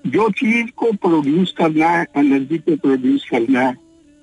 जो 0.06 0.30
चीज़ 0.30 0.66
को 0.76 0.92
प्रोड्यूस 0.92 1.54
करना 1.58 1.88
है 1.88 2.06
एनर्जी 2.16 2.58
को 2.58 2.76
प्रोड्यूस 2.76 3.28
करना 3.30 3.60
है 3.60 3.76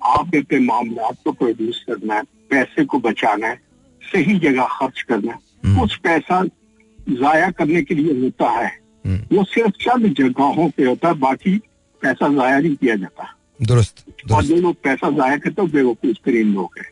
आपके 0.04 0.38
अपने 0.38 0.58
मामला 0.58 1.10
को 1.24 1.32
प्रोड्यूस 1.32 1.84
करना 1.90 2.14
है 2.14 2.22
पैसे 2.50 2.84
को 2.84 2.98
बचाना 2.98 3.46
है 3.46 3.60
सही 4.12 4.38
जगह 4.38 4.64
खर्च 4.64 5.02
करना 5.02 5.32
है 5.32 5.38
हम्म। 5.64 5.80
कुछ 5.80 5.96
पैसा 5.96 6.44
जाया 7.10 7.50
करने 7.50 7.82
के 7.82 7.94
लिए 7.94 8.22
होता 8.22 8.50
है। 8.50 8.78
हम्म, 9.06 9.36
वो 9.36 9.44
सिर्फ़ 9.44 9.70
चंद 9.70 10.14
जगहों 10.14 10.70
पे 10.70 10.84
होता 10.84 11.08
है 11.08 11.14
बाकी 11.14 11.58
पैसा 12.02 12.28
जाया 12.28 12.58
नहीं 12.58 12.76
किया 12.76 12.96
जाता। 12.96 13.34
दुरुस्त 13.62 14.06
और 14.32 14.44
जो 14.44 14.56
लोग 14.56 14.76
पैसा 14.82 15.10
जाया 15.10 15.36
करते 15.36 15.62
हैं 15.62 15.70
बेवकूफ़ 15.70 16.16
तरीन 16.24 16.54
लोग 16.54 16.70
हैं। 16.78 16.90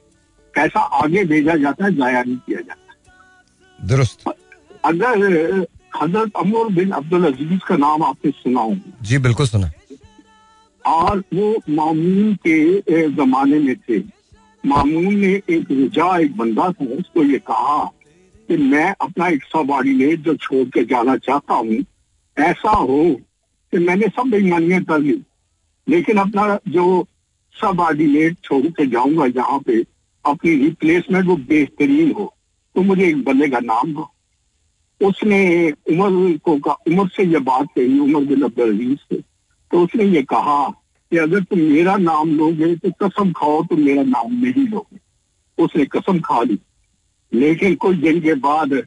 पैसा 0.54 0.80
आगे 0.80 1.24
भेजा 1.24 1.54
जाता 1.54 1.84
है 1.84 1.94
जाया 1.94 2.22
नहीं 2.22 2.36
किया 2.36 2.55
दुरुस्त। 3.86 4.28
अगर 4.84 5.66
हज़रत 5.92 6.32
अमर 6.36 6.72
बिन 6.74 6.90
अब्दुल 6.90 7.24
अज़ीज़ 7.26 7.60
का 7.68 7.76
नाम 7.76 8.02
आपने 8.02 8.30
सुना 8.30 8.68
जी 9.02 9.18
बिल्कुल 9.18 9.46
सुना। 9.46 9.70
और 10.84 11.22
वो 11.34 11.54
मामून 11.70 12.34
के 12.46 13.08
जमाने 13.10 13.58
में 13.58 13.74
थे। 13.76 13.98
मामून 14.64 15.14
ने 15.14 15.32
एक 15.50 15.70
रुजा 15.70 16.16
एक 16.18 16.36
बंदा 16.36 16.70
था 16.72 16.84
उसको 16.96 17.22
ये 17.22 17.38
कहा 17.38 17.84
कि 18.48 18.56
मैं 18.56 18.94
अपना 19.00 19.28
एक 19.28 19.44
सबॉर्डिनेट 19.44 20.20
जो 20.20 20.34
छोड़ 20.36 20.66
के 20.68 20.84
जाना 20.84 21.16
चाहता 21.16 21.54
हूँ। 21.54 21.84
ऐसा 22.36 22.70
हो 22.70 23.02
कि 23.72 23.78
मैंने 23.78 24.08
सब 24.08 24.30
बेईमानियाँ 24.30 24.82
कर 24.84 24.98
ली। 24.98 25.20
लेकिन 25.86 26.18
अपना 26.18 26.58
जो 26.68 27.06
सबॉर्डिनेट 27.56 28.36
छोड़ 28.44 28.66
के 28.68 28.86
जाऊँगा 28.86 29.26
जहाँ 29.28 29.58
पे 29.58 29.80
अपनी 30.24 30.54
रिप्लेसमेंट 30.56 31.26
वो 31.26 31.36
बेहतरीन 31.48 32.12
हो। 32.12 32.32
तो 32.76 32.82
मुझे 32.82 33.06
एक 33.08 33.24
बंदे 33.24 33.48
का 33.48 33.58
नाम 33.58 33.92
दो। 33.94 34.10
उसने 35.06 35.70
उमर 35.70 36.36
को 36.38 36.52
उमर 36.72 37.08
से 37.08 37.24
ये 37.24 37.38
बात 37.38 37.66
कही, 37.66 37.98
उमर 37.98 38.24
बिन 38.24 38.42
अब्दुल 38.42 38.74
अज़ीज़ 38.74 38.98
से। 38.98 39.16
तो 39.70 39.84
उसने 39.84 40.04
ये 40.04 40.22
कहा 40.22 40.68
कि 41.10 41.16
अगर 41.16 41.40
तुम 41.40 41.58
मेरा 41.58 41.96
नाम 41.96 42.30
लोगे 42.30 42.76
तो 42.76 42.90
कसम 42.90 43.32
खाओ, 43.32 43.64
तुम 43.64 43.80
मेरा 43.80 44.02
नाम 44.02 44.32
नहीं 44.32 44.68
लोगे। 44.68 44.98
उसने 45.64 45.84
कसम 45.84 46.20
खा 46.20 46.42
ली। 46.42 46.58
लेकिन 47.32 47.74
कुछ 47.74 47.96
दिन 47.96 48.20
के 48.20 48.34
बाद 48.34 48.82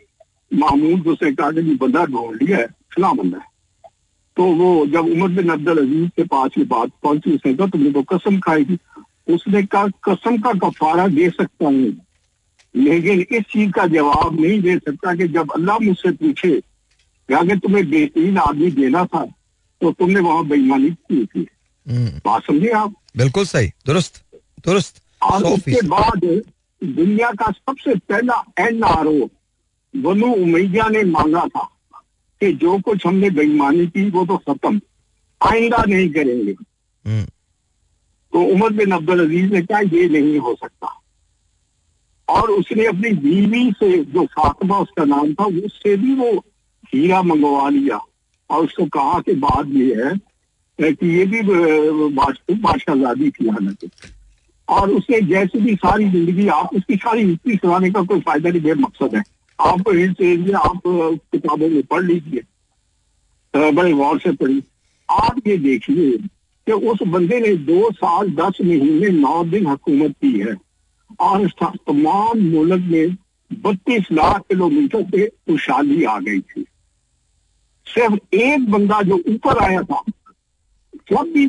को 0.53 1.11
उसने 1.11 1.31
कहा 1.31 1.51
कि 1.51 1.75
बंदा 1.75 2.05
ढूंढ 2.05 2.43
लिया 2.43 2.57
है, 2.57 2.65
फला 2.65 3.11
बंदा 3.13 3.41
तो 4.37 4.43
वो 4.43 4.85
जब 4.85 5.05
उमर 5.05 5.29
बिन 5.29 5.49
अब्दुल 5.49 5.77
अज़ीज़ 5.77 6.09
के 6.09 6.23
पास 6.23 6.51
ये 6.57 6.63
बात 6.63 6.91
पहुँची, 7.03 7.31
उसने 7.31 7.53
कहा, 7.53 7.67
तुमने 7.67 7.91
तो 7.91 8.03
कसम 8.03 8.39
खाई 8.39 8.65
थी। 8.65 8.77
उसने 9.33 9.63
कहा, 9.63 9.87
कसम 9.87 10.37
का 10.37 10.53
कफारा 10.53 11.07
दे 11.07 11.29
सकता 11.29 11.65
हूँ। 11.65 12.08
लेकिन 12.75 13.37
इस 13.37 13.43
चीज़ 13.43 13.71
का 13.71 13.85
जवाब 13.87 14.41
नहीं 14.41 14.61
दे 14.61 14.77
सकता 14.77 15.15
कि 15.15 15.27
जब 15.27 15.51
अल्लाह 15.51 15.79
मुझसे 15.79 16.11
पूछे 16.11 16.61
कि 17.29 17.33
अगर 17.33 17.57
तुम्हें 17.57 17.89
बेहतरीन 17.89 18.37
आदमी 18.37 18.71
देना 18.71 19.05
था 19.05 19.25
तो 19.81 19.91
तुमने 19.91 20.19
वहाँ 20.19 20.47
बेईमानी 20.47 20.89
क्यों 20.89 21.25
की? 21.25 21.45
थी 21.45 21.47
हम्म, 21.87 22.07
बात 22.07 22.45
समझे 22.45 22.69
आप? 22.69 22.93
बिल्कुल 23.17 23.45
सही। 23.45 23.67
दुरुस्त। 23.85 24.23
दुरुस्त। 24.65 25.03
और 25.23 25.43
उसके 25.43 25.87
बाद 25.87 26.41
दुनिया 26.83 27.31
का 27.31 27.51
सबसे 27.51 27.95
पहला 27.95 28.43
N 28.59 28.83
R 28.83 29.07
O 29.07 29.29
Banu 29.95 30.33
Umayya 30.33 30.87
ने 30.89 31.03
मांगा 31.03 31.47
था 31.47 31.63
कि 32.41 32.53
जो 32.53 32.79
कुछ 32.79 33.07
हमने 33.07 33.29
बेईमानी 33.29 33.87
की 33.87 34.09
वो 34.09 34.25
तो 34.25 34.37
खत्म। 34.37 34.81
आइंदा 35.41 35.83
नहीं 35.87 36.09
करेंगे। 36.09 36.51
हम्म, 37.05 37.23
तो 38.33 38.41
उमर 38.41 38.69
बिन 38.69 38.91
अब्दुल 38.91 39.25
अज़ीज़ 39.25 39.53
ने 39.53 39.61
कहा 39.61 39.79
ये 39.79 40.09
नहीं 40.09 40.39
हो 40.39 40.55
सकता। 40.55 41.01
और 42.29 42.51
उसने 42.51 42.85
अपनी 42.85 43.11
बीवी 43.19 43.71
से 43.73 43.97
जो 44.05 44.25
फातिमा, 44.27 44.77
उसका 44.77 45.05
नाम 45.05 45.33
था, 45.33 45.45
उससे 45.45 45.95
भी 45.97 46.15
वो 46.15 46.31
हीरा 46.93 47.21
मंगवा 47.23 47.69
लिया। 47.69 47.99
और 48.49 48.63
उसको 48.65 48.85
कहा 48.87 49.19
कि 49.19 49.33
बात 49.37 49.67
ये 49.69 49.95
है 49.95 50.91
कि 50.93 51.07
ये 51.09 51.25
भी 51.25 51.41
बादशाहजादी 51.41 53.29
थी 53.31 53.47
हालाँकि 53.49 53.89
और 54.67 54.91
उसने 54.91 55.19
जैसे 55.23 55.59
भी 55.59 55.75
सारी 55.75 56.09
ज़िंदगी, 56.09 56.47
आप 56.49 56.75
उसकी 56.75 56.95
सारी 56.97 57.23
हिस्ट्री 57.23 57.55
सुनाने 57.55 57.89
का 57.91 58.01
कोई 58.03 58.19
फ़ायदा 58.19 58.49
नहीं 58.49 58.61
मेरा 58.61 58.79
मकसद 58.79 59.15
है। 59.15 59.23
आपको 59.59 59.91
हिंट 59.91 60.21
एरिया 60.21 60.59
आप 60.59 60.81
किताबों 60.85 61.69
में 61.69 61.81
पढ़ 61.83 62.03
लीजिए। 62.03 62.41
बड़े 63.53 63.91
गौर 63.93 64.19
से 64.19 64.31
पढ़ी 64.33 64.61
आप 65.09 65.47
ये 65.47 65.57
देखिए 65.57 66.11
कि 66.67 66.71
उस 66.71 66.99
बंदे 67.07 67.39
ने 67.39 67.55
दो 67.65 67.91
साल, 67.91 68.29
दस 68.31 68.57
महीने, 68.61 69.09
नौ 69.11 69.43
दिन 69.45 69.65
हुकूमत 69.65 70.11
की 70.21 70.39
है। 70.39 70.55
और 71.19 71.47
तमाम 71.59 72.39
मुल्क 72.49 72.83
में 72.87 73.15
बत्तीस 73.51 74.11
लाख 74.11 74.41
किलोमीटर 74.49 75.03
से 75.03 75.27
खुशहाली 75.27 76.03
आ 76.03 76.17
गई 76.19 76.39
थी। 76.39 76.65
सिर्फ़ 77.87 78.35
एक 78.35 78.69
बंदा 78.71 79.01
जो 79.01 79.21
ऊपर 79.29 79.63
आया 79.63 79.81
था 79.81 80.01
जब 81.11 81.31
भी 81.33 81.45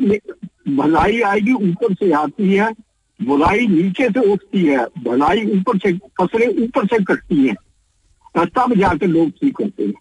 भलाई 0.75 1.21
आएगी 1.21 1.53
ऊपर 1.53 1.93
से 1.93 2.11
आती 2.11 2.53
है 2.53 2.71
बुराई 3.19 3.67
नीचे 3.67 4.07
से 4.09 4.19
उठती 4.31 4.63
है 4.65 4.85
भलाई 5.03 5.45
ऊपर 5.57 5.77
से 5.77 5.91
फ़सलें 6.21 6.47
ऊपर 6.63 6.85
से 6.87 7.03
कटती 7.03 7.47
हैं 7.47 8.45
तब 8.47 8.73
जाकर 8.77 9.07
लोग 9.07 9.29
ठीक 9.31 9.57
होते 9.61 9.83
हैं। 9.83 9.93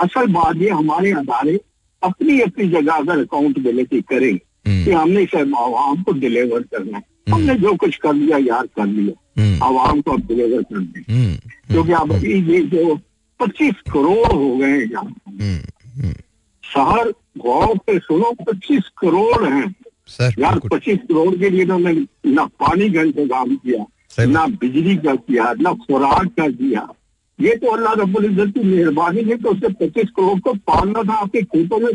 असल 0.00 0.26
बात 0.32 0.56
ये 0.56 0.70
हमारे 0.70 1.12
अदारे 1.12 1.58
अपनी 2.02 2.40
अपनी 2.40 2.68
जगह 2.68 2.92
अगर 2.92 3.18
अकाउंटेबिलिटी 3.18 4.00
करें 4.02 4.32
हम्म, 4.32 4.84
कि 4.84 4.90
हमने 4.90 5.24
सिर्फ़ 5.26 5.54
आवाम 5.56 6.02
को 6.02 6.12
डिलीवर 6.12 6.62
करना 6.62 6.98
है। 6.98 7.04
हमने 7.30 7.54
जो 7.56 7.74
कुछ 7.76 7.96
कर 7.96 8.14
लिया 8.14 8.38
यार 8.38 8.66
कर 8.76 8.86
लिया। 8.86 9.42
हम्म, 9.42 9.62
आवाम 9.64 10.00
को 10.00 10.12
अब 10.12 10.26
डिलीवर 10.28 10.62
कर 10.62 10.78
दें। 10.78 11.02
हम्म, 11.10 11.34
क्योंकि 11.68 11.92
अब 11.92 12.12
अभी 12.12 12.40
ये 12.52 12.62
जो 12.66 12.94
पच्चीस 13.40 13.80
करोड़ 13.92 14.32
हो 14.32 14.56
गए 14.56 14.70
हैं 14.70 14.90
यहाँ 14.92 15.04
हम्म, 15.04 15.58
हम्म, 15.96 16.12
शहर 16.64 17.12
गौर 17.38 17.76
से 17.78 17.98
सुनो 17.98 18.32
पच्चीस 18.42 18.88
करोड़ 19.00 19.44
हैं। 19.44 19.74
सर 20.08 20.34
यार 20.38 20.58
पच्चीस 20.72 20.98
करोड़ 21.08 21.34
के 21.36 21.50
लिए 21.50 21.66
तो 21.66 21.78
मैंने 21.78 22.32
ना 22.32 22.44
पानी 22.60 22.90
का 22.92 23.02
इंतज़ाम 23.02 23.56
किया 23.56 24.26
ना 24.26 24.46
बिजली 24.60 24.96
का 24.96 25.14
किया 25.16 25.52
ना 25.60 25.72
खुराक 25.82 26.26
का 26.36 26.48
किया। 26.50 26.86
ये 27.38 27.54
तो 27.56 27.70
अल्लाह 27.70 27.92
रब्बुल 27.94 28.24
इज़्ज़त 28.24 28.54
की 28.54 28.60
मेहरबानी 28.60 29.22
है 29.22 29.36
तो 29.38 29.50
उसने 29.50 29.68
पच्चीस 29.80 30.10
करोड़ 30.16 30.38
को 30.40 30.52
पालना 30.66 31.02
था 31.02 31.14
आपके 31.16 31.42
खेतों 31.44 31.78
में 31.78 31.92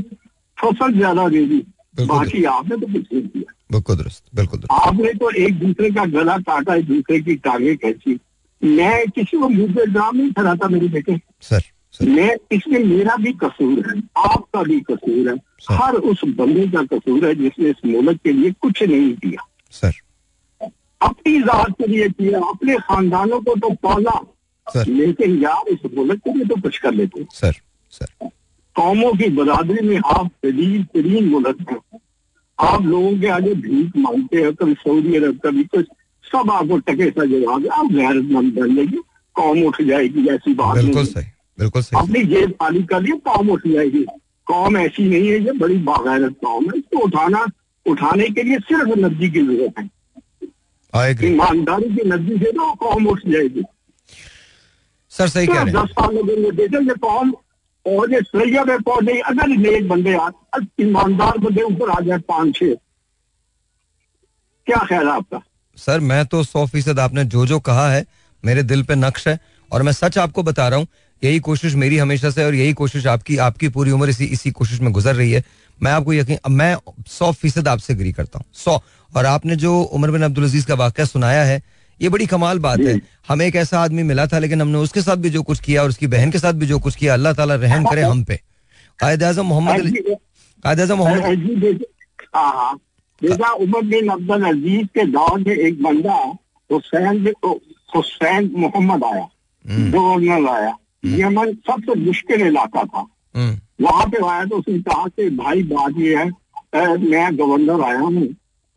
फ़सल 0.57 0.93
ज़्यादा 0.93 1.27
दे 1.29 1.45
दी। 1.45 1.57
बाकी 1.95 2.43
आपने 2.45 2.75
तो 2.75 2.87
कुछ 2.87 3.13
नहीं 3.13 3.21
किया। 3.23 3.53
बिल्कुल 3.71 3.95
दुरुस्त 3.95 4.23
बिल्कुल 4.35 4.59
दुरुस्त। 4.59 4.87
आपने 4.87 5.13
तो 5.13 5.29
एक 5.37 5.59
दूसरे 5.59 5.89
का 5.91 6.05
गला 6.13 6.37
काटा 6.39 6.75
एक 6.75 6.85
दूसरे 6.87 7.19
की 7.19 7.35
टांगे 7.37 7.75
खींची 7.75 8.19
मैं 8.61 9.09
किसी 9.09 9.37
को 9.37 9.49
मुँह 9.49 9.73
पे 9.75 9.83
इल्ज़ाम 9.83 10.15
नहीं 10.17 10.31
कराता 10.31 10.67
मेरे 10.67 10.87
बेटे। 10.87 11.19
Sir 11.41 11.61
sir. 11.93 12.05
मैं 12.05 12.35
इसमें 12.51 12.83
मेरा 12.83 13.15
भी 13.15 13.31
कसूर 13.33 13.89
है 13.89 14.01
आपका 14.25 14.61
भी 14.63 14.79
कसूर 14.81 15.29
है। 15.29 15.35
हर 15.71 15.95
उस 16.11 16.21
बंदे 16.37 16.67
का 16.67 16.83
कसूर 16.93 17.25
है 17.25 17.33
जिसने 17.35 17.69
इस 17.69 17.85
मुल्क 17.85 18.19
के 18.23 18.31
लिए 18.31 18.51
कुछ 18.61 18.83
नहीं 18.83 19.13
किया। 19.15 19.47
सर। 19.71 19.91
अपनी 21.01 21.41
जात 21.41 21.71
के 21.71 21.87
लिए 21.87 22.09
किया 22.09 22.39
अपने 22.49 22.75
खानदानों 22.81 23.39
को 23.41 23.55
तो 23.55 23.73
पाला। 23.83 24.19
लेकिन 24.67 25.37
यार 25.43 25.69
इस 25.69 25.79
मुल्क 25.95 26.19
के 26.19 26.33
लिए 26.33 26.45
तो 26.45 26.61
कुछ 26.61 26.77
कर 26.77 26.93
लेते। 26.93 27.25
Sir 27.31 27.53
sir. 27.93 28.29
कौमों 28.75 29.11
की 29.13 29.29
बरादरी 29.31 29.87
में 29.87 29.97
आप 29.97 30.27
शरीर 30.45 30.83
तरीन 30.93 31.29
मुल्क 31.29 31.65
हैं। 31.69 31.99
आप 32.59 32.81
लोगों 32.83 33.11
के 33.19 33.27
आगे 33.29 33.53
भीख 33.61 33.97
मांगते 33.97 34.41
हैं 34.41 34.53
कभी 34.55 34.73
सऊदी 34.75 35.15
अरब 35.15 35.39
कभी 35.45 35.63
कुछ 35.75 35.85
सब 36.23 36.51
आपको 36.51 36.77
टके 36.87 37.09
सा 37.09 37.25
जवाब 37.25 37.67
आप 37.73 37.91
गैरतमंद 37.91 38.53
बन 38.53 38.75
लेंगे 38.75 38.97
कौम 39.35 39.63
उठ 39.65 39.81
जाएगी 39.81 40.27
ऐसी 40.29 40.53
बात 40.53 40.75
बिल्कुल 40.75 41.05
सही 41.05 41.25
बिल्कुल 41.57 41.81
सही। 41.81 41.99
अपनी 41.99 42.23
जेब 42.25 42.51
खाली 42.61 42.83
कर 42.83 43.01
लिए 43.01 43.17
कौम 43.27 43.49
उठ 43.51 43.67
जाएगी। 43.67 44.05
कौम 44.47 44.77
ऐसी 44.77 45.03
नहीं 45.09 45.27
है 45.29 45.39
ये 45.45 45.51
बड़ी 45.59 45.77
बागैरत 45.89 46.35
कौम 46.45 46.65
है। 46.65 46.77
इसको 46.77 47.03
उठाना 47.05 47.45
उठाने 47.85 48.27
के 48.29 48.43
लिए 48.43 48.59
सिर्फ़ 48.61 48.89
एनर्जी 48.97 49.29
की 49.29 49.41
ज़रूरत 49.41 49.79
है। 49.79 49.89
ईमानदारी 51.27 51.89
की 51.95 52.01
एनर्जी 52.01 52.37
से 52.37 52.51
तो 52.51 52.73
कौम 52.81 53.07
उठ 53.07 53.21
जाएगी। 53.27 53.63
सर 55.11 55.27
सही 55.27 55.47
कह 55.47 55.53
रहे 55.53 55.63
हैं। 55.63 55.73
दस 55.75 55.91
साल 55.91 56.17
बेटे 56.51 56.83
ये 56.85 56.95
कौम 57.01 57.33
और 57.85 58.13
ये 58.13 58.21
सरिया 58.21 58.63
में 58.63 58.81
पहुँचे 58.81 59.19
अगर 59.21 59.47
नेक 59.47 59.87
बंदे 59.87 60.17
ईमानदार 60.81 61.37
बंदे 61.37 61.61
ऊपर 61.63 61.89
आ 61.89 61.99
जाए 61.99 62.17
पाँच 62.19 62.55
छह। 62.55 62.73
क्या 64.67 64.85
ख्याल 64.87 65.07
है 65.07 65.13
आपका? 65.13 65.41
सर, 65.77 65.99
मैं 65.99 66.25
तो 66.25 66.43
सौ 66.43 66.65
फ़ीसद 66.65 66.99
आपने 66.99 67.23
जो 67.25 67.45
जो 67.45 67.59
कहा 67.59 67.89
है, 67.89 68.05
मेरे 68.43 68.63
दिल 68.63 68.83
पे 68.83 68.95
नक्श 68.95 69.27
है, 69.27 69.39
और 69.71 69.81
मैं 69.81 69.91
सच 69.91 70.17
आपको 70.17 70.43
बता 70.43 70.67
रहा 70.67 70.79
हूँ, 70.79 70.87
यही 71.21 71.39
कोशिश 71.39 71.75
मेरी 71.75 71.97
हमेशा 71.97 72.29
से 72.29 72.45
और 72.45 72.55
यही 72.55 72.73
कोशिश 72.73 73.05
आपकी 73.07 73.37
आपकी 73.39 73.69
पूरी 73.69 73.91
उम्र 73.91 74.09
इसी 74.09 74.25
इसी 74.27 74.51
कोशिश 74.51 74.79
में 74.79 74.91
गुजर 74.93 75.15
रही 75.15 75.31
है। 75.31 75.43
मैं 75.79 75.91
आपको 75.91 76.13
यकीन, 76.13 76.37
मैं 76.49 76.75
सौ 77.09 77.31
फ़ीसद 77.31 77.67
आपसे 77.67 77.93
एग्री 77.93 78.11
करता 78.11 78.39
हूँ, 78.39 78.45
सौ। 78.53 78.81
और 79.11 79.25
आपने 79.25 79.55
जो 79.55 79.79
उमर 79.81 80.11
बिन 80.11 80.23
अब्दुल 80.23 80.43
अज़ीज़ 80.43 80.67
का 80.67 80.73
वाक्य 80.75 81.05
सुनाया 81.05 81.43
है 81.43 81.61
ये 81.99 82.09
बड़ी 82.09 82.25
कमाल 82.27 82.59
बात 82.59 82.79
है। 82.79 82.99
हमें 83.27 83.45
एक 83.45 83.55
ऐसा 83.55 83.79
आदमी 83.79 84.03
मिला 84.03 84.25
था 84.27 84.39
लेकिन 84.39 84.61
हमने 84.61 84.77
उसके 84.79 85.01
साथ 85.01 85.17
भी 85.17 85.29
जो 85.29 85.41
कुछ 85.43 85.59
किया 85.59 85.81
और 85.83 85.89
उसकी 85.89 86.07
बहन 86.07 86.31
के 86.31 86.39
साथ 86.39 86.53
भी 86.53 86.65
जो 86.67 86.79
कुछ 86.79 86.95
किया 86.95 87.13
अल्लाह 87.13 87.33
ताला 87.33 87.55
रहम 87.55 87.85
करे 87.85 88.01
हम 88.01 88.23
पे। 88.23 88.39
कायद 88.99 89.23
आज़म 89.23 89.45
मोहम्मद 89.45 89.79
अली 89.79 89.91
कायद 90.63 90.79
आज़म 90.79 90.97
मोहम्मद 90.97 91.83
हाँ 92.35 92.51
हाँ 92.53 93.53
उमर 93.55 93.81
बिन 93.87 94.07
अब्दुल 94.09 94.43
अज़ीज़ 94.45 94.87
के 94.95 95.05
दौर 95.11 95.39
में 95.39 95.55
एक 95.55 95.81
बंदा 95.83 96.15
हुसैन 96.69 97.33
हुसैन 97.95 98.51
मोहम्मद 98.57 99.03
आया 99.03 99.27
गवर्नर 99.65 100.47
आया। 100.49 100.75
यमन 101.05 101.53
सबसे 101.67 101.99
मुश्किल 101.99 102.41
इलाका 102.41 102.83
था। 102.83 103.05
हम्म, 103.35 103.57
वहाँ 103.81 104.05
पे 104.07 104.25
आया 104.27 104.43
तो 104.45 104.57
उसने 104.57 104.79
कहा 104.79 105.05
कि 105.07 105.29
भाई 105.37 105.63
बात 105.71 105.93
ये 105.99 106.15
है 106.15 106.25
मैं 106.97 107.37
गवर्नर 107.37 107.81
आया 107.85 107.99
हूँ 107.99 108.27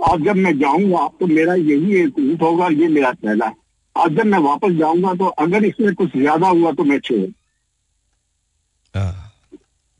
और 0.00 0.20
जब 0.22 0.36
मैं 0.36 0.58
जाऊँगा 0.58 1.06
तो 1.20 1.26
मेरा 1.26 1.54
यही 1.54 2.00
एक 2.00 2.18
रूट 2.18 2.42
होगा 2.42 2.66
ये 2.72 2.88
मेरा 2.88 3.10
पहला 3.14 3.46
है 3.46 3.54
और 3.96 4.12
जब 4.14 4.26
मैं 4.26 4.38
वापस 4.40 4.72
जाऊँगा 4.78 5.12
तो 5.14 5.26
अगर 5.44 5.64
इसमें 5.64 5.94
कुछ 5.94 6.16
ज़्यादा 6.16 6.48
हुआ 6.48 6.72
तो 6.72 6.84
मैं 6.84 6.98
छोड़। 7.00 7.26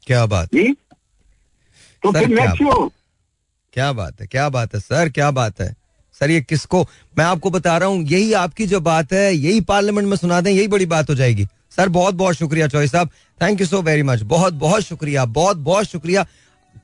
क्या 0.07 0.24
बात 0.26 0.49
जी? 0.49 0.72
तो 2.03 2.12
सर, 2.12 2.18
फिर 2.18 2.28
मैं 2.30 2.47
क्या 2.49 2.88
क्या 3.74 3.92
बात 3.92 4.20
है 4.20 4.26
क्या 4.26 4.49
बात 4.49 4.74
है 4.74 4.80
सर 4.80 5.09
क्या 5.11 5.30
बात 5.32 5.61
है। 5.61 5.74
सर 6.20 6.30
ये 6.30 6.40
किसको? 6.40 6.82
मैं 7.18 7.24
आपको 7.24 7.51
बता 7.51 7.76
रहा 7.78 7.88
हूँ 7.88 8.03
यही 8.05 8.32
आपकी 8.34 8.66
जो 8.66 8.80
बात 8.82 9.12
है 9.12 9.34
यही 9.34 9.61
पार्लियामेंट 9.62 10.09
में 10.09 10.16
सुना 10.16 10.40
दें 10.40 10.51
यही 10.51 10.68
बड़ी 10.68 10.86
बात 10.86 11.11
हो 11.11 11.14
जाएगी। 11.14 11.47
सर 11.76 11.88
बहुत 11.90 12.14
बहुत 12.14 12.34
शुक्रिया 12.36 12.68
चौधरी 12.68 12.88
साहब। 12.88 13.11
Thank 13.38 13.61
you 13.61 13.66
so 13.66 13.80
very 13.82 14.03
much 14.03 14.22
बहुत 14.24 14.55
बहुत 14.55 14.82
शुक्रिया 14.82 15.24
बहुत 15.26 15.57
बहुत 15.59 15.86
शुक्रिया। 15.86 16.26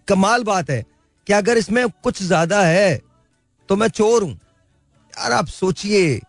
कमाल 0.09 0.43
बात 0.45 0.71
है। 0.71 0.85
कि 1.27 1.33
अगर 1.33 1.59
इसमें 1.59 1.89
कुछ 2.03 2.23
ज़्यादा 2.23 2.61
है 2.63 3.01
तो 3.69 3.77
मैं 3.77 3.89
चोर 3.89 4.23
हूँ। 4.23 4.33
यार, 4.33 5.33
आप 5.33 5.47
सोचिए, 5.47 6.21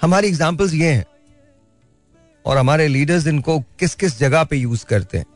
हमारी 0.00 0.28
एग्जाम्पल्स 0.28 0.74
ये 0.74 0.90
हैं। 0.90 1.04
और 2.44 2.56
हमारे 2.56 2.86
लीडर्स 2.88 3.26
इनको 3.26 3.58
किस 3.78 3.94
किस 3.94 4.18
जगह 4.18 4.44
पे 4.44 4.56
यूज़ 4.56 4.84
करते 4.86 5.18
हैं। 5.18 5.26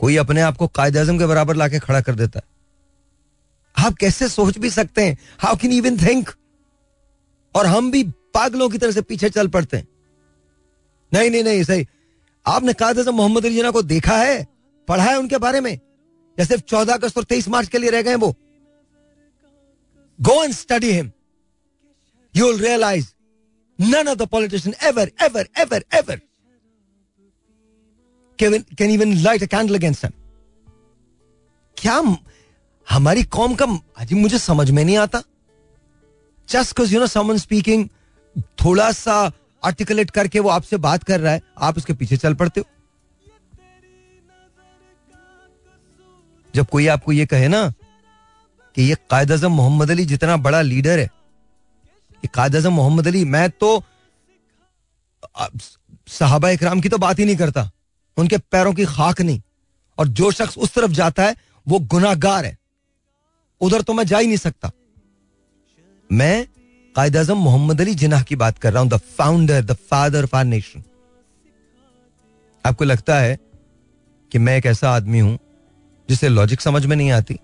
कोई 0.00 0.16
अपने 0.16 0.40
आप 0.40 0.56
को 0.56 0.66
कायद 0.66 0.96
आज़म 0.96 1.18
के 1.18 1.26
बराबर 1.26 1.56
लाके 1.56 1.78
खड़ा 1.78 2.00
कर 2.00 2.14
देता 2.14 2.38
है। 2.38 2.52
आप 3.76 3.94
कैसे 3.94 4.28
सोच 4.28 4.58
भी 4.58 4.70
सकते 4.70 5.04
हैं? 5.04 5.16
हाउ 5.38 5.56
कैन 5.56 5.72
इवन 5.72 5.96
थिंक 5.98 6.30
और 7.54 7.66
हम 7.66 7.90
भी 7.90 8.02
पागलों 8.34 8.68
की 8.68 8.78
तरह 8.78 8.92
से 8.92 9.02
पीछे 9.02 9.30
चल 9.30 9.48
पड़ते 9.48 9.76
हैं। 9.76 9.86
नहीं 11.12 11.30
नहीं 11.30 11.42
नहीं, 11.44 11.62
सही। 11.64 11.86
आपने 12.46 12.72
कायद 12.72 12.98
आज़म 12.98 13.14
मोहम्मद 13.14 13.44
अली 13.44 13.54
जिन्ना 13.54 13.70
को 13.70 13.82
देखा 13.84 14.16
है? 14.16 14.46
पढ़ा 14.88 15.04
है 15.04 15.18
उनके 15.18 15.38
बारे 15.38 15.60
में? 15.60 15.78
या 16.38 16.44
सिर्फ़ 16.44 16.62
चौदह 16.62 16.94
अगस्त 16.94 17.18
और 17.18 17.24
तेईस 17.24 17.48
मार्च 17.48 17.68
के 17.68 17.78
लिए 17.78 17.90
रह 17.90 18.02
गए 18.02 18.14
वो? 18.14 18.34
Go 20.20 20.42
and 20.44 20.54
study 20.54 20.92
him 20.92 21.10
you 22.36 22.52
will 22.52 22.64
realize 22.64 23.08
none 23.78 24.06
of 24.06 24.16
the 24.18 24.26
politician 24.30 24.74
ever 24.84 25.10
ever 25.58 26.20
can, 28.38 28.54
can 28.74 28.90
even 28.90 29.12
light 29.24 29.42
a 29.42 29.48
candle 29.48 29.76
against 29.78 30.04
him. 30.04 30.12
क्या 31.76 31.96
हमारी 32.90 33.22
कौम 33.22 33.54
का 33.54 33.66
अजी 33.96 34.14
मुझे 34.14 34.38
समझ 34.38 34.70
में 34.70 34.84
नहीं 34.84 34.96
आता। 34.96 35.22
Just 36.48 36.80
you 36.80 37.00
know 37.00 37.06
someone 37.06 37.38
speaking 37.38 37.88
थोड़ा 38.64 38.90
सा 38.92 39.32
आर्टिकुलेट 39.64 40.10
करके 40.10 40.40
वो 40.40 40.48
आपसे 40.48 40.76
बात 40.76 41.04
कर 41.04 41.20
रहा 41.20 41.32
है 41.32 41.42
आप 41.58 41.76
उसके 41.76 41.92
पीछे 41.92 42.16
चल 42.16 42.34
पड़ते 42.34 42.60
हो। 42.60 42.66
जब 46.54 46.66
कोई 46.66 46.86
आपको 46.86 47.12
ये 47.12 47.26
कहे 47.26 47.48
ना 47.48 47.72
कि 48.76 48.82
ये 48.82 48.96
कायद 49.10 49.32
अजम 49.32 49.52
मोहम्मद 49.52 49.90
अली 49.90 50.04
जितना 50.06 50.36
बड़ा 50.38 50.60
लीडर 50.62 50.98
है, 50.98 51.04
ये 51.04 52.28
कायद 52.34 52.56
अजम 52.56 52.72
मोहम्मद 52.72 53.06
अली, 53.06 53.24
मैं 53.26 53.48
तो 53.50 53.82
सहाबा 56.08 56.48
इकराम 56.50 56.80
की 56.80 56.88
तो 56.88 56.98
बात 56.98 57.18
ही 57.18 57.24
नहीं 57.24 57.36
करता, 57.36 57.70
उनके 58.16 58.38
पैरों 58.38 58.72
की 58.74 58.84
खाक 58.86 59.20
नहीं, 59.20 59.40
और 59.98 60.08
जो 60.10 60.30
शख्स 60.32 60.58
उस 60.58 60.74
तरफ़ 60.74 60.90
जाता 60.92 61.22
है, 61.22 61.36
वो 61.66 61.78
गुनागार 61.80 62.44
है। 62.44 62.56
उधर 63.60 63.82
तो 63.82 63.92
मैं 63.92 64.04
जा 64.04 64.18
ही 64.18 64.26
नहीं 64.26 64.36
सकता। 64.36 64.70
मैं 66.10 66.46
कायद 66.94 67.16
अजम 67.16 67.38
मोहम्मद 67.38 67.80
अली 67.80 67.94
जिनाह 67.94 68.22
की 68.22 68.36
बात 68.36 68.58
कर 68.58 68.72
रहा 68.72 68.82
हूँ 68.82 68.90
the 68.90 68.96
founder 69.18 69.62
the 69.62 69.76
father 69.90 70.24
of 70.24 70.36
our 70.36 70.44
nation 70.44 70.82
आपको 72.64 72.84
लगता 72.84 73.18
है 73.18 73.38
कि 74.32 74.38
मैं 74.38 74.56
एक 74.56 74.66
ऐसा 74.66 74.90
आदमी 74.90 75.18
हूँ 75.18 75.38
जिसे 76.08 76.28
लॉजिक 76.28 76.60
समझ 76.60 76.84
में 76.86 76.96
नहीं 76.96 77.10
आती 77.12 77.38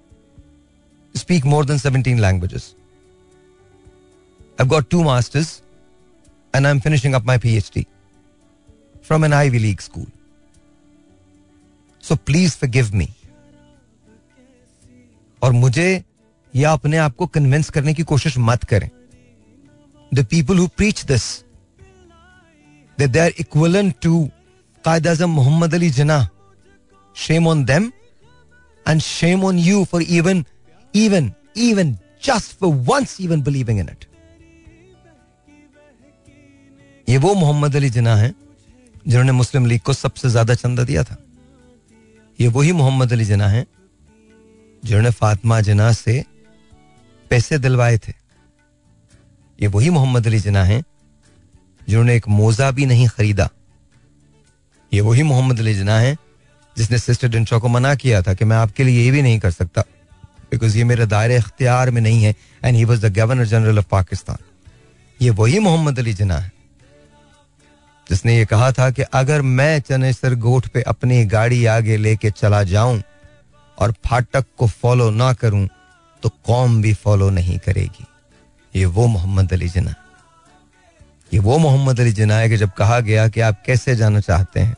speak 1.15 1.45
more 1.47 1.65
than 1.67 1.79
seventeen 1.79 2.21
languages 2.21 2.75
I've 4.61 4.67
got 4.69 4.91
two 4.91 5.03
masters 5.03 5.61
I've 5.61 5.61
got 5.61 5.61
two 5.61 5.61
masters 5.61 5.63
and 6.55 6.67
I'm 6.67 6.81
finishing 6.81 7.15
up 7.15 7.25
my 7.25 7.39
PhD 7.39 7.87
from 9.03 9.25
an 9.25 9.33
Ivy 9.33 9.59
League 9.59 9.81
school. 9.81 10.07
So 12.05 12.17
please 12.17 12.57
forgive 12.57 12.93
me. 12.95 13.09
और 15.43 15.53
मुझे 15.53 16.03
या 16.55 16.73
अपने 16.73 16.97
आप 16.99 17.15
को 17.17 17.27
कन्विंस 17.27 17.71
करने 17.71 17.95
की 17.95 18.03
कोशिश 18.03 18.37
मत 18.39 18.65
करें 18.65 18.89
the 20.13 20.25
people 20.31 20.59
who 20.59 20.67
preach 20.77 21.05
this 21.07 21.25
they 22.99 23.19
are 23.19 23.33
equalling 23.41 23.91
to 24.03 24.25
Quaid 24.85 25.09
Azam 25.09 25.31
Mohammad 25.31 25.75
Ali 25.75 25.91
Jinnah 25.91 26.19
shame 27.17 27.47
on 27.49 27.65
them 27.65 27.91
and 28.87 29.01
shame 29.01 29.45
on 29.45 29.59
you 29.59 29.85
for 29.85 30.03
even 30.03 30.45
even 30.95 31.33
even 31.59 31.93
just 32.25 32.59
for 32.61 32.75
once 32.87 33.17
even 33.21 33.43
believing 33.43 33.79
in 33.81 33.89
it 33.89 34.05
ये 37.09 37.19
वो 37.19 37.35
मोहम्मद 37.35 37.77
अली 37.77 37.89
जिना 37.91 38.15
है, 38.17 38.33
जिन्होंने 39.07 39.33
मुस्लिम 39.33 39.67
league 39.67 39.81
को 39.81 39.93
सबसे 39.93 40.29
ज़्यादा 40.29 40.55
चंदा 40.55 40.83
दिया 40.85 41.03
था। 41.05 41.17
ये 42.39 42.49
वही 42.49 42.73
मोहम्मद 42.73 43.13
अली 43.13 43.25
जिना 43.25 43.49
है, 43.49 43.65
जिन्होंने 44.83 45.11
फातिमा 45.11 45.61
जिना 45.61 45.91
से 45.93 46.25
पैसे 47.31 47.59
दिलवाए 47.59 47.99
थे। 47.99 48.13
ये 49.59 49.69
वही 49.69 49.91
मोहम्मद 49.91 50.27
अली 50.27 50.39
जिना 50.41 50.63
है, 50.65 50.83
जिन्होंने 51.89 52.17
एक 52.17 52.29
मोजा 52.31 52.71
भी 52.71 52.87
नहीं 52.87 53.09
खरीदा। 53.09 53.49
ये 54.93 55.01
वही 55.01 55.23
मोहम्मद 55.23 55.61
अली 55.61 55.75
जिना 55.75 55.99
है 55.99 56.17
जिसने 56.81 56.99
सिस्टर 56.99 57.29
डिंशा 57.29 57.59
को 57.59 57.69
मना 57.69 57.95
किया 57.95 58.21
था 58.23 58.35
कि 58.35 58.45
मैं 58.45 58.57
आपके 58.57 58.85
लिए 58.85 59.03
ये 59.05 59.11
भी 59.11 59.23
नहीं 59.23 59.39
कर 59.41 59.51
सकता 59.51 59.83
बिकॉज़ 60.51 60.77
ये 60.79 60.85
मेरे 60.85 61.07
दायरे 61.07 61.37
इख्तियार 61.37 61.91
में 61.91 62.01
नहीं 62.03 62.23
है 62.25 62.35
and 62.65 62.77
he 62.77 62.85
was 62.85 63.07
the 63.07 63.13
governor 63.17 63.47
general 63.47 63.79
of 63.79 63.87
Pakistan 63.91 64.39
ये 65.21 65.31
वही 65.31 65.59
मोहम्मद 65.59 65.99
अली 65.99 66.15
जिना 66.15 66.39
है, 66.39 66.51
जिसने 68.07 68.37
ये 68.37 68.47
कहा 68.47 68.71
था 68.73 68.91
कि 68.91 69.03
अगर 69.03 69.43
मैं 69.43 69.81
चनेसर 69.81 70.35
गोठ 70.45 70.67
पे 70.69 70.83
अपनी 70.93 71.25
गाड़ी 71.27 71.65
आगे 71.67 71.97
लेके 71.97 72.31
चला 72.31 72.63
जाऊँ 72.65 73.03
और 73.79 73.93
फाटक 74.07 74.45
को 74.59 74.67
फॉलो 74.67 75.11
ना 75.11 75.33
करूँ 75.33 75.67
तो 76.23 76.29
कौम 76.47 76.81
भी 76.83 76.95
फॉलो 76.95 77.31
नहीं 77.31 77.59
करेगी। 77.59 78.07
ये 78.75 78.85
वो 78.87 79.07
मोहम्मद 79.07 79.53
अली 79.53 79.69
जना 79.69 79.95
ये 81.33 81.39
वो 81.41 81.59
मोहम्मद 81.59 82.01
अली 82.01 82.13
जना 82.13 82.37
है 82.37 82.49
कि 82.49 82.57
जब 82.57 82.71
कहा 82.73 83.01
गया 83.01 83.29
कि 83.29 83.41
आप 83.41 83.63
कैसे 83.67 83.97
जाना 83.97 84.21
चाहते 84.21 84.61
हैं 84.61 84.77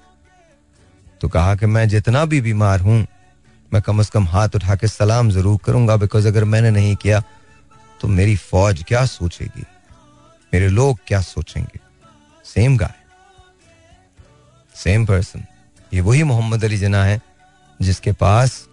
तो 1.22 1.28
कहा 1.28 1.54
कि 1.56 1.66
मैं 1.66 1.88
जितना 1.88 2.24
भी 2.24 2.40
बीमार 2.40 2.80
हूँ, 2.80 3.06
मैं 3.72 3.80
कम 3.82 4.02
से 4.02 4.10
कम 4.12 4.26
हाथ 4.28 4.54
उठा 4.54 4.74
के 4.76 4.88
सलाम 4.88 5.30
ज़रूर 5.30 5.58
करूँगा 5.64 5.96
बिकॉज़ 5.96 6.26
अगर 6.28 6.44
मैंने 6.44 6.70
नहीं 6.70 6.96
किया 6.96 7.22
तो 8.00 8.08
मेरी 8.08 8.36
फौज 8.36 8.82
क्या 8.88 9.04
सोचेगी? 9.06 9.64
मेरे 10.52 10.68
लोग 10.68 10.98
क्या 11.06 11.20
सोचेंगे? 11.22 11.80
सेम 12.44 12.76
गाय 12.76 12.94
सेम 14.74 15.06
पर्सन 15.06 15.44
ये 15.92 16.00
वही 16.00 16.22
मोहम्मद 16.24 16.64
अली 16.64 16.78
जना 16.78 17.04
है, 17.04 17.20
जिसके 17.80 18.12
पास 18.14 18.66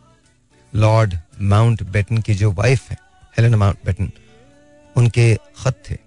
लॉर्ड 0.74 1.18
माउंट 1.42 1.84
बेटन 1.86 2.18
की 2.18 2.34
जो 2.36 2.52
वाइफ 2.54 2.90
है 2.92 2.98
हेलेना 3.38 3.58
माउंट 3.58 3.86
बेटन 3.86 4.12
उनके 4.96 5.34
खत 5.58 5.84
थे, 5.90 5.98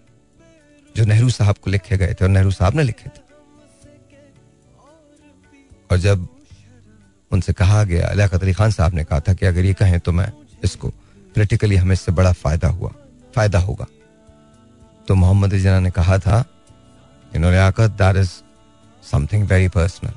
जो 0.95 1.05
नेहरू 1.05 1.30
साहब 1.30 1.57
को 1.57 1.70
लिखे 1.70 1.97
गए 1.99 2.14
थे 2.14 2.24
और 2.24 2.30
नेहरू 2.30 2.51
साहब 2.51 2.76
ने 2.76 2.82
लिखे 2.82 3.09
थे। 3.09 3.20
और 5.90 5.99
जब 5.99 6.28
उनसे 7.33 7.53
कहा 7.55 7.83
गया। 7.85 8.12
लियाकत 8.12 8.43
अली 8.43 8.53
खान 8.53 8.70
साहब 8.70 8.95
ने 8.95 9.05
कहा 9.05 9.20
था 9.20 9.35
कि 9.35 9.47
अगर 9.47 9.64
ये 9.64 9.74
कहें 9.74 9.99
तो 10.01 10.12
मैं 10.12 10.33
इसको 10.64 10.89
पोलिटिकली 10.89 11.76
हमें 11.76 11.93
इससे 11.93 12.12
बड़ा 12.12 12.33
फ़ायदा 12.35 12.68
हुआ, 12.68 12.91
फ़ायदा 13.35 13.59
होगा। 13.61 13.87
तो 15.09 15.14
मोहम्मद 15.14 15.57
जना 15.57 15.78
ने 15.80 15.91
कहा 15.93 16.18
था 16.18 16.45
in 17.33 17.45
Liaquat 17.45 17.91
that 17.99 18.16
is 18.16 18.30
something 19.03 19.47
very 19.49 19.68
personal 19.68 20.14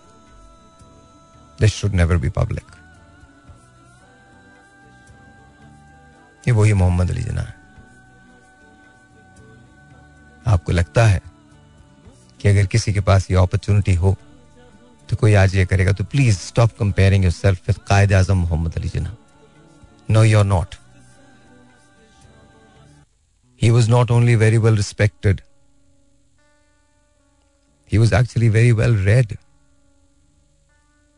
this 1.60 1.74
should 1.74 1.94
never 1.94 2.18
be 2.18 2.30
public 2.32 2.76
ये 6.44 6.52
वही 6.54 6.74
मोहम्मद 6.76 7.12
अली 7.12 7.22
जना 7.24 7.42
है 7.42 7.54
आपको 10.46 10.72
लगता 10.72 11.06
है 11.06 11.22
कि 12.40 12.50
अगर 12.50 12.66
किसी 12.68 12.94
के 12.94 13.02
पास 13.02 13.30
ये 13.32 13.38
अपॉर्चुनिटी 13.38 13.94
हो 13.96 14.16
तो 15.10 15.16
कोई 15.16 15.34
आज 15.34 15.56
ये 15.56 15.66
करेगा 15.66 15.92
तो 15.92 16.04
please 16.12 16.38
stop 16.38 16.72
comparing 16.80 17.24
yourself 17.34 17.68
with 17.68 17.78
Quaid 17.88 18.14
Azam 18.14 18.38
Mohammad 18.38 18.78
Ali 18.78 18.90
Jinnah 18.90 19.16
no 20.12 20.24
you 20.24 20.40
are 20.40 20.46
not 20.46 20.76
he 23.62 23.70
was 23.70 23.90
not 23.90 24.12
only 24.12 24.36
very 24.36 24.58
well 24.58 24.76
respected 24.76 25.42
he 27.92 27.98
was 27.98 28.16
actually 28.16 28.50
very 28.50 28.72
well 28.80 28.98
read 29.06 29.38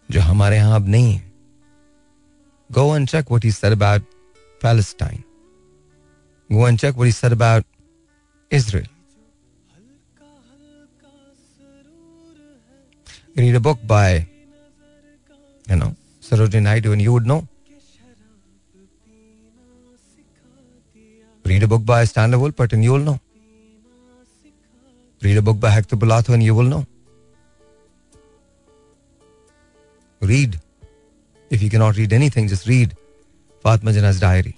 जो 0.09 0.21
हमारे 0.21 0.55
यहाँ 0.57 0.75
अब 0.75 0.87
नहीं 0.89 1.13
है। 1.13 1.31
Go 2.69 2.95
and 2.95 3.05
check 3.05 3.31
what 3.31 3.45
is 3.45 3.65
about 3.65 4.03
Palestine 4.61 5.23
go 6.49 6.67
and 6.67 6.77
check 6.77 6.97
what 6.97 7.07
is 7.07 7.25
about 7.25 7.65
Israel 8.51 8.87
Israel. 13.37 13.47
Read 13.47 13.55
a 13.55 13.59
book 13.59 13.79
by, 13.85 14.25
you 15.69 15.75
know, 15.75 15.95
Sarojini 16.21 16.63
Naidu, 16.63 16.91
and 16.91 17.01
you 17.01 17.13
would 17.13 17.25
know. 17.25 17.47
Read 21.45 21.63
a 21.63 21.67
book 21.67 21.85
by 21.85 22.03
Stanley 22.03 22.37
Wolpert 22.37 22.73
and 22.73 22.83
you 22.83 22.91
will 22.91 22.99
know. 22.99 23.19
Read 25.21 25.37
a 25.37 25.41
book 25.41 25.59
by 25.59 25.69
Hector 25.69 25.95
Bolato 25.95 26.33
and 26.33 26.43
you 26.43 26.53
will 26.53 26.65
know. 26.65 26.85
Read. 30.19 30.59
If 31.49 31.61
you 31.61 31.69
cannot 31.69 31.95
read 31.95 32.11
anything, 32.11 32.49
just 32.49 32.67
read 32.67 32.93
Fatma 33.61 33.91
Jana's 33.91 34.19
diary. 34.19 34.57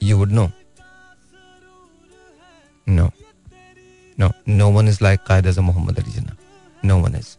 You 0.00 0.18
would 0.18 0.32
know. 0.32 0.52
No. 2.86 3.12
No. 4.18 4.32
No 4.46 4.70
one 4.70 4.88
is 4.88 5.00
like 5.00 5.24
Qaid 5.24 5.46
as 5.46 5.56
a 5.56 5.62
Muhammad 5.62 5.98
Ali 6.00 6.10
Jinnah. 6.10 6.43
No 6.84 6.98
one 6.98 7.14
is. 7.14 7.38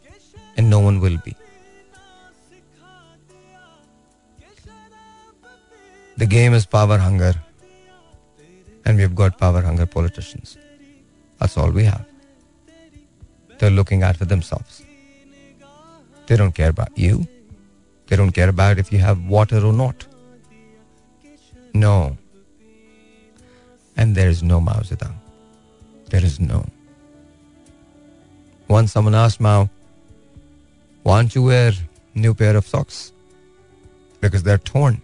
And 0.57 0.69
no 0.69 0.79
one 0.79 0.99
will 0.99 1.17
be. 1.23 1.35
The 6.17 6.25
game 6.25 6.53
is 6.53 6.65
power 6.65 6.97
hunger. 6.97 7.33
And 8.85 8.97
we've 8.97 9.15
got 9.15 9.37
power 9.37 9.61
hunger 9.61 9.85
politicians. 9.85 10.57
That's 11.39 11.57
all 11.57 11.69
we 11.69 11.83
have. 11.83 12.05
They're 13.59 13.77
looking 13.79 14.03
out 14.03 14.17
for 14.17 14.25
themselves. 14.25 14.83
They 16.27 16.35
don't 16.35 16.55
care 16.55 16.69
about 16.69 16.97
you. 16.97 17.27
They 18.07 18.15
don't 18.15 18.31
care 18.31 18.49
about 18.49 18.79
if 18.79 18.91
you 18.91 18.99
have 18.99 19.27
water 19.27 19.63
or 19.63 19.73
not. 19.73 20.05
No. 21.73 22.17
And 23.97 24.15
there 24.15 24.29
is 24.29 24.41
no 24.41 24.59
Mao 24.59 24.79
Zedong. 24.79 25.15
There 26.09 26.23
is 26.23 26.39
no. 26.39 26.65
Once 28.69 28.93
someone 28.93 29.15
asked 29.15 29.39
Mao, 29.39 29.69
why 31.03 31.21
don't 31.21 31.35
you 31.35 31.43
wear 31.43 31.71
new 32.15 32.33
pair 32.33 32.55
of 32.55 32.65
socks? 32.67 33.11
Because 34.21 34.43
they're 34.43 34.73
torn. 34.73 34.95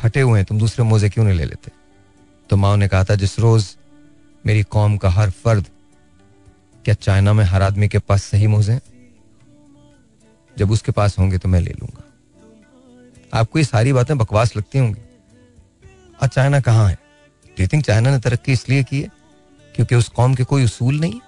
फटे 0.00 0.20
हुए 0.20 0.38
हैं 0.38 0.46
तुम 0.46 0.58
दूसरे 0.58 0.84
मोजे 0.84 1.08
क्यों 1.08 1.24
नहीं 1.24 1.38
ले 1.38 1.44
लेते? 1.44 1.72
तो 2.50 2.56
माओ 2.56 2.76
ने 2.76 2.88
कहा 2.88 3.04
था 3.04 3.14
जिस 3.14 3.38
रोज 3.38 3.76
मेरी 4.46 4.62
कौम 4.62 4.96
का 4.96 5.10
हर 5.10 5.30
फर्द 5.30 5.66
क्या 6.84 6.94
चाइना 6.94 7.32
में 7.32 7.44
हर 7.44 7.62
आदमी 7.62 7.88
के 7.88 7.98
पास 7.98 8.22
सही 8.22 8.46
मोजे 8.46 8.72
हैं? 8.72 8.82
जब 10.58 10.70
उसके 10.70 10.92
पास 10.92 11.18
होंगे 11.18 11.38
तो 11.38 11.48
मैं 11.48 11.60
ले 11.60 11.70
लूँगा। 11.70 12.04
आपको 13.38 13.58
ये 13.58 13.64
सारी 13.64 13.92
बातें 13.92 14.18
बकवास 14.18 14.56
लगती 14.56 14.78
होंगी। 14.78 15.00
और 16.22 16.28
चाइना 16.28 16.60
कहाँ 16.60 16.88
है? 16.88 16.98
डू 17.60 17.66
थिंक 17.66 17.84
चाइना 17.84 18.10
ने 18.10 18.18
तरक्की 18.18 18.52
इसलिए 18.52 18.84
की 18.84 19.02
है? 19.02 19.08
क्योंकि 19.74 19.94
उस 19.94 20.08
कौम 20.08 20.34
के 20.34 20.44
कोई 20.44 20.64
उसूल 20.64 21.00
नहीं 21.00 21.20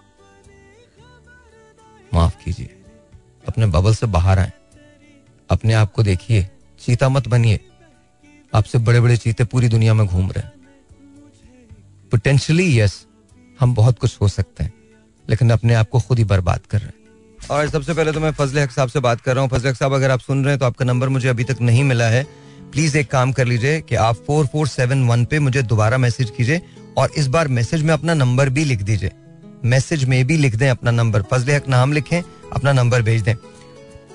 माफ़ 2.15 2.35
कीजिए। 2.45 2.69
अपने 3.49 3.67
बबल 3.67 3.95
से 3.95 4.07
बाहर 4.07 4.39
आए। 4.39 4.53
अपने 5.51 5.73
आप 5.73 5.93
को 5.93 6.03
देखिए। 6.03 6.49
चीता 6.81 7.09
मत 7.09 7.29
बनिए। 7.29 7.61
आपसे 8.55 8.79
बड़े 8.79 9.01
बड़े 9.01 9.17
चीते 9.17 9.45
पूरी 9.45 9.69
दुनिया 9.69 9.95
में 9.95 10.07
घूम 10.07 10.31
रहे 10.31 10.41
हैं। 10.41 10.53
पोटेंशियली 12.11 12.81
यस 12.81 13.07
हम 13.61 13.75
बहुत 13.75 13.99
कुछ 13.99 14.17
हो 14.21 14.29
सकते 14.29 14.65
हैं, 14.65 14.73
लेकिन 15.31 15.51
अपने 15.51 15.75
आप 15.75 15.89
को 15.89 16.01
खुद 16.01 16.19
ही 16.19 16.25
बर्बाद 16.25 16.61
कर 16.71 16.79
रहे 16.79 16.89
हैं। 16.89 17.49
और 17.51 17.69
सबसे 17.69 17.95
पहले 17.95 18.13
तो 18.13 18.21
मैं 18.21 18.33
फजल 18.33 18.59
हक 18.59 18.71
साहब 18.71 18.89
से 18.89 19.01
बात 19.01 19.21
कर 19.21 19.35
रहा 19.35 19.43
हूँ। 19.43 19.51
फजल 19.51 19.69
हक 19.69 19.77
साहब, 19.77 19.93
अगर 19.93 20.11
आप 20.11 20.21
सुन 20.21 20.45
रहे 20.45 20.53
हैं 20.53 20.59
तो 20.61 20.67
आपका 20.67 20.85
नंबर 20.85 21.09
मुझे 21.09 21.29
अभी 21.29 21.45
तक 21.45 21.61
नहीं 21.61 21.85
मिला 21.85 22.09
है। 22.09 22.27
प्लीज़ 22.73 22.99
एक 22.99 23.11
काम 23.11 23.33
कर 23.33 23.47
लीजिए 23.47 23.81
कि 23.81 23.95
आप 23.95 24.17
फोर 24.17 24.47
फोर 24.47 24.69
सेवन 24.69 25.07
वन 25.09 25.25
पे 25.25 25.39
मुझे 25.39 25.63
दोबारा 25.63 25.99
मैसेज 25.99 26.31
कीजिए 26.31 26.61
और 26.97 27.11
इस 27.17 27.27
बार 27.27 27.49
मैसेज 27.49 27.83
में 27.83 27.93
अपना 27.95 28.15
नंबर 28.15 28.49
भी 28.49 28.65
लिख 28.65 28.83
दीजिए। 28.83 29.11
मैसेज 29.65 30.05
में 30.05 30.25
भी 30.27 30.37
लिख 30.37 30.55
दें 30.57 30.69
अपना 30.71 30.91
नंबर। 30.91 31.23
फजल 31.23 31.55
हक 31.55 31.69
नाम 31.69 31.93
लिखें, 31.93 32.21
अपना 32.53 32.73
नंबर 32.73 33.03
भेज 33.03 33.23
दें। 33.23 33.35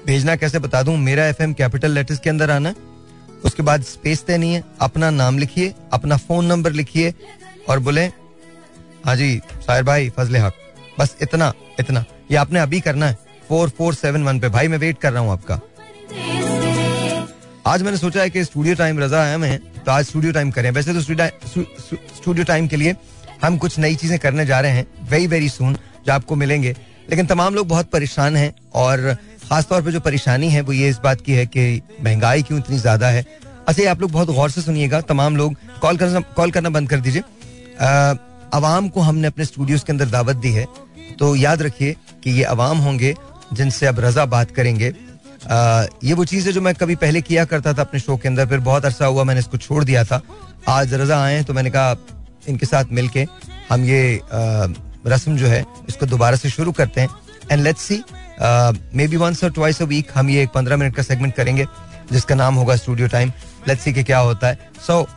भेजना 0.08 0.36
कैसे 0.36 0.60
बता 0.60 0.82
दूँ? 0.84 0.98
मेरा 0.98 1.26
एफएम 1.28 1.54
कैपिटल 1.54 1.92
लेटर्स 1.92 2.20
के 2.20 2.30
अंदर 2.30 2.52
आना। 2.52 2.74
उसके 3.46 3.64
बाद 3.64 3.84
स्पेस 3.84 4.24
देनी 4.28 4.54
है। 4.54 4.64
अपना 4.82 5.10
नाम 5.12 5.38
लिखिए, 5.38 5.74
अपना 5.94 6.18
फ़ोन 6.18 6.46
नंबर 6.46 6.72
लिखिए 6.72 7.14
और 7.70 7.80
बोले 7.80 8.06
हाँ 9.06 9.16
जी, 9.16 9.42
साहिर 9.58 9.84
भाई, 9.84 10.10
फजले 10.10 10.40
हक। 10.40 10.54
बस 11.00 11.16
इतना 11.22 11.52
इतना। 11.80 12.04
ये 12.32 12.38
आपने 12.38 12.60
अभी 12.60 12.80
करना 12.82 13.08
है। 13.08 13.18
फोर 13.50 13.70
फोर 13.70 13.94
सेवन 13.94 14.24
वन 14.24 14.40
पे। 14.40 14.50
भाई, 14.50 14.68
मैं 14.68 14.78
वेट 14.78 14.98
कर 15.00 15.14
रहा 15.14 15.22
हूँ 15.22 15.32
आपका। 15.32 15.60
आज 17.68 17.82
मैंने 17.84 17.98
सोचा 17.98 18.22
है 18.22 18.30
कि 18.30 18.44
स्टूडियो 18.44 18.76
टाइम 18.76 19.00
रजा 19.00 19.24
है 19.24 19.38
मैं 19.38 19.60
तो 19.86 19.92
आज 19.92 20.06
स्टूडियो 20.06 20.32
टाइम 20.34 20.52
करें। 20.52 20.70
वैसे 20.72 20.94
तो 20.94 21.02
स्टूडियो 21.02 22.44
टाइम 22.44 22.68
के 22.68 22.76
लिए 22.76 22.96
हम 23.44 23.58
कुछ 23.58 23.78
नई 23.80 23.96
चीज़ें 23.96 24.18
करने 24.20 24.46
जा 24.46 24.60
रहे 24.60 24.72
हैं 24.72 24.86
वेरी 25.10 25.28
वेरी 25.28 25.50
सुन 25.50 25.78
जो 26.08 26.14
आपको 26.14 26.36
मिलेंगे। 26.36 26.76
लेकिन 27.10 27.26
तमाम 27.28 27.56
लोग 27.56 27.68
बहुत 27.68 27.90
परेशान 27.90 28.36
हैं 28.36 28.54
और 28.76 29.14
खासतौर 29.44 29.82
पर 29.82 29.92
जो 29.92 30.00
परेशानी 30.02 30.50
है 30.50 30.62
वो 30.62 30.74
ये 30.74 30.90
इस 30.90 30.98
बात 31.00 31.22
की 31.22 31.34
है 31.34 31.46
कि 31.48 31.82
महँगाई 32.04 32.44
क्यों 32.44 32.60
इतनी 32.60 32.78
ज़्यादा 32.80 33.10
है। 33.10 33.26
अच्छा 33.68 33.90
आप 33.92 34.02
लोग 34.02 34.12
बहुत 34.12 34.30
गौर 34.30 34.50
से 34.50 34.62
सुनिएगा 34.62 35.02
तमाम 35.04 35.38
लोग 35.38 35.56
कॉल 35.82 35.98
करना 35.98 36.20
कॉल 36.36 36.52
करना 36.52 36.70
बंद 36.70 36.90
कर 36.90 37.00
दीजिए। 37.00 37.22
अवाम 38.54 38.88
को 38.90 39.02
हमने 39.02 39.28
अपने 39.28 39.46
स्टूडियोज 39.46 39.84
के 39.84 39.92
अंदर 39.94 40.06
दावत 40.08 40.36
दी 40.38 40.52
है 40.52 40.66
तो 41.20 41.36
याद 41.36 41.62
रखिए 41.62 41.96
कि 42.24 42.32
ये 42.32 42.44
अवाम 42.46 42.78
होंगे 42.80 43.14
जिनसे 43.54 43.86
अब 43.86 44.00
रजा 44.00 44.26
बात 44.28 44.52
करेंगे। 44.52 44.94
आ, 45.44 45.86
ये 46.04 46.14
वो 46.14 46.26
चीज़ 46.26 46.48
है 46.48 46.54
जो 46.54 46.62
मैं 46.62 46.74
कभी 46.76 46.96
पहले 46.98 47.22
किया 47.22 47.46
करता 47.46 47.74
था 47.74 47.82
अपने 47.82 48.00
शो 48.00 48.18
के 48.18 48.28
अंदर 48.28 48.46
फिर 48.48 48.60
बहुत 48.62 48.86
अरसा 48.86 49.06
हुआ 49.06 49.24
मैंने 49.24 49.40
इसको 49.40 49.58
छोड़ 49.58 49.84
दिया 49.84 50.04
था। 50.04 50.22
आज 50.70 50.94
रजा 50.94 51.24
आए 51.24 51.44
तो 51.44 51.54
मैंने 51.54 51.70
कहा 51.70 51.96
इनके 52.48 52.66
साथ 52.66 52.92
मिलके 52.92 53.26
हम 53.70 53.84
ये 53.86 54.22
रस्म 55.08 55.36
जो 55.38 55.48
है, 55.48 55.64
इसको 55.90 56.06
दोबारा 56.06 56.38
से 56.38 56.50
शुरू 56.50 56.72
करते 56.72 57.02
हैं। 57.02 57.10
And 57.52 57.62
let's 57.64 57.82
see 57.82 58.04
maybe 59.08 59.18
once 59.18 59.44
और 59.44 59.52
ट्वाइस 59.52 59.82
अ 59.82 59.86
वीक 59.86 60.12
हम 60.16 60.30
ये 60.30 60.44
एक 60.44 60.50
पंद्रह 60.54 60.78
मिनट 60.78 60.96
का 60.96 61.04
सेगमेंट 61.04 61.36
करेंगे, 61.36 61.66
जिसका 62.12 62.36
नाम 62.36 62.56
होगा 62.56 62.76
स्टूडियो 62.76 63.08
टाइम 63.08 63.32
लेट्स 63.68 63.84
सी 63.84 63.94
के 63.94 64.04
क्या 64.04 64.20
होता 64.20 64.48
है। 64.48 64.70
So 64.88 65.08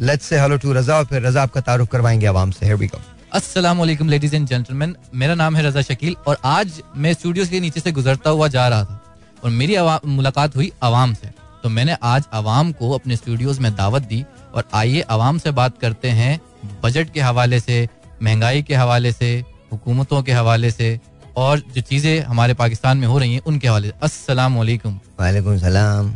let's 0.00 0.26
say 0.26 0.40
hello 0.40 0.56
to 0.56 0.72
Raza 0.72 0.96
और 0.98 1.04
फिर 1.04 1.22
रजा 1.22 1.42
आपका 1.42 1.60
तारुफ 1.60 1.88
करवाएँगे 1.88 2.26
आवाम 2.26 2.50
से। 2.50 2.66
हियर 2.66 2.78
वी 2.78 2.86
गो 2.86 3.00
अस्सलाम 3.32 3.78
वालेकुम 3.78 4.08
लेडीज़ 4.08 4.34
एंड 4.36 4.46
जेंटलमैन 4.48 4.94
मेरा 5.14 5.34
नाम 5.34 5.56
है 5.56 5.62
रजा 5.62 5.82
शकील 5.82 6.16
और 6.26 6.38
आज 6.44 6.82
मैं 6.96 7.12
स्टूडियो 7.12 7.46
के 7.46 7.60
नीचे 7.60 7.80
से 7.80 7.92
गुजरता 7.92 8.30
हुआ 8.30 8.48
जा 8.48 8.66
रहा 8.68 8.84
था 8.84 9.00
और 9.44 9.50
मेरी 9.50 9.76
मुलाकात 10.06 10.56
हुई 10.56 10.72
आवाम 10.82 11.14
से। 11.14 11.30
तो 11.62 11.68
मैंने 11.68 11.96
आज 12.02 12.24
आवाम 12.32 12.72
को 12.72 12.90
अपने 12.90 13.16
स्टूडियोज 13.16 13.58
में 13.58 13.74
दावत 13.76 14.02
दी 14.02 14.24
और 14.54 14.68
आइए 14.74 15.00
आवाम 15.10 15.38
से 15.38 15.50
बात 15.50 15.78
करते 15.78 16.08
हैं 16.10 16.40
बजट 16.82 17.12
के 17.12 17.20
हवाले 17.20 17.60
से 17.60 17.88
महँगाई 18.22 18.62
के 18.62 18.74
हवाले 18.74 19.12
से 19.12 19.32
हुकूमतों 19.72 20.22
के 20.22 20.32
हवाले 20.32 20.70
से 20.70 20.98
और 21.36 21.62
जो 21.74 21.80
चीज़ें 21.80 22.20
हमारे 22.20 22.54
पाकिस्तान 22.54 22.98
में 22.98 23.06
हो 23.06 23.18
रही 23.18 23.34
हैं 23.34 23.40
उनके 23.46 23.68
हवाले 23.68 23.88
से। 23.88 23.94
अस्सलाम 24.02 24.56
वालेकुम 24.56 24.98
वालेकुम 25.20 25.58
सलाम। 25.58 26.10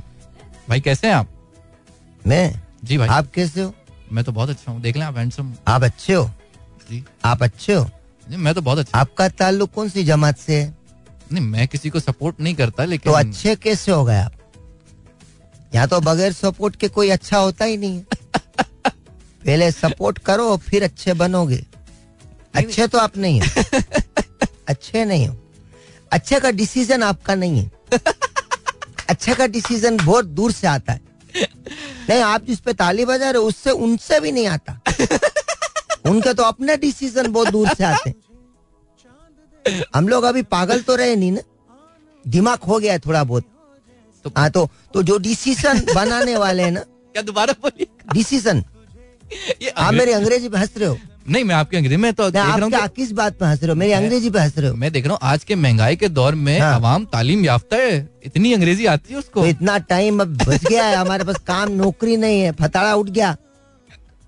भाई 0.69 0.81
कैसे 0.81 1.07
हैं 1.07 1.15
आप? 1.15 1.29
मैं? 2.27 2.61
जी 2.85 2.99
भाई। 2.99 3.09
आप 3.09 3.31
कैसे 3.35 3.63
हो? 3.63 3.73
मैं 4.13 4.25
तो 4.25 4.33
बहुत 4.33 4.51
अच्छा 4.51 4.73
हूँ। 4.73 4.81
देख 4.81 4.97
लें 4.97 5.05
आप 5.07 5.17
हैंडसम 5.19 5.53
आप 5.69 5.85
अच्छे 5.85 6.15
हो? 6.15 6.31
जी। 6.91 7.05
आप 7.25 7.43
अच्छे 7.43 7.75
हो? 7.75 7.85
नहीं, 8.31 8.39
मैं 8.39 8.55
तो 8.55 8.61
बहुत 8.61 8.79
अच्छा 8.79 8.99
आपका 8.99 9.29
ताल्लुक 9.29 9.73
कौन 9.75 9.89
सी 9.89 10.05
जमात 10.05 10.39
से 10.39 10.61
है? 10.61 10.75
नहीं 11.33 11.45
मैं 11.45 11.69
किसी 11.69 11.91
को 11.91 12.01
सपोर्ट 12.01 12.41
नहीं 12.41 12.55
करता 12.55 12.85
लेकिन 12.85 13.13
तो 13.13 13.19
अच्छे 13.19 13.55
कैसे 13.57 13.93
हो 13.93 14.05
गए 14.05 14.17
आप? 14.17 14.33
यहाँ 15.75 15.89
तो 15.89 16.01
बगैर 16.01 16.33
सपोर्ट 16.33 16.77
के 16.77 16.89
कोई 16.89 17.11
अच्छा 17.11 17.39
होता 17.39 17.65
ही 17.65 17.77
नहीं 17.77 17.97
है। 17.97 18.05
पहले 19.47 19.71
सपोर्ट 19.73 20.19
करो, 20.19 20.57
फिर 20.57 20.85
अच्छे 20.85 21.13
बनोगे। 21.13 21.65
अच्छे 22.55 22.87
तो 22.87 22.99
आप 22.99 23.17
नहीं 23.17 23.41
हो। 23.41 23.81
अच्छे 24.69 25.05
नहीं 25.05 25.29
हो। 25.29 25.37
अच्छे 26.13 26.41
का 26.41 26.51
डिसीज़न 26.51 27.03
आपका 27.03 27.35
नहीं 27.35 27.59
है। 27.61 27.71
अच्छे 29.09 29.35
का 29.35 29.47
डिसीज़न 29.47 29.97
बहुत 29.97 30.25
दूर 30.25 30.53
से 30.53 30.67
आता 30.67 30.93
है। 30.93 31.01
नहीं, 32.09 32.21
आप 32.21 32.45
जिस 32.45 32.61
पे 32.61 32.73
ताली 32.73 33.05
बजा 33.05 33.31
रहे 33.31 33.43
हो, 33.43 33.49
उससे 33.49 33.71
उनसे 33.71 34.21
भी 34.21 34.33
नहीं 34.33 34.47
आता। 34.47 34.81
उनके 36.11 36.35
तो 36.35 36.43
अपने 36.43 36.77
डिसीज़न 36.77 37.33
बहुत 37.33 37.49
दूर 37.49 37.69
से 37.69 37.85
आते 37.85 38.11
हैं। 38.11 38.17
हम 39.95 40.09
लोग 40.09 40.25
अभी 40.25 40.43
पागल 40.43 40.81
तो 40.81 40.97
रहे 40.97 41.17
नहीं 41.17 41.33
ना? 41.33 41.41
दिमाग 42.27 42.59
हो 42.59 42.79
गया 42.79 42.99
थोड़ा 42.99 43.25
बहुत। 43.25 43.45
हाँ 44.37 44.51
तो 44.51 44.69
तो 44.95 45.03
जो 45.03 45.19
डिसीज़न 45.19 45.81
बनाने 45.95 46.37
वाले 46.37 46.63
हैं 46.63 46.71
ना 46.71 46.81
क्या 46.81 47.23
दोबारा 47.23 47.53
बोलिए? 47.63 47.87
डिसीज़न 48.13 48.65
आप 49.77 49.95
मेरी 49.95 50.13
अंग्रेज़ी 50.13 50.49
पे 50.49 50.59
हंस 50.59 50.71
रहे 50.79 50.89
हो। 50.89 50.99
नहीं 51.29 51.45
मैं 51.45 51.55
आपकी 51.55 51.77
अंग्रेज़ी 51.77 51.97
में 51.97 52.13
तो 52.15 52.31
देख 52.31 52.43
रहा 52.43 52.65
हूँ 52.65 52.89
किस 52.89 53.13
बात 53.13 53.39
पे 53.39 53.45
हंस 53.45 53.61
रहे 53.63 53.69
हो? 53.69 53.75
मेरी 53.75 53.93
अंग्रेज़ी 53.93 54.31
पे 54.31 54.39
हंस 54.39 54.59
रहे 54.59 54.71
हो। 54.71 54.77
मैं 54.77 54.93
देख 54.93 55.05
रहा 55.05 55.13
हूँ 55.13 55.19
आज 55.23 55.45
के 55.45 55.55
महँगाई 55.55 55.97
के 55.97 56.09
दौर 56.09 56.35
में 56.35 56.61
हाँ। 56.61 56.75
आवाम 56.75 57.05
तालीम 57.05 57.45
याफ्ता 57.45 57.77
है। 57.77 58.09
इतनी 58.25 58.53
अंग्रेज़ी 58.53 58.87
आती 58.87 59.13
है 59.13 59.19
उसको। 59.19 59.41
तो 59.41 59.47
इतना 59.47 59.79
टाइम 59.79 60.21
अब 60.21 60.37
बच 60.37 60.65
गया 60.65 60.85
है 60.85 60.97
हमारे 60.97 61.25
पास 61.25 61.37
काम 61.47 61.73
नौकरी 61.73 62.17
नहीं 62.17 62.41
है 62.41 62.53
फताड़ा 62.53 62.95
उठ 62.95 63.11
गया। 63.11 63.37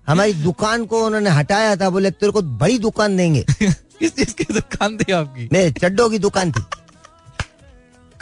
हमारी 0.07 0.33
दुकान 0.33 0.85
को 0.87 1.07
उन्होंने 1.07 1.31
हटाया 1.31 1.77
था 1.77 1.91
बोले 1.91 2.11
तेरे 2.11 2.33
को 2.33 2.43
बड़ी 2.43 2.79
दुकान 2.79 3.17
देंगे। 3.17 3.45
किस 3.99 4.17
चीज़ 4.17 4.35
की 4.35 4.45
दुकान 4.55 4.97
थी 4.97 5.13
आपकी? 5.13 5.49
मेरे 5.53 5.71
चड्डों 5.71 6.11
की 6.11 6.19
दुकान 6.19 6.53
थी। 6.53 6.63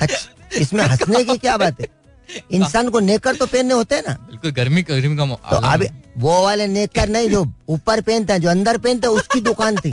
अच्छा। 0.01 0.36
इसमें 0.55 0.85
हंसने 0.85 1.25
की 1.25 1.37
क्या 1.39 1.57
बात 1.57 1.81
है? 1.81 1.89
इंसान 2.53 2.89
को 2.89 3.01
नेकर 3.01 3.35
तो 3.37 3.47
पहनने 3.47 3.75
होते 3.75 3.95
हैं 3.95 4.03
ना। 4.09 4.13
बिल्कुल 4.31 4.51
गर्मी 4.51 4.83
गर्मी 4.83 5.17
का 5.17 5.27
तो 5.51 5.57
अभी 5.67 5.87
वो 6.19 6.43
वाले 6.43 6.67
नेकर 6.67 7.09
नहीं 7.09 7.29
जो 7.31 7.45
ऊपर 7.69 8.01
पहनते 8.01 8.33
हैं 8.33 8.41
जो 8.41 8.49
अंदर 8.49 8.79
पहनते 8.79 9.07
है 9.07 9.13
उसकी 9.13 9.41
दुकान 9.41 9.77
थी। 9.77 9.93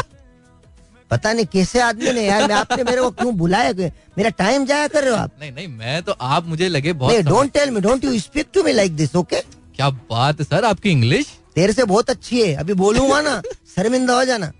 पता 1.11 1.33
नहीं 1.33 1.45
कैसे 1.45 1.79
आदमी 1.79 2.11
ने 2.11 2.25
यार 2.25 2.47
मैं 2.47 2.55
आपने 2.55 2.83
मेरे 2.83 3.01
को 3.01 3.09
क्यों 3.11 3.35
बुलाया? 3.37 3.71
मेरा 4.17 4.29
टाइम 4.29 4.65
जाया 4.65 4.87
कर 4.87 5.03
रहे 5.03 5.11
हो 5.11 5.17
आप? 5.17 5.31
नहीं 5.39 5.51
नहीं 5.51 5.67
मैं 5.67 6.01
तो 6.03 6.11
आप 6.21 6.47
मुझे 6.47 6.69
लगे 6.69 6.93
बहुत 6.93 7.25
don't 7.25 7.51
tell 7.53 7.71
me 7.71 7.81
don't 7.81 8.03
you 8.05 8.19
speak 8.19 8.47
to 8.53 8.63
me 8.63 8.73
like 8.73 8.95
this 8.95 9.15
okay 9.15 9.39
क्या 9.75 9.89
बात 9.89 10.39
है 10.39 10.45
सर 10.45 10.65
आपकी 10.65 10.89
इंग्लिश 10.89 11.25
तेरे 11.55 11.73
से 11.73 11.83
बहुत 11.83 12.09
अच्छी 12.09 12.41
है 12.41 12.53
अभी 12.55 12.73
बोलूँगा 12.73 13.21
ना 13.21 13.41
शर्मिंदा 13.75 14.13
हो 14.15 14.23
जाना। 14.25 14.51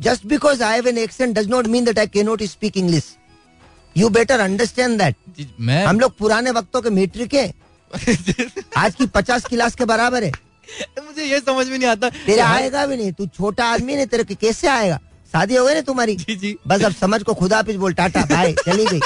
Just 0.00 0.26
because 0.26 0.62
I 0.62 0.74
have 0.74 0.88
an 0.88 0.98
accent 0.98 1.38
does 1.38 1.48
not 1.48 1.66
mean 1.66 1.84
that 1.84 1.98
I 1.98 2.06
can 2.06 2.26
not 2.26 2.42
speak 2.42 2.76
English 2.76 3.04
you 3.96 4.08
better 4.08 4.40
understand 4.40 4.98
that 5.02 5.16
हम 5.86 6.00
लोग 6.00 6.16
पुराने 6.16 6.50
वक्तों 6.50 6.82
के 6.82 6.90
मीट्रिक 6.90 7.34
है। 7.34 7.54
आज 8.76 8.94
की 8.94 9.06
पचास 9.06 9.44
क्लास 9.44 9.74
के 9.74 9.84
बराबर 9.84 10.24
है। 10.24 10.32
मुझे 11.06 11.24
ये 11.24 11.40
समझ 11.40 11.66
में 11.68 11.78
नहीं 11.78 11.88
आता। 11.88 12.08
तेरे 12.08 12.40
आएगा 12.40 12.86
भी 12.86 12.96
नहीं 12.96 13.12
तू 13.12 13.26
छोटा 13.26 13.64
आदमी 13.64 13.96
नहीं 13.96 14.06
तेरे 14.06 14.24
के 14.24 14.34
कैसे 14.34 14.68
आएगा? 14.68 15.00
शादी 15.32 15.56
हो 15.56 15.66
गई 15.66 15.74
ना 15.74 15.80
तुम्हारी? 15.80 16.16
जी 16.16 16.36
जी। 16.36 16.56
बस 16.66 16.84
अब 16.84 16.92
समझ 16.92 17.22
को 17.22 17.34
खुदा 17.34 17.62
पिस 17.62 17.76
बोल 17.76 17.92
टाटा 17.92 18.22
बाय 18.24 18.52
चली 18.52 18.86
गई। 18.86 19.00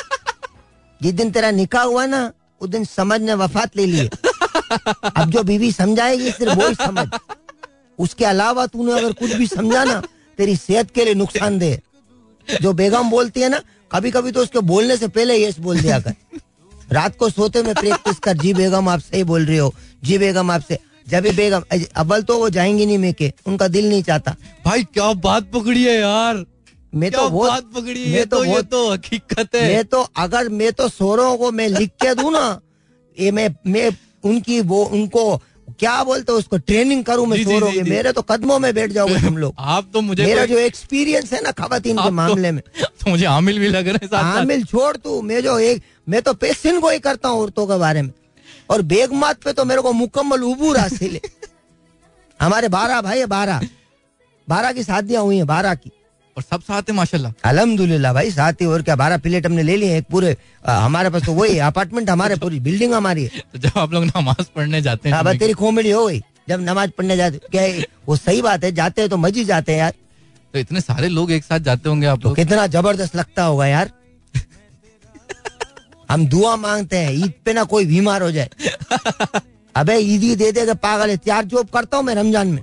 जिस 1.03 1.12
दिन 1.12 1.30
तेरा 1.30 1.51
निकाह 1.51 1.82
हुआ 1.82 2.07
ना 2.07 2.32
उस 2.61 2.70
दिन 2.70 2.84
समझ 2.84 3.20
ने 3.20 3.34
वफात 3.34 3.76
ले 3.76 3.86
ली। 3.86 4.11
अब 5.16 5.30
जो 5.30 5.43
बीवी 5.43 5.72
समझाएगी 5.72 6.30
सिर्फ़ 6.30 6.55
वो 6.55 6.74
समझ। 6.74 7.09
उसके 7.99 8.24
अलावा 8.24 8.66
तूने 8.66 8.93
अगर 8.93 9.12
कुछ 9.12 9.32
भी 9.32 9.47
समझा 9.47 9.84
ना 9.84 10.03
तेरी 10.38 10.57
सेहत 10.57 10.91
के 10.91 11.05
लिए 11.05 11.14
नुकसानदेह 11.14 11.72
है। 11.72 11.82
जो 12.62 12.72
बेगम 12.72 13.11
बोलती 13.11 13.41
है 13.41 13.49
ना 13.49 13.61
कभी 13.93 14.11
कभी 14.11 14.32
तो 14.32 14.43
उसके 14.43 14.61
बोलने 14.66 14.97
से 14.97 15.09
पहले 15.09 15.36
यस 15.45 15.59
बोल 15.59 15.80
दिया 15.80 15.99
कर। 16.01 16.14
रात 16.93 17.16
को 17.16 17.28
सोते 17.30 17.62
में 17.62 17.74
प्रैक्टिस 17.74 18.18
कर 18.18 18.36
जी 18.36 18.53
बेगम 18.55 18.88
आप 18.88 19.01
सही 19.01 19.24
बोल 19.24 19.45
रही 19.47 19.57
हो 19.57 19.74
जी 20.05 20.18
बेगम 20.18 20.51
आपसे 20.51 20.78
जब 21.09 21.24
बेगम 21.36 21.62
अव्वल 21.97 22.22
तो 22.22 22.38
वो 22.38 22.49
जाएँगी 22.51 22.86
नहीं 22.86 22.99
मेके 22.99 23.32
उनका 23.47 23.68
दिल 23.68 23.88
नहीं 23.88 24.03
चाहता। 24.03 24.34
भाई 24.64 24.84
क्या 24.84 25.12
बात 25.12 25.51
पकड़ी 25.53 25.84
है 25.84 25.99
यार। 25.99 26.45
मैं 26.93 27.11
तो 27.11 27.28
वो 27.28 27.47
बात 27.49 27.64
पकड़ी 27.74 28.03
है 28.03 28.12
मैं 28.12 28.26
तो 28.26 28.36
तो 28.36 28.45
ये 28.45 28.62
तो 28.62 28.91
हकीकत 28.93 29.55
है। 29.55 29.62
मैं 29.68 29.84
तो 29.84 30.03
अगर 30.16 30.49
मैं 30.49 30.72
तो 30.72 30.88
सोरों 30.88 31.36
को 31.36 31.51
मैं 31.53 31.68
लिख 31.68 31.91
के 32.03 32.14
दू 32.14 32.30
ना 32.30 32.61
ये 33.16 33.30
मैं 33.30 33.49
मैं 33.66 33.91
उनकी 34.24 34.61
वो 34.61 34.84
उनको 34.84 35.22
क्या 35.81 36.05
बोलते 36.05 36.33
हैं 36.33 36.39
उसको 36.39 36.59
ट्रेनिंग 36.59 37.05
करूँ 37.05 37.26
मैं 37.26 37.37
जी, 37.37 37.45
जी, 37.45 37.83
जी। 37.83 37.91
मेरे 37.91 38.12
तो 38.12 38.22
कदमों 38.22 38.59
में 38.59 38.74
बैठ 38.74 38.91
जाओगे 38.91 39.14
तुम 39.14 39.39
लोग। 39.39 39.55
आप 39.59 39.91
तो 39.93 40.01
मुझे 40.01 40.24
मेरा 40.24 40.45
जो 40.45 40.59
एक्सपीरियंस 40.59 41.33
है 41.33 41.43
ना 41.43 41.51
खवातीन 41.51 41.99
आप 41.99 42.03
के 42.03 42.09
तो- 42.09 42.14
मामले 42.14 42.51
में। 42.51 42.62
तो 42.83 43.11
मुझे 43.11 43.24
आमिल 43.24 43.59
भी 43.59 43.68
लग 43.68 43.89
रहे 43.89 44.07
हैं 44.07 44.18
आमिल 44.18 44.64
छोड़ 44.64 44.97
तू 44.97 45.22
मैं 45.22 45.43
जो 45.43 45.59
एक 45.59 45.83
मैं 46.09 46.22
तो 46.22 46.35
पेशिन 46.35 46.81
को 46.81 46.91
ही 46.91 46.99
करता 46.99 47.28
हूँ 47.28 47.41
औरतों 47.43 47.66
के 47.66 47.78
बारे 47.78 48.03
में। 48.03 48.11
और 48.70 48.83
बेगमात 48.83 49.43
पे 49.43 49.53
तो 49.53 49.64
मेरे 49.64 49.83
को 49.83 49.93
मुकम्मल 49.93 50.43
उबूर 50.43 50.78
हासिल 50.78 51.14
है। 51.14 51.31
हमारे 52.41 52.68
बारह 52.68 53.01
भाई 53.01 53.18
है 53.18 53.26
बारह। 53.26 53.61
बारह 54.49 54.72
की 54.72 54.85
शादियाँ 54.85 55.22
हुई 55.22 55.37
हैं 55.37 55.47
बारह 55.47 55.74
की। 55.74 55.91
और 56.41 56.45
सब 56.51 56.62
साथ 56.64 56.82
है 56.88 56.95
माशाल्लाह। 56.97 57.32
अलहमदुल्ला 57.45 58.12
भाई 58.12 58.30
साथ 58.32 58.61
ही 58.61 58.66
और 58.66 58.82
क्या 58.82 58.97
बारह 58.97 59.18
प्लेट 59.20 59.47
हमने 59.47 59.62
ले 59.62 59.76
लिए 59.76 59.97
एक 59.97 60.05
पूरे 60.11 60.36
आ, 60.64 60.78
हमारे 60.80 61.11
पास 61.11 61.24
तो 61.24 61.32
वही 61.32 61.59
अपार्टमेंट 61.68 62.11
हमारे 62.11 62.36
पूरी 62.36 62.61
बिल्डिंग 62.61 62.95
हमारी 62.95 63.24
है। 63.24 63.43
तो 63.53 63.59
जब 63.59 63.78
आप 63.78 63.93
लोग 63.93 64.05
नमाज़ 64.07 64.47
पढ़ने 64.57 64.80
जाते 64.82 65.09
हैं 65.09 65.16
हाँ 65.16 65.24
तो 65.24 65.38
तेरी 65.38 65.53
कॉमेडी 65.53 65.91
हो 65.91 66.07
गई 66.07 66.20
जब 66.49 66.61
नमाज़ 66.61 66.91
पढ़ने 66.99 67.16
जाते 67.16 67.38
क्या 67.53 67.84
वो 68.09 68.16
सही 68.16 68.43
बात 68.43 68.64
है 68.64 68.72
जाते 68.72 69.01
हैं 69.01 69.11
तो 69.11 69.16
मजी 69.18 69.45
जाते 69.45 69.72
हैं 69.72 69.78
यार। 69.78 69.93
तो 70.55 70.59
इतने 70.59 70.80
सारे 70.80 71.09
लोग 71.11 71.32
एक 71.32 71.45
साथ 71.45 71.61
जाते 71.61 71.88
होंगे 71.88 72.07
आप 72.07 72.22
तो 72.22 72.34
कितना 72.34 72.66
ज़बरदस्त 72.68 73.16
लगता 73.16 73.45
होगा 73.45 73.66
यार। 73.66 73.91
हम 76.11 76.26
दुआ 76.28 76.57
मांगते 76.59 76.97
हैं 76.97 77.12
ईद 77.14 77.32
पे 77.45 77.53
ना 77.53 77.64
कोई 77.66 77.84
बीमार 77.86 78.22
हो 78.22 78.30
जाए। 78.32 78.51
अबे 79.74 79.97
ईद 79.97 80.22
ही 80.22 80.34
दे 80.36 80.53
देगा 80.53 80.74
पागल 80.80 81.10
है 81.10 81.16
चार 81.27 81.44
जॉब 81.47 81.69
करता 81.74 81.97
हूँ 81.97 82.05
मैं 82.05 82.14
रमज़ान 82.14 82.48
में। 82.48 82.62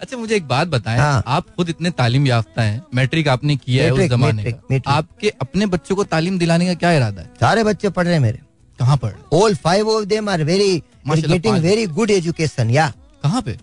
अच्छा 0.00 0.16
मुझे 0.16 0.34
एक 0.36 0.46
बात 0.48 0.68
बताएँ। 0.68 0.98
हाँ। 0.98 1.22
आप 1.26 1.46
खुद 1.56 1.68
इतने 1.68 1.90
तालीम 1.92 2.26
याफ्ता 2.26 2.62
हैं 2.62 2.82
मैट्रिक 2.94 3.28
आपने 3.28 3.56
किया 3.56 3.84
है 3.84 3.90
उस 3.90 4.00
जमाने 4.02 4.32
मैट्रिक, 4.32 4.54
का। 4.54 4.62
मैट्रिक। 4.70 4.88
आपके 4.88 5.32
अपने 5.42 5.66
बच्चों 5.66 5.96
को 5.96 6.04
तालीम 6.06 6.38
दिलाने 6.38 6.66
का 6.66 6.74
क्या 6.74 6.92
इरादा 6.92 7.22
है? 7.22 7.30
सारे 7.40 7.64
बच्चे 7.64 7.88
पढ़ 7.90 8.04
रहे 8.04 8.14
हैं 8.14 8.20
मेरे। 8.20 8.38
कहाँ 8.78 8.96
पढ़ 8.96 9.12
all 9.32 9.54
five 9.56 9.88
of 9.88 10.04
them 10.04 10.28
are 10.28 10.44
very 10.44 10.82
getting 11.08 11.56
very 11.56 11.86
good 11.88 12.10
education 12.10 12.70
या। 12.70 12.92
कहाँ 13.22 13.42
पे? 13.42 13.58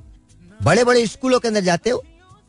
बड़े 0.59 0.83
बड़े 0.83 1.05
स्कूलों 1.07 1.39
के 1.39 1.47
अंदर 1.47 1.61
जाते 1.61 1.89
हो। 1.89 2.03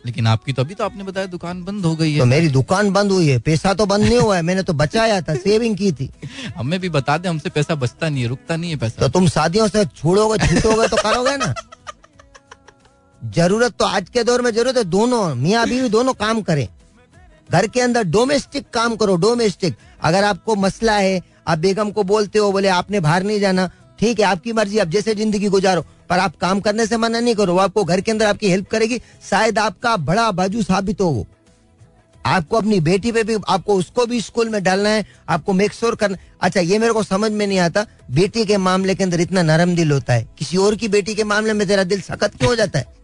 लेकिन 0.07 0.27
आपकी 0.27 0.53
तो 0.53 0.63
अभी 0.63 0.75
तो 0.75 0.85
आपने 0.85 1.05
बताया 1.05 1.27
दुकान 1.27 1.63
बंद 1.65 1.85
हो 1.85 1.95
गई 1.97 2.13
है। 2.13 2.19
तो 2.19 2.25
मेरी 2.25 2.49
दुकान 2.49 2.91
बंद 2.93 3.13
हुई 3.13 3.29
है 3.29 3.39
पैसा 3.39 3.73
तो 3.75 3.87
बंद 3.87 4.05
नहीं 4.05 4.19
हुआ 4.19 4.37
है 4.37 4.43
मैंने 4.43 4.63
तो 4.63 4.73
बचाया 4.73 5.21
था 5.21 5.35
सेविंग 5.37 5.77
की 5.77 5.91
थी। 5.93 6.11
हमें 6.57 6.79
भी 6.81 6.89
बता 6.89 7.17
दे 7.19 7.29
हमसे 7.29 7.51
पैसा 7.51 7.75
बचता 7.75 8.09
नहीं 8.09 8.23
है 8.23 8.29
रुकता 8.29 8.57
नहीं 8.57 8.71
है 8.71 8.77
पैसा। 8.77 9.03
तो 9.03 9.09
तुम 9.09 9.29
शादियों 9.29 9.69
से 9.69 9.85
छोड़ोगे 9.87 10.47
छूटोगे 10.47 10.89
तो 10.89 10.97
करोगे 10.97 11.37
ना। 11.37 11.53
ज़रूरत 13.23 13.75
तो 13.79 13.85
आज 13.85 14.09
के 14.09 14.23
दौर 14.25 14.43
में 14.43 14.51
ज़रूरत 14.51 14.77
है, 14.77 14.85
दोनों, 14.85 15.35
मियाँ 15.35 15.67
बीवी 15.69 15.89
दोनों 15.89 16.13
काम 16.15 16.43
करें। 16.43 16.67
घर 17.51 17.67
के 17.67 17.81
अंदर 17.81 18.03
डोमेस्टिक 18.05 18.69
काम 18.71 18.97
करो, 18.97 19.17
डोमेस्टिक। 19.17 19.77
अगर 20.03 20.25
आपको 20.25 20.57
मसला 20.57 20.97
है, 20.97 21.21
आप 21.49 21.59
बेगम 21.59 21.91
को 21.91 22.03
बोलते 22.03 22.39
हो, 22.39 22.51
बोले, 22.53 22.69
आपने 22.69 23.01
बाहर 23.01 23.23
नहीं 23.23 23.41
जाना, 23.41 23.71
ठीक 23.99 24.21
है, 24.21 24.27
आपकी 24.27 24.53
मर्ज़ी, 24.53 24.79
आप 24.79 24.89
जैसे 24.89 25.15
ज़िंदगी 25.15 25.49
गुजारो, 25.49 25.85
पर 26.11 26.19
आप 26.19 26.37
काम 26.37 26.61
करने 26.61 26.87
से 26.87 26.97
मना 26.97 27.21
नहीं 27.21 27.35
करो, 27.35 27.53
वो 27.53 27.59
आपको 27.59 27.85
घर 27.85 28.01
के 28.01 28.11
अंदर 28.11 28.27
आपकी 28.27 28.51
हेल्प 28.51 28.69
करेगी, 28.69 29.01
शायद 29.31 29.59
आपका 29.59 29.97
बड़ा 29.97 30.31
बाजू 30.33 30.63
साबित 30.63 31.01
हो 31.01 31.07
वो। 31.07 31.27
आपको 32.27 32.57
अपनी 32.57 32.79
बेटी 32.81 33.13
पे 33.13 33.23
भी, 33.23 33.37
आपको 33.49 33.75
उसको 33.75 34.07
भी 34.07 34.21
स्कूल 34.21 34.49
में 34.49 34.63
डालना 34.63 34.89
है, 34.89 35.07
आपको 35.29 35.53
मेक 35.53 35.73
श्योर 35.73 35.95
करना 35.95 36.17
अच्छा 36.41 36.61
ये 36.61 36.79
मेरे 36.79 36.93
को 36.93 37.03
समझ 37.03 37.31
में 37.33 37.47
नहीं 37.47 37.59
आता, 37.59 37.87
बेटी 38.11 38.45
के 38.45 38.57
मामले 38.57 38.95
के 38.95 39.05
अंदर 39.05 39.21
इतना 39.21 39.43
नरम 39.43 39.75
दिल 39.75 39.93
होता 39.93 40.13
है, 40.13 40.29
किसी 40.39 40.57
और 40.57 40.77
की 40.77 40.89
बेटी 40.89 41.15
के 41.15 41.25
मामले 41.25 41.53
में 41.53 41.67
तेरा 41.69 41.85
दिल 41.85 42.01
सख्त 42.01 42.37
क्यों 42.37 42.49
हो 42.49 42.57
जाता 42.57 42.79
है? 42.79 42.98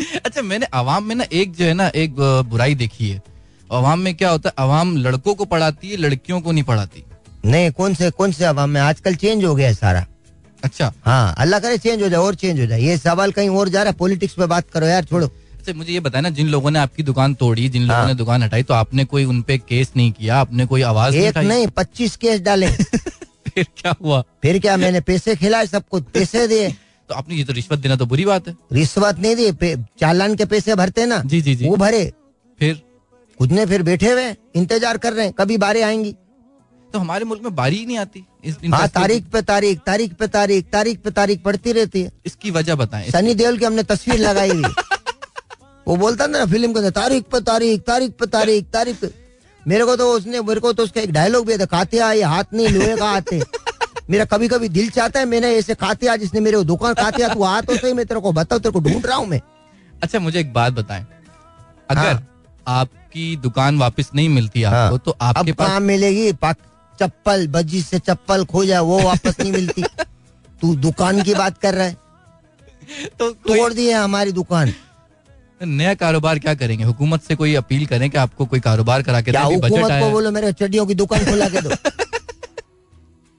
अच्छा 0.26 0.42
मैंने 0.42 0.66
आवाम 0.74 1.04
में 1.04 1.14
ना 1.14 1.24
एक 1.32 1.52
जो 1.56 1.64
है 1.64 1.74
ना 1.74 1.88
एक 1.94 2.14
बुराई 2.50 2.74
देखी 2.74 3.08
है। 3.08 3.22
आवाम 3.72 4.00
में 4.00 4.14
क्या 4.14 4.30
होता 4.30 4.48
है 4.48 4.54
आवाम 4.58 4.96
लड़कों 4.96 5.34
को 5.34 5.44
पढ़ाती 5.44 5.90
है 5.90 5.96
लड़कियों 5.96 6.40
को 6.40 6.52
नहीं 6.52 6.64
पढ़ाती। 6.64 7.04
नहीं 7.44 7.70
कौन 7.70 7.94
से 7.94 8.10
कौन 8.10 8.32
से 8.32 8.44
अवाम 8.44 8.70
में? 8.70 8.80
आजकल 8.80 9.14
चेंज 9.14 9.44
हो 9.44 9.54
गया 9.54 9.68
है 9.68 9.74
सारा। 9.74 10.06
अच्छा। 10.64 10.92
हाँ 11.04 11.34
अल्लाह 11.38 11.60
करे 11.60 11.78
चेंज 11.78 12.02
हो 12.02 12.08
जाए 12.08 12.20
और 12.20 12.34
चेंज 12.34 12.60
हो 12.60 12.66
जाए। 12.66 12.80
ये 12.80 12.96
सवाल 12.98 13.32
कहीं 13.32 13.48
और 13.48 13.68
जा 13.68 13.82
रहा 13.82 13.90
है 13.90 13.96
पॉलिटिक्स 13.98 14.34
पे 14.34 14.46
बात 14.46 14.70
करो 14.72 14.86
यार 14.86 15.04
छोड़ो। 15.04 15.26
अच्छा 15.26 15.72
मुझे 15.72 15.92
ये 15.92 16.00
बताया 16.00 16.22
ना 16.22 16.30
जिन 16.30 16.48
लोगों 16.48 16.70
ने 16.70 16.78
आपकी 16.78 17.02
दुकान 17.02 17.34
तोड़ी 17.34 17.68
जिन 17.68 17.82
लोगों 17.82 17.96
हाँ। 17.96 18.06
ने 18.06 18.14
दुकान 18.14 18.42
हटाई 18.42 18.62
तो 18.62 18.74
आपने 18.74 19.04
कोई 19.04 19.24
उनपे 19.24 19.58
केस 19.58 19.92
नहीं 19.96 20.12
किया? 20.12 20.36
आपने 20.36 20.66
कोई 20.66 20.82
आवाज़ 20.82 21.16
नहीं 21.16 21.26
एक 21.26 21.38
नहीं 21.38 21.66
पच्चीस 21.66 22.16
केस 22.16 22.40
डाले। 22.40 22.68
फिर 23.50 23.66
क्या 23.76 23.94
हुआ? 24.02 24.20
फिर 24.42 24.58
क्या 24.58 24.76
मैंने 24.76 25.00
पैसे 25.00 25.36
खिलाए 25.36 25.66
सबको 25.66 26.00
पैसे 26.00 26.46
दिए? 26.48 26.68
तो 27.10 27.14
आपने 27.14 27.34
ये 27.34 27.44
तो 27.44 27.52
रिश्वत 27.52 27.78
देना 27.78 27.96
तो 27.96 28.06
बुरी 28.06 28.24
बात 28.24 28.48
है। 28.48 28.56
रिश्वत 28.72 29.18
नहीं 29.18 29.36
दी 29.36 29.74
चालान 30.00 30.34
के 30.36 30.44
पैसे 30.46 30.74
भरते 30.76 31.06
ना 31.06 31.22
जी 31.26 31.40
जी 31.40 31.54
जी। 31.54 31.68
वो 31.68 31.76
भरे। 31.76 32.02
फिर? 32.58 32.80
कुछ 33.40 33.50
ने 33.50 33.64
फिर 33.66 33.82
बैठे 33.82 34.10
हुए 34.10 34.34
इंतज़ार 34.56 34.98
कर 34.98 35.12
रहे 35.12 35.24
हैं 35.26 35.34
कभी 35.34 35.56
बारी 35.58 35.80
आएँगी। 35.82 36.14
तो 36.90 36.98
हमारे 36.98 37.24
मुल्क 37.24 37.42
में 37.42 37.54
बारी 37.54 37.76
ही 37.76 37.86
नहीं 37.86 37.98
आती 37.98 38.24
हाँ 38.68 38.88
तारीख 38.90 39.24
पे 39.32 39.42
तारीख 39.42 39.80
तारीख 39.86 40.12
पे 40.18 40.26
तारीख 40.28 40.70
तारीख 40.72 41.00
पे 41.00 41.10
तारीख 41.10 41.42
पड़ती 41.42 41.72
रहती 41.72 42.02
है। 42.02 42.10
इसकी 42.26 42.50
वजह 42.50 42.74
बताएँ 42.74 43.10
सनी 43.10 43.34
देओल 43.34 43.58
की 43.58 43.64
हमने 43.64 43.82
तस्वीर 43.84 44.18
लगाई 44.20 44.50
हुई। 44.50 44.62
वो 45.86 45.96
बोलता 45.96 46.26
था 46.26 46.30
ना 46.30 46.44
फ़िल्म 46.46 46.72
के 46.72 46.90
तारीख 46.90 47.24
पे 47.32 47.40
तारीख 47.42 47.80
तारीख 47.82 48.12
पे 48.12 48.26
तारीख 48.28 48.66
तारीख 48.72 49.04
मेरे 49.62 49.84
को 49.84 49.96
तो 49.96 50.12
उसने 50.12 50.40
मेरे 50.42 50.60
को 50.60 50.72
तो 50.72 50.82
उसका 50.82 51.00
एक 51.00 51.12
डायलॉग 51.12 51.46
भी 51.46 51.56
था 51.58 51.64
कातिया 51.72 52.12
ये 52.12 52.22
हाथ 52.24 52.54
नहीं 52.54 52.68
लोहे 52.68 52.96
का 52.96 53.10
है। 53.32 53.40
मेरा 54.10 54.24
कभी 54.24 54.48
कभी 54.48 54.68
दिल 54.68 54.90
चाहता 54.90 55.20
है 55.20 55.26
मैंने 55.26 55.48
ऐसे 55.48 55.74
कातिया 55.74 56.16
जिसने 56.16 56.40
मेरे 56.40 56.64
दुकान 56.64 56.94
कातिया 56.94 57.28
तू 57.28 57.42
आ 57.42 57.60
तो 57.60 57.76
सही 57.76 57.92
मैं 57.92 58.06
तेरे 58.06 58.20
को 58.20 58.32
बताऊँ 58.32 58.62
तेरे 58.62 58.72
को 58.72 58.80
ढूंढ 58.80 59.06
रहा 59.06 59.16
हूँ 59.16 59.26
मैं। 59.26 59.40
अच्छा 60.02 60.18
मुझे 60.18 60.40
एक 60.40 60.52
बात 60.52 60.72
बताएँ। 60.72 61.06
अगर 61.90 62.00
हाँ। 62.00 62.26
आपकी 62.66 63.36
दुकान 63.36 63.78
वापस 63.78 64.10
नहीं 64.14 64.28
मिलती 64.28 64.62
हाँ। 64.62 64.84
आपको 64.84 64.98
तो 64.98 65.16
आपके 65.20 65.52
पास 65.52 65.82
मिलेगी 65.82 66.32
चप्पल 67.00 67.46
बज्जी 67.48 67.82
से 67.82 67.98
चप्पल 67.98 68.44
खो 68.44 68.64
जाए 68.64 68.78
वो 68.78 69.02
वापस 69.02 69.36
नहीं 69.40 69.52
मिलती। 69.52 69.82
तू 70.60 70.74
दुकान 70.76 71.22
की 71.22 71.34
बात 71.34 71.58
कर 71.58 71.74
रहा 71.74 71.84
है। 71.84 71.96
तो 73.18 73.30
तोड़ 73.30 73.72
दी 73.72 73.86
है 73.86 73.94
हमारी 73.94 74.32
दुकान। 74.32 74.72
नया 75.64 75.94
कारोबार 75.94 76.38
क्या 76.38 76.54
करेंगे? 76.54 76.84
हुकूमत 76.84 77.22
से 77.22 77.34
कोई 77.36 77.54
अपील 77.54 77.86
करें 77.86 78.10
कि 78.10 78.18
आपको 78.18 78.46
कोई 78.46 78.60
कारोबार 78.60 79.02
करा 79.02 79.20
के 79.20 79.30
हुकूमत 79.30 80.02
को 80.02 80.10
बोलो 80.10 80.30
मेरे 80.30 80.52
चड्डियों 80.52 80.86
की 80.86 80.94
दुकान 80.94 81.24
खुला 81.24 81.48
के 81.48 81.60
दो। 81.60 81.70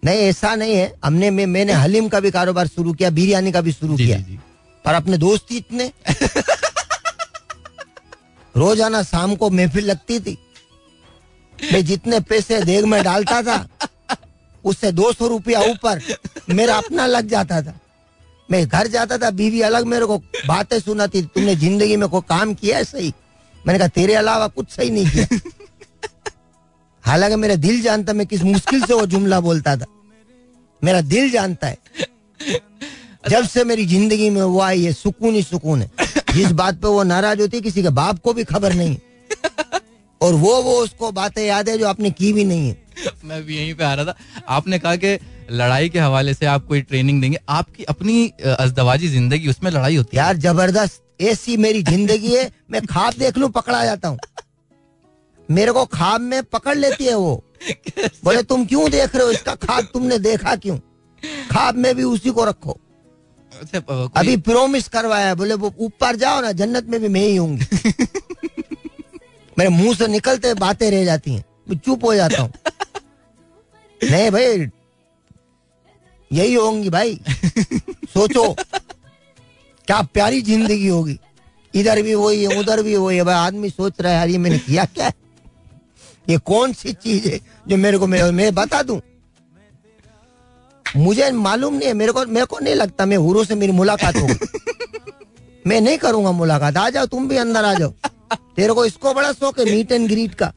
नहीं 0.03 0.19
ऐसा 0.19 0.53
नहीं 0.56 0.76
है। 0.76 0.94
हमने 1.03 1.30
मैं, 1.30 1.45
मैंने 1.45 1.73
हलीम 1.73 2.07
का 2.10 2.19
भी 2.19 2.32
कारोबार 2.32 2.68
शुरू 2.68 2.94
किया 2.94 3.10
बिरयानी 3.11 3.52
का 3.52 3.61
भी 3.61 3.72
शुरू 3.72 3.98
किया 3.98 4.18
जी 4.18 4.23
जी। 4.23 4.40
पर 4.86 4.94
अपने 4.94 5.18
दोस्त 5.18 5.52
ही 5.52 5.57
इतने। 5.57 5.91
रोज़ाना 8.56 9.02
शाम 9.03 9.36
को 9.36 9.49
महफिल 9.49 9.86
लगती 9.86 10.19
थी। 10.19 10.38
मैं 11.60 11.84
जितने 11.86 12.19
पैसे 12.22 12.61
देग 12.64 12.86
में 12.86 13.03
डालता 13.03 13.41
था 13.41 13.68
उससे 14.64 14.91
दो 14.91 15.11
सौ 15.14 15.28
रुपया 15.28 15.60
ऊपर 15.61 16.02
मेरा 16.49 16.76
अपना 16.78 17.06
लग 17.07 17.28
जाता 17.30 17.61
था। 17.61 17.73
मैं 18.49 18.68
घर 18.68 18.88
जाता 18.88 19.18
था 19.18 19.30
बीवी 19.32 19.61
अलग 19.61 19.86
मेरे 19.88 20.06
को 20.06 20.18
बातें 20.48 20.80
सुनाती 20.80 21.22
तुमने 21.23 21.56
ज़िंदगी 21.56 21.95
में 21.95 22.07
कोई 22.10 22.22
काम 22.30 22.53
किया 22.53 22.78
है 22.78 22.84
सही? 22.84 23.14
मैंने 23.68 23.80
कहा 23.80 23.88
तेरे 23.90 24.14
अलावा 24.15 24.48
कुछ 24.49 24.69
सही 24.72 24.90
नहीं 24.90 25.10
किया। 25.10 25.26
हालाँकि 27.03 27.36
मेरा 27.36 27.56
दिल 27.57 27.82
जानता 27.82 28.14
मैं 28.14 28.26
किस 28.28 28.44
मुश्किल 28.44 28.84
से 28.84 28.94
वो 28.94 29.06
जुमला 29.06 29.40
बोलता 29.40 29.76
था। 29.78 29.86
मेरा 30.82 31.02
दिल 31.03 31.30
जानता 31.32 31.68
है। 31.68 31.78
जब 33.30 33.48
से 33.48 33.64
मेरी 33.64 33.86
ज़िंदगी 33.86 34.30
में 34.30 34.41
वो 34.41 34.60
आई 34.61 34.84
है 34.84 34.94
सुकून 34.94 35.36
ही 35.36 35.41
सुकून 35.44 35.82
है। 35.82 35.90
जिस 36.34 36.52
बात 36.53 36.76
पे 36.76 36.88
वो 36.88 37.03
नाराज़ 37.03 37.41
होती 37.41 37.57
है 37.57 37.64
किसी 37.64 37.84
के 37.84 37.90
बाप 37.91 38.19
को 38.19 38.34
भी 38.34 38.44
खबर 38.44 38.73
नहीं 38.73 38.98
और 40.22 40.34
वो 40.36 40.61
वो 40.61 40.73
उसको 40.78 41.11
बातें 41.11 41.44
याद 41.45 41.69
है 41.69 41.78
जो 41.78 41.88
आपने 41.88 42.10
की 42.11 42.32
भी 42.34 42.44
नहीं 42.45 42.69
है। 42.69 43.10
मैं 43.26 43.44
भी 43.44 43.57
यहीं 43.57 43.73
पे 43.76 43.84
आ 43.84 43.94
रहा 43.94 44.06
था। 44.06 44.15
आपने 44.49 44.80
कहा 44.80 44.95
कि 44.95 45.18
लड़ाई 45.52 45.90
के 45.90 45.99
हवाले 45.99 46.34
से 46.34 46.45
आप 46.45 46.65
कोई 46.68 46.82
ट्रेनिंग 46.82 47.22
देंगे। 47.22 47.38
आपकी 47.49 47.84
अपनी 47.84 48.26
अजदवाजी 48.48 49.07
ज़िंदगी 49.07 49.48
उसमें 49.49 49.72
लड़ाई 49.72 49.95
होती 49.95 50.18
है। 50.18 50.23
यार 50.23 50.38
ज़बरदस्त। 50.38 51.02
ऐसी 51.22 51.56
मेरी 51.57 51.82
ज़िंदगी 51.84 52.36
है 52.36 52.52
मैं 52.72 52.86
खाब 52.86 53.14
देख 53.14 53.38
लू 53.38 53.48
पकड़ा 53.49 53.84
जाता 53.86 54.07
हूँ। 54.07 54.18
मेरे 55.49 55.72
को 55.72 55.85
खाब 55.85 56.22
में 56.22 56.43
पकड़ 56.43 56.77
लेती 56.77 57.05
है 57.05 57.15
वो। 57.15 57.43
बोले 58.23 58.43
तुम 58.43 58.65
क्यों 58.65 58.89
देख 58.91 59.15
रहे 59.15 59.26
हो? 59.26 59.31
इसका 59.31 59.55
खाब 59.55 59.88
तुमने 59.93 60.18
देखा 60.19 60.55
क्यों? 60.55 60.77
खाब 61.51 61.76
में 61.76 61.95
भी 61.95 62.03
उसी 62.03 62.30
को 62.30 62.45
रखो। 62.45 62.80
अच्छा, 63.51 64.09
अभी 64.18 64.38
प्रोमिस 64.38 64.88
करवाया 64.88 65.34
बोले 65.35 65.53
वो 65.53 65.73
ऊपर 65.80 66.15
जाओ 66.15 66.41
ना 66.41 66.51
जन्नत 66.51 66.85
में 66.89 66.99
भी 67.01 67.07
मैं 67.07 67.22
ही 67.22 67.35
हूँ 67.35 67.51
मेरे 69.57 69.69
मुँह 69.69 69.95
से 69.95 70.07
निकलते 70.07 70.53
बातें 70.53 70.89
रह 70.91 71.03
जाती 71.05 71.34
हैं। 71.34 71.43
मैं 71.69 71.77
चुप 71.77 72.05
हो 72.05 72.15
जाता 72.15 72.41
हूँ। 72.41 72.51
नहीं 74.03 74.31
भाई 74.31 74.69
यही 76.31 76.53
होंगी 76.53 76.89
भाई। 76.89 77.19
सोचो 78.13 78.55
क्या 79.88 80.01
प्यारी 80.13 80.41
ज़िंदगी 80.41 80.88
होगी। 80.88 81.18
इधर 81.73 82.01
भी 82.01 82.13
वही 82.13 82.43
है 82.43 82.59
उधर 82.59 82.81
भी 82.84 82.95
वही 82.95 83.18
है। 83.18 83.23
भाई 83.23 83.35
आदमी 83.35 83.69
सोच 83.69 84.01
रहा 84.01 84.11
है 84.11 84.18
यार 84.18 84.30
ये 84.30 84.38
मैंने 84.38 84.57
किया 84.59 84.85
क्या? 84.85 85.11
ये 86.30 86.38
कौन 86.38 86.73
सी 86.73 86.93
चीज़ 86.93 87.27
है 87.30 87.39
जो 87.68 87.77
मेरे 87.77 87.98
को 87.98 88.07
मैं, 88.07 88.31
मैं 88.31 88.53
बता 88.56 88.81
दूँ? 88.81 89.02
मुझे 90.98 91.31
मालूम 91.31 91.73
नहीं 91.73 91.88
है 91.88 91.93
मेरे 91.93 92.11
को 92.11 92.26
मेरे 92.26 92.45
को 92.45 92.60
नहीं 92.60 92.76
लगता 92.76 93.06
मैं 93.06 93.18
हुरू 93.18 93.43
से 93.45 93.56
मेरी 93.56 93.72
मुलाकात 93.72 94.15
होगी। 94.15 94.34
मैं 95.68 95.81
नहीं 95.81 95.98
करूँगा 95.98 96.31
मुलाकात। 96.31 96.77
आ 96.77 96.89
जाओ 96.89 97.06
तुम 97.06 97.27
भी 97.30 97.38
अंदर 97.38 97.65
आ 97.65 97.73
जाओ। 97.73 97.93
तेरे 98.56 98.73
को 98.73 98.85
इसको 98.85 99.14
बड़ा 99.14 99.31
शौक 99.31 99.60
है 99.60 99.65
मीट 99.65 99.91
एंड 99.91 100.07
ग्रीट 100.10 100.34
का। 100.34 100.53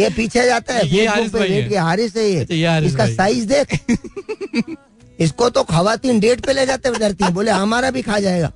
ये 0.00 0.10
पीछे 0.10 0.44
जाता 0.44 0.74
है 0.74 0.86
ये 0.88 1.06
हारिस 1.06 1.32
पे 1.32 1.38
है। 1.38 1.68
के 1.68 1.76
हारिस 1.76 2.16
है 2.16 2.34
अच्छा, 2.40 2.54
ये 2.54 2.66
हारिस 2.66 2.90
इसका 2.90 3.06
साइज़ 3.06 3.46
देख। 3.46 3.78
इसको 5.20 5.50
तो 5.50 5.62
खवातीन 5.62 6.20
डेट 6.20 6.40
पे 6.46 6.52
ले 6.52 6.66
जाते 6.66 6.90
डरती 6.98 7.24
है 7.24 7.30
बोले 7.30 7.50
हमारा 7.50 7.90
भी 7.90 8.02
खा 8.02 8.18
जाएगा। 8.18 8.52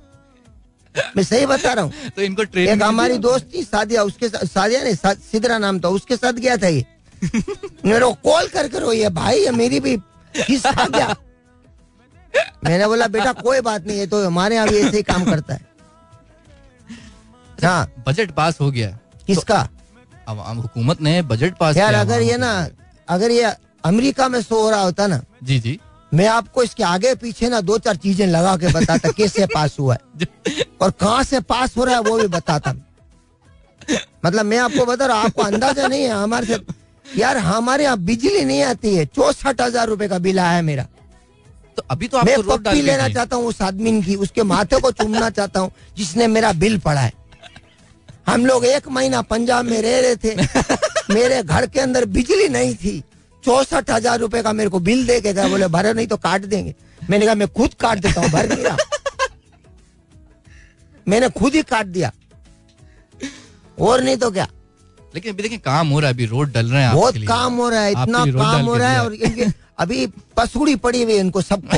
मैं 1.17 1.23
सही 1.23 1.45
बता 1.45 1.73
रहा 1.73 1.83
हूँ। 1.85 1.93
तो 2.15 2.21
इनको 2.21 2.43
ट्रेनिंग 2.43 2.75
एक 2.75 2.83
हमारी 2.83 3.17
दोस्त 3.17 3.49
थी 3.53 3.63
सादिया 3.63 4.03
उसके 4.03 4.29
साथ 4.29 4.45
सादिया 4.45 4.83
नहीं 4.83 4.95
सा- 4.95 5.17
सिदरा 5.31 5.57
नाम 5.57 5.79
था 5.79 5.89
उसके 5.89 6.15
साथ 6.15 6.33
गया 6.33 6.57
था 6.57 6.67
ये। 6.67 6.85
मेरे 7.85 7.99
को 7.99 8.13
कॉल 8.13 8.47
कर 8.47 8.67
कर 8.67 8.93
ये 8.93 9.09
भाई 9.09 9.39
ये 9.39 9.51
मेरी 9.51 9.79
भी 9.79 9.97
हिस्सा 10.35 10.87
गया। 10.87 11.15
मैंने 12.63 12.87
बोला 12.87 13.07
बेटा 13.07 13.31
कोई 13.33 13.61
बात 13.61 13.87
नहीं 13.87 13.99
है 13.99 14.07
तो 14.07 14.25
हमारे 14.25 14.55
यहाँ 14.55 14.67
भी 14.67 14.77
ऐसे 14.77 14.97
ही 14.97 15.03
काम 15.03 15.23
करता 15.25 15.53
है। 15.53 15.61
हाँ। 17.63 17.91
बजट 18.07 18.31
पास 18.31 18.59
हो 18.61 18.71
गया। 18.71 18.97
किसका? 19.27 19.67
अब 20.27 20.43
अब 20.47 20.59
हुकूमत 20.59 21.01
ने 21.01 21.21
बजट 21.21 21.57
पास 21.57 21.77
यार 21.77 21.93
अगर 21.93 22.21
ये 22.21 22.37
ना 22.37 22.51
अगर 23.09 23.31
ये 23.31 23.53
अमेरिका 23.85 24.27
में 24.27 24.41
सो 24.41 24.61
हो 24.61 24.69
रहा 24.69 24.81
होता 24.81 25.07
ना 25.07 25.21
जी 25.43 25.59
जी। 25.59 25.79
मैं 26.13 26.27
आपको 26.27 26.63
इसके 26.63 26.83
आगे 26.83 27.13
पीछे 27.15 27.49
ना 27.49 27.59
दो 27.61 27.77
चार 27.77 27.95
चीज़ें 27.95 28.25
लगा 28.27 28.55
के 28.57 28.67
बताता 28.73 29.11
कैसे 29.17 29.45
पास 29.53 29.77
हुआ 29.79 29.95
है 29.95 30.27
और 30.81 30.91
कहाँ 30.91 31.23
से 31.23 31.39
पास 31.41 31.77
हो 31.77 31.83
रहा 31.83 31.95
है 31.95 32.01
वो 32.01 32.17
भी 32.19 32.27
बताता। 32.27 32.73
मतलब 34.25 34.45
मैं 34.45 34.57
आपको 34.59 34.85
बता 34.85 35.05
रहा 35.05 35.17
आपको 35.19 35.41
अंदाज़ा 35.41 35.87
नहीं 35.87 36.03
है 36.03 36.09
हमारे 36.11 36.45
से 36.45 36.59
यार 37.05 37.37
हमारे 37.37 37.83
यहाँ 37.83 37.97
बिजली 37.99 38.43
नहीं 38.45 38.61
आती 38.63 38.95
है 38.95 39.05
चौसठ 39.05 39.61
हज़ार 39.61 39.87
रूपए 39.87 40.07
का 40.07 40.17
बिल 40.19 40.39
आया 40.39 40.61
मेरा। 40.61 40.83
तो 41.77 41.83
अभी 41.91 42.07
तो 42.07 42.21
मैं 42.23 42.41
पप्पी 42.43 42.81
लेना 42.81 43.07
चाहता 43.09 43.35
हूँ 43.35 43.45
उस 43.45 43.61
आदमी 43.61 44.01
की 44.01 44.15
उसके 44.15 44.43
माथे 44.43 44.79
को 44.81 44.91
चूमना 44.91 45.29
चाहता 45.29 45.59
हूँ 45.59 45.71
जिसने 45.97 46.27
मेरा 46.27 46.51
बिल 46.53 46.77
पढ़ा 46.79 47.01
है। 47.01 47.11
हम 48.27 48.45
लोग 48.45 48.65
एक 48.65 48.87
महीना 48.87 49.21
पंजाब 49.23 49.65
में 49.65 49.81
रह 49.81 49.99
रहे 50.01 50.15
थे। 50.15 50.35
मेरे 51.13 51.41
घर 51.43 51.65
के 51.67 51.79
अंदर 51.79 52.05
बिजली 52.07 52.47
नहीं 52.49 52.75
थी। 52.75 53.03
चौसठ 53.45 53.89
हज़ार 53.91 54.19
रूपए 54.19 54.41
का 54.43 54.53
मेरे 54.53 54.69
को 54.69 54.79
बिल 54.79 55.05
दे 55.07 55.19
के 55.21 55.33
गए 55.33 55.49
बोले 55.49 55.67
भरे 55.69 55.93
नहीं 55.93 56.07
तो 56.07 56.17
काट 56.19 56.45
देंगे। 56.45 56.73
मैंने 57.09 57.25
कहा 57.25 57.35
मैं 57.35 57.47
खुद 57.49 57.73
काट 57.79 57.99
देता 57.99 58.21
हूँ 58.21 58.29
भर 58.31 58.45
रहा। 58.47 58.77
मैंने 61.07 61.29
खुद 61.31 61.55
ही 61.55 61.61
काट 61.63 61.85
दिया। 61.87 62.11
और 63.77 64.03
नहीं 64.03 64.17
तो 64.17 64.29
क्या? 64.31 64.47
लेकिन 65.15 65.33
अभी 65.33 65.43
देखिए 65.43 65.57
काम 65.59 65.87
हो 65.87 65.99
रहा 65.99 66.07
है 66.07 66.13
अभी 66.13 66.25
रोड 66.25 66.51
डल 66.53 66.67
रहे 66.67 66.83
हैं 66.83 66.93
बहुत 66.93 67.17
काम 67.27 67.55
हो 67.55 67.69
रहा 67.69 67.81
है 67.81 67.91
इतना 67.91 68.25
काम 68.27 68.65
हो 68.65 68.75
रहा 68.75 68.89
है 68.89 69.03
और 69.03 69.13
इनके 69.13 69.45
अभी 69.79 70.05
पसुड़ी 70.37 70.75
पड़ी 70.77 71.03
हुई 71.03 71.17
इनको 71.17 71.41
सबको। 71.41 71.77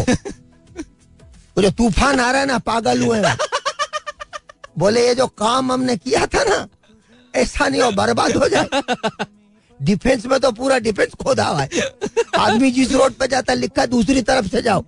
वो 1.57 1.61
जो 1.61 1.69
तूफ़ान 1.71 2.19
आ 2.19 2.31
रहा 2.31 2.41
है 2.41 2.47
ना 2.47 2.57
पागल 2.61 3.01
हुए 3.03 3.17
हैं। 3.19 3.37
बोले 4.77 5.07
ये 5.07 5.15
जो 5.15 5.27
काम 5.27 5.71
हमने 5.71 5.95
किया 5.97 6.25
था 6.27 6.43
ना 6.43 6.67
ऐसा 7.33 7.67
नहीं 7.67 7.81
हो 7.81 7.91
बर्बाद 7.93 8.35
हो 8.37 8.47
जाए। 8.49 8.67
डिफेंस 9.79 10.25
में 10.25 10.39
तो 10.39 10.51
पूरा 10.51 10.77
डिफेंस 10.79 11.13
खोदा 11.23 11.45
हुआ 11.45 11.61
है। 11.61 11.69
आदमी 12.37 12.71
जिस 12.71 12.91
रोड 12.91 13.13
पे 13.13 13.27
जाता 13.27 13.53
है 13.53 13.59
लिखा 13.59 13.85
दूसरी 13.85 14.21
तरफ़ 14.21 14.47
से 14.47 14.61
जाओ। 14.61 14.83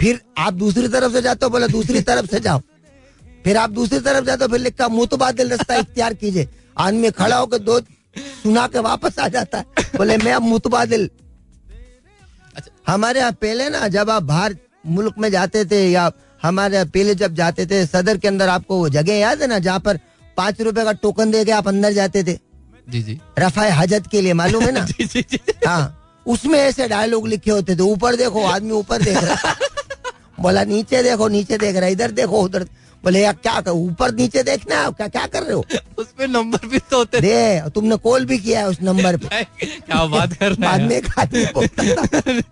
फिर 0.00 0.20
आप 0.38 0.54
दूसरी 0.54 0.88
तरफ़ 0.88 1.12
से 1.12 1.22
जाते 1.22 1.44
हो 1.44 1.50
बोले 1.50 1.68
दूसरी 1.68 2.00
तरफ़ 2.02 2.26
से 2.26 2.40
जाओ। 2.40 2.60
फिर 3.44 3.56
आप 3.56 3.70
दूसरी 3.70 3.98
तरफ़ 4.00 4.24
जाते 4.24 4.44
हो 4.44 4.48
फिर 4.48 4.60
लिखा 4.60 4.88
मुतबादिल 4.88 5.50
रास्ता 5.50 5.74
इख्तियार 5.76 6.14
कीजिए। 6.14 6.48
आदमी 6.78 7.10
खड़ा 7.12 7.36
होकर 7.36 7.58
दो 7.58 7.80
सुना 8.42 8.66
के 8.66 8.78
वापस 8.80 9.18
आ 9.18 9.28
जाता 9.28 9.58
है। 9.58 9.64
बोले 9.96 10.16
मैं 10.16 10.32
अब 10.32 10.42
मुतबादिल 10.42 11.08
हमारे 12.86 13.20
यहाँ 13.20 13.32
पहले 13.32 13.68
ना 13.70 13.88
जब 13.88 14.10
आप 14.10 14.22
बाहर 14.22 14.56
मुल्क 14.86 15.14
में 15.18 15.30
जाते 15.30 15.64
थे 15.64 15.80
या 15.90 16.10
हमारे 16.42 16.74
यहाँ 16.74 16.86
पहले 16.86 17.14
जब 17.14 17.34
जाते 17.34 17.66
थे 17.66 17.84
सदर 17.86 18.18
के 18.18 18.28
अंदर 18.28 18.48
आपको 18.48 18.76
वो 18.76 18.88
जगह 18.88 19.14
याद 19.14 19.42
है 19.42 19.48
ना 19.48 19.58
जहाँ 19.58 19.80
पर 19.80 19.98
पाँच 20.36 20.60
रुपए 20.60 20.84
का 20.84 20.92
टोकन 20.92 21.30
दे 21.30 21.44
के 21.44 21.52
आप 21.52 21.68
अंदर 21.68 21.92
जाते 21.92 22.22
थे? 22.24 22.38
जी 22.88 23.02
जी। 23.02 23.20
रफाए 23.38 23.70
हजत 23.70 24.06
के 24.06 24.20
लिए 24.20 24.32
मालूम 24.32 24.62
है 24.62 24.72
ना? 24.72 24.80
जी 24.84 25.04
जी 25.04 25.22
जी। 25.22 25.38
हाँ 25.66 25.96
उसमें 26.26 26.58
ऐसे 26.58 26.88
डायलॉग 26.88 27.28
लिखे 27.28 27.50
होते 27.50 27.76
थे 27.76 27.80
ऊपर 27.80 28.16
देखो 28.16 28.44
आदमी 28.44 28.70
ऊपर 28.70 29.02
देख 29.02 29.16
रहा 29.16 29.54
बोला 30.40 30.64
नीचे 30.64 31.02
देखो 31.02 31.28
नीचे 31.28 31.58
देख 31.58 31.76
रहा 31.76 31.88
इधर 31.88 32.10
देखो 32.10 32.42
उधर। 32.42 32.64
बोले 33.04 33.20
यार 33.20 33.32
क्या 33.32 33.60
कर 33.60 33.70
ऊपर 33.70 34.14
नीचे 34.14 34.42
देखना 34.42 34.82
है 34.82 34.90
क्या 34.90 35.08
क्या 35.08 35.26
कर 35.26 35.42
रहे 35.42 35.52
हो? 35.52 35.64
उसमें 35.98 36.28
नंबर 36.28 36.66
भी 36.68 36.78
तो 36.78 36.96
होते 36.96 37.20
दे 37.20 37.62
तुमने 37.74 37.96
कॉल 37.96 38.24
भी 38.24 38.38
किया 38.38 38.60
है 38.60 38.68
उस 38.68 38.78
नंबर 38.82 39.16
पे। 39.16 39.44
क्या 39.64 40.06
बात 40.06 40.32
कर 40.32 40.52
रहे 40.52 40.66
बाद 40.68 40.80
में 40.80 42.42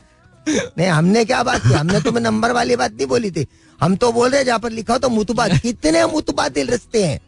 नहीं 0.49 0.89
हमने 0.89 1.25
क्या 1.25 1.43
बात 1.43 1.63
की? 1.63 1.73
हमने 1.73 2.01
तुम्हें 2.01 2.23
नंबर 2.23 2.53
वाली 2.53 2.77
बात 2.77 2.93
नहीं 2.93 3.07
बोली 3.07 3.31
थी। 3.31 3.47
हम 3.81 3.97
तो 3.97 4.13
बोल 4.13 4.31
रहे 4.31 4.45
जहाँ 4.45 4.59
पर 4.59 4.71
लिखा 4.71 4.93
हो 4.93 4.99
तो 4.99 5.09
मुतबाद। 5.09 5.59
कितने 5.59 6.07
मुतबादिल 6.07 6.71
रिश्ते 6.71 7.05
हैं। 7.05 7.21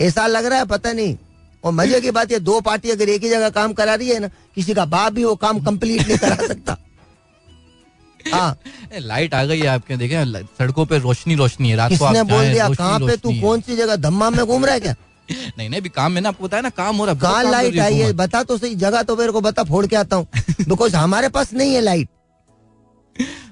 ऐसा 0.00 0.26
लग 0.26 0.44
रहा 0.44 0.58
है 0.58 0.64
पता 0.64 0.92
नहीं। 0.92 1.18
और 1.64 1.72
मज़े 1.72 2.00
की 2.00 2.10
बात 2.10 2.32
है 2.32 2.38
दो 2.40 2.60
पार्टी 2.60 2.90
अगर 2.90 3.08
एक 3.08 3.22
ही 3.22 3.28
जगह 3.30 3.50
काम 3.50 3.72
करा 3.72 3.94
रही 3.94 4.08
है 4.08 4.18
ना 4.20 4.28
किसी 4.54 4.74
का 4.74 4.84
बाप 4.94 5.12
भी 5.12 5.24
वो 5.24 5.34
काम 5.44 5.60
कंप्लीट 5.64 6.06
नहीं 6.08 6.18
करा 6.18 6.46
सकता। 6.46 6.76
हाँ। 8.32 8.56
लाइट 9.00 9.34
आ 9.34 9.44
गई 9.44 9.58
है 9.60 9.66
आपके 9.66 9.96
देखे 9.96 10.24
सड़कों 10.58 10.84
पे 10.86 10.98
रोशनी 10.98 11.34
रोशनी 11.34 11.70
है 11.70 11.76
रात 11.76 11.92
को 11.98 12.04
आप 12.04 12.16
बोल 12.26 12.50
दिया 12.50 12.68
कहाँ 12.68 12.98
पे 13.00 13.16
तू 13.16 13.32
कौन 13.40 13.60
सी 13.60 13.76
जगह 13.76 13.96
धम्मा 13.96 14.30
में 14.30 14.44
घूम 14.46 14.64
रहा 14.64 14.74
है 14.74 14.80
क्या? 14.80 14.94
नहीं 15.58 15.68
नहीं 15.68 15.80
अभी 15.80 15.88
काम 15.88 16.12
मैंने 16.12 16.28
आपको 16.28 16.44
बताया 16.44 16.60
ना 16.62 16.70
काम 16.70 16.96
हो 16.96 17.04
रहा 17.04 17.14
है 17.14 17.20
कहाँ 17.20 17.50
लाइट 17.50 17.78
आई 17.78 17.94
है 17.94 18.12
बता 18.12 18.42
तो 18.42 18.58
सही 18.58 18.74
जगह 18.74 19.02
तो 19.02 19.16
मेरे 19.16 19.32
को 19.32 19.40
बता 19.40 19.64
फोड़ 19.64 19.86
के 19.86 19.96
आता 19.96 20.16
हूँ। 20.16 20.26
बिकॉज़ 20.68 20.96
हमारे 20.96 21.28
पास 21.36 21.52
नहीं 21.52 21.74
है 21.74 21.80
लाइट 21.80 22.08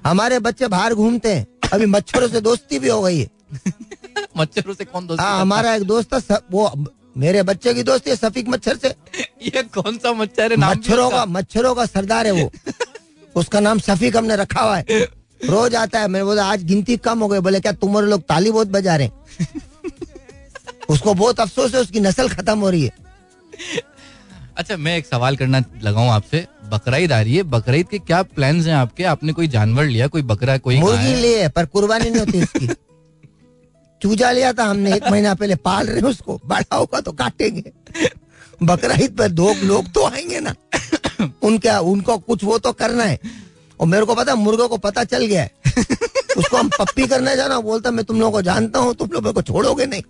हमारे 0.05 0.39
बच्चे 0.39 0.67
बाहर 0.67 0.93
घूमते 0.93 1.33
हैं। 1.35 1.45
अभी 1.73 1.85
मच्छरों 1.85 2.27
से 2.27 2.41
दोस्ती 2.41 2.79
भी 2.79 2.89
हो 2.89 3.01
गई 3.01 3.19
है। 3.19 3.29
मच्छरों 4.37 4.73
से 4.73 4.85
कौन 4.85 5.07
दोस्त 5.07 5.21
हाँ 5.21 5.39
हमारा 5.41 5.73
एक 5.75 5.83
दोस्त 5.83 6.13
था 6.31 6.41
वो 6.51 6.67
मेरे 7.17 7.43
बच्चे 7.43 7.73
की 7.73 7.83
दोस्ती 7.83 8.09
है 8.09 8.15
सफीक 8.15 8.47
मच्छर 8.49 8.77
से। 8.77 8.89
ये 9.45 9.63
कौन 9.75 9.97
सा 9.97 10.13
मच्छर 10.13 10.51
है? 10.51 10.57
मच्छरों 10.57 11.09
का 11.09 11.25
मच्छरों 11.25 11.73
का 11.75 11.85
सरदार 11.85 12.27
है 12.27 12.31
वो। 12.31 12.51
उसका 13.35 13.59
नाम 13.59 13.79
सफीक 13.79 14.17
हमने 14.17 14.35
रखा 14.35 14.61
हुआ 14.61 14.77
है। 14.77 14.99
रोज 15.49 15.75
आता 15.75 15.99
है 15.99 16.07
मैंने 16.07 16.23
बोला 16.25 16.45
आज 16.45 16.63
गिनती 16.63 16.97
कम 16.97 17.19
हो 17.19 17.27
गई। 17.27 17.39
बोले 17.39 17.59
क्या 17.59 17.71
तुम्हारे 17.71 18.07
लोग 18.07 18.21
ताली 18.29 18.51
बहुत 18.51 18.67
बजा 18.67 18.95
रहे 18.95 19.09
उसको 20.89 21.13
बहुत 21.13 21.39
अफसोस 21.39 21.73
है 21.75 21.81
उसकी 21.81 21.99
नस्ल 21.99 22.27
खत्म 22.29 22.57
हो 22.59 22.69
रही 22.69 22.83
है। 22.83 22.91
अच्छा 24.57 24.77
मैं 24.77 24.97
एक 24.97 25.05
सवाल 25.05 25.35
करना 25.37 25.63
लगाऊँ 25.83 26.09
आपसे। 26.09 26.45
बकरीद 26.71 27.11
आ 27.11 27.21
रही 27.21 27.35
है। 27.35 27.43
बकरीद 27.43 27.87
के 27.87 27.99
क्या 27.99 28.21
प्लान्स 28.23 28.67
हैं 28.67 28.73
आपके? 28.75 29.03
आपने 29.03 29.33
कोई 29.33 29.47
जानवर 29.47 29.85
लिया? 29.85 30.07
कोई 30.07 30.21
बकरा 30.21 30.57
कोई 30.57 30.79
मुर्गी 30.79 31.15
लिए 31.15 31.47
पर 31.55 31.65
कुर्बानी 31.65 32.09
नहीं 32.09 32.19
होती 32.19 32.43
उसकी 32.43 32.67
चूजा 34.01 34.31
लिया 34.31 34.53
था 34.53 34.63
हमने 34.63 34.95
एक 34.95 35.07
महीना 35.11 35.33
पहले 35.33 35.55
पाल 35.55 35.87
रहे 35.87 36.01
उसको 36.01 36.39
बड़ा 36.45 36.75
होगा 36.75 36.99
तो 37.01 37.11
काटेंगे। 37.11 37.71
बकरा 38.63 38.95
ईद 39.01 39.17
पर 39.17 39.27
दो 39.27 39.53
लोग 39.63 39.91
तो 39.91 40.05
आएँगे 40.05 40.39
ना। 40.39 40.55
उनका 41.43 41.79
उनको 41.79 42.17
कुछ 42.17 42.43
वो 42.43 42.57
तो 42.57 42.71
करना 42.71 43.03
है। 43.03 43.19
और 43.79 43.87
मेरे 43.87 44.05
को 44.05 44.15
पता 44.15 44.35
मुर्गों 44.35 44.67
को 44.67 44.77
पता 44.77 45.03
चल 45.03 45.25
गया 45.25 45.41
है। 45.41 45.51
उसको 46.37 46.57
हम 46.57 46.69
पप्पी 46.69 47.07
करने 47.07 47.35
जाना 47.35 47.59
बोलता 47.59 47.91
मैं 47.91 48.05
तुम 48.05 48.19
लोगों 48.19 48.31
को 48.31 48.41
जानता 48.41 48.79
हूँ 48.79 48.93
तुम 48.95 49.09
लोग 49.13 49.23
मेरे 49.23 49.33
को 49.33 49.41
छोड़ोगे 49.41 49.85
नहीं। 49.85 50.03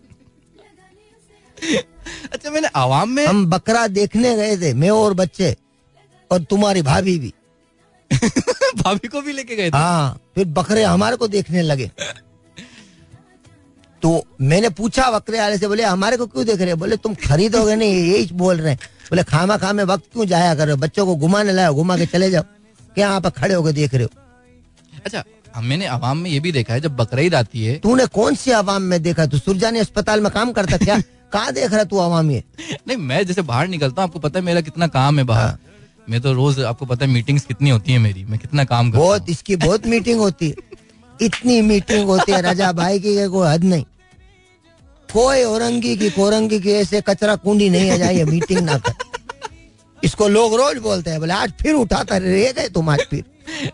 अच्छा 2.33 2.49
मैंने 2.49 2.67
आवाम 2.75 3.09
में 3.09 3.25
हम 3.25 3.45
बकरा 3.49 3.87
देखने 3.87 4.35
गए 4.35 4.57
थे 4.57 4.73
मैं 4.73 4.89
और 4.89 5.13
बच्चे 5.13 5.55
और 6.31 6.43
तुम्हारी 6.43 6.81
भाभी 6.81 7.17
भी। 7.19 7.33
भाभी 8.83 9.07
को 9.07 9.21
भी 9.21 9.33
लेके 9.33 9.55
गए 9.55 9.69
थे? 9.69 9.77
हाँ 9.77 10.19
फिर 10.35 10.45
बकरे 10.45 10.83
हमारे 10.83 11.15
को 11.15 11.27
देखने 11.27 11.61
लगे। 11.61 11.91
तो 14.01 14.09
मैंने 14.41 14.69
पूछा 14.69 15.09
बकरे 15.11 15.39
वाले 15.39 15.57
से 15.57 15.67
बोले 15.67 15.83
हमारे 15.83 16.17
को 16.17 16.25
क्यों 16.27 16.45
देख 16.45 16.61
रहे 16.61 16.75
बोले 16.75 16.95
तुम 16.97 17.13
खरीदोगे 17.27 17.75
नहीं 17.75 17.95
यही 17.95 18.29
बोल 18.33 18.57
रहे 18.57 18.71
हैं। 18.71 18.79
बोले 19.09 19.23
खामा 19.23 19.57
खामे 19.57 19.83
वक्त 19.83 20.03
क्यों 20.13 20.25
जाया 20.25 20.55
करो 20.55 20.75
बच्चों 20.75 21.05
को 21.05 21.15
घुमाने 21.15 21.53
लाओ 21.53 21.73
घुमा 21.73 21.97
के 21.97 22.05
चले 22.05 22.31
जाओ। 22.31 22.43
क्या 22.95 23.07
यहाँ 23.07 23.21
पे 23.21 23.29
खड़े 23.29 23.53
होकर 23.53 23.71
देख 23.71 23.93
रहे 23.93 24.03
हो? 24.03 24.09
अच्छा 25.05 25.23
मैंने 25.61 25.85
आवाम 25.85 26.17
में 26.17 26.29
ये 26.29 26.39
भी 26.39 26.51
देखा 26.51 26.73
है 26.73 26.81
जब 26.81 26.95
बकरीद 26.95 27.35
आती 27.35 27.63
है। 27.65 27.77
तूने 27.79 28.05
कौन 28.05 28.35
सी 28.35 28.51
आवाम 28.51 28.81
में 28.81 29.01
देखा 29.03 29.25
तू 29.25 29.37
सुरजानी 29.37 29.79
अस्पताल 29.79 30.21
में 30.21 30.31
काम 30.31 30.51
करता 30.51 30.77
क्या? 30.77 30.99
कहाँ 31.33 31.51
देख 31.53 31.73
रहा 31.73 31.83
तू 31.83 31.97
आवाम 31.99 32.31
ये? 32.31 32.43
नहीं 32.87 32.97
मैं 32.97 33.25
जैसे 33.25 33.41
बाहर 33.41 33.67
निकलता 33.67 34.01
हूँ 34.01 34.09
आपको 34.09 34.19
पता 34.19 34.39
है 34.39 34.45
मेरा 34.45 34.61
कितना 34.61 34.87
काम 34.87 35.19
है 35.19 35.23
बाहर। 35.23 35.47
हाँ। 35.47 35.59
मैं 36.09 36.21
तो 36.21 36.33
रोज 36.33 36.59
आपको 36.63 36.85
पता 36.85 37.05
है 37.05 37.11
मीटिंग्स 37.11 37.45
कितनी 37.45 37.69
होती 37.69 37.93
है 37.93 37.99
मेरी। 37.99 38.23
मैं 38.23 38.39
कितना 38.39 38.63
काम 38.63 38.91
करता 38.91 39.03
बहुत 39.03 39.29
इसकी 39.29 39.55
बहुत 39.55 39.85
मीटिंग 39.87 40.19
होती 40.19 40.49
है। 40.49 40.79
इतनी 41.21 41.61
मीटिंग 41.61 42.05
होती 42.05 42.31
है 42.31 42.41
राजा 42.49 42.71
भाई 42.71 42.99
की 42.99 43.27
कोई 43.27 43.47
हद 43.47 43.63
नहीं। 43.63 43.85
कोई 45.13 45.43
औरंगी 45.43 45.97
की 45.97 46.09
कोरंगी 46.09 46.59
की 46.59 46.71
ऐसे 46.71 47.01
कचरा 47.01 47.35
कुंडी 47.35 47.69
नहीं 47.69 47.89
है 47.89 47.97
जाए 47.97 48.23
मीटिंग 48.23 48.59
ना 48.59 48.77
कर। 48.77 48.93
इसको 50.03 50.27
लोग 50.27 50.55
रोज 50.55 50.77
बोलते 50.77 51.09
हैं 51.09 51.19
बोले 51.19 51.33
आज 51.33 51.53
फिर 51.61 51.73
उठाता 51.73 52.17
रह 52.17 52.51
गए 52.51 52.69
तुम 52.69 52.89
आज 52.89 52.99
फिर। 52.99 53.23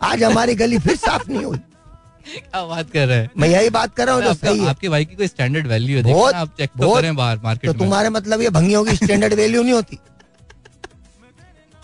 आज 0.02 0.22
हमारी 0.22 0.54
गली 0.54 0.78
फिर 0.78 0.96
साफ़ 0.96 1.30
नहीं 1.30 1.44
हुई। 1.44 1.58
क्या 1.58 2.64
बात 2.64 2.90
कर 2.90 3.06
रहे 3.06 3.18
हैं? 3.18 3.30
मैं 3.38 3.48
यही 3.48 3.70
बात 3.70 3.94
कर 3.94 4.06
रहा 4.06 4.14
हूँ 4.14 4.22
जो 4.22 4.30
आपका- 4.30 4.88
भाई 4.88 5.04
की 5.04 5.14
कोई 5.16 5.26
स्टैंडर्ड 5.26 5.66
वैल्यू 5.66 5.96
है? 5.96 6.02
आप 6.32 6.48
चेक 6.48 6.70
तो 6.80 6.94
करें 6.94 7.16
बाहर 7.16 7.36
तो 7.36 7.42
मार्केट 7.44 7.70
में। 7.70 7.78
तुम्हारे 7.78 8.08
मतलब 8.08 8.40
ये 8.42 8.50
भंगियों 8.50 8.84
की 8.84 8.96
स्टैंडर्ड 8.96 9.34
वैल्यू 9.34 9.62
नहीं 9.62 9.72
होती। 9.72 9.98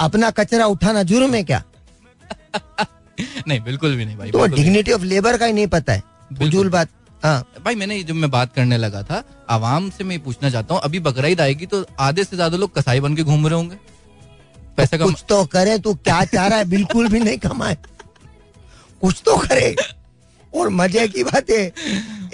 अपना 0.00 0.30
कचरा 0.30 0.66
उठाना 0.66 1.02
जुर्म 1.02 1.34
है 1.34 1.44
क्या? 1.44 1.62
नहीं 3.48 3.60
बिल्कुल 3.60 3.96
भी 3.96 4.04
नहीं 4.04 4.16
भाई 4.16 4.30
तो 4.30 4.46
डिग्निटी 4.46 4.92
ऑफ़ 4.92 5.02
लेबर 5.02 5.38
का 5.38 5.46
ही 5.46 5.52
नहीं 5.52 5.66
पता 5.66 5.92
है। 5.92 6.02
बात। 6.68 6.88
हाँ। 7.24 7.44
भाई 7.64 7.74
मैंने 7.74 8.02
जब 8.02 8.14
मैं 8.14 8.30
बात 8.30 8.54
करने 8.54 8.76
लगा 8.78 9.02
था 9.02 9.22
आवाम 9.50 9.88
से 9.90 10.04
मैं 10.04 10.18
पूछना 10.22 10.50
चाहता 10.50 10.74
हूँ 10.74 10.82
अभी 10.84 10.98
बकरीद 11.00 11.40
आएगी 11.40 11.66
तो 11.66 11.84
आधे 12.00 12.24
से 12.24 12.36
ज़्यादा 12.36 12.56
लोग 12.56 12.74
कसाई 12.74 13.00
बन 13.00 13.14
के 13.16 13.22
घूम 13.22 13.46
रहे 13.46 13.56
होंगे? 13.56 13.76
पैसे 14.76 14.98
का 14.98 15.04
कुछ 15.04 15.24
तो 15.28 15.44
करे 15.46 15.78
तू 15.78 15.94
क्या 15.94 16.24
चाह 16.24 16.46
रहा 16.46 16.58
है? 16.58 16.64
बिल्कुल 16.64 17.08
भी 17.08 17.20
नहीं 17.20 17.38
कमाए। 17.38 17.76
कुछ 19.02 19.22
तो 19.24 19.36
करे। 19.38 19.74
और 20.52 20.68
मज़े 20.70 21.06
की 21.08 21.24
बात 21.24 21.50
है 21.50 21.62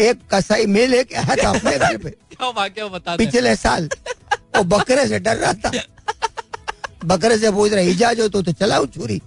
एक 0.00 0.18
कसाई 0.32 0.66
में 0.66 0.86
लेके 0.86 1.14
आया 1.16 1.36
था 1.36 1.48
अपने 1.50 1.78
घर 1.78 1.96
पे। 1.96 2.10
क्या 2.10 2.48
वाक्य 2.50 2.88
बता 2.88 3.16
पिछले 3.16 3.56
साल 3.56 3.88
वो 4.56 4.62
बकरे 4.76 5.06
से 5.08 5.18
डर 5.18 5.36
रहा 5.36 5.52
था। 5.54 5.70
बकरे 7.04 7.38
से 7.38 7.50
पूछ 7.50 7.72
रहा 7.72 7.80
इजाज 7.90 8.20
हो 8.20 8.28
तो, 8.28 8.42
तो 8.42 8.52
चलाऊ 8.52 8.86
छुरी। 8.86 9.20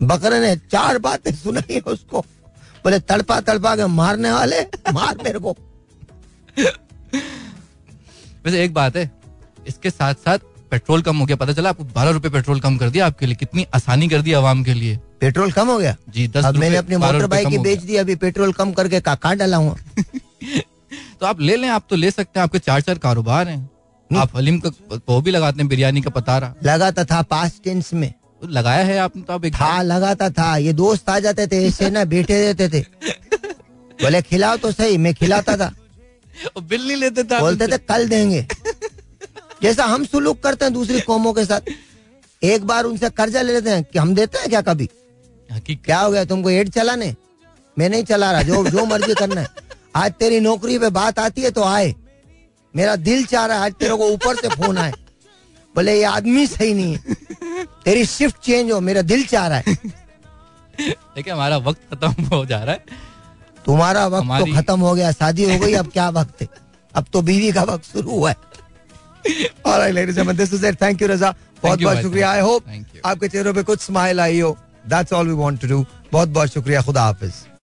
बकरे 0.00 0.40
ने 0.40 0.56
चार 0.72 0.98
बातें 0.98 1.34
सुनाई 1.34 1.80
उसको 1.80 2.24
बोले 2.86 2.98
तड़पा 3.02 3.40
तड़पा 3.46 3.74
के 3.76 3.86
मारने 3.92 4.30
वाले 4.32 4.60
मार 4.94 5.16
मेरे 5.24 5.38
को। 5.38 5.56
वैसे 8.44 8.62
एक 8.64 8.74
बात 8.74 8.96
है 8.96 9.10
इसके 9.68 9.90
साथ 9.90 10.14
साथ 10.24 10.38
पेट्रोल 10.70 11.02
कम 11.02 11.16
हो 11.18 11.24
गया 11.26 11.36
पता 11.36 11.52
चला 11.52 11.70
आपको 11.70 11.84
बारह 11.94 12.10
रुपए 12.10 12.28
पेट्रोल 12.36 12.60
कम 12.60 12.76
कर 12.78 12.90
दिया 12.90 13.06
आपके 13.06 13.26
लिए 13.26 13.34
कितनी 13.36 13.66
आसानी 13.74 14.08
कर 14.08 14.22
दी 14.22 14.32
आवाम 14.32 14.62
के 14.64 14.74
लिए। 14.74 14.96
पेट्रोल 15.20 15.52
कम 15.52 15.68
हो 15.68 15.78
गया? 15.78 15.96
जी 16.08 16.26
दस 16.28 16.44
अब 16.44 16.56
मैंने 16.56 16.76
अपनी 16.76 16.96
मोटर 16.96 17.26
बाइक 17.26 17.48
की 17.48 17.58
बेच 17.58 17.80
दी 17.82 17.96
अभी 17.96 18.16
पेट्रोल 18.24 18.52
कम 18.52 18.72
करके 18.72 19.00
काका 19.00 19.32
डाला 19.34 19.56
हूँ 19.56 19.76
तो 21.20 21.26
आप 21.26 21.40
ले 21.40 21.56
लें 21.56 21.68
आप 21.68 21.86
तो 21.90 21.96
ले 21.96 22.10
सकते 22.10 22.38
हैं 22.40 22.44
आपके 22.44 22.58
चार 22.58 22.80
चार 22.80 22.98
कारोबार 22.98 23.48
हैं। 23.48 23.68
आप 24.10 24.36
हलीम 24.36 24.58
का 24.58 24.70
वो 25.08 25.20
भी 25.22 25.30
लगाते 25.30 25.58
हैं 25.58 25.68
बिरयानी 25.68 26.00
का 26.00 26.10
पतारा। 26.10 26.54
लगाता 26.64 27.04
था 27.04 27.22
पास 27.22 27.60
टेंस 27.64 27.92
में। 27.94 28.10
तो 28.10 28.25
लगाया 28.42 28.84
है 28.84 28.98
आपने 28.98 29.22
तो 29.22 29.32
आप 29.32 29.44
एक 29.44 29.54
था 29.54 29.82
लगाता 29.82 30.28
था। 30.30 30.56
ये 30.56 30.72
दोस्त 30.72 31.08
आ 31.10 31.18
जाते 31.18 31.46
थे 31.46 31.64
ऐसे 31.66 31.90
ना 31.90 32.04
बैठे 32.06 32.40
रहते 32.42 32.68
थे। 32.68 32.80
बोले 33.98 34.22
खिलाओ 34.22 34.56
तो 34.56 34.72
सही 34.72 34.96
मैं 34.98 35.14
खिलाता 35.14 35.56
था। 35.56 35.72
बिल 36.60 36.86
नहीं 36.86 36.96
लेते 36.96 37.22
थे 37.24 37.40
बोलते 37.40 37.66
थे 37.66 37.78
कल 37.80 38.08
देंगे। 38.08 38.46
जैसा 39.62 39.84
हम 39.84 40.04
सुलूक 40.04 40.42
करते 40.42 40.64
हैं 40.64 40.74
दूसरी 40.74 41.00
कौमों 41.00 41.32
के 41.32 41.44
साथ। 41.44 41.60
एक 42.42 42.64
बार 42.64 42.84
उनसे 42.84 43.10
कर्जा 43.10 43.42
ले 43.42 43.52
लेते 43.52 43.70
हैं 43.70 43.84
कि 43.84 43.98
हम 43.98 44.14
देते 44.14 44.38
हैं 44.38 44.48
क्या 44.48 44.60
कभी? 44.62 44.88
क्या 45.50 45.98
हो 45.98 46.10
गया 46.10 46.24
तुमको 46.24 46.50
एड 46.50 46.68
चलाने 46.70 47.14
मैं 47.76 47.88
नहीं 47.90 48.04
चला 48.04 48.30
रहा 48.32 48.42
जो 48.42 48.64
जो 48.66 48.84
मर्ज़ी 48.86 49.14
करना 49.14 49.40
है। 49.40 49.48
आज 49.96 50.12
तेरी 50.12 50.40
नौकरी 50.40 50.78
पे 50.78 50.88
बात 50.90 51.18
आती 51.18 51.42
है 51.42 51.50
तो 51.50 51.62
आए। 51.64 51.94
मेरा 52.74 52.96
दिल 52.98 53.24
चाह 53.26 53.46
रहा 53.46 53.56
है 53.56 53.64
आज 53.64 53.72
तेरे 53.72 53.94
को 53.94 54.08
ऊपर 54.08 54.36
से 54.36 54.48
फ़ोन 54.50 54.78
आए। 54.78 54.92
बोले 55.76 55.96
ये 55.98 56.04
आदमी 56.04 56.46
सही 56.46 56.74
नहीं 56.74 56.94
है। 56.94 57.16
तेरी 57.84 58.04
शिफ्ट 58.06 58.36
चेंज 58.44 58.70
हो 58.72 58.80
मेरा 58.80 59.02
दिल 59.02 59.24
चाह 59.26 59.46
रहा 59.48 59.58
है। 59.58 59.74
देखिए 61.14 61.32
हमारा 61.32 61.56
वक्त 61.56 61.80
खत्म 61.92 62.24
हो 62.26 62.44
जा 62.46 62.62
रहा 62.64 62.74
है। 62.74 63.04
तुम्हारा 63.66 64.06
वक्त 64.06 64.28
तो 64.40 64.52
खत्म 64.54 64.80
हो 64.80 64.94
गया 64.94 65.12
शादी 65.12 65.44
हो 65.44 65.58
गई 65.58 65.72
अब 65.74 65.90
क्या 65.92 66.08
वक्त 66.10 66.42
है? 66.42 66.48
अब 66.94 67.06
तो 67.12 67.22
बीवी 67.22 67.52
का 67.52 67.62
वक्त 67.62 67.84
शुरू 67.92 68.10
हुआ 68.10 68.30
है। 68.30 68.36
Alright, 69.66 69.94
ladies 69.94 70.08
and 70.08 70.16
gentlemen, 70.16 70.36
this 70.36 70.52
is 70.52 70.62
it. 70.64 70.78
Thank 70.78 71.00
you, 71.00 71.08
Raza. 71.10 71.34
बहुत 71.62 71.82
बहुत 71.82 72.02
शुक्रिया 72.02 72.30
आई 72.30 72.40
होप 72.40 72.64
आपके 73.04 73.28
चेहरों 73.28 73.54
पे 73.54 73.62
कुछ 73.62 73.80
स्माइल 73.80 74.20
आई 74.20 74.40
हो। 74.40 74.56
That's 74.88 75.12
all 75.12 75.28
we 75.28 75.34
want 75.34 75.60
to 75.60 75.68
do 75.68 75.84
बहुत 76.12 76.28
बहुत 76.28 76.52
शुक्रिया 76.52 76.82
खुदा 76.82 77.02
हाफिज। 77.02 77.32